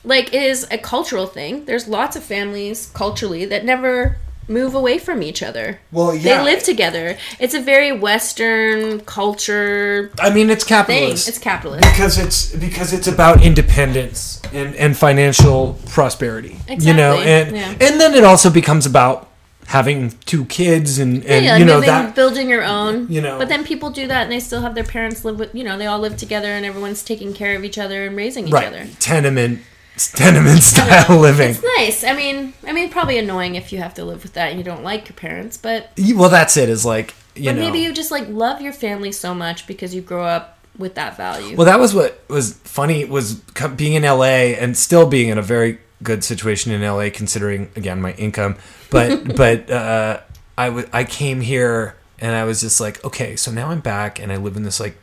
Like 0.05 0.35
it 0.35 0.43
is 0.43 0.67
a 0.71 0.79
cultural 0.79 1.27
thing. 1.27 1.65
There's 1.65 1.89
lots 1.89 2.17
of 2.17 2.23
families 2.23 2.91
culturally 2.95 3.45
that 3.47 3.65
never 3.65 4.19
move 4.49 4.75
away 4.75 4.99
from 4.99 5.23
each 5.23 5.43
other. 5.43 5.81
Well, 5.93 6.15
yeah. 6.15 6.39
They 6.39 6.45
live 6.45 6.63
together. 6.63 7.17
It's 7.39 7.55
a 7.55 7.61
very 7.61 7.93
Western 7.93 9.01
culture 9.01 10.13
I 10.19 10.31
mean, 10.31 10.51
it's 10.51 10.65
thing. 10.65 10.69
capitalist. 10.69 11.29
It's 11.29 11.39
capitalist. 11.39 11.85
because 11.91 12.19
it's 12.19 12.55
because 12.55 12.93
it's 12.93 13.07
about 13.07 13.43
independence 13.43 14.41
and, 14.53 14.75
and 14.77 14.97
financial 14.97 15.79
prosperity. 15.87 16.57
Exactly. 16.69 16.87
You 16.87 16.95
know, 16.95 17.17
and 17.17 17.57
yeah. 17.57 17.71
and 17.71 18.01
then 18.01 18.15
it 18.15 18.25
also 18.25 18.51
becomes 18.51 18.87
about 18.87 19.31
having 19.67 20.11
two 20.27 20.45
kids 20.47 20.99
and 20.99 21.25
and 21.25 21.45
yeah, 21.45 21.53
like 21.53 21.61
you 21.61 21.65
know 21.65 21.75
moving, 21.77 21.89
that 21.89 22.15
building 22.15 22.49
your 22.49 22.63
own. 22.63 23.11
you 23.11 23.21
know. 23.21 23.39
but 23.39 23.49
then 23.49 23.65
people 23.65 23.91
do 23.91 24.07
that 24.07 24.25
and 24.25 24.33
they 24.33 24.41
still 24.41 24.61
have 24.61 24.75
their 24.75 24.85
parents 24.85 25.25
live 25.25 25.39
with. 25.39 25.55
You 25.55 25.65
know, 25.65 25.79
they 25.79 25.87
all 25.87 25.99
live 25.99 26.17
together 26.17 26.49
and 26.49 26.65
everyone's 26.65 27.03
taking 27.03 27.33
care 27.33 27.57
of 27.57 27.65
each 27.65 27.79
other 27.79 28.07
and 28.07 28.17
raising 28.17 28.49
each 28.49 28.53
right 28.53 28.69
other. 28.69 28.87
tenement 29.01 29.61
tenement 29.97 30.63
style 30.63 31.19
living. 31.19 31.51
It's 31.51 31.63
nice. 31.79 32.05
I 32.05 32.15
mean, 32.15 32.53
I 32.67 32.73
mean, 32.73 32.91
probably 32.91 33.19
annoying 33.19 33.55
if 33.55 33.73
you 33.73 33.79
have 33.79 33.95
to 33.95 34.05
live 34.05 34.23
with 34.23 34.33
that 34.35 34.51
and 34.51 34.59
you 34.59 34.65
don't 34.65 34.83
like 34.83 35.09
your 35.09 35.17
parents, 35.17 35.57
but 35.57 35.91
Well, 36.15 36.31
that's 36.31 36.57
it. 36.57 36.69
Is 36.69 36.85
like 36.85 37.15
you 37.35 37.47
but 37.47 37.57
know. 37.57 37.61
maybe 37.63 37.79
you 37.81 37.93
just 37.93 38.11
like 38.11 38.29
love 38.29 38.61
your 38.61 38.73
family 38.73 39.13
so 39.13 39.35
much 39.35 39.67
because 39.67 39.95
you 39.95 40.01
grow 40.01 40.25
up 40.25 40.59
with 40.79 40.95
that 40.97 41.17
value. 41.17 41.57
Well, 41.57 41.67
that 41.67 41.79
was 41.79 41.95
what 41.95 42.23
was 42.29 42.55
funny 42.65 43.05
was 43.05 43.41
co- 43.55 43.69
being 43.69 43.95
in 43.95 44.03
LA 44.03 44.55
and 44.59 44.77
still 44.77 45.07
being 45.09 45.29
in 45.29 45.39
a 45.39 45.43
very 45.43 45.79
good 46.03 46.23
situation 46.25 46.73
in 46.73 46.83
LA, 46.83 47.09
considering 47.13 47.71
again 47.77 48.01
my 48.01 48.13
income. 48.15 48.57
But 48.91 49.37
but 49.37 49.71
uh, 49.71 50.21
I 50.59 50.67
w- 50.67 50.89
I 50.93 51.05
came 51.05 51.41
here 51.41 51.97
and 52.19 52.35
I 52.35 52.45
was 52.45 52.61
just 52.61 52.81
like, 52.81 53.05
okay, 53.05 53.37
so 53.37 53.51
now 53.53 53.71
I'm 53.71 53.81
back 53.81 54.19
and 54.21 54.33
I 54.33 54.37
live 54.37 54.57
in 54.57 54.63
this 54.65 54.81
like 54.81 54.97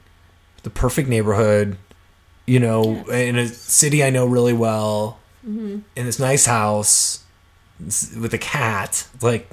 the 0.64 0.70
perfect 0.70 1.10
neighborhood, 1.10 1.78
you 2.46 2.60
know, 2.60 3.06
in 3.10 3.38
a 3.38 3.48
city 3.48 4.04
I 4.04 4.10
know 4.10 4.26
really 4.26 4.54
well, 4.54 5.20
mm-hmm. 5.48 5.80
in 5.96 6.06
this 6.06 6.20
nice 6.20 6.46
house 6.46 7.24
with 7.80 8.34
a 8.34 8.38
cat. 8.38 9.08
Like 9.22 9.50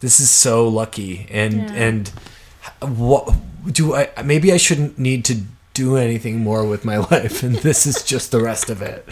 this 0.00 0.20
is 0.20 0.30
so 0.30 0.68
lucky 0.68 1.26
and 1.30 1.54
Yeah. 1.54 1.72
and 1.74 2.08
what 2.80 3.34
do 3.72 3.94
I 3.94 4.08
maybe 4.24 4.52
I 4.52 4.56
shouldn't 4.56 4.98
need 4.98 5.24
to 5.26 5.42
do 5.74 5.96
anything 5.96 6.38
more 6.38 6.64
with 6.66 6.84
my 6.84 6.96
life 7.12 7.42
and 7.42 7.54
this 7.56 7.86
is 7.86 8.02
just 8.02 8.30
the 8.32 8.40
rest 8.40 8.68
of 8.70 8.82
it. 8.82 9.04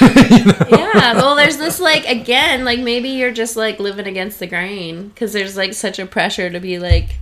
yeah, 0.00 1.14
well, 1.14 1.34
there's 1.34 1.56
this 1.56 1.80
like 1.80 2.06
again, 2.06 2.64
like 2.64 2.78
maybe 2.80 3.08
you're 3.10 3.32
just 3.32 3.56
like 3.56 3.80
living 3.80 4.06
against 4.06 4.38
the 4.38 4.46
grain 4.46 5.08
because 5.08 5.32
there's 5.32 5.56
like 5.56 5.74
such 5.74 5.98
a 5.98 6.06
pressure 6.06 6.48
to 6.50 6.60
be 6.60 6.78
like 6.78 7.16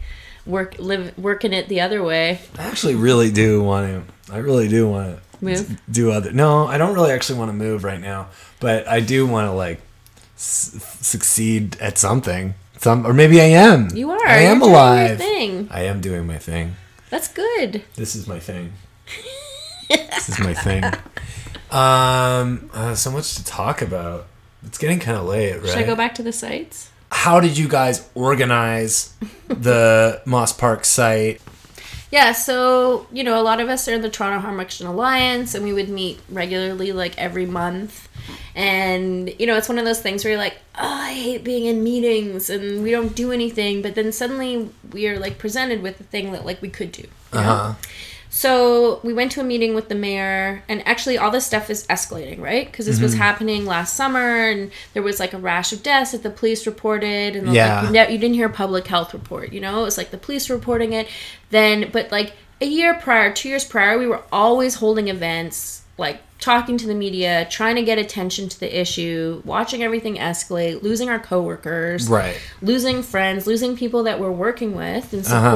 work 0.46 0.76
live 0.78 1.16
working 1.18 1.52
it 1.52 1.68
the 1.68 1.80
other 1.80 2.02
way. 2.02 2.40
I 2.58 2.64
actually 2.64 2.94
really 2.94 3.30
do 3.30 3.62
want 3.62 4.06
to 4.28 4.32
I 4.34 4.38
really 4.38 4.68
do 4.68 4.88
want 4.88 5.16
to 5.16 5.29
Move. 5.40 5.80
do 5.90 6.10
other 6.12 6.32
No, 6.32 6.66
I 6.66 6.76
don't 6.78 6.94
really 6.94 7.12
actually 7.12 7.38
want 7.38 7.48
to 7.50 7.54
move 7.56 7.84
right 7.84 8.00
now, 8.00 8.28
but 8.60 8.86
I 8.88 9.00
do 9.00 9.26
want 9.26 9.46
to 9.48 9.52
like 9.52 9.80
s- 10.36 10.76
succeed 11.00 11.76
at 11.80 11.98
something. 11.98 12.54
Some 12.78 13.06
or 13.06 13.12
maybe 13.12 13.40
I 13.40 13.44
am. 13.44 13.88
You 13.94 14.10
are. 14.10 14.26
I 14.26 14.38
am 14.38 14.58
You're 14.60 14.68
doing 14.68 14.70
your 14.70 14.78
alive. 14.80 15.18
thing. 15.18 15.68
I 15.70 15.82
am 15.84 16.00
doing 16.00 16.26
my 16.26 16.38
thing. 16.38 16.76
That's 17.10 17.28
good. 17.28 17.82
This 17.96 18.14
is 18.14 18.26
my 18.26 18.38
thing. 18.38 18.72
this 19.88 20.28
is 20.28 20.38
my 20.38 20.54
thing. 20.54 20.84
Um, 21.70 22.70
uh, 22.72 22.94
so 22.94 23.10
much 23.10 23.34
to 23.36 23.44
talk 23.44 23.82
about. 23.82 24.26
It's 24.64 24.78
getting 24.78 24.98
kind 25.00 25.16
of 25.16 25.24
late, 25.26 25.56
right? 25.56 25.68
Should 25.68 25.78
I 25.78 25.82
go 25.84 25.94
back 25.96 26.14
to 26.16 26.22
the 26.22 26.32
sites? 26.32 26.90
How 27.10 27.40
did 27.40 27.56
you 27.58 27.66
guys 27.68 28.08
organize 28.14 29.14
the 29.48 30.20
Moss 30.26 30.52
Park 30.52 30.84
site? 30.84 31.40
Yeah, 32.10 32.32
so 32.32 33.06
you 33.12 33.22
know, 33.22 33.40
a 33.40 33.44
lot 33.44 33.60
of 33.60 33.68
us 33.68 33.86
are 33.88 33.94
in 33.94 34.02
the 34.02 34.10
Toronto 34.10 34.40
Harm 34.40 34.56
Reduction 34.56 34.86
Alliance, 34.86 35.54
and 35.54 35.64
we 35.64 35.72
would 35.72 35.88
meet 35.88 36.18
regularly, 36.28 36.92
like 36.92 37.16
every 37.18 37.46
month. 37.46 38.08
And 38.54 39.32
you 39.38 39.46
know, 39.46 39.56
it's 39.56 39.68
one 39.68 39.78
of 39.78 39.84
those 39.84 40.00
things 40.00 40.24
where 40.24 40.32
you're 40.32 40.40
like, 40.40 40.58
"Oh, 40.74 40.80
I 40.84 41.12
hate 41.12 41.44
being 41.44 41.66
in 41.66 41.84
meetings, 41.84 42.50
and 42.50 42.82
we 42.82 42.90
don't 42.90 43.14
do 43.14 43.30
anything." 43.30 43.80
But 43.80 43.94
then 43.94 44.10
suddenly 44.12 44.70
we 44.92 45.06
are 45.08 45.18
like 45.20 45.38
presented 45.38 45.82
with 45.82 45.98
the 45.98 46.04
thing 46.04 46.32
that 46.32 46.44
like 46.44 46.60
we 46.60 46.68
could 46.68 46.90
do. 46.92 47.02
you 47.02 47.08
know? 47.32 47.40
Uh-huh. 47.40 47.74
Uh-huh. 48.30 48.36
So 48.36 49.00
we 49.02 49.12
went 49.12 49.32
to 49.32 49.40
a 49.40 49.44
meeting 49.44 49.74
with 49.74 49.88
the 49.88 49.94
mayor, 49.96 50.62
and 50.68 50.86
actually, 50.86 51.18
all 51.18 51.30
this 51.32 51.44
stuff 51.46 51.68
is 51.68 51.84
escalating, 51.88 52.40
right? 52.40 52.66
Because 52.70 52.86
this 52.86 52.96
Mm-hmm. 52.96 53.02
was 53.04 53.14
happening 53.14 53.66
last 53.66 53.94
summer, 53.96 54.48
and 54.50 54.70
there 54.94 55.02
was 55.02 55.18
like 55.18 55.32
a 55.32 55.38
rash 55.38 55.72
of 55.72 55.82
deaths 55.82 56.12
that 56.12 56.22
the 56.22 56.30
police 56.30 56.66
reported, 56.66 57.34
and 57.36 57.52
Yeah. 57.52 57.80
like, 57.80 57.86
you, 57.86 57.92
ne- 57.92 58.12
you 58.12 58.18
didn't 58.18 58.34
hear 58.34 58.46
a 58.46 58.52
public 58.52 58.86
health 58.86 59.12
report. 59.12 59.52
You 59.52 59.60
know, 59.60 59.80
it 59.80 59.84
was 59.84 59.98
like 59.98 60.10
the 60.12 60.18
police 60.18 60.48
reporting 60.48 60.92
it. 60.92 61.08
Then, 61.50 61.90
but 61.92 62.12
like 62.12 62.32
a 62.60 62.66
year 62.66 62.94
prior, 62.94 63.32
two 63.32 63.48
years 63.48 63.64
prior, 63.64 63.98
we 63.98 64.06
were 64.06 64.22
always 64.32 64.76
holding 64.76 65.08
events, 65.08 65.82
like 65.98 66.20
talking 66.38 66.78
to 66.78 66.86
the 66.86 66.94
media, 66.94 67.46
trying 67.50 67.76
to 67.76 67.82
get 67.82 67.98
attention 67.98 68.48
to 68.48 68.58
the 68.60 68.80
issue, 68.80 69.42
watching 69.44 69.82
everything 69.82 70.16
escalate, 70.16 70.82
losing 70.82 71.08
our 71.10 71.18
coworkers, 71.18 72.08
Right. 72.08 72.36
losing 72.62 73.02
friends, 73.02 73.46
losing 73.46 73.76
people 73.76 74.04
that 74.04 74.18
we're 74.20 74.30
working 74.30 74.74
with 74.74 75.12
and 75.12 75.26
Uh-huh. 75.26 75.50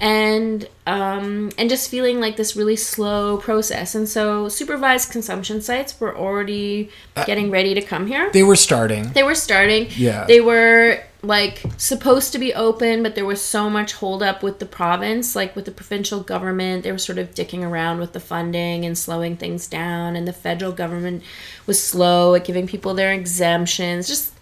And 0.00 0.68
um, 0.86 1.50
and 1.56 1.70
just 1.70 1.88
feeling 1.90 2.20
like 2.20 2.36
this 2.36 2.56
really 2.56 2.76
slow 2.76 3.38
process. 3.38 3.94
And 3.94 4.08
so, 4.08 4.48
supervised 4.48 5.10
consumption 5.10 5.60
sites 5.62 5.98
were 6.00 6.16
already 6.16 6.90
Uh, 7.16 7.24
getting 7.24 7.50
ready 7.50 7.74
to 7.74 7.80
come 7.80 8.06
here. 8.06 8.30
They 8.32 8.42
were 8.42 8.56
starting. 8.56 9.12
They 9.12 9.22
were 9.22 9.34
starting. 9.34 9.88
Yeah. 9.96 10.24
They 10.26 10.40
were 10.40 11.00
like 11.22 11.62
supposed 11.78 12.32
to 12.32 12.38
be 12.38 12.52
open, 12.52 13.02
but 13.02 13.14
there 13.14 13.24
was 13.24 13.40
so 13.40 13.70
much 13.70 13.94
holdup 13.94 14.42
with 14.42 14.58
the 14.58 14.66
province, 14.66 15.34
like 15.34 15.56
with 15.56 15.64
the 15.64 15.70
provincial 15.70 16.20
government. 16.20 16.82
They 16.84 16.92
were 16.92 16.98
sort 16.98 17.18
of 17.18 17.34
dicking 17.34 17.62
around 17.62 17.98
with 18.00 18.12
the 18.12 18.20
funding 18.20 18.84
and 18.84 18.98
slowing 18.98 19.36
things 19.38 19.66
down, 19.66 20.16
and 20.16 20.28
the 20.28 20.34
federal 20.34 20.72
government 20.72 21.22
was 21.66 21.82
slow 21.82 22.34
at 22.34 22.44
giving 22.44 22.66
people 22.66 22.92
their 22.92 23.12
exemptions. 23.12 24.06
Just 24.06 24.32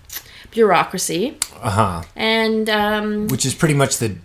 bureaucracy. 0.51 1.39
Uh 1.63 1.71
huh. 1.71 2.03
And 2.17 2.69
um, 2.69 3.29
Which 3.29 3.47
is 3.47 3.55
pretty 3.55 3.75
much 3.75 3.99
the 3.99 4.17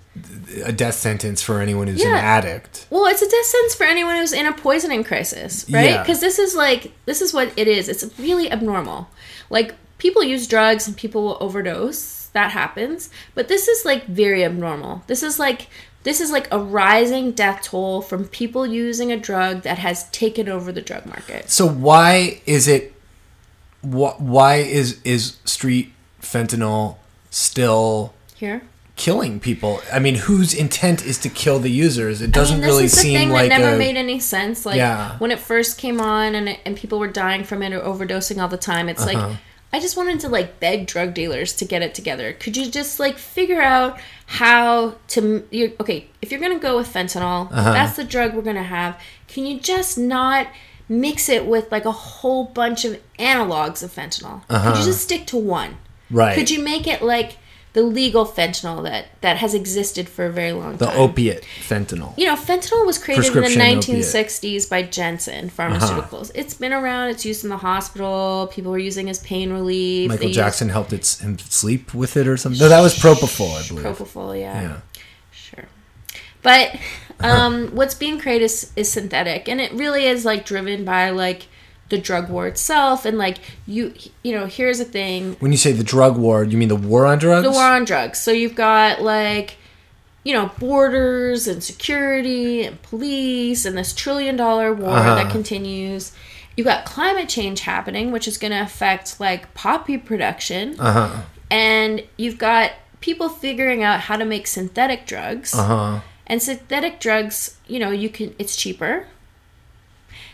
a 0.63 0.71
death 0.71 0.95
sentence 0.95 1.41
for 1.41 1.61
anyone 1.61 1.87
who's 1.87 2.03
an 2.03 2.13
addict. 2.13 2.87
Well, 2.89 3.05
it's 3.05 3.21
a 3.21 3.29
death 3.29 3.45
sentence 3.45 3.75
for 3.75 3.83
anyone 3.83 4.15
who's 4.15 4.33
in 4.33 4.45
a 4.45 4.53
poisoning 4.53 5.03
crisis, 5.03 5.69
right? 5.69 5.91
Yeah. 5.91 6.03
Because 6.03 6.19
this 6.19 6.39
is 6.39 6.55
like 6.55 6.91
this 7.05 7.21
is 7.21 7.33
what 7.33 7.51
it 7.57 7.67
is. 7.67 7.89
It's 7.89 8.07
really 8.19 8.51
abnormal. 8.51 9.09
Like 9.49 9.75
people 9.97 10.23
use 10.23 10.47
drugs 10.47 10.87
and 10.87 10.95
people 10.95 11.23
will 11.23 11.37
overdose. 11.39 12.27
That 12.33 12.51
happens, 12.51 13.09
but 13.33 13.47
this 13.47 13.67
is 13.67 13.83
like 13.83 14.05
very 14.05 14.43
abnormal. 14.45 15.01
This 15.07 15.23
is 15.23 15.39
like 15.39 15.69
this 16.03 16.21
is 16.21 16.31
like 16.31 16.47
a 16.51 16.59
rising 16.59 17.31
death 17.31 17.63
toll 17.63 18.01
from 18.01 18.27
people 18.27 18.65
using 18.65 19.11
a 19.11 19.17
drug 19.17 19.63
that 19.63 19.79
has 19.79 20.09
taken 20.11 20.47
over 20.47 20.71
the 20.71 20.81
drug 20.81 21.05
market. 21.05 21.49
So 21.49 21.67
why 21.67 22.41
is 22.45 22.67
it? 22.67 22.93
Wh- 23.81 24.19
why 24.19 24.57
is 24.57 25.01
is 25.03 25.37
street 25.45 25.93
fentanyl 26.21 26.97
still 27.29 28.13
Here, 28.35 28.61
killing 28.97 29.39
people? 29.39 29.81
I 29.93 29.99
mean, 29.99 30.15
whose 30.15 30.53
intent 30.53 31.05
is 31.05 31.17
to 31.19 31.29
kill 31.29 31.59
the 31.59 31.69
users? 31.71 32.21
It 32.21 32.31
doesn't 32.31 32.55
I 32.55 32.57
mean, 32.57 32.61
this 32.67 32.71
really 32.71 32.85
is 32.85 32.91
the 32.95 32.99
seem 32.99 33.17
thing 33.19 33.29
like 33.29 33.49
that 33.49 33.59
never 33.61 33.75
a. 33.75 33.77
made 33.77 33.95
any 33.95 34.19
sense. 34.19 34.65
Like 34.65 34.75
Yeah. 34.77 35.17
when 35.19 35.31
it 35.31 35.39
first 35.39 35.77
came 35.77 36.01
on, 36.01 36.35
and 36.35 36.49
it, 36.49 36.59
and 36.65 36.75
people 36.75 36.99
were 36.99 37.07
dying 37.07 37.43
from 37.45 37.63
it 37.63 37.71
or 37.73 37.79
overdosing 37.79 38.41
all 38.41 38.49
the 38.49 38.57
time. 38.57 38.89
It's 38.89 39.01
Uh-huh. 39.05 39.27
like 39.29 39.37
I 39.73 39.79
just 39.79 39.97
wanted 39.97 40.19
to 40.21 40.29
like 40.29 40.59
beg 40.59 40.87
drug 40.87 41.13
dealers 41.13 41.53
to 41.53 41.65
get 41.65 41.81
it 41.81 41.93
together. 41.93 42.33
Could 42.33 42.55
you 42.57 42.71
just 42.71 42.99
like 42.99 43.17
figure 43.17 43.61
out 43.61 43.99
how 44.25 44.95
to? 45.09 45.45
You 45.51 45.73
okay? 45.79 46.07
If 46.21 46.31
you're 46.31 46.39
gonna 46.41 46.59
go 46.59 46.77
with 46.77 46.91
fentanyl, 46.91 47.51
Uh-huh. 47.51 47.73
that's 47.73 47.95
the 47.97 48.03
drug 48.03 48.33
we're 48.33 48.41
gonna 48.41 48.63
have. 48.63 48.99
Can 49.27 49.45
you 49.45 49.59
just 49.59 49.97
not? 49.97 50.47
Mix 50.89 51.27
it 51.27 51.45
with 51.45 51.69
like 51.69 51.83
a 51.83 51.91
whole 51.91 52.45
bunch 52.45 52.85
of 52.85 52.97
analogs 53.19 53.83
of 53.83 53.93
fentanyl. 53.93 54.47
Could 54.47 54.77
you 54.79 54.85
just 54.85 55.01
stick 55.01 55.25
to 55.27 55.35
one? 55.37 55.71
Uh-huh. 55.71 55.75
right. 56.11 56.33
Could 56.37 56.49
you 56.49 56.63
make 56.63 56.87
it 56.87 57.01
like 57.01 57.35
the 57.73 57.83
legal 57.83 58.25
fentanyl 58.25 58.83
that 58.83 59.07
that 59.21 59.37
has 59.37 59.53
existed 59.53 60.09
for 60.09 60.25
a 60.25 60.31
very 60.31 60.51
long 60.51 60.77
the 60.77 60.85
time? 60.85 60.95
The 60.95 61.01
opiate 61.01 61.45
fentanyl? 61.61 62.17
You 62.17 62.25
know, 62.25 62.35
fentanyl 62.35 62.85
was 62.85 62.97
created 62.97 63.25
in 63.27 63.33
the 63.33 63.41
Prescription 63.41 63.77
opiate. 63.77 64.03
1960s 64.03 64.69
by 64.69 64.83
Janssen 64.83 65.49
Pharmaceuticals. 65.49 66.31
It's 66.33 66.53
been 66.53 66.73
around. 66.73 67.09
It's 67.09 67.25
used 67.25 67.43
in 67.43 67.49
the 67.49 67.57
hospital. 67.57 68.49
People 68.51 68.71
were 68.71 68.79
using 68.79 69.09
as 69.09 69.19
pain 69.19 69.51
relief. 69.51 70.09
Michael 70.09 70.21
They 70.21 70.27
used 70.27 70.39
Jackson 70.39 70.69
helped 70.69 70.93
it, 70.93 71.07
him 71.21 71.37
sleep 71.39 71.93
with 71.93 72.17
it 72.17 72.27
or 72.27 72.37
something. 72.37 72.59
No, 72.59 72.69
that 72.69 72.81
was 72.81 72.97
propofol, 72.97 73.63
I 73.63 73.67
believe. 73.67 73.85
Propofol, 73.85 74.39
yeah. 74.39 74.61
Yeah. 74.61 74.77
Sure. 75.31 75.65
But 76.41 76.77
um, 77.19 77.75
what's 77.75 77.95
being 77.95 78.19
created 78.19 78.45
is, 78.45 78.71
is 78.75 78.91
synthetic, 78.91 79.49
and 79.49 79.59
it 79.59 79.71
really 79.73 80.05
is 80.05 80.25
like 80.25 80.45
driven 80.45 80.85
by 80.85 81.09
like 81.09 81.47
the 81.89 81.97
drug 81.97 82.29
war 82.29 82.47
itself, 82.47 83.05
and 83.05 83.17
like 83.17 83.37
you, 83.65 83.93
you 84.23 84.33
know, 84.33 84.45
here's 84.45 84.79
a 84.79 84.85
thing: 84.85 85.35
When 85.39 85.51
you 85.51 85.57
say 85.57 85.71
the 85.71 85.83
drug 85.83 86.17
war, 86.17 86.43
you 86.43 86.57
mean 86.57 86.67
the 86.69 86.75
war 86.75 87.05
on 87.05 87.17
drugs? 87.17 87.43
the 87.45 87.51
war 87.51 87.63
on 87.63 87.85
drugs. 87.85 88.19
So 88.19 88.31
you've 88.31 88.55
got 88.55 89.01
like, 89.01 89.57
you 90.23 90.33
know, 90.33 90.51
borders 90.59 91.47
and 91.47 91.63
security 91.63 92.63
and 92.63 92.81
police 92.81 93.65
and 93.65 93.77
this 93.77 93.93
trillion 93.93 94.35
dollar 94.35 94.73
war 94.73 94.89
Uh-huh. 94.89 95.15
that 95.15 95.31
continues. 95.31 96.11
You've 96.55 96.65
got 96.67 96.85
climate 96.85 97.29
change 97.29 97.61
happening, 97.61 98.11
which 98.11 98.27
is 98.27 98.37
going 98.37 98.51
to 98.51 98.61
affect 98.61 99.19
like 99.19 99.53
poppy 99.53 99.97
production. 99.97 100.75
Uh-huh. 100.79 101.21
And 101.51 102.03
you've 102.17 102.39
got 102.39 102.71
people 102.99 103.29
figuring 103.29 103.83
out 103.83 103.99
how 104.01 104.17
to 104.17 104.25
make 104.25 104.47
synthetic 104.47 105.05
drugs. 105.05 105.53
Uh-huh. 105.53 105.99
And 106.25 106.41
synthetic 106.41 106.99
drugs, 106.99 107.57
you 107.67 107.79
know, 107.79 107.91
you 107.91 108.09
can 108.09 108.33
it's 108.39 108.55
cheaper. 108.55 109.05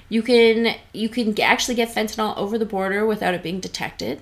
You 0.10 0.22
can 0.22 0.76
you 0.94 1.10
can 1.10 1.40
actually 1.40 1.76
get 1.76 1.94
fentanyl 1.94 2.38
over 2.38 2.58
the 2.58 2.66
border 2.66 3.06
without 3.06 3.34
it 3.34 3.44
being 3.44 3.60
detected. 3.60 4.22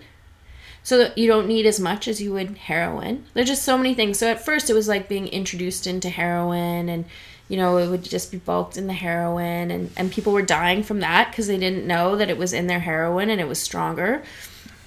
So 0.83 0.97
that 0.97 1.17
you 1.17 1.27
don't 1.27 1.47
need 1.47 1.67
as 1.67 1.79
much 1.79 2.07
as 2.07 2.21
you 2.21 2.33
would 2.33 2.57
heroin. 2.57 3.25
There's 3.33 3.49
just 3.49 3.63
so 3.63 3.77
many 3.77 3.93
things. 3.93 4.17
So 4.17 4.27
at 4.27 4.43
first 4.43 4.67
it 4.67 4.73
was 4.73 4.87
like 4.87 5.07
being 5.07 5.27
introduced 5.27 5.85
into 5.85 6.09
heroin 6.09 6.89
and 6.89 7.05
you 7.47 7.57
know, 7.57 7.77
it 7.77 7.89
would 7.89 8.03
just 8.03 8.31
be 8.31 8.37
bulked 8.37 8.77
in 8.77 8.87
the 8.87 8.93
heroin 8.93 9.69
and, 9.69 9.91
and 9.97 10.11
people 10.11 10.33
were 10.33 10.41
dying 10.41 10.81
from 10.83 11.01
that 11.01 11.29
because 11.29 11.47
they 11.47 11.57
didn't 11.57 11.85
know 11.85 12.15
that 12.15 12.29
it 12.29 12.37
was 12.37 12.53
in 12.53 12.67
their 12.67 12.79
heroin 12.79 13.29
and 13.29 13.41
it 13.41 13.47
was 13.47 13.59
stronger. 13.59 14.23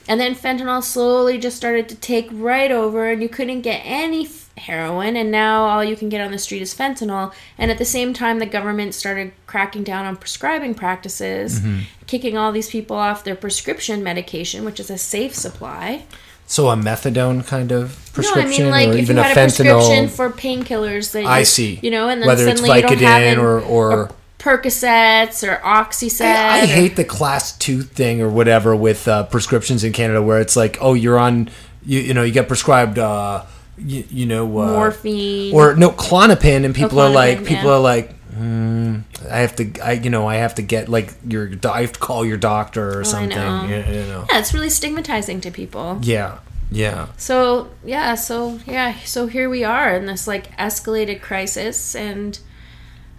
And 0.07 0.21
then 0.21 0.35
fentanyl 0.35 0.83
slowly 0.83 1.39
just 1.39 1.57
started 1.57 1.89
to 1.89 1.95
take 1.95 2.29
right 2.31 2.71
over, 2.71 3.11
and 3.11 3.23
you 3.23 3.29
couldn't 3.29 3.63
get 3.63 3.81
any 3.85 4.27
heroin, 4.57 5.17
and 5.17 5.31
now 5.31 5.65
all 5.65 5.83
you 5.85 5.97
can 5.97 6.09
get 6.09 6.21
on 6.21 6.31
the 6.31 6.39
street 6.39 6.63
is 6.63 6.75
fentanyl. 6.75 7.33
And 7.59 7.71
at 7.71 7.79
the 7.79 7.85
same 7.85 8.13
time, 8.15 8.39
the 8.39 8.47
government 8.47 8.95
started 8.95 9.33
cracking 9.47 9.83
down 9.85 10.05
on 10.07 10.17
prescribing 10.17 10.75
practices, 10.75 11.61
kicking 12.07 12.37
all 12.37 12.53
these 12.53 12.71
people 12.71 12.97
off 12.97 13.25
their 13.25 13.35
prescription 13.35 14.03
medication, 14.03 14.65
which 14.65 14.79
is 14.79 14.91
a 14.91 14.99
safe 14.99 15.35
supply. 15.35 16.05
So 16.47 16.69
a 16.69 16.77
methadone 16.77 17.47
kind 17.47 17.73
of 17.73 18.11
prescription, 18.13 18.69
no, 18.69 18.73
I 18.75 18.87
mean 18.87 18.89
like 18.89 18.89
or 18.91 18.93
if 18.93 18.99
even 19.03 19.17
you 19.17 19.23
a 19.23 19.25
had 19.25 19.33
a 19.37 19.41
prescription 19.41 20.07
fentanyl. 20.07 20.11
for 20.11 20.31
painkillers 20.31 21.13
that 21.13 21.25
I 21.25 21.39
you- 21.41 21.45
see. 21.47 21.81
you 21.83 21.91
know, 21.91 22.09
and 22.11 22.21
then 22.21 22.27
Whether 22.29 22.47
it's 22.49 22.61
suddenly 22.61 22.81
you 22.81 22.87
don't 22.87 22.99
have 23.01 23.23
Vicodin 23.23 23.27
any- 23.33 23.41
or- 23.41 23.61
or- 23.61 24.11
Percocets 24.39 25.43
or 25.47 25.57
Oxycet. 25.65 26.21
I, 26.27 26.61
I 26.61 26.63
or- 26.63 26.67
hate 26.67 26.97
the 26.97 27.05
class 27.05 27.57
two 27.57 27.81
thing 27.83 28.21
or 28.21 28.29
whatever 28.29 28.77
with 28.77 29.09
uh, 29.09 29.25
prescriptions 29.25 29.85
in 29.85 29.93
Canada, 29.95 30.23
where 30.23 30.39
it's 30.39 30.55
like, 30.55 30.77
oh, 30.83 30.93
you're 30.95 31.19
on, 31.19 31.49
you, 31.85 32.01
you 32.01 32.15
know, 32.15 32.23
you 32.23 32.33
get 32.33 32.47
prescribed, 32.47 32.99
uh, 32.99 33.43
you, 33.79 34.05
you 34.11 34.27
know, 34.27 34.45
uh, 34.61 34.72
morphine 34.72 35.55
or 35.55 35.75
no 35.75 35.91
Klonopin, 35.91 36.64
and 36.64 36.75
people 36.75 37.01
are 37.01 37.11
like, 37.11 37.39
people 37.41 37.64
yeah. 37.64 37.72
are 37.72 37.81
like, 37.81 38.12
hmm, 38.31 38.99
I 39.31 39.39
have 39.39 39.57
to, 39.57 39.81
I, 39.81 39.93
you 39.93 40.11
know, 40.11 40.29
I 40.29 40.37
have 40.37 40.55
to 40.57 40.62
get 40.62 40.89
like 40.89 41.14
your, 41.27 41.51
I 41.68 41.83
have 41.83 41.93
to 41.93 42.01
call 42.01 42.25
your 42.25 42.37
doctor 42.37 42.99
or 42.99 43.05
something, 43.05 43.31
know. 43.31 43.64
You, 43.64 43.77
you 43.77 44.07
know, 44.07 44.27
yeah, 44.31 44.39
it's 44.39 44.55
really 44.55 44.70
stigmatizing 44.70 45.41
to 45.43 45.51
people. 45.51 45.99
yeah, 46.03 46.39
yeah. 46.70 47.09
So 47.16 47.70
yeah, 47.85 48.14
so 48.14 48.61
yeah, 48.66 48.99
so 49.05 49.27
here 49.27 49.49
we 49.49 49.64
are 49.64 49.97
in 49.97 50.07
this 50.07 50.27
like 50.27 50.57
escalated 50.57 51.20
crisis, 51.20 51.95
and 51.95 52.39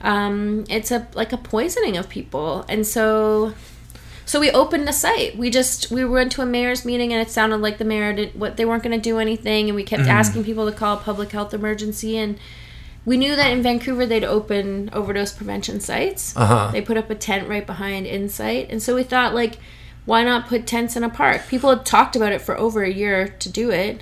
um, 0.02 0.66
it's 0.70 0.92
a 0.92 1.08
like 1.14 1.34
a 1.34 1.38
poisoning 1.38 1.98
of 1.98 2.10
people, 2.10 2.66
and 2.68 2.86
so 2.86 3.54
so 4.26 4.40
we 4.40 4.50
opened 4.52 4.88
the 4.88 4.94
site. 4.94 5.38
We 5.38 5.50
just 5.50 5.92
we 5.92 6.04
went 6.04 6.32
to 6.34 6.42
a 6.42 6.46
mayor's 6.46 6.84
meeting, 6.84 7.14
and 7.14 7.22
it 7.22 7.32
sounded 7.32 7.58
like 7.58 7.78
the 7.78 7.86
mayor 7.86 8.12
did 8.14 8.38
what 8.38 8.58
they 8.58 8.66
weren't 8.66 8.84
going 8.84 9.00
to 9.00 9.02
do 9.02 9.20
anything, 9.20 9.70
and 9.70 9.76
we 9.76 9.84
kept 9.84 10.08
asking 10.08 10.44
people 10.44 10.70
to 10.70 10.76
call 10.76 10.98
a 10.98 11.00
public 11.00 11.32
health 11.32 11.54
emergency, 11.54 12.18
and 12.18 12.40
we 13.06 13.18
knew 13.18 13.36
that 13.36 13.52
in 13.52 13.62
Vancouver 13.62 14.06
they'd 14.06 14.24
open 14.24 14.90
overdose 14.92 15.32
prevention 15.32 15.80
sites. 15.80 16.36
Uh-huh. 16.36 16.72
They 16.72 16.82
put 16.82 16.98
up 16.98 17.10
a 17.10 17.16
tent 17.16 17.48
right 17.48 17.66
behind 17.66 18.08
Insite, 18.08 18.72
and 18.72 18.82
so 18.82 18.96
we 18.96 19.04
thought 19.04 19.36
like, 19.36 19.58
why 20.06 20.24
not 20.24 20.48
put 20.48 20.66
tents 20.66 20.96
in 20.96 21.04
a 21.04 21.10
park? 21.10 21.48
People 21.48 21.70
had 21.70 21.86
talked 21.86 22.16
about 22.16 22.32
it 22.32 22.42
for 22.42 22.58
over 22.58 22.84
a 22.84 22.92
year 22.92 23.28
to 23.28 23.50
do 23.50 23.70
it, 23.70 24.02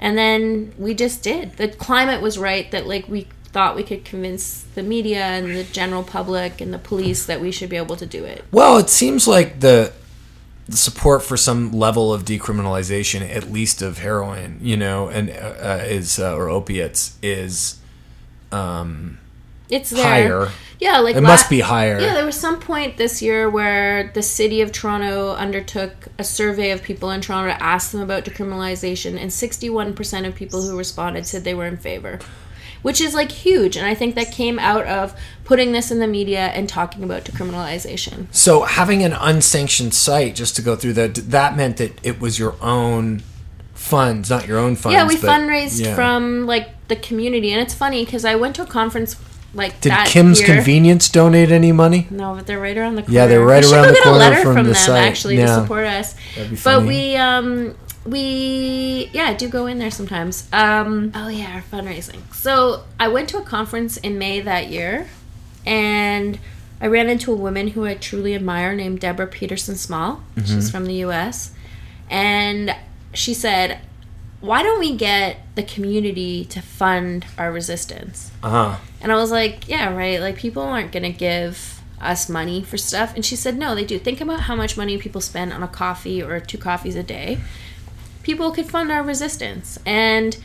and 0.00 0.18
then 0.18 0.74
we 0.76 0.94
just 0.94 1.22
did. 1.22 1.56
The 1.58 1.68
climate 1.68 2.20
was 2.20 2.38
right 2.38 2.68
that 2.72 2.88
like 2.88 3.08
we 3.08 3.28
thought 3.54 3.76
we 3.76 3.84
could 3.84 4.04
convince 4.04 4.64
the 4.74 4.82
media 4.82 5.22
and 5.24 5.54
the 5.56 5.62
general 5.64 6.02
public 6.02 6.60
and 6.60 6.74
the 6.74 6.78
police 6.78 7.24
that 7.26 7.40
we 7.40 7.50
should 7.52 7.70
be 7.70 7.76
able 7.76 7.96
to 7.96 8.04
do 8.04 8.24
it. 8.24 8.44
Well, 8.50 8.76
it 8.78 8.90
seems 8.90 9.26
like 9.28 9.60
the, 9.60 9.92
the 10.68 10.76
support 10.76 11.22
for 11.22 11.36
some 11.36 11.70
level 11.72 12.12
of 12.12 12.24
decriminalization, 12.24 13.22
at 13.34 13.50
least 13.52 13.80
of 13.80 13.98
heroin, 13.98 14.58
you 14.60 14.76
know, 14.76 15.08
and 15.08 15.30
uh, 15.30 15.34
uh, 15.34 15.84
is 15.86 16.18
uh, 16.18 16.34
or 16.34 16.48
opiates, 16.50 17.16
is 17.22 17.78
um, 18.52 19.18
It's 19.70 19.90
there. 19.90 20.04
higher. 20.04 20.48
Yeah, 20.80 20.98
like 20.98 21.14
It 21.14 21.22
la- 21.22 21.28
must 21.28 21.48
be 21.48 21.60
higher. 21.60 22.00
Yeah, 22.00 22.14
there 22.14 22.26
was 22.26 22.38
some 22.38 22.58
point 22.58 22.96
this 22.96 23.22
year 23.22 23.48
where 23.48 24.10
the 24.14 24.22
city 24.22 24.60
of 24.62 24.72
Toronto 24.72 25.34
undertook 25.34 26.08
a 26.18 26.24
survey 26.24 26.72
of 26.72 26.82
people 26.82 27.10
in 27.12 27.20
Toronto 27.20 27.54
to 27.54 27.62
ask 27.62 27.92
them 27.92 28.00
about 28.00 28.24
decriminalization, 28.24 29.16
and 29.16 29.30
61% 29.30 30.26
of 30.26 30.34
people 30.34 30.62
who 30.62 30.76
responded 30.76 31.24
said 31.26 31.44
they 31.44 31.54
were 31.54 31.66
in 31.66 31.76
favor, 31.76 32.18
which 32.84 33.00
is 33.00 33.14
like 33.14 33.32
huge. 33.32 33.76
And 33.78 33.86
I 33.86 33.94
think 33.94 34.14
that 34.14 34.30
came 34.30 34.58
out 34.58 34.86
of 34.86 35.18
putting 35.44 35.72
this 35.72 35.90
in 35.90 35.98
the 36.00 36.06
media 36.06 36.48
and 36.48 36.68
talking 36.68 37.02
about 37.02 37.24
decriminalization. 37.24 38.26
So 38.30 38.62
having 38.62 39.02
an 39.02 39.14
unsanctioned 39.14 39.94
site 39.94 40.34
just 40.34 40.54
to 40.56 40.62
go 40.62 40.76
through 40.76 40.92
that 40.92 41.14
that 41.30 41.56
meant 41.56 41.78
that 41.78 41.98
it 42.04 42.20
was 42.20 42.38
your 42.38 42.54
own 42.60 43.22
funds, 43.72 44.28
not 44.28 44.46
your 44.46 44.58
own 44.58 44.76
funds. 44.76 44.94
yeah, 44.94 45.08
we 45.08 45.16
but- 45.16 45.30
fundraised 45.30 45.82
yeah. 45.82 45.94
from 45.94 46.46
like 46.46 46.68
the 46.88 46.96
community, 46.96 47.50
and 47.52 47.62
it's 47.62 47.74
funny 47.74 48.04
because 48.04 48.26
I 48.26 48.34
went 48.34 48.54
to 48.56 48.62
a 48.62 48.66
conference 48.66 49.16
like 49.54 49.80
Did 49.80 49.92
Kim's 50.06 50.40
year. 50.40 50.48
Convenience 50.56 51.08
donate 51.08 51.50
any 51.50 51.72
money? 51.72 52.06
No, 52.10 52.34
but 52.34 52.46
they're 52.46 52.60
right 52.60 52.76
around 52.76 52.96
the 52.96 53.02
corner. 53.02 53.14
Yeah, 53.14 53.26
they're 53.26 53.40
right 53.44 53.64
we 53.64 53.72
around 53.72 53.88
the 53.94 54.00
corner 54.02 54.16
a 54.16 54.18
letter 54.18 54.42
from 54.42 54.54
from, 54.56 54.64
the 54.64 54.72
them 54.72 54.74
site. 54.74 55.04
actually 55.08 55.38
Yeah. 55.38 55.46
to 55.46 55.62
support 55.62 55.84
us. 55.86 56.14
That'd 56.34 56.50
be 56.50 56.56
But 56.62 56.82
we 56.84 57.16
um 57.16 57.74
we 58.06 59.10
yeah 59.12 59.34
do 59.34 59.48
go 59.48 59.66
in 59.66 59.78
there 59.78 59.90
sometimes. 59.90 60.48
Um 60.52 61.12
oh 61.14 61.28
yeah, 61.28 61.54
our 61.54 61.62
fundraising. 61.62 62.32
So 62.34 62.84
I 62.98 63.08
went 63.08 63.28
to 63.30 63.38
a 63.38 63.42
conference 63.42 63.96
in 63.96 64.18
May 64.18 64.40
that 64.40 64.68
year, 64.68 65.08
and 65.64 66.38
I 66.80 66.86
ran 66.86 67.08
into 67.08 67.32
a 67.32 67.36
woman 67.36 67.68
who 67.68 67.84
I 67.86 67.94
truly 67.94 68.34
admire 68.34 68.74
named 68.74 69.00
Deborah 69.00 69.26
Peterson 69.26 69.76
Small. 69.76 70.22
Mm-hmm. 70.36 70.44
She's 70.44 70.70
from 70.70 70.86
the 70.86 70.94
U.S. 70.94 71.52
and 72.10 72.74
she 73.12 73.32
said, 73.32 73.80
"Why 74.40 74.62
don't 74.62 74.78
we 74.78 74.96
get 74.96 75.38
the 75.54 75.62
community 75.62 76.44
to 76.46 76.60
fund 76.60 77.24
our 77.38 77.50
resistance?" 77.50 78.30
Uh 78.42 78.50
huh. 78.50 78.76
And 79.04 79.12
I 79.12 79.16
was 79.16 79.30
like, 79.30 79.68
yeah, 79.68 79.94
right. 79.94 80.18
Like, 80.18 80.36
people 80.36 80.62
aren't 80.62 80.90
going 80.90 81.02
to 81.02 81.12
give 81.12 81.82
us 82.00 82.26
money 82.26 82.62
for 82.62 82.78
stuff. 82.78 83.14
And 83.14 83.22
she 83.22 83.36
said, 83.36 83.54
no, 83.58 83.74
they 83.74 83.84
do. 83.84 83.98
Think 83.98 84.22
about 84.22 84.40
how 84.40 84.56
much 84.56 84.78
money 84.78 84.96
people 84.96 85.20
spend 85.20 85.52
on 85.52 85.62
a 85.62 85.68
coffee 85.68 86.22
or 86.22 86.40
two 86.40 86.56
coffees 86.56 86.96
a 86.96 87.02
day. 87.02 87.38
People 88.24 88.50
could 88.50 88.66
fund 88.66 88.90
our 88.90 89.02
resistance. 89.04 89.78
And. 89.86 90.36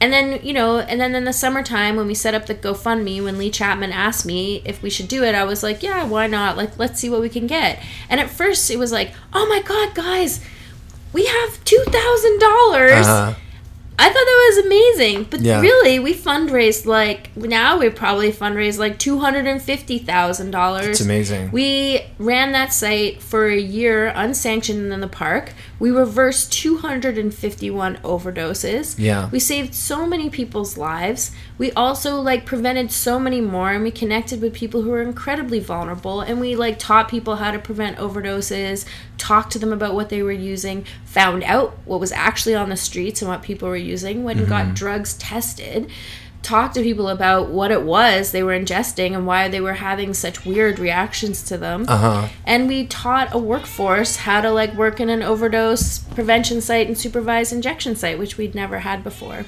And 0.00 0.12
then, 0.12 0.38
you 0.44 0.52
know, 0.52 0.78
and 0.78 1.00
then 1.00 1.16
in 1.16 1.24
the 1.24 1.32
summertime 1.32 1.96
when 1.96 2.06
we 2.06 2.14
set 2.14 2.32
up 2.32 2.46
the 2.46 2.54
GoFundMe, 2.54 3.20
when 3.20 3.36
Leigh 3.36 3.50
Chapman 3.50 3.90
asked 3.90 4.24
me 4.24 4.62
if 4.64 4.80
we 4.80 4.90
should 4.90 5.08
do 5.08 5.24
it, 5.24 5.34
I 5.34 5.42
was 5.42 5.64
like, 5.64 5.82
yeah, 5.82 6.04
why 6.04 6.28
not? 6.28 6.56
Like, 6.56 6.78
let's 6.78 7.00
see 7.00 7.10
what 7.10 7.20
we 7.20 7.28
can 7.28 7.48
get. 7.48 7.82
And 8.08 8.20
at 8.20 8.30
first 8.30 8.70
it 8.70 8.78
was 8.78 8.92
like, 8.92 9.12
oh 9.32 9.48
my 9.48 9.60
God, 9.60 9.96
guys, 9.96 10.40
we 11.12 11.26
have 11.26 11.64
$2,000. 11.64 11.90
Uh-huh. 13.02 13.34
I 14.00 14.04
thought 14.04 14.12
that 14.14 14.54
was 14.54 14.66
amazing, 14.66 15.24
but 15.28 15.40
Yeah. 15.40 15.60
really, 15.60 15.98
we 15.98 16.14
fundraised 16.14 16.86
like 16.86 17.36
now 17.36 17.76
we 17.78 17.88
probably 17.90 18.30
fundraised 18.30 18.78
like 18.78 18.96
two 19.00 19.18
hundred 19.18 19.48
and 19.48 19.60
fifty 19.60 19.98
thousand 19.98 20.52
dollars. 20.52 20.86
It's 20.86 21.00
amazing. 21.00 21.50
We 21.50 22.02
ran 22.20 22.52
that 22.52 22.72
site 22.72 23.20
for 23.20 23.48
a 23.48 23.58
year 23.58 24.12
unsanctioned 24.14 24.92
in 24.92 25.00
the 25.00 25.08
park. 25.08 25.50
We 25.78 25.90
reversed 25.90 26.52
two 26.52 26.78
hundred 26.78 27.18
and 27.18 27.32
fifty-one 27.32 27.96
overdoses. 27.98 28.96
Yeah. 28.98 29.28
we 29.30 29.38
saved 29.38 29.74
so 29.74 30.06
many 30.06 30.28
people's 30.28 30.76
lives. 30.76 31.30
We 31.56 31.70
also 31.72 32.20
like 32.20 32.44
prevented 32.46 32.90
so 32.90 33.18
many 33.18 33.40
more, 33.40 33.72
and 33.72 33.84
we 33.84 33.90
connected 33.90 34.40
with 34.40 34.54
people 34.54 34.82
who 34.82 34.92
are 34.92 35.02
incredibly 35.02 35.60
vulnerable. 35.60 36.20
And 36.20 36.40
we 36.40 36.56
like 36.56 36.78
taught 36.78 37.08
people 37.08 37.36
how 37.36 37.50
to 37.50 37.58
prevent 37.58 37.98
overdoses, 37.98 38.86
talked 39.18 39.52
to 39.52 39.58
them 39.58 39.72
about 39.72 39.94
what 39.94 40.08
they 40.08 40.22
were 40.22 40.32
using, 40.32 40.84
found 41.04 41.44
out 41.44 41.78
what 41.84 42.00
was 42.00 42.12
actually 42.12 42.54
on 42.54 42.68
the 42.68 42.76
streets 42.76 43.22
and 43.22 43.30
what 43.30 43.42
people 43.42 43.68
were 43.68 43.76
using, 43.76 44.24
went 44.24 44.40
and 44.40 44.48
got 44.48 44.64
mm-hmm. 44.64 44.74
drugs 44.74 45.14
tested. 45.14 45.90
Talked 46.42 46.74
to 46.74 46.82
people 46.82 47.08
about 47.08 47.48
what 47.48 47.70
it 47.70 47.82
was 47.82 48.32
they 48.32 48.42
were 48.42 48.58
ingesting 48.58 49.14
and 49.14 49.26
why 49.26 49.48
they 49.48 49.60
were 49.60 49.74
having 49.74 50.14
such 50.14 50.46
weird 50.46 50.78
reactions 50.78 51.42
to 51.44 51.58
them. 51.58 51.84
Uh-huh. 51.88 52.28
And 52.46 52.68
we 52.68 52.86
taught 52.86 53.34
a 53.34 53.38
workforce 53.38 54.16
how 54.16 54.40
to 54.40 54.50
like 54.50 54.74
work 54.74 55.00
in 55.00 55.10
an 55.10 55.22
overdose 55.22 55.98
prevention 55.98 56.60
site 56.60 56.86
and 56.86 56.96
supervised 56.96 57.52
injection 57.52 57.96
site, 57.96 58.18
which 58.18 58.38
we'd 58.38 58.54
never 58.54 58.78
had 58.80 59.04
before. 59.04 59.44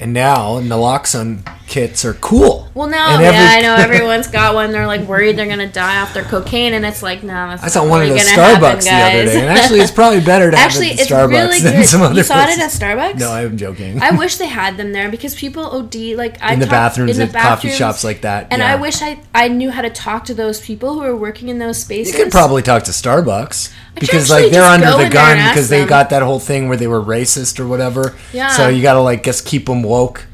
And 0.00 0.12
now 0.12 0.60
naloxone 0.60 1.44
kits 1.66 2.04
are 2.04 2.14
cool. 2.14 2.68
Well, 2.72 2.88
no, 2.88 2.96
And 2.96 3.20
yeah, 3.22 3.48
I 3.50 3.60
know 3.60 3.74
everyone's 3.78 4.28
got 4.28 4.54
one. 4.54 4.70
They're 4.72 4.86
like 4.86 5.02
worried 5.02 5.36
they're 5.36 5.48
gonna 5.48 5.70
die 5.70 6.00
off 6.00 6.14
their 6.14 6.22
cocaine, 6.22 6.72
and 6.72 6.86
it's 6.86 7.02
like, 7.02 7.22
no, 7.22 7.32
that's 7.32 7.62
I 7.62 7.66
not 7.66 7.72
saw 7.72 7.88
one 7.88 8.02
at 8.02 8.04
really 8.04 8.20
a 8.20 8.24
gonna 8.24 8.36
Starbucks 8.36 8.86
happen, 8.86 9.16
the 9.16 9.20
other 9.20 9.32
day, 9.32 9.40
and 9.40 9.58
actually, 9.58 9.80
it's 9.80 9.90
probably 9.90 10.20
better 10.20 10.50
to 10.50 10.56
actually, 10.56 10.88
have 10.90 11.00
it 11.00 11.02
at 11.02 11.08
Starbucks 11.08 11.30
really 11.30 11.60
than 11.62 11.76
good. 11.76 11.86
some 11.86 12.02
other 12.02 12.14
you 12.14 12.22
saw 12.22 12.44
it 12.44 12.58
at 12.58 12.70
Starbucks? 12.70 13.18
No, 13.18 13.30
I'm 13.30 13.56
joking. 13.56 14.00
I 14.00 14.12
wish 14.12 14.36
they 14.36 14.46
had 14.46 14.76
them 14.76 14.92
there 14.92 15.10
because 15.10 15.34
people 15.34 15.64
OD 15.64 15.94
like 16.16 16.40
I 16.40 16.54
in 16.54 16.60
the 16.60 16.66
talk- 16.66 16.72
bathrooms 16.72 17.18
in 17.18 17.28
the 17.28 17.38
at 17.38 17.42
coffee 17.42 17.70
shops 17.70 18.04
like 18.04 18.22
that. 18.22 18.48
And 18.50 18.60
yeah. 18.60 18.72
I 18.72 18.76
wish 18.76 19.02
I 19.02 19.20
I 19.34 19.48
knew 19.48 19.70
how 19.70 19.82
to 19.82 19.90
talk 19.90 20.24
to 20.26 20.34
those 20.34 20.60
people 20.60 20.94
who 20.94 21.02
are 21.02 21.16
working 21.16 21.48
in 21.48 21.58
those 21.58 21.82
spaces. 21.82 22.14
you 22.16 22.22
could 22.22 22.32
probably 22.32 22.62
talk 22.62 22.84
to 22.84 22.92
Starbucks 22.92 23.72
because 24.00 24.30
like 24.30 24.50
they're 24.50 24.62
under 24.62 24.86
the 24.86 24.92
in 24.92 24.96
there 24.98 25.04
and 25.06 25.12
gun 25.12 25.48
because 25.50 25.68
they 25.68 25.80
them. 25.80 25.88
got 25.88 26.10
that 26.10 26.22
whole 26.22 26.40
thing 26.40 26.68
where 26.68 26.76
they 26.76 26.86
were 26.86 27.00
racist 27.02 27.60
or 27.60 27.66
whatever. 27.66 28.16
Yeah. 28.32 28.48
So 28.48 28.68
you 28.68 28.82
got 28.82 28.94
to 28.94 29.00
like 29.00 29.22
just 29.22 29.46
keep 29.46 29.66
them 29.66 29.82
woke. 29.82 30.26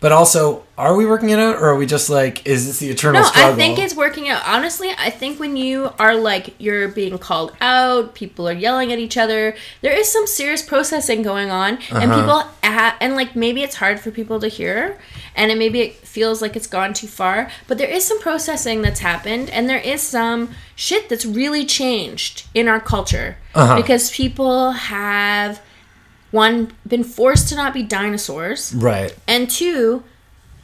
But 0.00 0.12
also, 0.12 0.62
are 0.78 0.96
we 0.96 1.04
working 1.04 1.28
it 1.28 1.38
out, 1.38 1.56
or 1.56 1.66
are 1.68 1.76
we 1.76 1.84
just 1.84 2.08
like, 2.08 2.46
is 2.46 2.66
this 2.66 2.78
the 2.78 2.88
eternal 2.88 3.20
No, 3.20 3.28
struggle? 3.28 3.52
I 3.52 3.56
think 3.56 3.78
it's 3.78 3.94
working 3.94 4.30
out. 4.30 4.42
Honestly, 4.46 4.88
I 4.96 5.10
think 5.10 5.38
when 5.38 5.58
you 5.58 5.92
are 5.98 6.14
like 6.14 6.54
you're 6.58 6.88
being 6.88 7.18
called 7.18 7.52
out, 7.60 8.14
people 8.14 8.48
are 8.48 8.52
yelling 8.54 8.92
at 8.94 8.98
each 8.98 9.18
other. 9.18 9.54
There 9.82 9.92
is 9.92 10.10
some 10.10 10.26
serious 10.26 10.62
processing 10.62 11.20
going 11.22 11.50
on, 11.50 11.78
and 11.90 12.10
Uh-huh. 12.10 12.20
people 12.22 12.44
ha- 12.64 12.96
and 12.98 13.14
like 13.14 13.36
maybe 13.36 13.62
it's 13.62 13.76
hard 13.76 14.00
for 14.00 14.10
people 14.10 14.40
to 14.40 14.48
hear, 14.48 14.98
and 15.36 15.50
it 15.52 15.58
maybe 15.58 15.80
it 15.82 15.94
feels 15.96 16.40
like 16.40 16.56
it's 16.56 16.66
gone 16.66 16.94
too 16.94 17.06
far. 17.06 17.50
But 17.68 17.76
there 17.76 17.88
is 17.90 18.02
some 18.06 18.20
processing 18.20 18.80
that's 18.80 19.00
happened, 19.00 19.50
and 19.50 19.68
there 19.68 19.78
is 19.78 20.00
some 20.00 20.48
shit 20.76 21.10
that's 21.10 21.26
really 21.26 21.66
changed 21.66 22.44
in 22.54 22.68
our 22.68 22.80
culture 22.80 23.36
Uh-huh. 23.54 23.76
because 23.76 24.10
people 24.10 24.70
have 24.72 25.60
one 26.30 26.72
been 26.86 27.04
forced 27.04 27.48
to 27.48 27.56
not 27.56 27.74
be 27.74 27.82
dinosaurs 27.82 28.74
right. 28.74 29.14
and 29.26 29.50
two, 29.50 30.04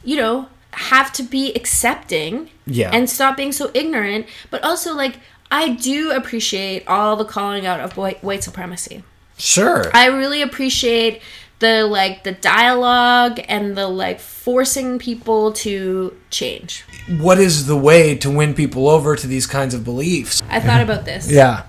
you 0.03 0.15
know, 0.15 0.47
have 0.71 1.11
to 1.13 1.23
be 1.23 1.53
accepting 1.55 2.49
Yeah. 2.65 2.91
and 2.93 3.09
stop 3.09 3.35
being 3.37 3.51
so 3.51 3.71
ignorant. 3.73 4.27
But 4.51 4.63
also, 4.63 4.93
like, 4.95 5.19
I 5.51 5.69
do 5.69 6.11
appreciate 6.11 6.87
all 6.87 7.15
the 7.15 7.25
calling 7.25 7.65
out 7.65 7.79
of 7.79 7.97
white, 7.97 8.23
white 8.23 8.43
supremacy. 8.43 9.03
Sure. 9.37 9.89
I 9.93 10.07
really 10.07 10.41
appreciate 10.41 11.21
the 11.59 11.85
like 11.85 12.23
the 12.23 12.33
dialogue 12.33 13.39
and 13.47 13.75
the 13.75 13.87
like 13.87 14.19
forcing 14.19 14.99
people 14.99 15.51
to 15.53 16.15
change. 16.29 16.83
what 17.17 17.39
is 17.39 17.65
the 17.65 17.75
way 17.77 18.15
to 18.15 18.29
win 18.29 18.53
people 18.53 18.87
over 18.87 19.15
to 19.15 19.25
these 19.25 19.47
kinds 19.47 19.73
of 19.73 19.83
beliefs? 19.83 20.43
I 20.49 20.59
thought 20.59 20.81
about 20.81 21.05
this. 21.05 21.29
Yeah. 21.31 21.63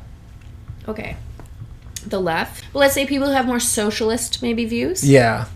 Okay. 0.86 1.16
The 2.06 2.20
left. 2.20 2.64
Let's 2.78 2.94
say 2.94 3.06
people 3.06 3.26
who 3.28 3.34
have 3.34 3.46
more 3.46 3.60
socialist 3.60 4.42
maybe 4.42 4.64
views. 4.64 5.08
Yeah. 5.08 5.46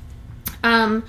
um 0.63 1.05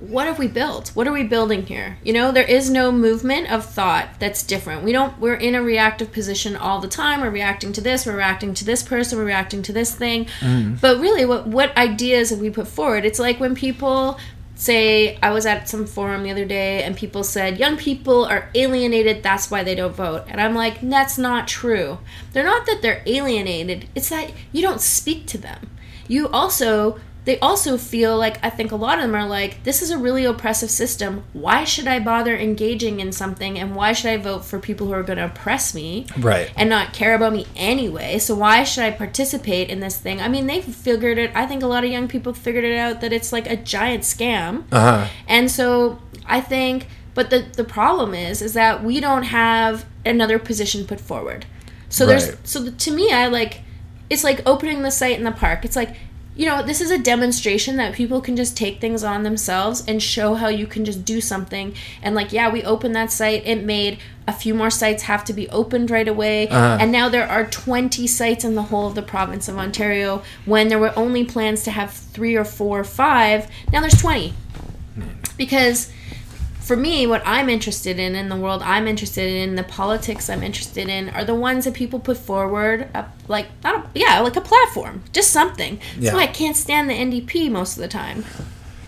what 0.00 0.26
have 0.26 0.38
we 0.38 0.48
built? 0.48 0.88
What 0.94 1.06
are 1.06 1.12
we 1.12 1.24
building 1.24 1.66
here? 1.66 1.98
You 2.02 2.14
know 2.14 2.32
there 2.32 2.42
is 2.58 2.70
no 2.70 2.90
movement 2.90 3.52
of 3.52 3.66
thought 3.66 4.08
that's 4.18 4.42
different. 4.42 4.82
We 4.82 4.92
don't 4.92 5.18
we're 5.20 5.34
in 5.34 5.54
a 5.54 5.62
reactive 5.62 6.10
position 6.10 6.56
all 6.56 6.80
the 6.80 6.88
time. 6.88 7.20
We're 7.20 7.30
reacting 7.30 7.72
to 7.74 7.80
this 7.82 8.06
we're 8.06 8.16
reacting 8.16 8.54
to 8.54 8.64
this 8.64 8.82
person 8.82 9.18
we're 9.18 9.26
reacting 9.26 9.62
to 9.62 9.72
this 9.72 9.94
thing. 9.94 10.26
But 10.80 10.98
really 11.00 11.24
what 11.26 11.46
what 11.46 11.76
ideas 11.76 12.30
have 12.30 12.38
we 12.40 12.48
put 12.50 12.66
forward? 12.66 13.04
It's 13.04 13.18
like 13.18 13.38
when 13.40 13.54
people 13.54 14.18
say 14.60 15.16
i 15.22 15.30
was 15.30 15.46
at 15.46 15.66
some 15.66 15.86
forum 15.86 16.22
the 16.22 16.30
other 16.30 16.44
day 16.44 16.82
and 16.82 16.94
people 16.94 17.24
said 17.24 17.58
young 17.58 17.78
people 17.78 18.26
are 18.26 18.50
alienated 18.54 19.22
that's 19.22 19.50
why 19.50 19.64
they 19.64 19.74
don't 19.74 19.96
vote. 19.96 20.22
And 20.28 20.38
i'm 20.38 20.54
like 20.54 20.80
that's 20.82 21.16
not 21.16 21.48
true. 21.48 21.98
They're 22.32 22.44
not 22.44 22.66
that 22.66 22.82
they're 22.82 23.02
alienated 23.06 23.88
it's 23.94 24.10
that 24.10 24.32
you 24.52 24.60
don't 24.60 24.82
speak 24.82 25.26
to 25.28 25.38
them. 25.38 25.70
You 26.08 26.28
also 26.28 27.00
they 27.30 27.38
also 27.38 27.78
feel 27.78 28.18
like 28.18 28.44
I 28.44 28.50
think 28.50 28.72
a 28.72 28.76
lot 28.76 28.98
of 28.98 29.02
them 29.02 29.14
are 29.14 29.24
like, 29.24 29.62
this 29.62 29.82
is 29.82 29.92
a 29.92 29.98
really 29.98 30.24
oppressive 30.24 30.68
system. 30.68 31.22
Why 31.32 31.62
should 31.62 31.86
I 31.86 32.00
bother 32.00 32.36
engaging 32.36 32.98
in 32.98 33.12
something? 33.12 33.56
And 33.56 33.76
why 33.76 33.92
should 33.92 34.10
I 34.10 34.16
vote 34.16 34.44
for 34.44 34.58
people 34.58 34.88
who 34.88 34.94
are 34.94 35.04
going 35.04 35.18
to 35.18 35.26
oppress 35.26 35.72
me 35.72 36.06
Right. 36.18 36.50
and 36.56 36.68
not 36.68 36.92
care 36.92 37.14
about 37.14 37.32
me 37.32 37.46
anyway? 37.54 38.18
So 38.18 38.34
why 38.34 38.64
should 38.64 38.82
I 38.82 38.90
participate 38.90 39.68
in 39.70 39.78
this 39.78 39.96
thing? 39.96 40.20
I 40.20 40.26
mean, 40.26 40.48
they've 40.48 40.64
figured 40.64 41.18
it. 41.18 41.30
I 41.32 41.46
think 41.46 41.62
a 41.62 41.68
lot 41.68 41.84
of 41.84 41.90
young 41.92 42.08
people 42.08 42.32
figured 42.32 42.64
it 42.64 42.76
out 42.76 43.00
that 43.00 43.12
it's 43.12 43.32
like 43.32 43.48
a 43.48 43.54
giant 43.54 44.02
scam. 44.02 44.64
Uh 44.72 44.80
huh. 44.80 45.08
And 45.28 45.48
so 45.48 46.00
I 46.26 46.40
think, 46.40 46.88
but 47.14 47.30
the 47.30 47.46
the 47.56 47.62
problem 47.62 48.12
is, 48.12 48.42
is 48.42 48.54
that 48.54 48.82
we 48.82 48.98
don't 48.98 49.22
have 49.22 49.86
another 50.04 50.40
position 50.40 50.84
put 50.84 51.00
forward. 51.00 51.46
So 51.90 52.06
there's, 52.06 52.36
so 52.42 52.60
the, 52.60 52.72
to 52.72 52.90
me, 52.90 53.12
I 53.12 53.28
like, 53.28 53.60
it's 54.10 54.24
like 54.24 54.42
opening 54.46 54.82
the 54.82 54.90
site 54.90 55.16
in 55.16 55.22
the 55.22 55.30
park. 55.32 55.64
It's 55.64 55.76
like, 55.76 55.94
you 56.40 56.46
know, 56.46 56.62
this 56.62 56.80
is 56.80 56.90
a 56.90 56.96
demonstration 56.96 57.76
that 57.76 57.92
people 57.92 58.22
can 58.22 58.34
just 58.34 58.56
take 58.56 58.80
things 58.80 59.04
on 59.04 59.24
themselves 59.24 59.84
and 59.86 60.02
show 60.02 60.32
how 60.32 60.48
you 60.48 60.66
can 60.66 60.86
just 60.86 61.04
do 61.04 61.20
something. 61.20 61.74
And 62.02 62.14
like, 62.14 62.32
yeah, 62.32 62.50
we 62.50 62.62
opened 62.62 62.96
that 62.96 63.12
site. 63.12 63.46
It 63.46 63.62
made 63.62 63.98
a 64.26 64.32
few 64.32 64.54
more 64.54 64.70
sites 64.70 65.02
have 65.02 65.22
to 65.24 65.34
be 65.34 65.50
opened 65.50 65.90
right 65.90 66.08
away. 66.08 66.48
Uh-huh. 66.48 66.78
And 66.80 66.90
now 66.90 67.10
there 67.10 67.28
are 67.28 67.44
20 67.44 68.06
sites 68.06 68.42
in 68.42 68.54
the 68.54 68.62
whole 68.62 68.86
of 68.86 68.94
the 68.94 69.02
province 69.02 69.48
of 69.48 69.58
Ontario 69.58 70.22
when 70.46 70.68
there 70.68 70.78
were 70.78 70.98
only 70.98 71.26
plans 71.26 71.62
to 71.64 71.72
have 71.72 71.92
three 71.92 72.36
or 72.36 72.46
four 72.46 72.80
or 72.80 72.84
five. 72.84 73.46
Now 73.70 73.82
there's 73.82 74.00
20 74.00 74.32
because 75.36 75.92
for 76.70 76.76
me 76.76 77.04
what 77.04 77.20
i'm 77.26 77.48
interested 77.48 77.98
in 77.98 78.14
in 78.14 78.28
the 78.28 78.36
world 78.36 78.62
i'm 78.62 78.86
interested 78.86 79.28
in 79.28 79.56
the 79.56 79.64
politics 79.64 80.30
i'm 80.30 80.40
interested 80.44 80.88
in 80.88 81.08
are 81.08 81.24
the 81.24 81.34
ones 81.34 81.64
that 81.64 81.74
people 81.74 81.98
put 81.98 82.16
forward 82.16 82.88
uh, 82.94 83.02
like 83.26 83.48
not 83.64 83.74
a, 83.74 83.88
yeah 83.98 84.20
like 84.20 84.36
a 84.36 84.40
platform 84.40 85.02
just 85.12 85.32
something 85.32 85.80
Yeah. 85.98 86.14
why 86.14 86.20
i 86.20 86.26
can't 86.28 86.56
stand 86.56 86.88
the 86.88 86.94
ndp 86.94 87.50
most 87.50 87.76
of 87.76 87.82
the 87.82 87.88
time 87.88 88.24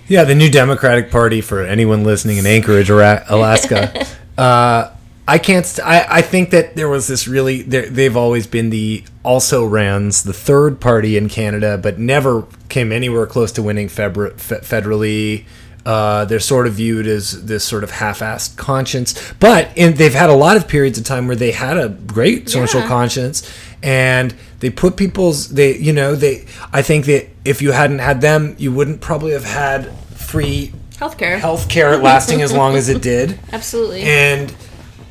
Yeah, 0.09 0.25
the 0.25 0.35
new 0.35 0.51
Democratic 0.51 1.11
Party 1.11 1.41
for 1.41 1.63
anyone 1.65 2.05
listening 2.05 2.37
in 2.37 2.45
Anchorage, 2.45 2.91
Alaska. 2.91 4.05
uh, 4.39 4.91
I 5.27 5.39
can't. 5.39 5.65
St- 5.65 5.87
I 5.87 6.19
I 6.19 6.23
think 6.23 6.51
that 6.51 6.75
there 6.77 6.89
was 6.89 7.07
this 7.07 7.27
really. 7.27 7.63
They've 7.63 8.17
always 8.17 8.47
been 8.47 8.71
the 8.71 9.05
also 9.23 9.65
rans, 9.65 10.25
the 10.25 10.33
third 10.33 10.81
party 10.81 11.17
in 11.17 11.29
Canada, 11.29 11.79
but 11.79 11.99
never 11.99 12.45
came 12.69 12.93
anywhere 12.93 13.27
close 13.27 13.53
to 13.53 13.63
winning 13.63 13.89
fe- 13.89 14.11
federally. 14.11 15.45
Uh, 15.85 16.25
they're 16.27 16.39
sort 16.41 16.67
of 16.69 16.75
viewed 16.75 17.07
as 17.09 17.45
this 17.47 17.65
sort 17.65 17.83
of 17.83 17.91
half-assed 17.91 18.57
conscience, 18.57 19.15
but 19.41 19.69
in, 19.77 19.95
they've 19.95 20.15
had 20.15 20.31
a 20.31 20.35
lot 20.35 20.57
of 20.57 20.69
periods 20.69 20.97
of 20.97 21.05
time 21.05 21.27
where 21.27 21.35
they 21.35 21.51
had 21.51 21.77
a 21.77 21.89
great 21.89 22.49
social 22.49 22.81
Yeah. 22.81 22.87
conscience, 22.89 23.43
and 23.83 24.33
they 24.61 24.71
put 24.71 24.97
people's 24.97 25.49
they 25.49 25.77
you 25.77 25.93
know 25.93 26.15
they. 26.15 26.45
I 26.73 26.83
think 26.83 27.07
that 27.07 27.27
if 27.45 27.61
you 27.63 27.73
hadn't 27.73 27.99
had 27.99 28.21
them, 28.21 28.55
you 28.59 28.71
wouldn't 28.73 29.01
probably 29.01 29.33
have 29.33 29.45
had 29.45 29.91
free 30.15 30.73
Healthcare. 31.01 31.41
healthcare 31.41 32.01
lasting 32.01 32.43
as 32.43 32.53
long 32.53 32.77
as 32.77 32.89
it 32.89 33.03
did. 33.13 33.39
Absolutely. 33.53 34.03
And 34.03 34.55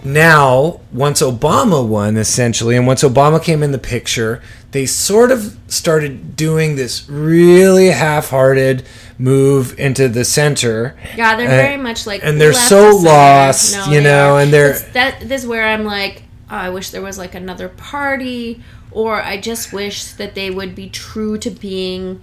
now, 0.04 0.82
once 0.92 1.22
Obama 1.22 1.86
won, 1.86 2.18
essentially, 2.18 2.76
and 2.76 2.88
once 2.88 3.04
Obama 3.04 3.42
came 3.42 3.62
in 3.64 3.72
the 3.72 3.78
picture, 3.78 4.42
they 4.72 4.86
sort 4.86 5.32
of 5.32 5.58
started 5.68 6.36
doing 6.36 6.76
this 6.76 7.08
really 7.10 7.88
half-hearted 7.90 8.84
move 9.20 9.78
into 9.80 10.08
the 10.08 10.24
center. 10.26 10.96
Yeah, 11.16 11.36
they're 11.36 11.48
Uh, 11.48 11.52
very 11.52 11.78
much 11.78 12.08
like 12.08 12.22
and 12.24 12.42
they're 12.42 12.54
so 12.54 12.96
lost, 12.98 13.76
No, 13.76 13.92
you 13.94 14.02
know, 14.02 14.38
and 14.38 14.52
they're 14.52 14.72
It's- 14.72 14.86
that. 14.94 15.28
This 15.30 15.42
is 15.44 15.48
where 15.48 15.68
I'm 15.68 15.86
like, 15.86 16.24
oh, 16.50 16.56
I 16.56 16.70
wish 16.70 16.90
there 16.90 17.02
was 17.02 17.18
like 17.18 17.36
another 17.36 17.70
party, 17.70 18.62
or 18.92 19.22
I 19.22 19.38
just 19.38 19.72
wish 19.72 20.06
that 20.06 20.34
they 20.36 20.50
would 20.50 20.74
be 20.74 20.90
true 20.90 21.38
to 21.38 21.50
being 21.52 22.22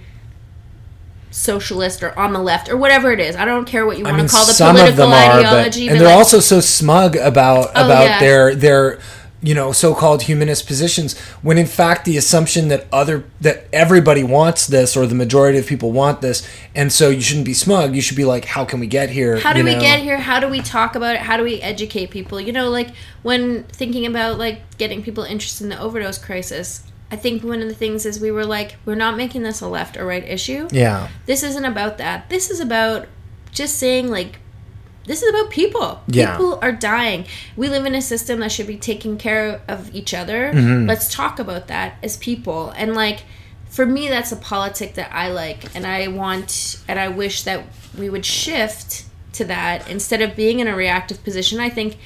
socialist 1.31 2.03
or 2.03 2.19
on 2.19 2.33
the 2.33 2.41
left 2.41 2.69
or 2.69 2.77
whatever 2.77 3.13
it 3.13 3.21
is. 3.21 3.37
I 3.37 3.45
don't 3.45 3.67
care 3.67 3.87
what 3.87 3.99
you 3.99 4.05
I 4.05 4.11
want 4.11 4.23
mean, 4.23 4.29
to 4.29 4.33
call 4.33 4.47
the 4.47 4.53
some 4.53 4.77
of 4.77 4.81
political 4.81 5.07
are, 5.07 5.11
but, 5.11 5.47
ideology, 5.47 5.89
and 5.89 6.01
they're 6.01 6.09
like, 6.09 6.17
also 6.17 6.41
so 6.41 6.61
smug 6.61 7.17
about 7.17 7.69
Oh, 7.75 7.85
about 7.85 8.05
yeah. 8.05 8.21
their 8.21 8.55
their 8.55 8.99
you 9.41 9.55
know 9.55 9.71
so-called 9.71 10.23
humanist 10.23 10.67
positions 10.67 11.17
when 11.43 11.59
in 11.59 11.67
fact 11.67 12.05
the 12.05 12.17
assumption 12.17 12.69
that 12.69 12.87
other 12.93 13.25
that 13.41 13.69
everybody 13.73 14.25
wants 14.25 14.67
this 14.67 14.97
or 14.97 15.07
the 15.07 15.15
majority 15.15 15.59
of 15.59 15.67
people 15.67 15.93
want 15.93 16.21
this 16.21 16.49
and 16.75 16.93
so 16.93 17.09
you 17.09 17.21
shouldn't 17.21 17.47
be 17.47 17.55
smug 17.55 17.95
you 17.95 18.01
should 18.03 18.17
be 18.17 18.25
like 18.25 18.45
how 18.47 18.65
can 18.65 18.81
we 18.81 18.87
get 18.87 19.11
here 19.11 19.39
how 19.39 19.53
do 19.53 19.63
we 19.63 19.75
know? 19.75 19.81
get 19.81 20.01
here 20.01 20.19
how 20.19 20.41
do 20.41 20.49
we 20.49 20.61
talk 20.61 20.97
about 20.97 21.15
it 21.15 21.21
how 21.21 21.37
do 21.37 21.45
we 21.45 21.61
educate 21.61 22.11
people 22.11 22.41
you 22.41 22.53
know 22.53 22.69
like 22.69 22.89
when 23.23 23.63
thinking 23.65 24.07
about 24.07 24.39
like 24.39 24.77
getting 24.77 25.05
people 25.05 25.23
interested 25.23 25.63
in 25.63 25.71
the 25.71 25.81
overdose 25.81 26.19
crisis 26.19 26.83
i 27.11 27.17
think 27.17 27.43
one 27.43 27.61
of 27.63 27.69
the 27.69 27.75
things 27.75 28.05
is 28.05 28.21
we 28.21 28.31
were 28.31 28.45
like 28.45 28.77
we're 28.85 28.95
not 28.95 29.17
making 29.17 29.43
this 29.43 29.61
a 29.61 29.69
left 29.69 29.97
or 29.97 30.05
right 30.07 30.25
issue. 30.25 30.69
Yeah. 30.71 31.09
This 31.27 31.43
isn't 31.43 31.65
about 31.65 31.99
that. 31.99 32.29
This 32.29 32.51
is 32.51 32.61
about 32.61 33.07
just 33.51 33.77
saying 33.77 34.09
like 34.11 34.41
this 35.05 35.23
is 35.23 35.31
about 35.31 35.51
people. 35.51 36.03
Yeah. 36.07 36.33
people 36.33 36.59
are 36.61 36.73
dying. 36.73 37.25
We 37.57 37.71
live 37.71 37.87
in 37.87 37.95
a 37.95 38.03
system 38.03 38.41
that 38.41 38.53
should 38.53 38.67
be 38.67 38.77
taking 38.77 39.17
care 39.17 39.63
of 39.67 39.95
each 39.95 40.13
other. 40.13 40.53
Mm-hmm. 40.53 40.87
let's 40.87 41.13
talk 41.13 41.39
about 41.39 41.69
that 41.69 41.97
as 42.03 42.17
people. 42.19 42.71
And 42.71 42.95
like 42.95 43.25
for 43.69 43.87
me 43.87 44.09
that's 44.09 44.33
a 44.33 44.37
politic 44.37 44.95
that 44.95 45.13
i 45.13 45.31
like. 45.31 45.75
And 45.75 45.87
i 45.87 46.09
want 46.09 46.83
and 46.89 46.99
i 46.99 47.09
wish 47.09 47.43
that 47.45 47.65
we 47.97 48.11
would 48.11 48.27
shift 48.27 49.05
to 49.35 49.45
that 49.45 49.89
instead 49.89 50.21
of 50.21 50.37
being 50.37 50.61
in 50.61 50.69
a 50.69 50.77
reactive 50.77 51.23
position. 51.25 51.61
I 51.61 51.71
think 51.71 51.97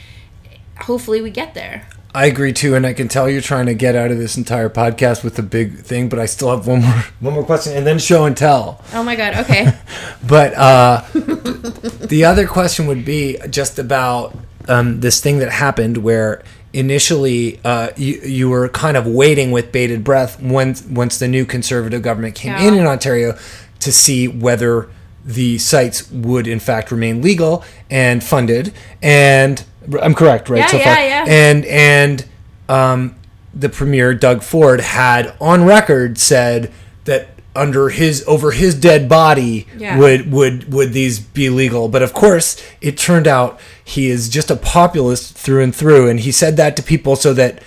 hopefully 0.80 1.20
we 1.20 1.30
get 1.30 1.54
there 1.54 1.86
I 2.14 2.26
agree 2.26 2.52
too, 2.52 2.74
and 2.74 2.86
I 2.86 2.92
can 2.92 3.08
tell 3.08 3.28
you're 3.28 3.40
trying 3.40 3.66
to 3.66 3.74
get 3.74 3.96
out 3.96 4.10
of 4.10 4.18
this 4.18 4.36
entire 4.36 4.68
podcast 4.68 5.24
with 5.24 5.38
a 5.38 5.42
big 5.42 5.78
thing, 5.78 6.08
but 6.10 6.18
I 6.18 6.26
still 6.26 6.50
have 6.50 6.66
one 6.66 6.82
more 6.82 7.04
one 7.20 7.34
more 7.34 7.44
question, 7.44 7.76
and 7.76 7.86
then 7.86 7.98
show 7.98 8.24
and 8.26 8.36
tell. 8.36 8.82
oh 8.92 9.02
my 9.02 9.16
god 9.16 9.34
okay. 9.36 9.72
But 10.26 10.54
uh, 10.54 11.04
the 11.12 12.24
other 12.26 12.46
question 12.46 12.86
would 12.86 13.04
be 13.04 13.38
just 13.50 13.78
about 13.78 14.36
um, 14.68 15.00
this 15.00 15.20
thing 15.20 15.38
that 15.38 15.50
happened 15.50 15.98
where 15.98 16.42
initially 16.72 17.60
uh, 17.64 17.90
you, 17.96 18.20
you 18.20 18.48
were 18.48 18.68
kind 18.68 18.96
of 18.96 19.06
waiting 19.06 19.50
with 19.50 19.72
bated 19.72 20.04
breath 20.04 20.40
once 20.40 20.82
once 20.84 21.18
the 21.18 21.28
new 21.28 21.44
conservative 21.44 22.02
government 22.02 22.34
came 22.34 22.54
in 22.56 22.74
in 22.74 22.86
Ontario 22.86 23.36
to 23.80 23.92
see 23.92 24.28
whether 24.28 24.88
the 25.24 25.58
sites 25.58 26.10
would 26.10 26.46
in 26.46 26.58
fact 26.60 26.90
remain 26.90 27.22
legal 27.22 27.64
and 27.90 28.22
funded. 28.22 28.72
And 29.00 29.64
I'm 30.00 30.14
correct 30.14 30.48
right 30.48 30.58
Yeah, 30.60 30.66
so 30.68 30.76
yeah, 30.78 30.94
far 30.94 31.04
yeah. 31.04 31.24
and 31.28 31.64
and 31.66 32.24
um, 32.68 33.14
the 33.54 33.68
premier 33.68 34.14
Doug 34.14 34.42
Ford 34.42 34.80
had 34.80 35.34
on 35.40 35.64
record 35.64 36.18
said 36.18 36.72
that 37.04 37.28
under 37.54 37.90
his 37.90 38.24
over 38.26 38.52
his 38.52 38.74
dead 38.74 39.08
body 39.08 39.66
Yeah. 39.76 39.98
would 39.98 40.32
would 40.32 40.72
would 40.72 40.92
these 40.94 41.20
be 41.20 41.50
legal 41.50 41.88
but 41.88 42.02
of 42.02 42.14
course 42.14 42.56
it 42.80 42.96
turned 42.96 43.28
out 43.28 43.60
he 43.84 44.08
is 44.08 44.28
just 44.30 44.50
a 44.50 44.56
populist 44.56 45.36
through 45.36 45.62
and 45.62 45.74
through 45.74 46.08
and 46.08 46.20
he 46.20 46.32
said 46.32 46.56
that 46.56 46.76
to 46.76 46.82
people 46.82 47.14
so 47.14 47.34
that 47.34 47.62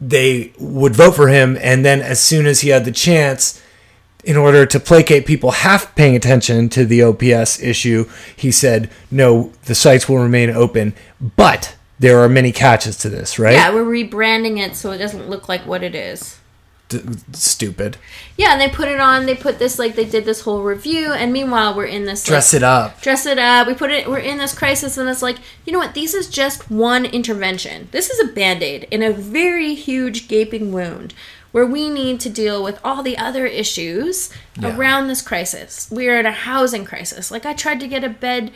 they 0.00 0.52
would 0.58 0.94
vote 0.94 1.12
for 1.12 1.28
him 1.28 1.56
and 1.62 1.84
then 1.86 2.02
as 2.02 2.20
soon 2.20 2.44
as 2.46 2.60
he 2.60 2.68
had 2.68 2.84
the 2.84 2.92
chance 2.92 3.62
in 4.24 4.36
order 4.36 4.64
to 4.66 4.80
placate 4.80 5.26
people 5.26 5.50
half 5.50 5.94
paying 5.94 6.16
attention 6.16 6.68
to 6.70 6.84
the 6.84 7.02
OPS 7.02 7.60
issue, 7.60 8.08
he 8.34 8.50
said, 8.50 8.90
no, 9.10 9.52
the 9.64 9.74
sites 9.74 10.08
will 10.08 10.18
remain 10.18 10.50
open, 10.50 10.94
but 11.36 11.76
there 11.98 12.18
are 12.20 12.28
many 12.28 12.50
catches 12.52 12.96
to 12.98 13.08
this, 13.08 13.38
right? 13.38 13.52
yeah 13.54 13.72
we're 13.72 13.84
rebranding 13.84 14.58
it 14.58 14.74
so 14.76 14.90
it 14.90 14.98
doesn't 14.98 15.28
look 15.30 15.48
like 15.48 15.64
what 15.66 15.82
it 15.82 15.94
is 15.94 16.38
D- 16.88 17.00
stupid. 17.32 17.96
Yeah, 18.36 18.52
and 18.52 18.60
they 18.60 18.68
put 18.68 18.88
it 18.88 19.00
on. 19.00 19.24
They 19.24 19.34
put 19.34 19.58
this 19.58 19.78
like 19.78 19.94
they 19.94 20.04
did 20.04 20.26
this 20.26 20.42
whole 20.42 20.62
review, 20.62 21.14
and 21.14 21.32
meanwhile 21.32 21.74
we're 21.74 21.86
in 21.86 22.04
this 22.04 22.24
like, 22.26 22.28
Dress 22.28 22.52
it 22.52 22.62
up. 22.62 23.00
dress 23.00 23.24
it 23.24 23.38
up. 23.38 23.66
We 23.66 23.72
put 23.72 23.90
it. 23.90 24.06
We're 24.06 24.18
in 24.18 24.36
this 24.36 24.54
crisis, 24.56 24.98
and 24.98 25.08
it's 25.08 25.22
like 25.22 25.38
you 25.64 25.72
know 25.72 25.78
what? 25.78 25.94
This 25.94 26.12
is 26.12 26.28
just 26.28 26.70
one 26.70 27.06
intervention. 27.06 27.88
This 27.90 28.10
is 28.10 28.20
a 28.20 28.30
band 28.30 28.62
aid 28.62 28.86
in 28.90 29.02
a 29.02 29.12
very 29.14 29.74
huge 29.74 30.28
gaping 30.28 30.72
wound. 30.72 31.14
Where 31.54 31.64
we 31.64 31.88
need 31.88 32.18
to 32.18 32.28
deal 32.28 32.64
with 32.64 32.80
all 32.82 33.04
the 33.04 33.16
other 33.16 33.46
issues 33.46 34.28
Yeah. 34.60 34.76
around 34.76 35.06
this 35.06 35.22
crisis. 35.22 35.86
We 35.88 36.08
are 36.08 36.18
in 36.18 36.26
a 36.26 36.32
housing 36.32 36.84
crisis. 36.84 37.30
Like 37.30 37.46
I 37.46 37.52
tried 37.52 37.78
to 37.78 37.86
get 37.86 38.02
a 38.02 38.08
bed 38.08 38.50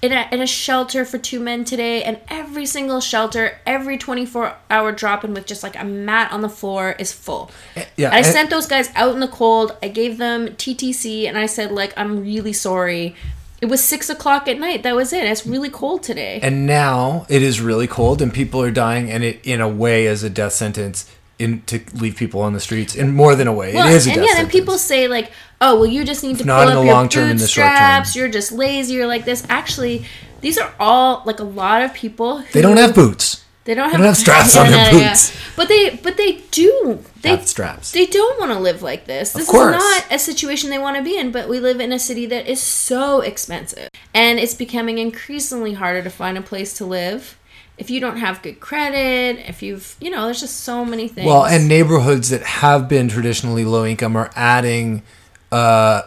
in 0.00 0.12
a, 0.12 0.26
in 0.32 0.40
a 0.40 0.46
shelter 0.46 1.04
for 1.04 1.18
two 1.18 1.40
men 1.40 1.66
today, 1.66 2.02
and 2.02 2.18
every 2.28 2.64
single 2.64 3.02
shelter, 3.02 3.58
every 3.66 3.98
24 3.98 4.54
hour 4.70 4.92
drop 4.92 5.24
in 5.24 5.34
with 5.34 5.44
just 5.44 5.62
like 5.62 5.78
a 5.78 5.84
mat 5.84 6.32
on 6.32 6.40
the 6.40 6.48
floor 6.48 6.96
is 6.98 7.12
full. 7.12 7.50
Eh, 7.76 7.84
yeah, 7.96 8.14
I 8.14 8.20
eh. 8.20 8.22
sent 8.22 8.48
those 8.48 8.66
guys 8.66 8.88
out 8.94 9.12
in 9.12 9.20
the 9.20 9.28
cold. 9.28 9.76
I 9.82 9.88
gave 9.88 10.16
them 10.16 10.48
TTC, 10.48 11.28
and 11.28 11.36
I 11.36 11.44
said 11.44 11.70
like, 11.70 11.92
I'm 11.98 12.22
really 12.22 12.54
sorry. 12.54 13.14
It 13.60 13.66
was 13.66 13.84
six 13.84 14.08
o'clock 14.08 14.48
at 14.48 14.58
night. 14.58 14.84
That 14.84 14.96
was 14.96 15.12
it. 15.12 15.24
It's 15.24 15.44
really 15.44 15.68
cold 15.68 16.02
today. 16.02 16.40
And 16.42 16.64
now 16.64 17.26
it 17.28 17.42
is 17.42 17.60
really 17.60 17.88
cold 17.88 18.22
and 18.22 18.32
people 18.32 18.62
are 18.62 18.70
dying, 18.70 19.10
and 19.10 19.22
it, 19.22 19.40
in 19.44 19.60
a 19.60 19.68
way, 19.68 20.06
is 20.06 20.22
a 20.22 20.30
death 20.30 20.54
sentence 20.54 21.10
in 21.38 21.62
to 21.62 21.80
leave 21.94 22.16
people 22.16 22.40
on 22.40 22.52
the 22.52 22.60
streets. 22.60 22.94
In 22.94 23.14
more 23.14 23.34
than 23.34 23.46
a 23.46 23.52
way, 23.52 23.74
Well, 23.74 23.88
it 23.88 23.94
is 23.94 24.06
a 24.06 24.10
and 24.10 24.20
yeah, 24.22 24.26
sentence. 24.28 24.38
then 24.44 24.50
people 24.50 24.78
say 24.78 25.08
like, 25.08 25.30
"Oh, 25.60 25.76
well, 25.76 25.86
you 25.86 26.04
just 26.04 26.22
need 26.22 26.38
to 26.38 26.44
not 26.44 26.64
pull 26.64 26.72
in 26.72 26.76
up 26.76 26.80
the 26.82 26.86
your 26.86 26.94
long 26.94 27.08
term, 27.08 27.30
in 27.30 27.36
the 27.36 27.48
short 27.48 27.76
term. 27.76 28.04
You're 28.14 28.28
just 28.28 28.52
lazy. 28.52 28.94
You're 28.94 29.06
like 29.06 29.24
this." 29.24 29.46
Actually, 29.48 30.04
these 30.40 30.58
are 30.58 30.72
all 30.78 31.22
like 31.26 31.38
a 31.40 31.44
lot 31.44 31.82
of 31.82 31.94
people. 31.94 32.38
Who, 32.38 32.52
they 32.52 32.62
don't 32.62 32.76
have 32.76 32.94
boots. 32.94 33.44
They 33.64 33.74
don't 33.74 33.88
they 33.88 33.90
have, 33.92 33.98
don't 33.98 34.06
have 34.06 34.16
straps 34.16 34.56
on 34.56 34.66
their 34.70 34.90
boots. 34.90 35.36
But 35.54 35.68
they, 35.68 35.90
but 36.02 36.16
they 36.16 36.38
do. 36.50 37.04
They 37.20 37.28
Have 37.30 37.46
straps. 37.46 37.92
They 37.92 38.06
don't 38.06 38.40
want 38.40 38.50
to 38.50 38.58
live 38.58 38.80
like 38.80 39.04
this. 39.04 39.32
This 39.32 39.46
course. 39.50 39.76
is 39.76 39.82
not 39.82 40.04
a 40.10 40.18
situation 40.18 40.70
they 40.70 40.78
want 40.78 40.96
to 40.96 41.02
be 41.02 41.18
in. 41.18 41.30
But 41.32 41.50
we 41.50 41.60
live 41.60 41.78
in 41.78 41.92
a 41.92 41.98
city 41.98 42.24
that 42.26 42.46
is 42.46 42.62
so 42.62 43.20
expensive, 43.20 43.90
and 44.14 44.38
it's 44.38 44.54
becoming 44.54 44.96
increasingly 44.98 45.74
harder 45.74 46.02
to 46.02 46.10
find 46.10 46.38
a 46.38 46.42
place 46.42 46.72
to 46.78 46.86
live. 46.86 47.37
If 47.78 47.90
you 47.90 48.00
don't 48.00 48.16
have 48.16 48.42
good 48.42 48.58
credit, 48.58 49.38
if 49.48 49.62
you've, 49.62 49.96
you 50.00 50.10
know, 50.10 50.24
there's 50.24 50.40
just 50.40 50.60
so 50.60 50.84
many 50.84 51.06
things. 51.06 51.26
Well, 51.26 51.46
and 51.46 51.68
neighborhoods 51.68 52.30
that 52.30 52.42
have 52.42 52.88
been 52.88 53.08
traditionally 53.08 53.64
low 53.64 53.86
income 53.86 54.16
are 54.16 54.30
adding 54.34 55.02
uh, 55.52 56.02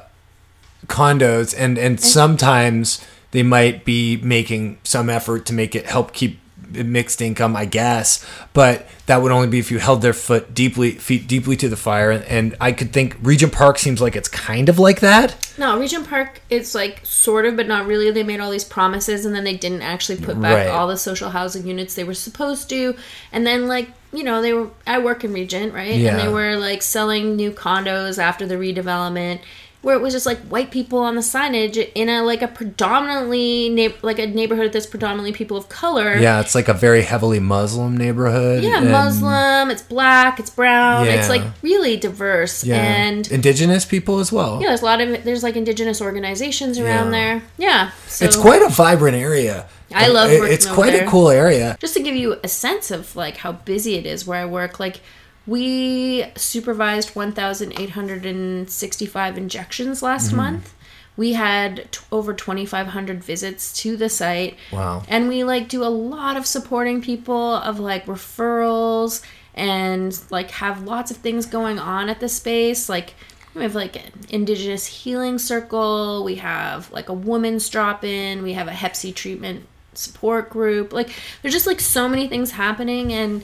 condos, 0.87 1.55
and 1.57 1.77
and 1.77 1.99
sometimes 1.99 3.05
they 3.31 3.43
might 3.43 3.85
be 3.85 4.17
making 4.17 4.79
some 4.83 5.09
effort 5.09 5.45
to 5.45 5.53
make 5.53 5.73
it 5.73 5.85
help 5.85 6.11
keep 6.11 6.40
mixed 6.73 7.21
income, 7.21 7.55
I 7.55 7.65
guess. 7.65 8.25
But 8.53 8.87
that 9.05 9.21
would 9.21 9.31
only 9.31 9.47
be 9.47 9.59
if 9.59 9.71
you 9.71 9.79
held 9.79 10.01
their 10.01 10.13
foot 10.13 10.53
deeply 10.53 10.91
feet 10.91 11.27
deeply 11.27 11.55
to 11.57 11.69
the 11.69 11.77
fire. 11.77 12.11
And 12.11 12.55
I 12.61 12.71
could 12.71 12.93
think 12.93 13.17
Regent 13.21 13.53
Park 13.53 13.77
seems 13.77 14.01
like 14.01 14.15
it's 14.15 14.29
kind 14.29 14.69
of 14.69 14.79
like 14.79 14.99
that. 15.01 15.35
No, 15.57 15.77
Regent 15.79 16.07
Park 16.09 16.41
is 16.49 16.73
like 16.73 17.01
sort 17.05 17.45
of, 17.45 17.55
but 17.55 17.67
not 17.67 17.85
really. 17.85 18.09
They 18.11 18.23
made 18.23 18.39
all 18.39 18.51
these 18.51 18.63
promises 18.63 19.25
and 19.25 19.35
then 19.35 19.43
they 19.43 19.55
didn't 19.57 19.81
actually 19.81 20.17
put 20.19 20.41
back 20.41 20.67
Right. 20.67 20.67
all 20.67 20.87
the 20.87 20.97
social 20.97 21.29
housing 21.29 21.67
units 21.67 21.93
they 21.95 22.03
were 22.03 22.13
supposed 22.13 22.69
to. 22.69 22.95
And 23.31 23.45
then, 23.45 23.67
like, 23.67 23.89
you 24.13 24.23
know, 24.23 24.41
they 24.41 24.53
were, 24.53 24.69
I 24.87 24.99
work 24.99 25.23
in 25.23 25.31
Regent, 25.33 25.73
right? 25.73 25.95
Yeah. 25.95 26.11
And 26.11 26.19
they 26.19 26.27
were 26.27 26.57
like 26.57 26.81
selling 26.81 27.35
new 27.35 27.51
condos 27.51 28.17
after 28.17 28.45
the 28.45 28.55
redevelopment 28.55 29.39
where 29.81 29.95
it 29.95 30.01
was 30.01 30.13
just 30.13 30.25
like 30.27 30.39
white 30.41 30.69
people 30.69 30.99
on 30.99 31.15
the 31.15 31.21
signage 31.21 31.91
in 31.95 32.07
a 32.09 32.21
like 32.23 32.41
a 32.41 32.47
predominantly, 32.47 33.69
na- 33.69 33.93
like 34.01 34.19
a 34.19 34.27
neighborhood 34.27 34.71
that's 34.73 34.85
predominantly 34.85 35.31
people 35.33 35.57
of 35.57 35.69
color. 35.69 36.15
Yeah, 36.17 36.39
it's 36.39 36.53
like 36.53 36.67
a 36.67 36.73
very 36.73 37.01
heavily 37.01 37.39
Muslim 37.39 37.97
neighborhood. 37.97 38.63
Yeah, 38.63 38.77
and- 38.77 38.91
Muslim, 38.91 39.71
it's 39.71 39.81
black, 39.81 40.39
it's 40.39 40.49
brown, 40.49 41.07
it's 41.07 41.29
like 41.29 41.41
really 41.61 41.97
diverse. 41.97 42.63
Yeah, 42.63 42.75
And 42.77 43.29
indigenous 43.31 43.85
people 43.85 44.19
as 44.19 44.31
well. 44.31 44.59
yeah, 44.61 44.67
there's 44.67 44.81
a 44.81 44.85
lot 44.85 45.01
of 45.01 45.23
there's 45.23 45.43
like 45.43 45.55
indigenous 45.55 46.01
organizations 46.01 46.77
around 46.77 47.05
Yeah. 47.13 47.19
there. 47.19 47.43
Yeah, 47.57 47.91
so 48.07 48.25
It's 48.25 48.37
quite 48.37 48.61
a 48.61 48.69
vibrant 48.69 49.17
area. 49.17 49.65
I 49.93 50.07
love 50.07 50.31
It- 50.31 50.43
It's 50.51 50.65
quite 50.65 50.91
there. 50.93 51.05
a 51.05 51.09
cool 51.09 51.29
area. 51.29 51.75
just 51.79 51.93
to 51.95 52.01
give 52.01 52.15
you 52.15 52.37
a 52.43 52.47
sense 52.47 52.91
of 52.91 53.15
like 53.15 53.37
how 53.37 53.51
busy 53.53 53.95
it 53.95 54.05
is 54.05 54.25
where 54.25 54.39
I 54.41 54.45
work. 54.45 54.79
Like 54.79 55.01
we 55.47 56.25
supervised 56.35 57.15
1,865 57.15 59.37
injections 59.37 60.03
last 60.03 60.27
Mm-hmm. 60.27 60.35
month. 60.37 60.73
We 61.17 61.33
had 61.33 61.91
t- 61.91 61.99
over 62.11 62.33
2,500 62.33 63.21
visits 63.23 63.73
to 63.81 63.97
the 63.97 64.07
site. 64.09 64.55
Wow. 64.71 65.03
And 65.09 65.27
we 65.27 65.43
like 65.43 65.67
do 65.67 65.83
a 65.83 65.91
lot 65.91 66.37
of 66.37 66.45
supporting 66.47 67.01
people 67.01 67.55
of 67.55 67.79
like 67.79 68.05
referrals 68.05 69.21
and 69.53 70.17
like 70.29 70.51
have 70.51 70.83
lots 70.83 71.11
of 71.11 71.17
things 71.17 71.45
going 71.45 71.77
on 71.79 72.07
at 72.09 72.21
the 72.21 72.29
space. 72.29 72.87
Like 72.87 73.13
we 73.53 73.61
have 73.63 73.75
like 73.75 73.97
an 73.97 74.09
indigenous 74.29 74.85
healing 74.87 75.37
circle. 75.37 76.23
We 76.23 76.35
have 76.35 76.89
like 76.93 77.09
a 77.09 77.13
woman's 77.13 77.67
drop 77.69 78.05
in. 78.05 78.41
We 78.41 78.53
have 78.53 78.69
a 78.69 78.73
Hep 78.73 78.95
C 78.95 79.11
treatment 79.11 79.67
support 79.93 80.49
group. 80.49 80.93
Like 80.93 81.09
there's 81.41 81.53
just 81.53 81.67
like 81.67 81.81
so 81.81 82.07
many 82.07 82.29
things 82.29 82.51
happening 82.51 83.11
and 83.11 83.43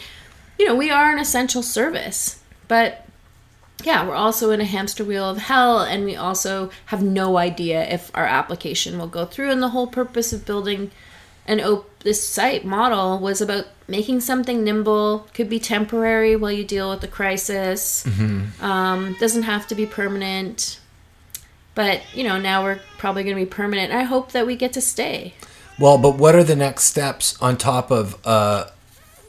you 0.57 0.65
know, 0.65 0.75
we 0.75 0.89
are 0.89 1.11
an 1.11 1.19
essential 1.19 1.63
service. 1.63 2.41
But 2.67 3.05
yeah, 3.84 4.07
we're 4.07 4.15
also 4.15 4.51
in 4.51 4.61
a 4.61 4.65
hamster 4.65 5.03
wheel 5.03 5.29
of 5.29 5.38
hell, 5.38 5.79
and 5.81 6.03
we 6.03 6.15
also 6.15 6.71
have 6.88 7.03
no 7.03 7.38
idea 7.38 7.88
if 7.88 8.11
our 8.15 8.25
application 8.25 8.97
will 8.97 9.07
go 9.07 9.25
through. 9.25 9.51
And 9.51 9.61
the 9.61 9.69
whole 9.69 9.88
purpose 9.88 10.34
of 10.34 10.45
building 10.45 10.91
an 11.45 11.61
op- 11.61 11.89
this 11.99 12.27
site 12.27 12.65
model 12.65 13.19
was 13.19 13.39
about 13.39 13.67
making 13.88 14.19
something 14.19 14.63
nimble, 14.63 15.27
could 15.34 15.49
be 15.49 15.59
temporary 15.59 16.35
while 16.35 16.51
you 16.51 16.65
deal 16.65 16.89
with 16.89 17.01
the 17.01 17.07
crisis, 17.07 18.05
um, 18.61 19.15
doesn't 19.19 19.43
have 19.43 19.67
to 19.67 19.75
be 19.75 19.85
permanent. 19.85 20.79
But 21.75 22.01
you 22.13 22.23
know, 22.23 22.39
now 22.39 22.63
we're 22.63 22.79
probably 22.97 23.23
going 23.23 23.35
to 23.38 23.41
be 23.41 23.49
permanent. 23.49 23.93
I 23.93 24.03
hope 24.03 24.31
that 24.31 24.45
we 24.47 24.55
get 24.55 24.73
to 24.73 24.81
stay. 24.81 25.35
Well, 25.79 25.97
but 25.99 26.15
what 26.15 26.34
are 26.35 26.43
the 26.43 26.55
next 26.55 26.85
steps 26.85 27.39
on 27.39 27.55
top 27.55 27.91
of 27.91 28.17
uh, 28.25 28.65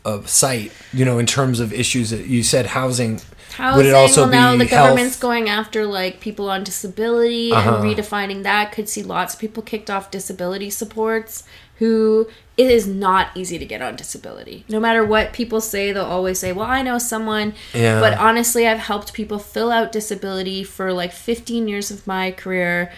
a 0.04 0.26
site? 0.26 0.72
You 0.92 1.04
know, 1.04 1.18
in 1.18 1.26
terms 1.26 1.60
of 1.60 1.72
issues 1.72 2.10
that 2.10 2.26
you 2.26 2.42
said 2.42 2.66
housing. 2.66 3.20
Housing, 3.54 3.76
would 3.78 3.86
it 3.86 3.94
also 3.94 4.22
well, 4.22 4.30
now 4.30 4.56
the 4.56 4.64
health? 4.66 4.88
government's 4.90 5.18
going 5.18 5.48
after 5.48 5.84
like 5.84 6.20
people 6.20 6.48
on 6.48 6.62
disability 6.64 7.50
Uh-huh. 7.52 7.76
and 7.76 7.84
redefining 7.84 8.42
that. 8.44 8.70
Could 8.72 8.88
see 8.88 9.02
lots 9.02 9.34
of 9.34 9.40
people 9.40 9.62
kicked 9.62 9.90
off 9.90 10.10
disability 10.10 10.70
supports 10.70 11.42
who 11.76 12.28
it 12.56 12.68
is 12.70 12.86
not 12.88 13.28
easy 13.36 13.56
to 13.58 13.64
get 13.64 13.80
on 13.80 13.94
disability. 13.94 14.64
No 14.68 14.80
matter 14.80 15.04
what 15.04 15.32
people 15.32 15.60
say, 15.60 15.92
they'll 15.92 16.04
always 16.04 16.38
say, 16.40 16.52
"Well, 16.52 16.66
I 16.66 16.82
know 16.82 16.98
someone." 16.98 17.54
Yeah. 17.72 18.00
But 18.00 18.18
honestly, 18.18 18.66
I've 18.66 18.80
helped 18.80 19.12
people 19.12 19.38
fill 19.38 19.70
out 19.72 19.92
disability 19.92 20.62
for 20.64 20.92
like 20.92 21.12
15 21.12 21.68
years 21.68 21.90
of 21.92 22.04
my 22.06 22.30
career, 22.32 22.92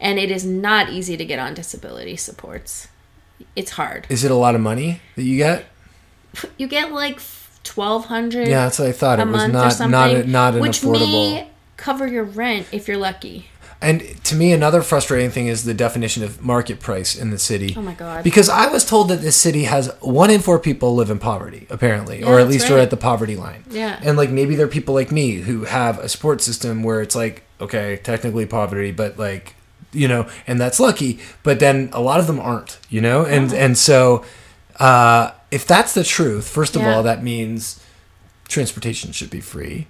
and 0.00 0.18
it 0.18 0.30
is 0.30 0.44
not 0.44 0.90
easy 0.90 1.16
to 1.16 1.24
get 1.24 1.38
on 1.38 1.54
disability 1.54 2.16
supports. 2.16 2.88
It's 3.54 3.72
hard. 3.72 4.06
Is 4.10 4.22
it 4.24 4.30
a 4.30 4.34
lot 4.34 4.54
of 4.54 4.60
money 4.60 5.00
that 5.14 5.22
you 5.24 5.36
get? 5.36 5.64
You 6.58 6.66
get 6.66 6.92
like 6.92 7.20
1200 7.74 8.48
Yeah, 8.48 8.64
that's 8.64 8.78
what 8.78 8.88
I 8.88 8.92
thought. 8.92 9.18
It 9.20 9.26
was 9.26 9.48
not 9.48 9.90
not 9.90 10.26
not 10.26 10.54
an 10.54 10.60
which 10.60 10.80
affordable. 10.80 11.00
may 11.34 11.50
cover 11.76 12.06
your 12.06 12.24
rent 12.24 12.66
if 12.72 12.88
you're 12.88 12.96
lucky. 12.96 13.46
And 13.82 14.00
to 14.24 14.34
me, 14.34 14.52
another 14.52 14.80
frustrating 14.80 15.30
thing 15.30 15.48
is 15.48 15.64
the 15.64 15.74
definition 15.74 16.22
of 16.24 16.42
market 16.42 16.80
price 16.80 17.14
in 17.14 17.30
the 17.30 17.38
city. 17.38 17.74
Oh 17.76 17.82
my 17.82 17.92
God. 17.92 18.24
Because 18.24 18.48
I 18.48 18.68
was 18.68 18.86
told 18.86 19.08
that 19.08 19.20
this 19.20 19.36
city 19.36 19.64
has 19.64 19.94
one 20.00 20.30
in 20.30 20.40
four 20.40 20.58
people 20.58 20.94
live 20.94 21.10
in 21.10 21.18
poverty, 21.18 21.66
apparently, 21.68 22.20
Yeah, 22.20 22.26
or 22.26 22.40
at 22.40 22.48
least 22.48 22.70
are 22.70 22.78
at 22.78 22.88
the 22.88 22.96
poverty 22.96 23.36
line. 23.36 23.64
Yeah. 23.70 24.00
And 24.02 24.16
like 24.16 24.30
maybe 24.30 24.56
there 24.56 24.64
are 24.64 24.70
people 24.70 24.94
like 24.94 25.12
me 25.12 25.32
who 25.32 25.64
have 25.64 25.98
a 25.98 26.08
support 26.08 26.40
system 26.40 26.82
where 26.82 27.02
it's 27.02 27.14
like, 27.14 27.42
okay, 27.60 27.98
technically 28.02 28.46
poverty, 28.46 28.92
but 28.92 29.18
like, 29.18 29.54
you 29.92 30.08
know, 30.08 30.26
and 30.46 30.58
that's 30.58 30.80
lucky. 30.80 31.20
But 31.42 31.60
then 31.60 31.90
a 31.92 32.00
lot 32.00 32.18
of 32.18 32.26
them 32.26 32.40
aren't, 32.40 32.78
you 32.88 33.02
know, 33.02 33.26
and 33.26 33.52
and 33.52 33.76
so 33.76 34.24
uh, 34.80 35.32
if 35.50 35.66
that's 35.66 35.94
the 35.94 36.04
truth, 36.04 36.48
first 36.48 36.76
of 36.76 36.82
Yeah. 36.82 36.94
all, 36.96 37.02
that 37.02 37.22
means 37.22 37.80
transportation 38.48 39.12
should 39.12 39.30
be 39.30 39.40
free. 39.40 39.86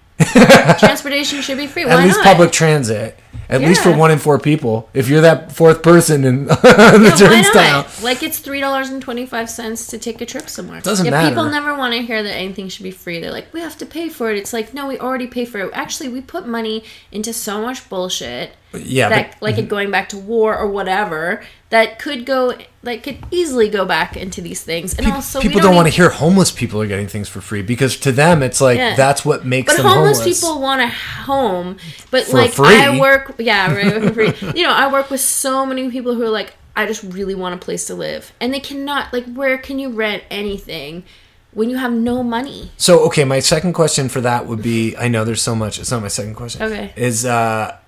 Transportation 0.78 1.40
should 1.42 1.58
be 1.58 1.66
free. 1.66 1.84
At 1.84 2.02
least 2.04 2.18
not? 2.18 2.24
public 2.26 2.52
transit. 2.52 3.18
At 3.48 3.60
least 3.60 3.82
for 3.82 3.96
one 3.96 4.10
in 4.10 4.18
four 4.18 4.38
people. 4.38 4.88
If 4.94 5.08
you're 5.08 5.20
that 5.22 5.52
fourth 5.52 5.82
person 5.82 6.24
in 6.24 6.44
the 6.46 6.56
Yeah, 6.64 7.16
turnstile. 7.16 7.86
Like 8.02 8.22
it's 8.22 8.38
three 8.38 8.60
dollars 8.60 8.90
and 8.90 9.00
twenty 9.02 9.26
five 9.26 9.48
cents 9.50 9.86
to 9.88 9.98
take 9.98 10.20
a 10.20 10.26
trip 10.26 10.48
somewhere. 10.48 10.80
Doesn't 10.80 11.04
yeah, 11.04 11.10
matter. 11.12 11.28
People 11.28 11.44
never 11.50 11.74
want 11.76 11.94
to 11.94 12.02
hear 12.02 12.22
that 12.22 12.34
anything 12.34 12.68
should 12.68 12.82
be 12.82 12.90
free. 12.90 13.20
They're 13.20 13.30
like, 13.32 13.52
we 13.52 13.60
have 13.60 13.78
to 13.78 13.86
pay 13.86 14.08
for 14.08 14.30
it. 14.30 14.38
It's 14.38 14.52
like, 14.52 14.74
no, 14.74 14.86
we 14.86 14.98
already 14.98 15.26
pay 15.26 15.44
for 15.44 15.58
it. 15.60 15.70
Actually, 15.72 16.08
we 16.10 16.20
put 16.20 16.46
money 16.46 16.84
into 17.12 17.32
so 17.32 17.60
much 17.62 17.88
bullshit 17.88 18.52
Yeah, 18.74 19.08
that, 19.08 19.32
but 19.32 19.42
like 19.42 19.58
it 19.58 19.68
going 19.68 19.90
back 19.90 20.08
to 20.10 20.16
war 20.18 20.56
or 20.56 20.68
whatever, 20.68 21.42
that 21.70 21.98
could 21.98 22.24
go, 22.26 22.56
like, 22.84 23.02
could 23.02 23.18
easily 23.32 23.68
go 23.68 23.84
back 23.84 24.16
into 24.16 24.40
these 24.40 24.62
things. 24.62 24.94
And 24.96 25.06
also, 25.08 25.40
people 25.40 25.60
don't 25.60 25.66
don't 25.70 25.74
want 25.76 25.88
to 25.88 25.94
hear 25.94 26.10
homeless 26.10 26.52
people 26.52 26.80
are 26.80 26.86
getting 26.86 27.08
things 27.08 27.28
for 27.28 27.40
free 27.40 27.60
because 27.62 27.96
to 27.98 28.12
them 28.12 28.40
it's 28.42 28.60
like 28.60 28.78
Yeah. 28.78 28.94
that's 28.94 29.24
what 29.24 29.44
makes 29.44 29.72
But 29.72 29.82
them 29.82 29.90
homeless, 29.92 30.18
homeless. 30.18 30.40
people 30.40 30.60
want 30.60 30.80
a 30.82 30.86
home. 30.88 31.76
But 32.12 32.32
like 32.32 32.52
free. 32.52 32.68
I 32.68 32.98
work, 33.00 33.25
yeah, 33.38 33.72
right, 33.74 34.02
for 34.02 34.12
free. 34.12 34.52
You 34.54 34.64
know, 34.64 34.72
I 34.72 34.90
work 34.90 35.10
with 35.10 35.20
so 35.20 35.66
many 35.66 35.90
people 35.90 36.14
who 36.14 36.22
are 36.22 36.30
like, 36.30 36.54
I 36.74 36.86
just 36.86 37.02
really 37.02 37.34
want 37.34 37.54
a 37.54 37.58
place 37.58 37.86
to 37.86 37.94
live, 37.94 38.32
and 38.40 38.52
they 38.52 38.60
cannot. 38.60 39.12
Like, 39.12 39.24
where 39.32 39.58
can 39.58 39.78
you 39.78 39.90
rent 39.90 40.22
anything 40.30 41.04
when 41.52 41.70
you 41.70 41.78
have 41.78 41.92
no 41.92 42.22
money? 42.22 42.70
So 42.76 43.00
okay, 43.06 43.24
my 43.24 43.40
second 43.40 43.72
question 43.72 44.08
for 44.08 44.20
that 44.20 44.46
would 44.46 44.62
be 44.62 44.94
I 44.96 45.08
know 45.08 45.24
there's 45.24 45.42
so 45.42 45.54
much. 45.54 45.78
It's 45.78 45.90
not 45.90 46.02
my 46.02 46.08
second 46.08 46.34
question. 46.34 46.62
Okay. 46.62 46.92
Is 46.96 47.24
uh 47.24 47.78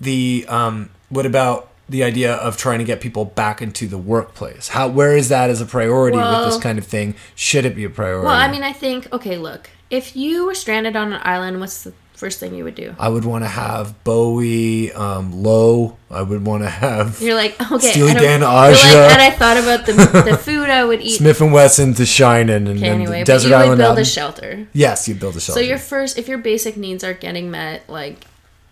the 0.00 0.46
um 0.48 0.90
what 1.10 1.26
about 1.26 1.68
the 1.88 2.02
idea 2.02 2.34
of 2.36 2.56
trying 2.56 2.78
to 2.78 2.84
get 2.84 3.00
people 3.02 3.26
back 3.26 3.60
into 3.60 3.86
the 3.86 3.98
workplace? 3.98 4.68
How 4.68 4.88
where 4.88 5.14
is 5.14 5.28
that 5.28 5.50
as 5.50 5.60
a 5.60 5.66
priority 5.66 6.16
with 6.16 6.44
this 6.46 6.58
kind 6.58 6.78
of 6.78 6.86
thing? 6.86 7.14
Should 7.34 7.66
it 7.66 7.76
be 7.76 7.84
a 7.84 7.90
priority? 7.90 8.26
Well, 8.26 8.34
I 8.34 8.50
mean, 8.50 8.62
I 8.62 8.72
think 8.72 9.12
okay. 9.12 9.36
Look, 9.36 9.68
if 9.90 10.16
you 10.16 10.46
were 10.46 10.54
stranded 10.54 10.96
on 10.96 11.12
an 11.12 11.20
island, 11.22 11.60
what's 11.60 11.84
the 11.84 11.92
first 12.22 12.38
thing 12.40 12.54
you 12.54 12.64
would 12.64 12.74
do? 12.74 12.94
I 12.98 13.08
would 13.08 13.24
want 13.24 13.42
to 13.44 13.48
have 13.48 14.02
Bowie, 14.04 14.92
um, 14.92 15.42
Low. 15.42 15.96
I 16.10 16.22
would 16.22 16.44
want 16.46 16.62
to 16.62 16.68
have 16.70 17.20
You're 17.20 17.34
like, 17.34 17.54
okay, 17.72 17.90
Steely 17.90 18.10
I 18.12 18.14
Dan, 18.14 18.40
you're 18.40 18.48
like, 18.50 18.76
Aja. 18.76 19.08
and 19.12 19.22
I 19.22 19.30
thought 19.30 19.56
about 19.56 19.86
the 19.86 19.92
the 20.30 20.36
food 20.48 20.70
I 20.70 20.84
would 20.84 21.00
eat. 21.02 21.16
Smith 21.18 21.40
and 21.40 21.52
Wesson 21.52 21.94
to 21.94 22.06
Shining, 22.06 22.54
and 22.56 22.68
Okay, 22.68 22.80
then 22.80 23.00
anyway, 23.00 23.20
but 23.22 23.26
Desert 23.26 23.48
you 23.48 23.54
would 23.54 23.60
Island 23.62 23.78
build 23.78 23.88
album. 23.90 24.02
a 24.02 24.04
shelter. 24.04 24.66
Yes, 24.72 25.08
you 25.08 25.14
build 25.14 25.36
a 25.36 25.40
shelter. 25.40 25.60
So 25.60 25.66
your 25.66 25.78
first, 25.78 26.16
if 26.18 26.28
your 26.28 26.38
basic 26.38 26.76
needs 26.76 27.02
aren't 27.04 27.20
getting 27.20 27.50
met, 27.50 27.88
like, 27.88 28.24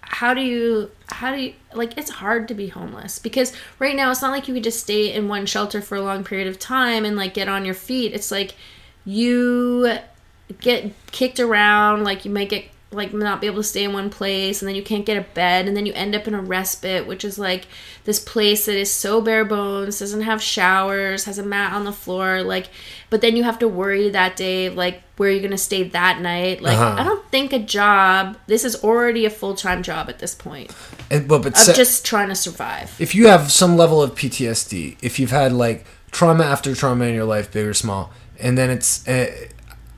how 0.02 0.35
do 0.35 0.40
you, 0.43 0.90
how 1.09 1.35
do 1.35 1.40
you, 1.40 1.55
like, 1.74 1.97
it's 1.98 2.10
hard 2.10 2.48
to 2.48 2.55
be 2.55 2.68
homeless 2.68 3.18
because 3.18 3.52
right 3.78 3.94
now 3.97 4.10
it's 4.10 4.22
not 4.22 4.31
like 4.32 4.48
you 4.48 4.55
could 4.55 4.64
just 4.64 4.81
stay 4.81 5.12
in 5.12 5.28
one 5.28 5.47
shelter 5.47 5.81
for 5.81 5.97
a 5.97 6.02
long 6.02 6.24
period 6.24 6.48
of 6.48 6.59
time 6.59 7.05
and 7.05 7.16
like 7.16 7.32
get 7.35 7.48
on 7.48 7.64
your 7.64 7.74
feet. 7.74 8.12
It's 8.12 8.31
like 8.31 8.55
you 9.05 9.98
get 10.60 10.93
kicked 11.12 11.39
around, 11.40 12.05
like 12.05 12.24
you 12.24 12.31
might 12.31 12.48
get 12.48 12.64
like 12.93 13.12
not 13.15 13.41
be 13.41 13.47
able 13.47 13.59
to 13.59 13.62
stay 13.62 13.85
in 13.85 13.93
one 13.93 14.11
place 14.11 14.61
and 14.61 14.69
then 14.69 14.75
you 14.75 14.83
can't 14.83 15.07
get 15.07 15.17
a 15.17 15.21
bed 15.35 15.69
and 15.69 15.77
then 15.77 15.87
you 15.87 15.93
end 15.93 16.12
up 16.15 16.27
in 16.27 16.35
a 16.35 16.41
respite 16.43 17.07
which 17.07 17.25
is 17.25 17.39
like 17.39 17.67
this 18.05 18.19
place 18.19 18.67
that 18.67 18.77
is 18.77 18.91
so 18.93 19.21
bare 19.21 19.45
bones 19.45 20.01
doesn't 20.01 20.23
have 20.23 20.43
showers 20.43 21.25
has 21.25 21.39
a 21.39 21.43
mat 21.45 21.73
on 21.73 21.85
the 21.85 21.93
floor 21.93 22.43
like 22.43 22.69
but 23.09 23.21
then 23.21 23.37
you 23.37 23.45
have 23.45 23.61
to 23.61 23.69
worry 23.69 24.09
that 24.11 24.37
day 24.37 24.69
like 24.69 25.03
where 25.19 25.31
you're 25.31 25.41
gonna 25.43 25.57
stay 25.57 25.85
that 25.85 26.21
night 26.21 26.61
like 26.62 26.77
Uh-huh. 26.77 26.97
i 27.01 27.05
don't 27.05 27.25
think 27.31 27.53
a 27.53 27.61
job 27.61 28.37
this 28.49 28.65
is 28.65 28.83
already 28.83 29.25
a 29.25 29.31
full-time 29.31 29.83
job 29.85 30.09
at 30.09 30.19
this 30.19 30.35
point. 30.35 30.75
And- 31.12 31.29
but, 31.29 31.43
but 31.43 31.69
of 31.69 31.77
just 31.77 32.05
trying 32.05 32.29
to 32.31 32.35
survive 32.35 32.95
if 32.99 33.15
you 33.15 33.29
have 33.29 33.53
some 33.53 33.77
level 33.77 34.03
of 34.03 34.17
PTSD, 34.17 34.97
if 35.01 35.21
you've 35.21 35.31
had 35.31 35.53
like 35.53 35.85
trauma 36.11 36.43
after 36.45 36.75
trauma 36.75 37.05
in 37.05 37.15
your 37.15 37.25
life, 37.25 37.53
big 37.53 37.67
or 37.67 37.75
small, 37.75 38.11
and 38.41 38.57
then 38.59 38.69
it's 38.71 39.07
uh, 39.07 39.31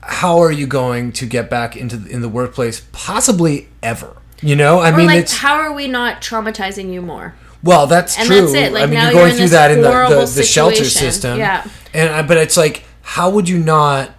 how 0.07 0.39
are 0.39 0.51
you 0.51 0.67
going 0.67 1.11
to 1.13 1.25
get 1.25 1.49
back 1.49 1.75
into 1.75 1.97
the, 1.97 2.09
in 2.09 2.21
the 2.21 2.29
workplace? 2.29 2.85
Possibly 2.91 3.69
ever. 3.81 4.17
You 4.41 4.55
know, 4.55 4.79
I 4.79 4.91
or 4.91 4.97
mean, 4.97 5.07
like 5.07 5.29
how 5.29 5.55
are 5.55 5.73
we 5.73 5.87
not 5.87 6.21
traumatizing 6.21 6.91
you 6.91 7.01
more 7.01 7.33
well, 7.63 7.87
that's 7.87 8.17
And 8.19 8.27
true. 8.27 8.41
that's 8.41 8.53
it. 8.53 8.73
Like, 8.73 8.83
I 8.83 8.85
mean, 8.87 8.95
now 8.95 9.03
you're 9.05 9.13
you're 9.13 9.21
going 9.21 9.31
in 9.31 9.37
through 9.37 9.47
that 9.49 9.71
in 9.71 9.81
the, 9.81 9.89
the, 9.89 10.31
the 10.35 10.43
shelter 10.43 10.83
system. 10.83 11.39
Yeah. 11.39 11.65
and 11.93 12.09
I, 12.09 12.21
but 12.21 12.37
it's 12.37 12.57
like, 12.57 12.83
how 13.01 13.29
would 13.29 13.47
you 13.47 13.57
not? 13.57 14.11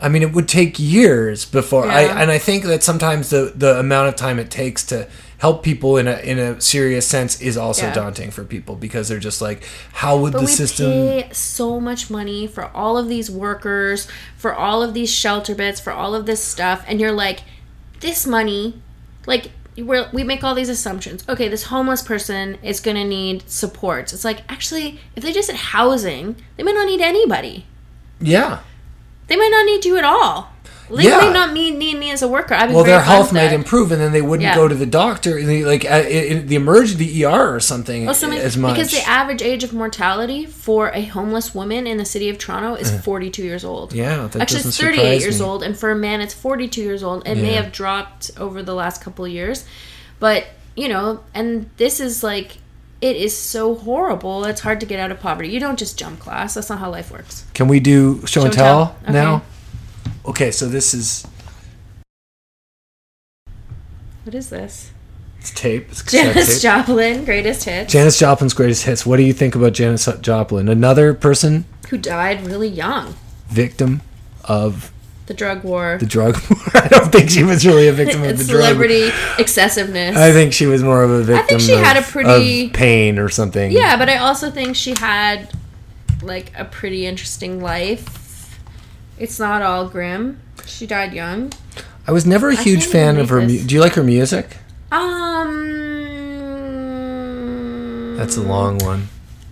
I 0.00 0.08
mean, 0.08 0.22
it 0.22 0.32
would 0.32 0.48
take 0.48 0.78
years 0.78 1.44
before 1.44 1.86
I, 1.86 2.02
and 2.02 2.30
I 2.30 2.38
think 2.38 2.64
that 2.64 2.82
sometimes 2.82 3.30
the 3.30 3.52
the 3.54 3.78
amount 3.78 4.08
of 4.08 4.16
time 4.16 4.38
it 4.38 4.50
takes 4.50 4.84
to 4.86 5.08
help 5.44 5.62
people 5.62 5.92
in 6.00 6.06
a 6.08 6.16
in 6.32 6.38
a 6.38 6.58
serious 6.60 7.06
sense 7.06 7.32
is 7.48 7.56
also 7.56 7.86
Yeah. 7.86 7.94
daunting 8.00 8.30
for 8.30 8.44
people 8.44 8.74
because 8.86 9.04
they're 9.08 9.26
just 9.30 9.42
like, 9.48 9.58
how 10.02 10.16
would 10.20 10.32
But 10.32 10.38
the 10.40 10.46
we 10.46 10.52
system? 10.62 10.86
pay 10.92 11.28
so 11.32 11.78
much 11.80 12.08
money 12.18 12.46
for 12.46 12.64
all 12.82 12.96
of 12.96 13.06
these 13.08 13.28
workers, 13.30 14.08
for 14.42 14.54
all 14.54 14.82
of 14.82 14.90
these 14.94 15.12
shelter 15.22 15.54
beds, 15.54 15.78
for 15.80 15.92
all 15.92 16.14
of 16.14 16.24
this 16.24 16.42
stuff, 16.42 16.78
and 16.88 16.98
you're 17.00 17.12
like, 17.26 17.40
this 18.00 18.26
money, 18.26 18.80
like 19.26 19.50
we're, 19.76 20.08
we 20.12 20.22
make 20.24 20.42
all 20.44 20.54
these 20.54 20.70
assumptions. 20.70 21.24
Okay, 21.28 21.48
this 21.48 21.64
homeless 21.64 22.00
person 22.00 22.56
is 22.62 22.80
going 22.80 22.96
to 22.96 23.04
need 23.04 23.42
support. 23.50 24.12
It's 24.14 24.24
like 24.24 24.40
actually, 24.48 24.98
if 25.16 25.22
they 25.24 25.32
just 25.32 25.50
had 25.50 25.58
housing, 25.76 26.36
they 26.56 26.62
might 26.62 26.74
not 26.80 26.86
need 26.86 27.02
anybody. 27.02 27.66
Yeah. 28.18 28.60
They 29.26 29.36
might 29.36 29.50
not 29.56 29.66
need 29.66 29.84
you 29.84 29.96
at 29.98 30.04
all. 30.04 30.53
They 30.90 31.04
Yeah. 31.04 31.30
not 31.30 31.52
need, 31.52 31.76
need 31.78 31.98
me 31.98 32.10
as 32.10 32.20
a 32.22 32.28
worker. 32.28 32.54
I'd 32.54 32.72
Well, 32.72 32.84
their 32.84 33.00
health 33.00 33.32
might 33.32 33.52
improve, 33.52 33.90
and 33.90 34.00
then 34.00 34.12
they 34.12 34.20
wouldn't 34.20 34.42
Yeah. 34.46 34.54
go 34.54 34.68
to 34.68 34.74
the 34.74 34.86
doctor, 34.86 35.42
they- 35.42 35.64
like 35.64 35.84
uh, 35.90 36.02
the 36.02 36.54
emerge 36.56 36.94
the 36.96 37.24
ER 37.24 37.54
or 37.54 37.60
something 37.60 38.12
so 38.12 38.28
many- 38.28 38.40
as 38.40 38.56
much. 38.56 38.74
Because 38.76 38.90
the 38.92 39.08
average 39.08 39.40
age 39.42 39.64
of 39.64 39.72
mortality 39.72 40.44
for 40.46 40.90
a 40.94 41.02
homeless 41.06 41.54
woman 41.54 41.86
in 41.86 41.96
the 41.96 42.04
city 42.04 42.28
of 42.28 42.36
Toronto 42.38 42.74
is 42.74 42.90
42 42.90 43.42
years 43.42 43.64
old. 43.64 43.92
Yeah, 43.94 44.28
that 44.32 44.42
actually, 44.42 44.60
it's 44.60 44.76
38 44.78 45.20
years 45.22 45.40
me. 45.40 45.46
old, 45.46 45.62
and 45.62 45.76
for 45.78 45.90
a 45.90 45.96
man, 45.96 46.20
it's 46.20 46.34
42 46.34 46.82
years 46.82 47.02
old. 47.02 47.26
It 47.26 47.36
may 47.36 47.54
have 47.54 47.72
dropped 47.72 48.30
over 48.38 48.62
the 48.62 48.74
last 48.74 49.00
couple 49.02 49.24
of 49.24 49.30
years, 49.30 49.64
but 50.20 50.44
you 50.76 50.88
know, 50.88 51.20
and 51.34 51.70
this 51.76 52.00
is 52.00 52.22
like 52.22 52.58
it 53.00 53.16
is 53.16 53.36
so 53.36 53.74
horrible. 53.74 54.44
It's 54.44 54.62
hard 54.62 54.80
to 54.80 54.86
get 54.86 54.98
out 54.98 55.10
of 55.10 55.20
poverty. 55.20 55.48
You 55.50 55.60
don't 55.60 55.78
just 55.78 55.98
jump 55.98 56.18
class. 56.20 56.54
That's 56.54 56.70
not 56.70 56.78
how 56.78 56.90
life 56.90 57.10
works. 57.10 57.44
Can 57.54 57.68
we 57.68 57.78
do 57.78 58.22
show, 58.26 58.40
and 58.40 58.46
and 58.48 58.54
tell, 58.56 58.86
tell. 58.86 58.96
Okay. 59.04 59.12
now? 59.12 59.42
Okay, 60.26 60.50
so 60.50 60.66
this 60.66 60.94
is 60.94 61.26
What 64.24 64.34
is 64.34 64.50
this? 64.50 64.90
it's 65.38 65.50
tape. 65.50 65.88
It's 65.90 66.02
Janis 66.02 66.54
tape. 66.54 66.62
Joplin, 66.62 67.24
greatest 67.26 67.64
hits, 67.64 67.92
Janis 67.92 68.18
Joplin's 68.18 68.54
greatest 68.54 68.84
hits. 68.86 69.04
What 69.04 69.18
do 69.18 69.22
you 69.22 69.34
think 69.34 69.54
about 69.54 69.74
Janis 69.74 70.08
Joplin? 70.22 70.68
Another 70.68 71.12
person 71.12 71.66
who 71.90 71.98
died 71.98 72.46
really 72.46 72.68
young. 72.68 73.14
victim 73.48 74.00
of 74.44 74.90
The 75.26 75.34
drug 75.34 75.62
war. 75.62 75.98
the 76.00 76.06
drug. 76.06 76.36
War. 76.50 76.58
I 76.82 76.88
don't 76.88 77.12
think 77.12 77.28
she 77.28 77.42
was 77.44 77.66
really 77.66 77.88
a 77.88 77.92
victim 77.92 78.22
of 78.24 78.28
the 78.38 78.44
drug. 78.44 78.62
celebrity 78.62 79.10
excessiveness. 79.38 80.16
I 80.16 80.32
think 80.32 80.54
she 80.54 80.64
was 80.64 80.82
more 80.82 81.02
of 81.02 81.10
a 81.10 81.22
victim. 81.22 81.44
I 81.44 81.46
think 81.48 81.60
she 81.60 81.72
of, 81.74 81.80
had 81.80 81.98
a 81.98 82.02
pretty- 82.02 82.66
of 82.68 82.72
pain 82.72 83.18
or 83.18 83.28
something. 83.28 83.70
Yeah, 83.72 83.98
but 83.98 84.08
I 84.08 84.16
also 84.16 84.50
think 84.50 84.76
she 84.76 84.94
had 84.98 85.50
like 86.22 86.52
a 86.56 86.64
pretty 86.64 87.04
interesting 87.04 87.60
life. 87.60 88.06
It's 89.18 89.38
not 89.38 89.62
all 89.62 89.88
grim. 89.88 90.40
She 90.66 90.86
died 90.86 91.12
young. 91.12 91.52
I 92.06 92.12
was 92.12 92.26
never 92.26 92.50
a 92.50 92.54
huge 92.56 92.84
fan 92.84 93.18
of 93.18 93.28
her. 93.30 93.40
Mu- 93.40 93.62
do 93.64 93.74
you 93.74 93.80
like 93.80 93.94
her 93.94 94.02
music? 94.02 94.56
Um 94.92 95.74
That's 98.16 98.36
a 98.36 98.42
long 98.42 98.78
one. 98.78 99.08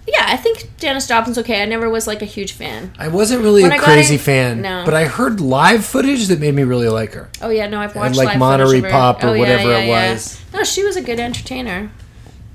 Yeah, 0.07 0.27
I 0.29 0.37
think 0.37 0.71
Janis 0.79 1.07
Joplin's 1.07 1.39
okay. 1.39 1.63
I 1.63 1.65
never 1.65 1.89
was 1.89 2.07
like 2.07 2.23
a 2.23 2.27
huge 2.27 2.53
fan. 2.53 2.93
I 2.99 3.09
wasn't 3.09 3.43
really 3.43 3.63
When 3.63 3.73
a 3.73 3.77
I 3.77 3.79
got 3.79 3.85
crazy 3.85 4.15
in- 4.15 4.21
fan, 4.21 4.61
no. 4.61 4.83
but 4.85 4.95
I 4.95 5.05
heard 5.07 5.41
live 5.41 5.85
footage 5.85 6.27
that 6.27 6.41
made 6.41 6.55
me 6.55 6.65
really 6.65 6.89
like 6.89 7.13
her. 7.13 7.31
Oh 7.41 7.51
yeah, 7.51 7.69
no, 7.69 7.81
I've 7.81 7.95
watched 7.95 8.17
like 8.17 8.29
live 8.29 8.39
Monterey 8.39 8.67
footage 8.81 8.85
of 8.85 8.87
her. 8.87 8.91
Pop 8.91 9.25
or 9.25 9.29
Oh, 9.29 9.33
yeah, 9.35 9.39
whatever 9.41 9.71
yeah, 9.71 9.79
it 9.79 9.87
yeah. 9.89 10.13
was. 10.13 10.41
No, 10.53 10.65
she 10.65 10.85
was 10.85 10.97
a 10.97 11.03
good 11.03 11.21
entertainer. 11.21 11.91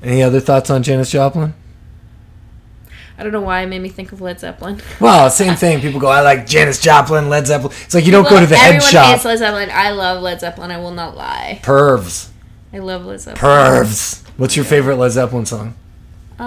Any 0.04 0.22
other 0.22 0.40
thoughts 0.40 0.70
on 0.70 0.84
Janis 0.84 1.10
Joplin? 1.10 1.54
I 3.20 3.24
don't 3.24 3.32
know 3.32 3.42
why 3.42 3.62
it 3.62 3.66
made 3.68 3.82
me 3.82 3.90
think 3.90 4.12
of 4.12 4.22
Led 4.22 4.40
Zeppelin. 4.40 4.80
Well, 5.00 5.30
same 5.32 5.56
thing. 5.56 5.82
People 5.82 6.00
go, 6.00 6.08
I 6.08 6.22
like 6.22 6.46
Janis 6.46 6.80
Joplin, 6.80 7.30
Led 7.30 7.48
Zeppelin. 7.48 7.76
It's 7.84 7.96
like 7.96 8.06
you 8.06 8.12
don't 8.12 8.30
go 8.30 8.40
to 8.40 8.46
the 8.46 8.56
head 8.56 8.82
shop. 8.84 8.94
everyone 8.94 9.12
hates 9.14 9.26
Led 9.26 9.38
Zeppelin. 9.40 9.70
I 9.74 9.90
love 9.92 10.22
Led 10.22 10.40
Zeppelin. 10.40 10.70
I 10.72 10.78
will 10.78 10.92
not 10.92 11.18
lie. 11.18 11.60
Pervs. 11.64 12.30
I 12.72 12.78
love 12.80 13.06
Led 13.06 13.20
Zeppelin. 13.22 13.42
Pervs. 13.42 14.24
What's 14.38 14.56
your 14.56 14.66
favorite 14.66 14.98
Led 14.98 15.10
Zeppelin 15.10 15.46
song? 15.48 15.74
Uh, 16.40 16.44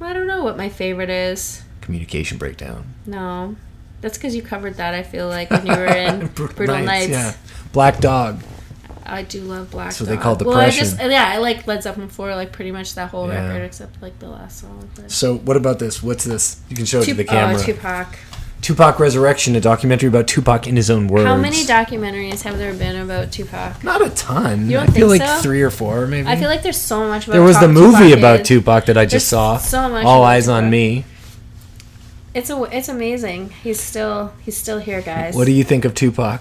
I 0.00 0.12
don't 0.12 0.26
know 0.26 0.42
what 0.42 0.56
my 0.56 0.68
favorite 0.70 1.10
is. 1.10 1.62
Communication 1.82 2.38
Breakdown. 2.38 2.86
No, 3.04 3.56
that's 4.00 4.16
because 4.16 4.34
you 4.34 4.40
covered 4.40 4.74
that. 4.76 4.94
I 4.94 5.02
feel 5.02 5.28
like 5.28 5.50
when 5.50 5.66
you 5.66 5.72
were 5.74 5.84
in 5.86 6.26
Brutal, 6.34 6.78
Nights. 6.78 7.10
Yeah. 7.10 7.34
Black 7.72 7.98
Dog. 7.98 8.40
I 9.06 9.22
do 9.22 9.42
love 9.42 9.70
Black. 9.70 9.92
So 9.92 10.04
they 10.04 10.16
call 10.16 10.36
Well, 10.36 10.56
I 10.56 10.70
just 10.70 10.98
yeah, 10.98 11.28
I 11.28 11.38
like 11.38 11.66
Led 11.66 11.82
Zeppelin 11.82 12.08
four, 12.08 12.34
like 12.34 12.52
pretty 12.52 12.72
much 12.72 12.94
that 12.94 13.10
whole 13.10 13.28
Yeah. 13.28 13.48
record 13.48 13.64
except 13.64 14.00
like 14.00 14.18
the 14.18 14.28
last 14.28 14.60
song. 14.60 14.88
But. 14.94 15.10
So 15.10 15.36
what 15.36 15.56
about 15.56 15.78
this? 15.78 16.02
What's 16.02 16.24
this? 16.24 16.60
You 16.68 16.76
can 16.76 16.86
show 16.86 17.00
it 17.00 17.04
to 17.06 17.14
the 17.14 17.24
oh, 17.24 17.26
camera. 17.26 17.60
Oh, 17.60 17.62
Tupac. 17.62 18.18
Tupac 18.62 18.98
Resurrection, 18.98 19.54
a 19.56 19.60
documentary 19.60 20.08
about 20.08 20.26
Tupac 20.26 20.66
in 20.66 20.74
his 20.74 20.90
own 20.90 21.06
words. 21.06 21.26
How 21.26 21.36
many 21.36 21.64
documentaries 21.64 22.40
have 22.42 22.56
there 22.56 22.72
been 22.72 22.96
about 22.96 23.30
Tupac? 23.30 23.84
Not 23.84 24.00
a 24.00 24.08
ton. 24.08 24.70
You 24.70 24.78
don't 24.78 24.88
I 24.88 24.92
feel 24.92 25.10
think 25.10 25.20
like 25.20 25.28
so? 25.28 25.42
three 25.42 25.60
or 25.60 25.68
four, 25.68 26.06
maybe. 26.06 26.26
I 26.26 26.36
feel 26.36 26.48
like 26.48 26.62
there's 26.62 26.80
so 26.80 27.06
much. 27.06 27.26
About 27.26 27.34
there 27.34 27.42
was 27.42 27.60
the 27.60 27.68
movie 27.68 28.08
Tupac 28.08 28.18
about 28.18 28.40
is. 28.40 28.48
Tupac 28.48 28.86
that 28.86 28.96
I 28.96 29.04
just 29.04 29.12
There's 29.12 29.24
saw. 29.24 29.58
so 29.58 29.90
much 29.90 30.06
All 30.06 30.22
eyes 30.22 30.48
on 30.48 30.70
me. 30.70 31.04
It's 32.32 32.48
a, 32.48 32.62
it's 32.64 32.88
amazing. 32.88 33.50
He's 33.62 33.80
still 33.80 34.32
he's 34.40 34.56
still 34.56 34.78
here, 34.78 35.02
guys. 35.02 35.34
What 35.36 35.44
do 35.44 35.52
you 35.52 35.62
think 35.62 35.84
of 35.84 35.94
Tupac? 35.94 36.40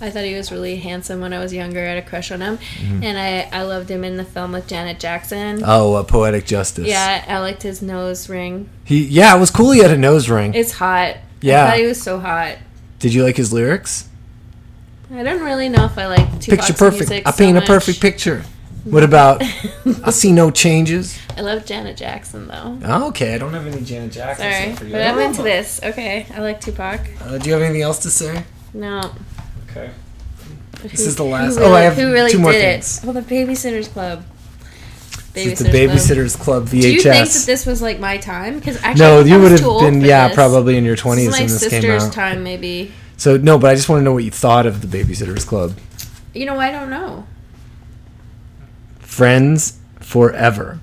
I 0.00 0.10
thought 0.10 0.24
he 0.24 0.34
was 0.34 0.52
really 0.52 0.76
handsome 0.76 1.20
when 1.20 1.32
I 1.32 1.38
was 1.38 1.52
younger. 1.54 1.80
I 1.80 1.88
had 1.94 1.98
a 1.98 2.02
crush 2.06 2.30
on 2.30 2.40
him, 2.42 2.58
Mm-hmm. 2.58 3.02
and 3.02 3.18
I 3.18 3.48
I 3.58 3.62
loved 3.62 3.90
him 3.90 4.04
in 4.04 4.16
the 4.18 4.24
film 4.24 4.52
with 4.52 4.66
Janet 4.68 5.00
Jackson. 5.00 5.62
Oh, 5.64 5.94
uh, 5.94 6.02
Poetic 6.02 6.44
Justice. 6.46 6.86
Yeah, 6.86 7.24
I 7.26 7.38
liked 7.38 7.62
his 7.62 7.80
nose 7.80 8.28
ring. 8.28 8.68
He 8.84 9.04
yeah, 9.04 9.34
it 9.36 9.40
was 9.40 9.50
cool. 9.50 9.70
He 9.70 9.80
had 9.80 9.90
a 9.90 9.96
nose 9.98 10.28
ring. 10.28 10.52
It's 10.54 10.72
hot. 10.72 11.16
Yeah. 11.40 11.64
I 11.64 11.70
thought 11.70 11.78
he 11.78 11.86
was 11.86 12.02
so 12.02 12.18
hot. 12.20 12.56
Did 12.98 13.14
you 13.14 13.22
like 13.24 13.36
his 13.36 13.52
lyrics? 13.52 14.08
I 15.12 15.22
don't 15.22 15.42
really 15.42 15.68
know 15.68 15.84
if 15.84 15.96
I 15.96 16.06
like 16.06 16.26
Tupac's 16.40 16.66
Picture 16.66 16.72
perfect. 16.74 17.10
music 17.10 17.26
I 17.26 17.30
so 17.30 17.36
paint 17.38 17.56
a 17.58 17.60
perfect 17.62 18.00
picture. 18.00 18.42
What 18.84 19.02
about? 19.02 19.42
I 20.04 20.10
see 20.10 20.30
no 20.32 20.50
changes. 20.50 21.18
I 21.36 21.40
love 21.40 21.64
Janet 21.66 21.96
Jackson 21.96 22.48
though. 22.48 22.78
Oh, 22.84 23.08
okay, 23.08 23.34
I 23.34 23.38
don't 23.38 23.52
have 23.54 23.66
any 23.66 23.82
Janet 23.82 24.12
Jackson 24.12 24.50
Sorry, 24.50 24.72
for 24.76 24.84
you. 24.84 24.92
but 24.92 25.02
I'm 25.02 25.18
into 25.18 25.42
this. 25.42 25.80
Okay, 25.82 26.26
I 26.34 26.40
like 26.40 26.60
Tupac. 26.60 27.00
Uh, 27.20 27.38
do 27.38 27.48
you 27.48 27.54
have 27.54 27.62
anything 27.62 27.82
else 27.82 27.98
to 28.00 28.10
say? 28.10 28.44
No. 28.74 29.12
Okay. 29.76 29.90
But 30.82 30.90
This 30.90 31.00
who- 31.02 31.06
is 31.08 31.16
the 31.16 31.24
last- 31.24 31.58
Who 31.58 31.64
oh, 31.64 31.66
I 31.66 31.70
really, 31.70 31.84
have 31.84 31.96
who 31.96 32.12
really 32.12 32.30
two 32.30 32.38
more 32.38 32.52
did 32.52 32.60
things. 32.82 32.98
it? 32.98 33.04
Well, 33.04 33.12
the 33.14 33.22
Babysitters 33.22 33.92
Club. 33.92 34.24
This 35.32 35.46
is 35.46 35.58
the 35.58 35.70
Babysitters 35.70 36.38
Club 36.38 36.66
VHS. 36.66 36.80
Do 36.80 36.88
you 36.88 37.02
think 37.02 37.28
that 37.28 37.42
this 37.46 37.66
was 37.66 37.82
like 37.82 38.00
my 38.00 38.16
time? 38.16 38.58
Because 38.58 38.76
actually, 38.82 39.00
no, 39.00 39.20
I 39.20 39.22
think 39.22 39.32
I 39.32 39.36
you 39.36 39.42
would 39.42 39.52
have 39.52 39.80
been 39.80 40.00
yeah, 40.00 40.28
this. 40.28 40.34
probably 40.34 40.76
in 40.78 40.84
your 40.84 40.96
twenties 40.96 41.28
is 41.28 41.32
when 41.32 41.42
this 41.42 41.68
came 41.68 41.84
out. 41.84 41.88
My 41.88 41.98
sister's 41.98 42.14
time, 42.14 42.42
maybe. 42.42 42.92
So 43.18 43.36
no, 43.36 43.58
but 43.58 43.70
I 43.70 43.74
just 43.74 43.88
want 43.90 44.00
to 44.00 44.04
know 44.04 44.14
what 44.14 44.24
you 44.24 44.30
thought 44.30 44.64
of 44.64 44.80
the 44.88 44.98
Babysitters 44.98 45.46
Club. 45.46 45.74
You 46.32 46.46
know, 46.46 46.58
I 46.58 46.70
don't 46.70 46.88
know. 46.88 47.26
Friends 49.00 49.78
forever. 50.00 50.80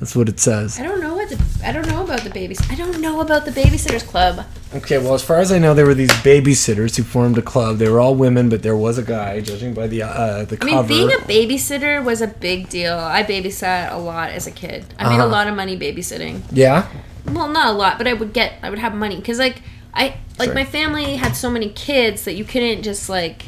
That's 0.00 0.14
what 0.14 0.28
it 0.28 0.38
says. 0.38 0.78
I 0.78 0.84
don't 0.84 1.00
know 1.00 1.16
what 1.16 1.28
the 1.28 1.38
I 1.64 1.72
don't 1.72 1.88
know 1.88 2.04
about 2.04 2.20
the 2.20 2.30
babies. 2.30 2.60
I 2.70 2.76
don't 2.76 3.00
know 3.00 3.20
about 3.20 3.44
the 3.44 3.50
Babysitters 3.50 4.06
Club. 4.06 4.46
Okay, 4.72 4.98
well, 4.98 5.14
as 5.14 5.24
far 5.24 5.38
as 5.38 5.50
I 5.50 5.58
know, 5.58 5.74
there 5.74 5.86
were 5.86 5.94
these 5.94 6.12
babysitters 6.22 6.96
who 6.96 7.02
formed 7.02 7.36
a 7.36 7.42
club. 7.42 7.78
They 7.78 7.88
were 7.88 7.98
all 7.98 8.14
women, 8.14 8.48
but 8.48 8.62
there 8.62 8.76
was 8.76 8.96
a 8.96 9.02
guy, 9.02 9.40
judging 9.40 9.74
by 9.74 9.88
the 9.88 10.02
uh, 10.04 10.44
the 10.44 10.56
I 10.60 10.64
mean, 10.64 10.74
cover. 10.76 10.88
being 10.88 11.10
a 11.12 11.16
babysitter 11.16 12.02
was 12.04 12.20
a 12.20 12.28
big 12.28 12.68
deal. 12.68 12.96
I 12.96 13.24
babysat 13.24 13.92
a 13.92 13.98
lot 13.98 14.30
as 14.30 14.46
a 14.46 14.52
kid. 14.52 14.84
I 15.00 15.08
made 15.08 15.16
a 15.16 15.24
Uh-huh. 15.24 15.28
lot 15.28 15.48
of 15.48 15.56
money 15.56 15.76
babysitting. 15.76 16.42
yeah, 16.52 16.86
Well, 17.26 17.48
not 17.48 17.66
a 17.68 17.72
lot, 17.72 17.98
but 17.98 18.06
I 18.06 18.12
would 18.12 18.32
get 18.32 18.54
I 18.62 18.70
would 18.70 18.78
have 18.78 18.94
money 18.94 19.16
because 19.16 19.40
like 19.40 19.62
I 19.94 20.18
like 20.38 20.50
Sorry. 20.50 20.54
my 20.54 20.64
family 20.64 21.16
had 21.16 21.34
so 21.34 21.50
many 21.50 21.70
kids 21.70 22.22
that 22.24 22.34
you 22.34 22.44
couldn't 22.44 22.84
just 22.84 23.08
like 23.08 23.46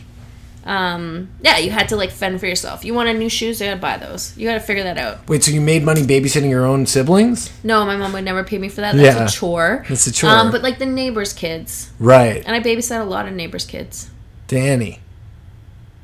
um 0.67 1.31
yeah 1.43 1.57
you 1.57 1.71
had 1.71 1.89
to 1.89 1.97
like 1.97 2.11
fend 2.11 2.39
for 2.41 2.47
yourself. 2.47 2.85
You 2.85 2.93
wanted 2.95 3.19
new 3.19 3.29
shoes, 3.31 3.61
you 3.61 3.67
gotta 3.67 3.81
buy 3.81 3.97
those. 3.97 4.37
You 4.37 4.47
gotta 4.47 4.61
figure 4.61 4.83
that 4.85 4.99
out. 4.99 5.27
Wait, 5.29 5.43
so 5.43 5.51
you 5.51 5.61
made 5.61 5.83
money 5.83 6.03
babysitting 6.03 6.51
your 6.51 6.65
own 6.67 6.85
siblings? 6.87 7.51
No, 7.65 7.85
my 7.87 7.97
mom 7.97 8.13
would 8.13 8.25
never 8.25 8.45
pay 8.45 8.59
me 8.59 8.69
for 8.69 8.83
that. 8.83 8.95
That's 8.95 9.17
Yeah. 9.17 9.25
a 9.25 9.29
chore. 9.29 9.87
That's 9.89 10.07
a 10.07 10.13
chore. 10.13 10.31
Um, 10.31 10.51
but 10.51 10.63
like 10.63 10.79
the 10.79 10.87
neighbors' 10.87 11.33
kids, 11.33 11.91
Right, 11.99 12.43
and 12.47 12.55
I 12.55 12.61
babysat 12.61 13.01
a 13.01 13.05
lot 13.05 13.27
of 13.27 13.33
neighbors' 13.35 13.65
kids. 13.65 14.11
Danny. 14.49 15.01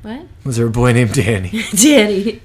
What? 0.01 0.21
Was 0.43 0.57
there 0.57 0.67
a 0.67 0.69
boy 0.71 0.93
named 0.93 1.13
Danny? 1.13 1.63
Danny. 1.75 2.41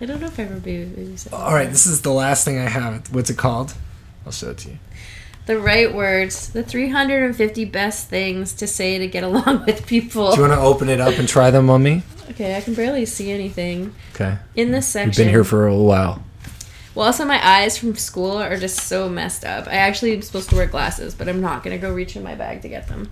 I 0.00 0.06
don't 0.06 0.20
know 0.20 0.28
if 0.28 0.38
I 0.40 0.44
ever 0.44 0.54
baby- 0.60 0.90
babysat. 0.96 1.32
all 1.32 1.52
right, 1.52 1.68
this 1.70 1.86
is 1.86 2.00
the 2.02 2.12
last 2.12 2.44
thing 2.44 2.58
I 2.58 2.68
have. 2.68 3.12
What's 3.12 3.28
it 3.30 3.36
called? 3.36 3.74
I'll 4.24 4.32
show 4.32 4.50
it 4.50 4.58
to 4.58 4.70
you. 4.70 4.78
The 5.50 5.58
right 5.58 5.92
words. 5.92 6.50
The 6.50 6.62
350 6.62 7.64
best 7.64 8.08
things 8.08 8.52
to 8.52 8.68
say 8.68 8.98
to 8.98 9.08
get 9.08 9.24
along 9.30 9.64
with 9.66 9.84
people. 9.84 10.30
Do 10.30 10.36
you 10.42 10.48
want 10.48 10.52
to 10.52 10.64
open 10.64 10.88
it 10.88 11.00
up 11.00 11.18
and 11.18 11.28
try 11.28 11.50
them 11.50 11.68
on 11.68 11.82
me? 11.82 12.04
okay, 12.30 12.56
I 12.56 12.60
can 12.60 12.74
barely 12.74 13.04
see 13.04 13.32
anything 13.32 13.92
Okay. 14.14 14.38
in 14.54 14.70
this 14.70 14.86
section. 14.86 15.08
You've 15.08 15.16
been 15.16 15.28
here 15.28 15.42
for 15.42 15.66
a 15.66 15.74
while. 15.76 16.22
Well, 16.94 17.04
also 17.06 17.24
my 17.24 17.44
eyes 17.44 17.76
from 17.76 17.96
school 17.96 18.36
are 18.36 18.56
just 18.58 18.78
so 18.86 19.08
messed 19.08 19.44
up. 19.44 19.66
I 19.66 19.72
actually 19.72 20.12
am 20.12 20.22
supposed 20.22 20.50
to 20.50 20.54
wear 20.54 20.68
glasses, 20.68 21.16
but 21.16 21.28
I'm 21.28 21.40
not 21.40 21.64
gonna 21.64 21.78
go 21.78 21.92
reach 21.92 22.14
in 22.14 22.22
my 22.22 22.36
bag 22.36 22.62
to 22.62 22.68
get 22.68 22.86
them. 22.86 23.10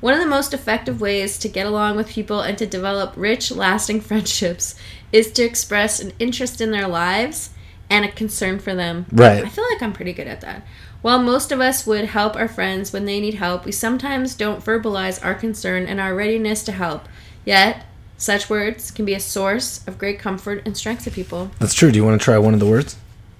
One 0.00 0.12
of 0.12 0.20
the 0.20 0.26
most 0.26 0.52
effective 0.52 1.00
ways 1.00 1.38
to 1.38 1.48
get 1.48 1.64
along 1.64 1.96
with 1.96 2.10
people 2.10 2.42
and 2.42 2.58
to 2.58 2.66
develop 2.66 3.14
rich, 3.16 3.50
lasting 3.50 4.00
friendships 4.02 4.74
is 5.10 5.32
to 5.32 5.42
express 5.42 6.00
an 6.00 6.12
interest 6.18 6.60
in 6.60 6.70
their 6.70 6.86
lives 6.86 7.48
and 7.88 8.04
a 8.04 8.10
concern 8.12 8.58
for 8.58 8.74
them. 8.74 9.06
Right. 9.10 9.44
I 9.44 9.48
feel 9.48 9.64
like 9.72 9.80
I'm 9.82 9.92
pretty 9.94 10.12
good 10.12 10.26
at 10.26 10.42
that. 10.42 10.66
While 11.06 11.22
most 11.22 11.52
of 11.52 11.60
us 11.60 11.86
would 11.86 12.06
help 12.06 12.34
our 12.34 12.48
friends 12.48 12.92
when 12.92 13.04
they 13.04 13.20
need 13.20 13.34
help, 13.34 13.64
we 13.64 13.70
sometimes 13.70 14.34
don't 14.34 14.64
verbalize 14.64 15.24
our 15.24 15.36
concern 15.36 15.86
and 15.86 16.00
our 16.00 16.12
readiness 16.12 16.64
to 16.64 16.72
help. 16.72 17.08
Yet, 17.44 17.84
such 18.18 18.50
words 18.50 18.90
can 18.90 19.04
be 19.04 19.14
a 19.14 19.20
source 19.20 19.86
of 19.86 19.98
great 19.98 20.18
comfort 20.18 20.62
and 20.66 20.76
strength 20.76 21.04
to 21.04 21.12
people. 21.12 21.52
That's 21.60 21.74
true. 21.74 21.92
Do 21.92 21.96
you 21.96 22.04
want 22.04 22.20
to 22.20 22.24
try 22.24 22.36
one 22.38 22.54
of 22.54 22.58
the 22.58 22.66
words? 22.66 22.96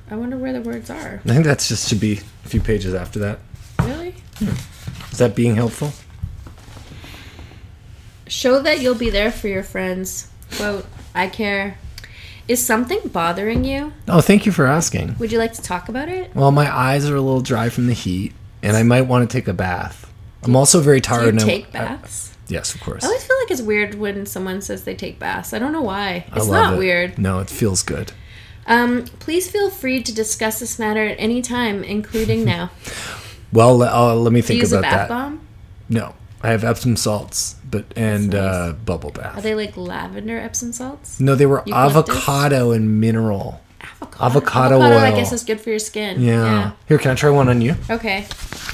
I 0.08 0.14
wonder 0.14 0.36
where 0.36 0.52
the 0.52 0.60
words 0.60 0.90
are. 0.90 1.20
I 1.24 1.28
think 1.28 1.44
that's 1.44 1.68
just 1.68 1.88
should 1.88 1.98
be 1.98 2.20
a 2.44 2.48
few 2.48 2.60
pages 2.60 2.94
after 2.94 3.18
that. 3.18 3.40
Really? 3.82 4.14
Hmm. 4.38 4.54
Is 5.10 5.18
that 5.18 5.34
being 5.34 5.56
helpful? 5.56 5.90
Show 8.28 8.60
that 8.60 8.80
you'll 8.80 8.94
be 8.94 9.10
there 9.10 9.32
for 9.32 9.48
your 9.48 9.64
friends. 9.64 10.30
Quote, 10.52 10.86
I 11.16 11.26
care. 11.26 11.78
Is 12.48 12.64
something 12.64 13.00
bothering 13.06 13.64
you? 13.64 13.92
Oh, 14.06 14.20
thank 14.20 14.46
you 14.46 14.52
for 14.52 14.66
asking. 14.66 15.16
Would 15.18 15.32
you 15.32 15.38
like 15.38 15.52
to 15.54 15.62
talk 15.62 15.88
about 15.88 16.08
it? 16.08 16.34
Well, 16.34 16.52
my 16.52 16.72
eyes 16.74 17.08
are 17.10 17.16
a 17.16 17.20
little 17.20 17.40
dry 17.40 17.68
from 17.70 17.88
the 17.88 17.92
heat, 17.92 18.34
and 18.62 18.76
I 18.76 18.82
might 18.84 19.02
want 19.02 19.28
to 19.28 19.36
take 19.36 19.48
a 19.48 19.52
bath. 19.52 20.12
I'm 20.44 20.54
also 20.54 20.80
very 20.80 21.00
Do 21.00 21.08
tired. 21.08 21.22
you 21.24 21.28
and 21.30 21.40
I- 21.40 21.44
take 21.44 21.66
I- 21.68 21.70
baths? 21.72 22.32
yes, 22.46 22.72
of 22.74 22.80
course. 22.80 23.02
I 23.02 23.08
always 23.08 23.24
feel 23.24 23.36
like 23.42 23.50
it's 23.50 23.62
weird 23.62 23.94
when 23.96 24.26
someone 24.26 24.60
says 24.62 24.84
they 24.84 24.94
take 24.94 25.18
baths. 25.18 25.52
I 25.52 25.58
don't 25.58 25.72
know 25.72 25.82
why. 25.82 26.26
I 26.32 26.36
It's 26.36 26.46
not 26.46 26.74
it. 26.74 26.78
weird. 26.78 27.18
No, 27.18 27.40
it 27.40 27.50
feels 27.50 27.82
good. 27.82 28.12
Um, 28.68 29.04
please 29.18 29.50
feel 29.50 29.68
free 29.70 30.02
to 30.04 30.14
discuss 30.14 30.60
this 30.60 30.78
matter 30.78 31.04
at 31.04 31.16
any 31.18 31.42
time, 31.42 31.82
including 31.82 32.44
now. 32.54 32.70
Well, 33.52 33.82
uh, 33.82 34.14
let 34.14 34.32
me 34.32 34.40
Do 34.40 34.46
think 34.48 34.56
you 34.58 34.62
use 34.62 34.72
a 34.72 34.78
about 34.78 34.90
bath 34.90 35.08
that. 35.08 35.08
bomb? 35.08 35.40
No, 35.88 36.14
I 36.46 36.50
have 36.50 36.62
Epsom 36.62 36.94
salts, 36.96 37.56
but 37.68 37.84
and 37.96 38.30
That's 38.30 38.56
uh, 38.56 38.66
nice. 38.68 38.76
bubble 38.84 39.12
Are 39.20 39.40
they 39.40 39.56
like 39.56 39.76
lavender 39.76 40.38
Epsom 40.38 40.72
salts? 40.72 41.18
no, 41.18 41.34
they 41.34 41.44
were 41.46 41.64
Eucalyptus? 41.66 41.96
avocado 42.16 42.70
and 42.70 43.00
mineral. 43.00 43.60
Avocado. 43.80 44.24
Avocado, 44.24 44.74
Avocado, 44.76 44.94
oil. 44.96 44.98
I 44.98 45.10
guess, 45.10 45.32
is 45.32 45.42
good 45.42 45.60
for 45.60 45.70
your 45.70 45.80
skin. 45.80 46.20
yeah. 46.20 46.72
Here, 46.86 46.98
can 46.98 47.10
I 47.10 47.14
try 47.16 47.30
one 47.30 47.48
on 47.48 47.60
you? 47.60 47.74
Yeah. 47.88 47.96
Okay. 47.96 48.26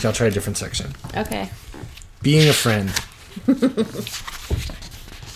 I'll 0.05 0.13
try 0.13 0.27
a 0.27 0.31
different 0.31 0.59
section. 0.59 0.93
Okay. 1.17 1.49
Being 2.23 2.49
a 2.49 2.53
friend. 2.53 2.91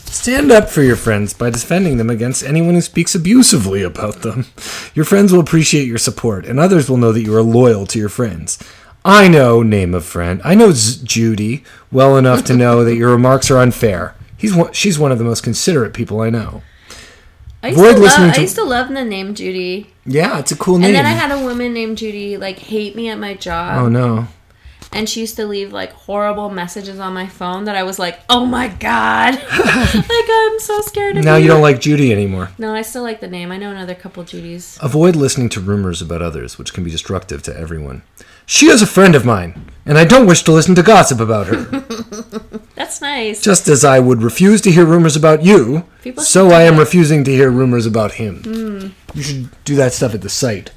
Stand 0.07 0.51
up 0.51 0.69
for 0.69 0.83
your 0.83 0.97
friends 0.97 1.33
by 1.33 1.51
defending 1.51 1.97
them 1.99 2.11
against 2.11 2.43
anyone 2.45 2.75
who 2.75 2.81
speaks 2.81 3.15
abusively 3.15 3.83
about 3.83 4.23
them. 4.23 4.47
Your 4.95 5.05
friends 5.05 5.33
will 5.33 5.41
appreciate 5.41 5.87
your 5.87 5.99
support, 5.99 6.45
and 6.47 6.59
others 6.61 6.91
will 6.91 6.97
know 6.97 7.13
that 7.13 7.23
you 7.23 7.35
are 7.37 7.43
loyal 7.43 7.87
to 7.87 7.99
your 7.99 8.09
friends. 8.09 8.59
I 9.09 9.29
know, 9.29 9.63
name 9.63 9.95
of 9.95 10.05
friend. 10.05 10.41
I 10.45 10.55
know 10.55 10.73
Z- 10.73 11.05
Judy 11.05 11.63
well 11.93 12.17
enough 12.17 12.45
to 12.47 12.55
know 12.57 12.83
that 12.85 12.97
your 12.97 13.11
remarks 13.11 13.51
are 13.51 13.59
unfair. 13.59 14.15
He's 14.37 14.55
one, 14.55 14.73
she's 14.73 14.99
one 14.99 15.13
of 15.13 15.19
the 15.19 15.25
most 15.25 15.43
considerate 15.43 15.95
people 15.95 16.21
I 16.21 16.31
know. 16.31 16.63
I 17.63 17.69
used, 17.69 17.79
Avoid 17.81 17.95
to 17.95 18.01
love, 18.01 18.03
listening 18.03 18.31
I 18.31 18.37
used 18.37 18.57
to 18.57 18.65
love 18.65 18.89
the 18.89 19.05
name 19.05 19.35
Judy. 19.35 19.93
Yeah, 20.05 20.39
it's 20.39 20.53
a 20.53 20.57
cool 20.57 20.79
name. 20.79 20.89
And 20.89 20.97
then 20.97 21.07
I 21.07 21.11
had 21.11 21.31
a 21.33 21.43
woman 21.45 21.73
named 21.73 21.99
Judy 21.99 22.37
like 22.37 22.59
hate 22.59 22.97
me 22.97 23.09
at 23.09 23.19
my 23.19 23.35
job. 23.35 23.79
oh 23.83 23.89
no. 23.89 24.29
and 24.93 25.09
she 25.09 25.21
used 25.21 25.37
to 25.37 25.47
leave 25.47 25.73
like 25.73 25.93
horrible 25.93 26.49
messages 26.51 26.99
on 27.01 27.13
my 27.15 27.27
phone 27.27 27.65
that 27.65 27.75
I 27.77 27.83
was 27.83 27.99
like, 27.99 28.21
"Oh 28.29 28.45
my 28.45 28.69
god!" 28.69 29.35
like 29.35 30.29
I'm 30.31 30.61
so 30.61 30.81
scared 30.83 31.17
of 31.17 31.25
Now 31.25 31.37
you 31.37 31.49
don't 31.49 31.63
like 31.63 31.81
Judy 31.81 32.13
anymore. 32.13 32.51
No, 32.59 32.75
I 32.75 32.83
still 32.83 33.03
like 33.03 33.21
the 33.21 33.29
name. 33.29 33.51
I 33.53 33.57
know 33.57 33.71
another 33.71 33.95
couple 33.95 34.23
Judys. 34.25 34.81
Avoid 34.83 35.17
listening 35.17 35.49
to 35.51 35.61
rumors 35.61 36.01
about 36.03 36.23
others, 36.23 36.59
which 36.59 36.73
can 36.75 36.85
be 36.85 36.91
destructive 36.91 37.43
to 37.45 37.57
everyone. 37.57 38.03
She 38.47 38.67
is 38.67 38.81
a 38.81 38.87
friend 38.87 39.15
of 39.15 39.25
mine, 39.25 39.71
and 39.85 39.99
I 39.99 40.05
don't 40.05 40.27
wish 40.27 40.43
to 40.45 40.53
listen 40.53 40.75
to 40.77 40.83
gossip 40.83 41.21
about 41.21 41.49
her. 41.49 41.57
That's 42.77 43.01
nice. 43.01 43.43
Just 43.43 43.67
as 43.69 43.85
I 43.85 43.99
would 43.99 44.23
refuse 44.23 44.61
to 44.63 44.71
hear 44.71 44.85
rumors 44.85 45.17
about 45.17 45.45
you, 45.45 45.85
People 46.03 46.23
so 46.23 46.49
do 46.49 46.55
I 46.55 46.63
am 46.63 46.75
that. 46.75 46.81
refusing 46.81 47.25
to 47.25 47.31
hear 47.33 47.51
rumors 47.51 47.87
about 47.87 48.13
him. 48.13 48.43
Hmm. 48.45 48.89
You 49.19 49.23
should 49.23 49.65
do 49.65 49.75
that 49.77 49.93
stuff 49.93 50.15
at 50.15 50.21
the 50.23 50.29
site. 50.29 50.71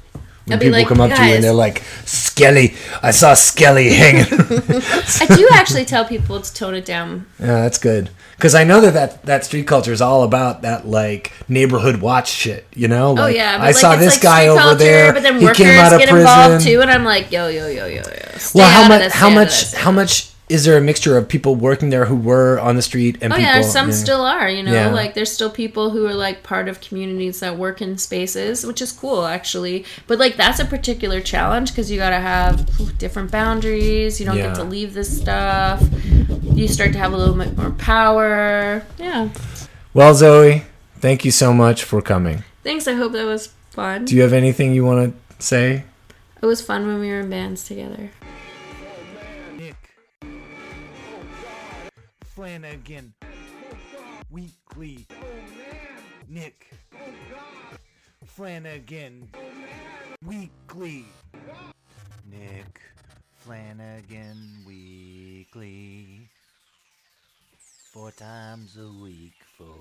When 0.50 0.58
people 0.58 0.78
like, 0.78 0.88
come 0.88 1.00
up 1.00 1.10
to 1.16 1.26
you 1.26 1.34
and 1.34 1.44
they're 1.44 1.52
like, 1.52 1.82
Skelly, 2.04 2.74
I 3.02 3.10
saw 3.10 3.34
Skelly 3.34 3.90
hanging. 3.92 4.24
I 4.30 5.26
do 5.34 5.48
actually 5.52 5.84
tell 5.84 6.04
people 6.04 6.40
to 6.40 6.54
tone 6.54 6.74
it 6.74 6.84
down. 6.84 7.26
yeah, 7.38 7.62
that's 7.62 7.78
good. 7.78 8.10
Because 8.36 8.54
I 8.54 8.64
know 8.64 8.80
that, 8.80 8.94
that 8.94 9.22
that 9.26 9.44
street 9.44 9.66
culture 9.66 9.92
is 9.92 10.00
all 10.00 10.22
about 10.22 10.62
that, 10.62 10.86
like, 10.86 11.32
neighborhood 11.46 12.00
watch 12.00 12.28
shit, 12.30 12.66
you 12.74 12.88
know? 12.88 13.10
Oh 13.10 13.12
Like, 13.14 13.36
yeah, 13.36 13.58
but 13.58 13.64
I 13.64 13.66
like, 13.66 13.76
saw 13.76 13.96
this 13.96 14.14
like 14.16 14.22
guy 14.22 14.48
street 14.48 14.64
over 14.64 14.74
there. 14.76 15.12
But 15.12 15.22
then 15.22 15.38
he 15.38 15.44
workers 15.44 15.56
came 15.58 15.78
out 15.78 15.92
of 15.92 15.98
get 15.98 16.08
prison. 16.08 16.20
involved 16.26 16.64
too, 16.64 16.80
and 16.80 16.90
I'm 16.90 17.04
like, 17.04 17.30
yo, 17.30 17.48
yo, 17.48 17.66
yo, 17.66 17.84
yo, 17.86 17.96
yo. 17.96 18.02
Stay 18.38 18.58
Well, 18.58 18.70
how 18.70 18.84
out 18.84 18.90
of 18.92 19.02
much? 19.02 19.12
How 19.12 19.18
stay 19.18 19.24
out 19.26 19.30
of 19.30 19.34
much? 19.34 19.74
How 19.74 19.90
much 19.90 20.30
is 20.50 20.64
there 20.64 20.76
a 20.76 20.80
mixture 20.80 21.16
of 21.16 21.28
people 21.28 21.54
working 21.54 21.90
there 21.90 22.04
who 22.06 22.16
were 22.16 22.58
on 22.58 22.74
the 22.76 22.82
street 22.82 23.16
and 23.22 23.32
Oh 23.32 23.36
people? 23.36 23.50
yeah, 23.52 23.62
some 23.62 23.88
yeah. 23.88 23.94
still 23.94 24.22
are. 24.22 24.50
You 24.50 24.62
know, 24.62 24.72
Yeah. 24.72 24.90
like 24.92 25.14
there's 25.14 25.30
still 25.32 25.48
people 25.50 25.90
who 25.90 26.06
are 26.06 26.14
like 26.14 26.42
part 26.42 26.68
of 26.68 26.80
communities 26.80 27.40
that 27.40 27.56
work 27.56 27.80
in 27.80 27.96
spaces, 27.98 28.66
which 28.66 28.82
is 28.82 28.90
cool 28.92 29.24
actually. 29.26 29.84
But 30.06 30.18
like 30.18 30.36
that's 30.36 30.58
a 30.60 30.64
particular 30.64 31.20
challenge 31.20 31.70
because 31.70 31.90
you 31.90 31.96
got 31.98 32.10
to 32.10 32.18
have 32.20 32.68
different 32.98 33.30
boundaries. 33.30 34.18
You 34.20 34.26
don't 34.26 34.36
Yeah. 34.36 34.48
get 34.48 34.56
to 34.56 34.64
leave 34.64 34.92
this 34.92 35.20
stuff. 35.20 35.82
You 36.42 36.66
start 36.68 36.92
to 36.92 36.98
have 36.98 37.12
a 37.12 37.16
little 37.16 37.34
bit 37.36 37.56
more 37.56 37.70
power. 37.70 38.84
Yeah. 38.98 39.28
Well, 39.94 40.14
Zoe, 40.14 40.64
thank 40.98 41.24
you 41.24 41.30
so 41.30 41.52
much 41.54 41.84
for 41.84 42.02
coming. 42.02 42.44
Thanks. 42.64 42.86
I 42.88 42.94
hope 42.94 43.12
that 43.12 43.24
was 43.24 43.50
fun. 43.70 44.04
Do 44.04 44.14
you 44.16 44.22
have 44.22 44.32
anything 44.32 44.74
you 44.74 44.84
want 44.84 45.14
to 45.38 45.42
say? 45.44 45.84
it 46.42 46.46
was 46.46 46.60
fun 46.62 46.86
when 46.86 46.98
we 47.00 47.08
were 47.08 47.20
in 47.20 47.28
bands 47.30 47.64
together. 47.64 48.10
Flanagan 52.40 53.12
Weekly. 54.30 55.06
Nick. 56.26 56.70
Flanagan 58.24 59.28
Weekly. 60.24 61.04
Nick. 62.30 62.80
Flanagan 63.36 64.64
Weekly. 64.66 66.30
Four 67.92 68.10
times 68.12 68.78
a 68.78 68.88
week 69.04 69.36
for 69.58 69.74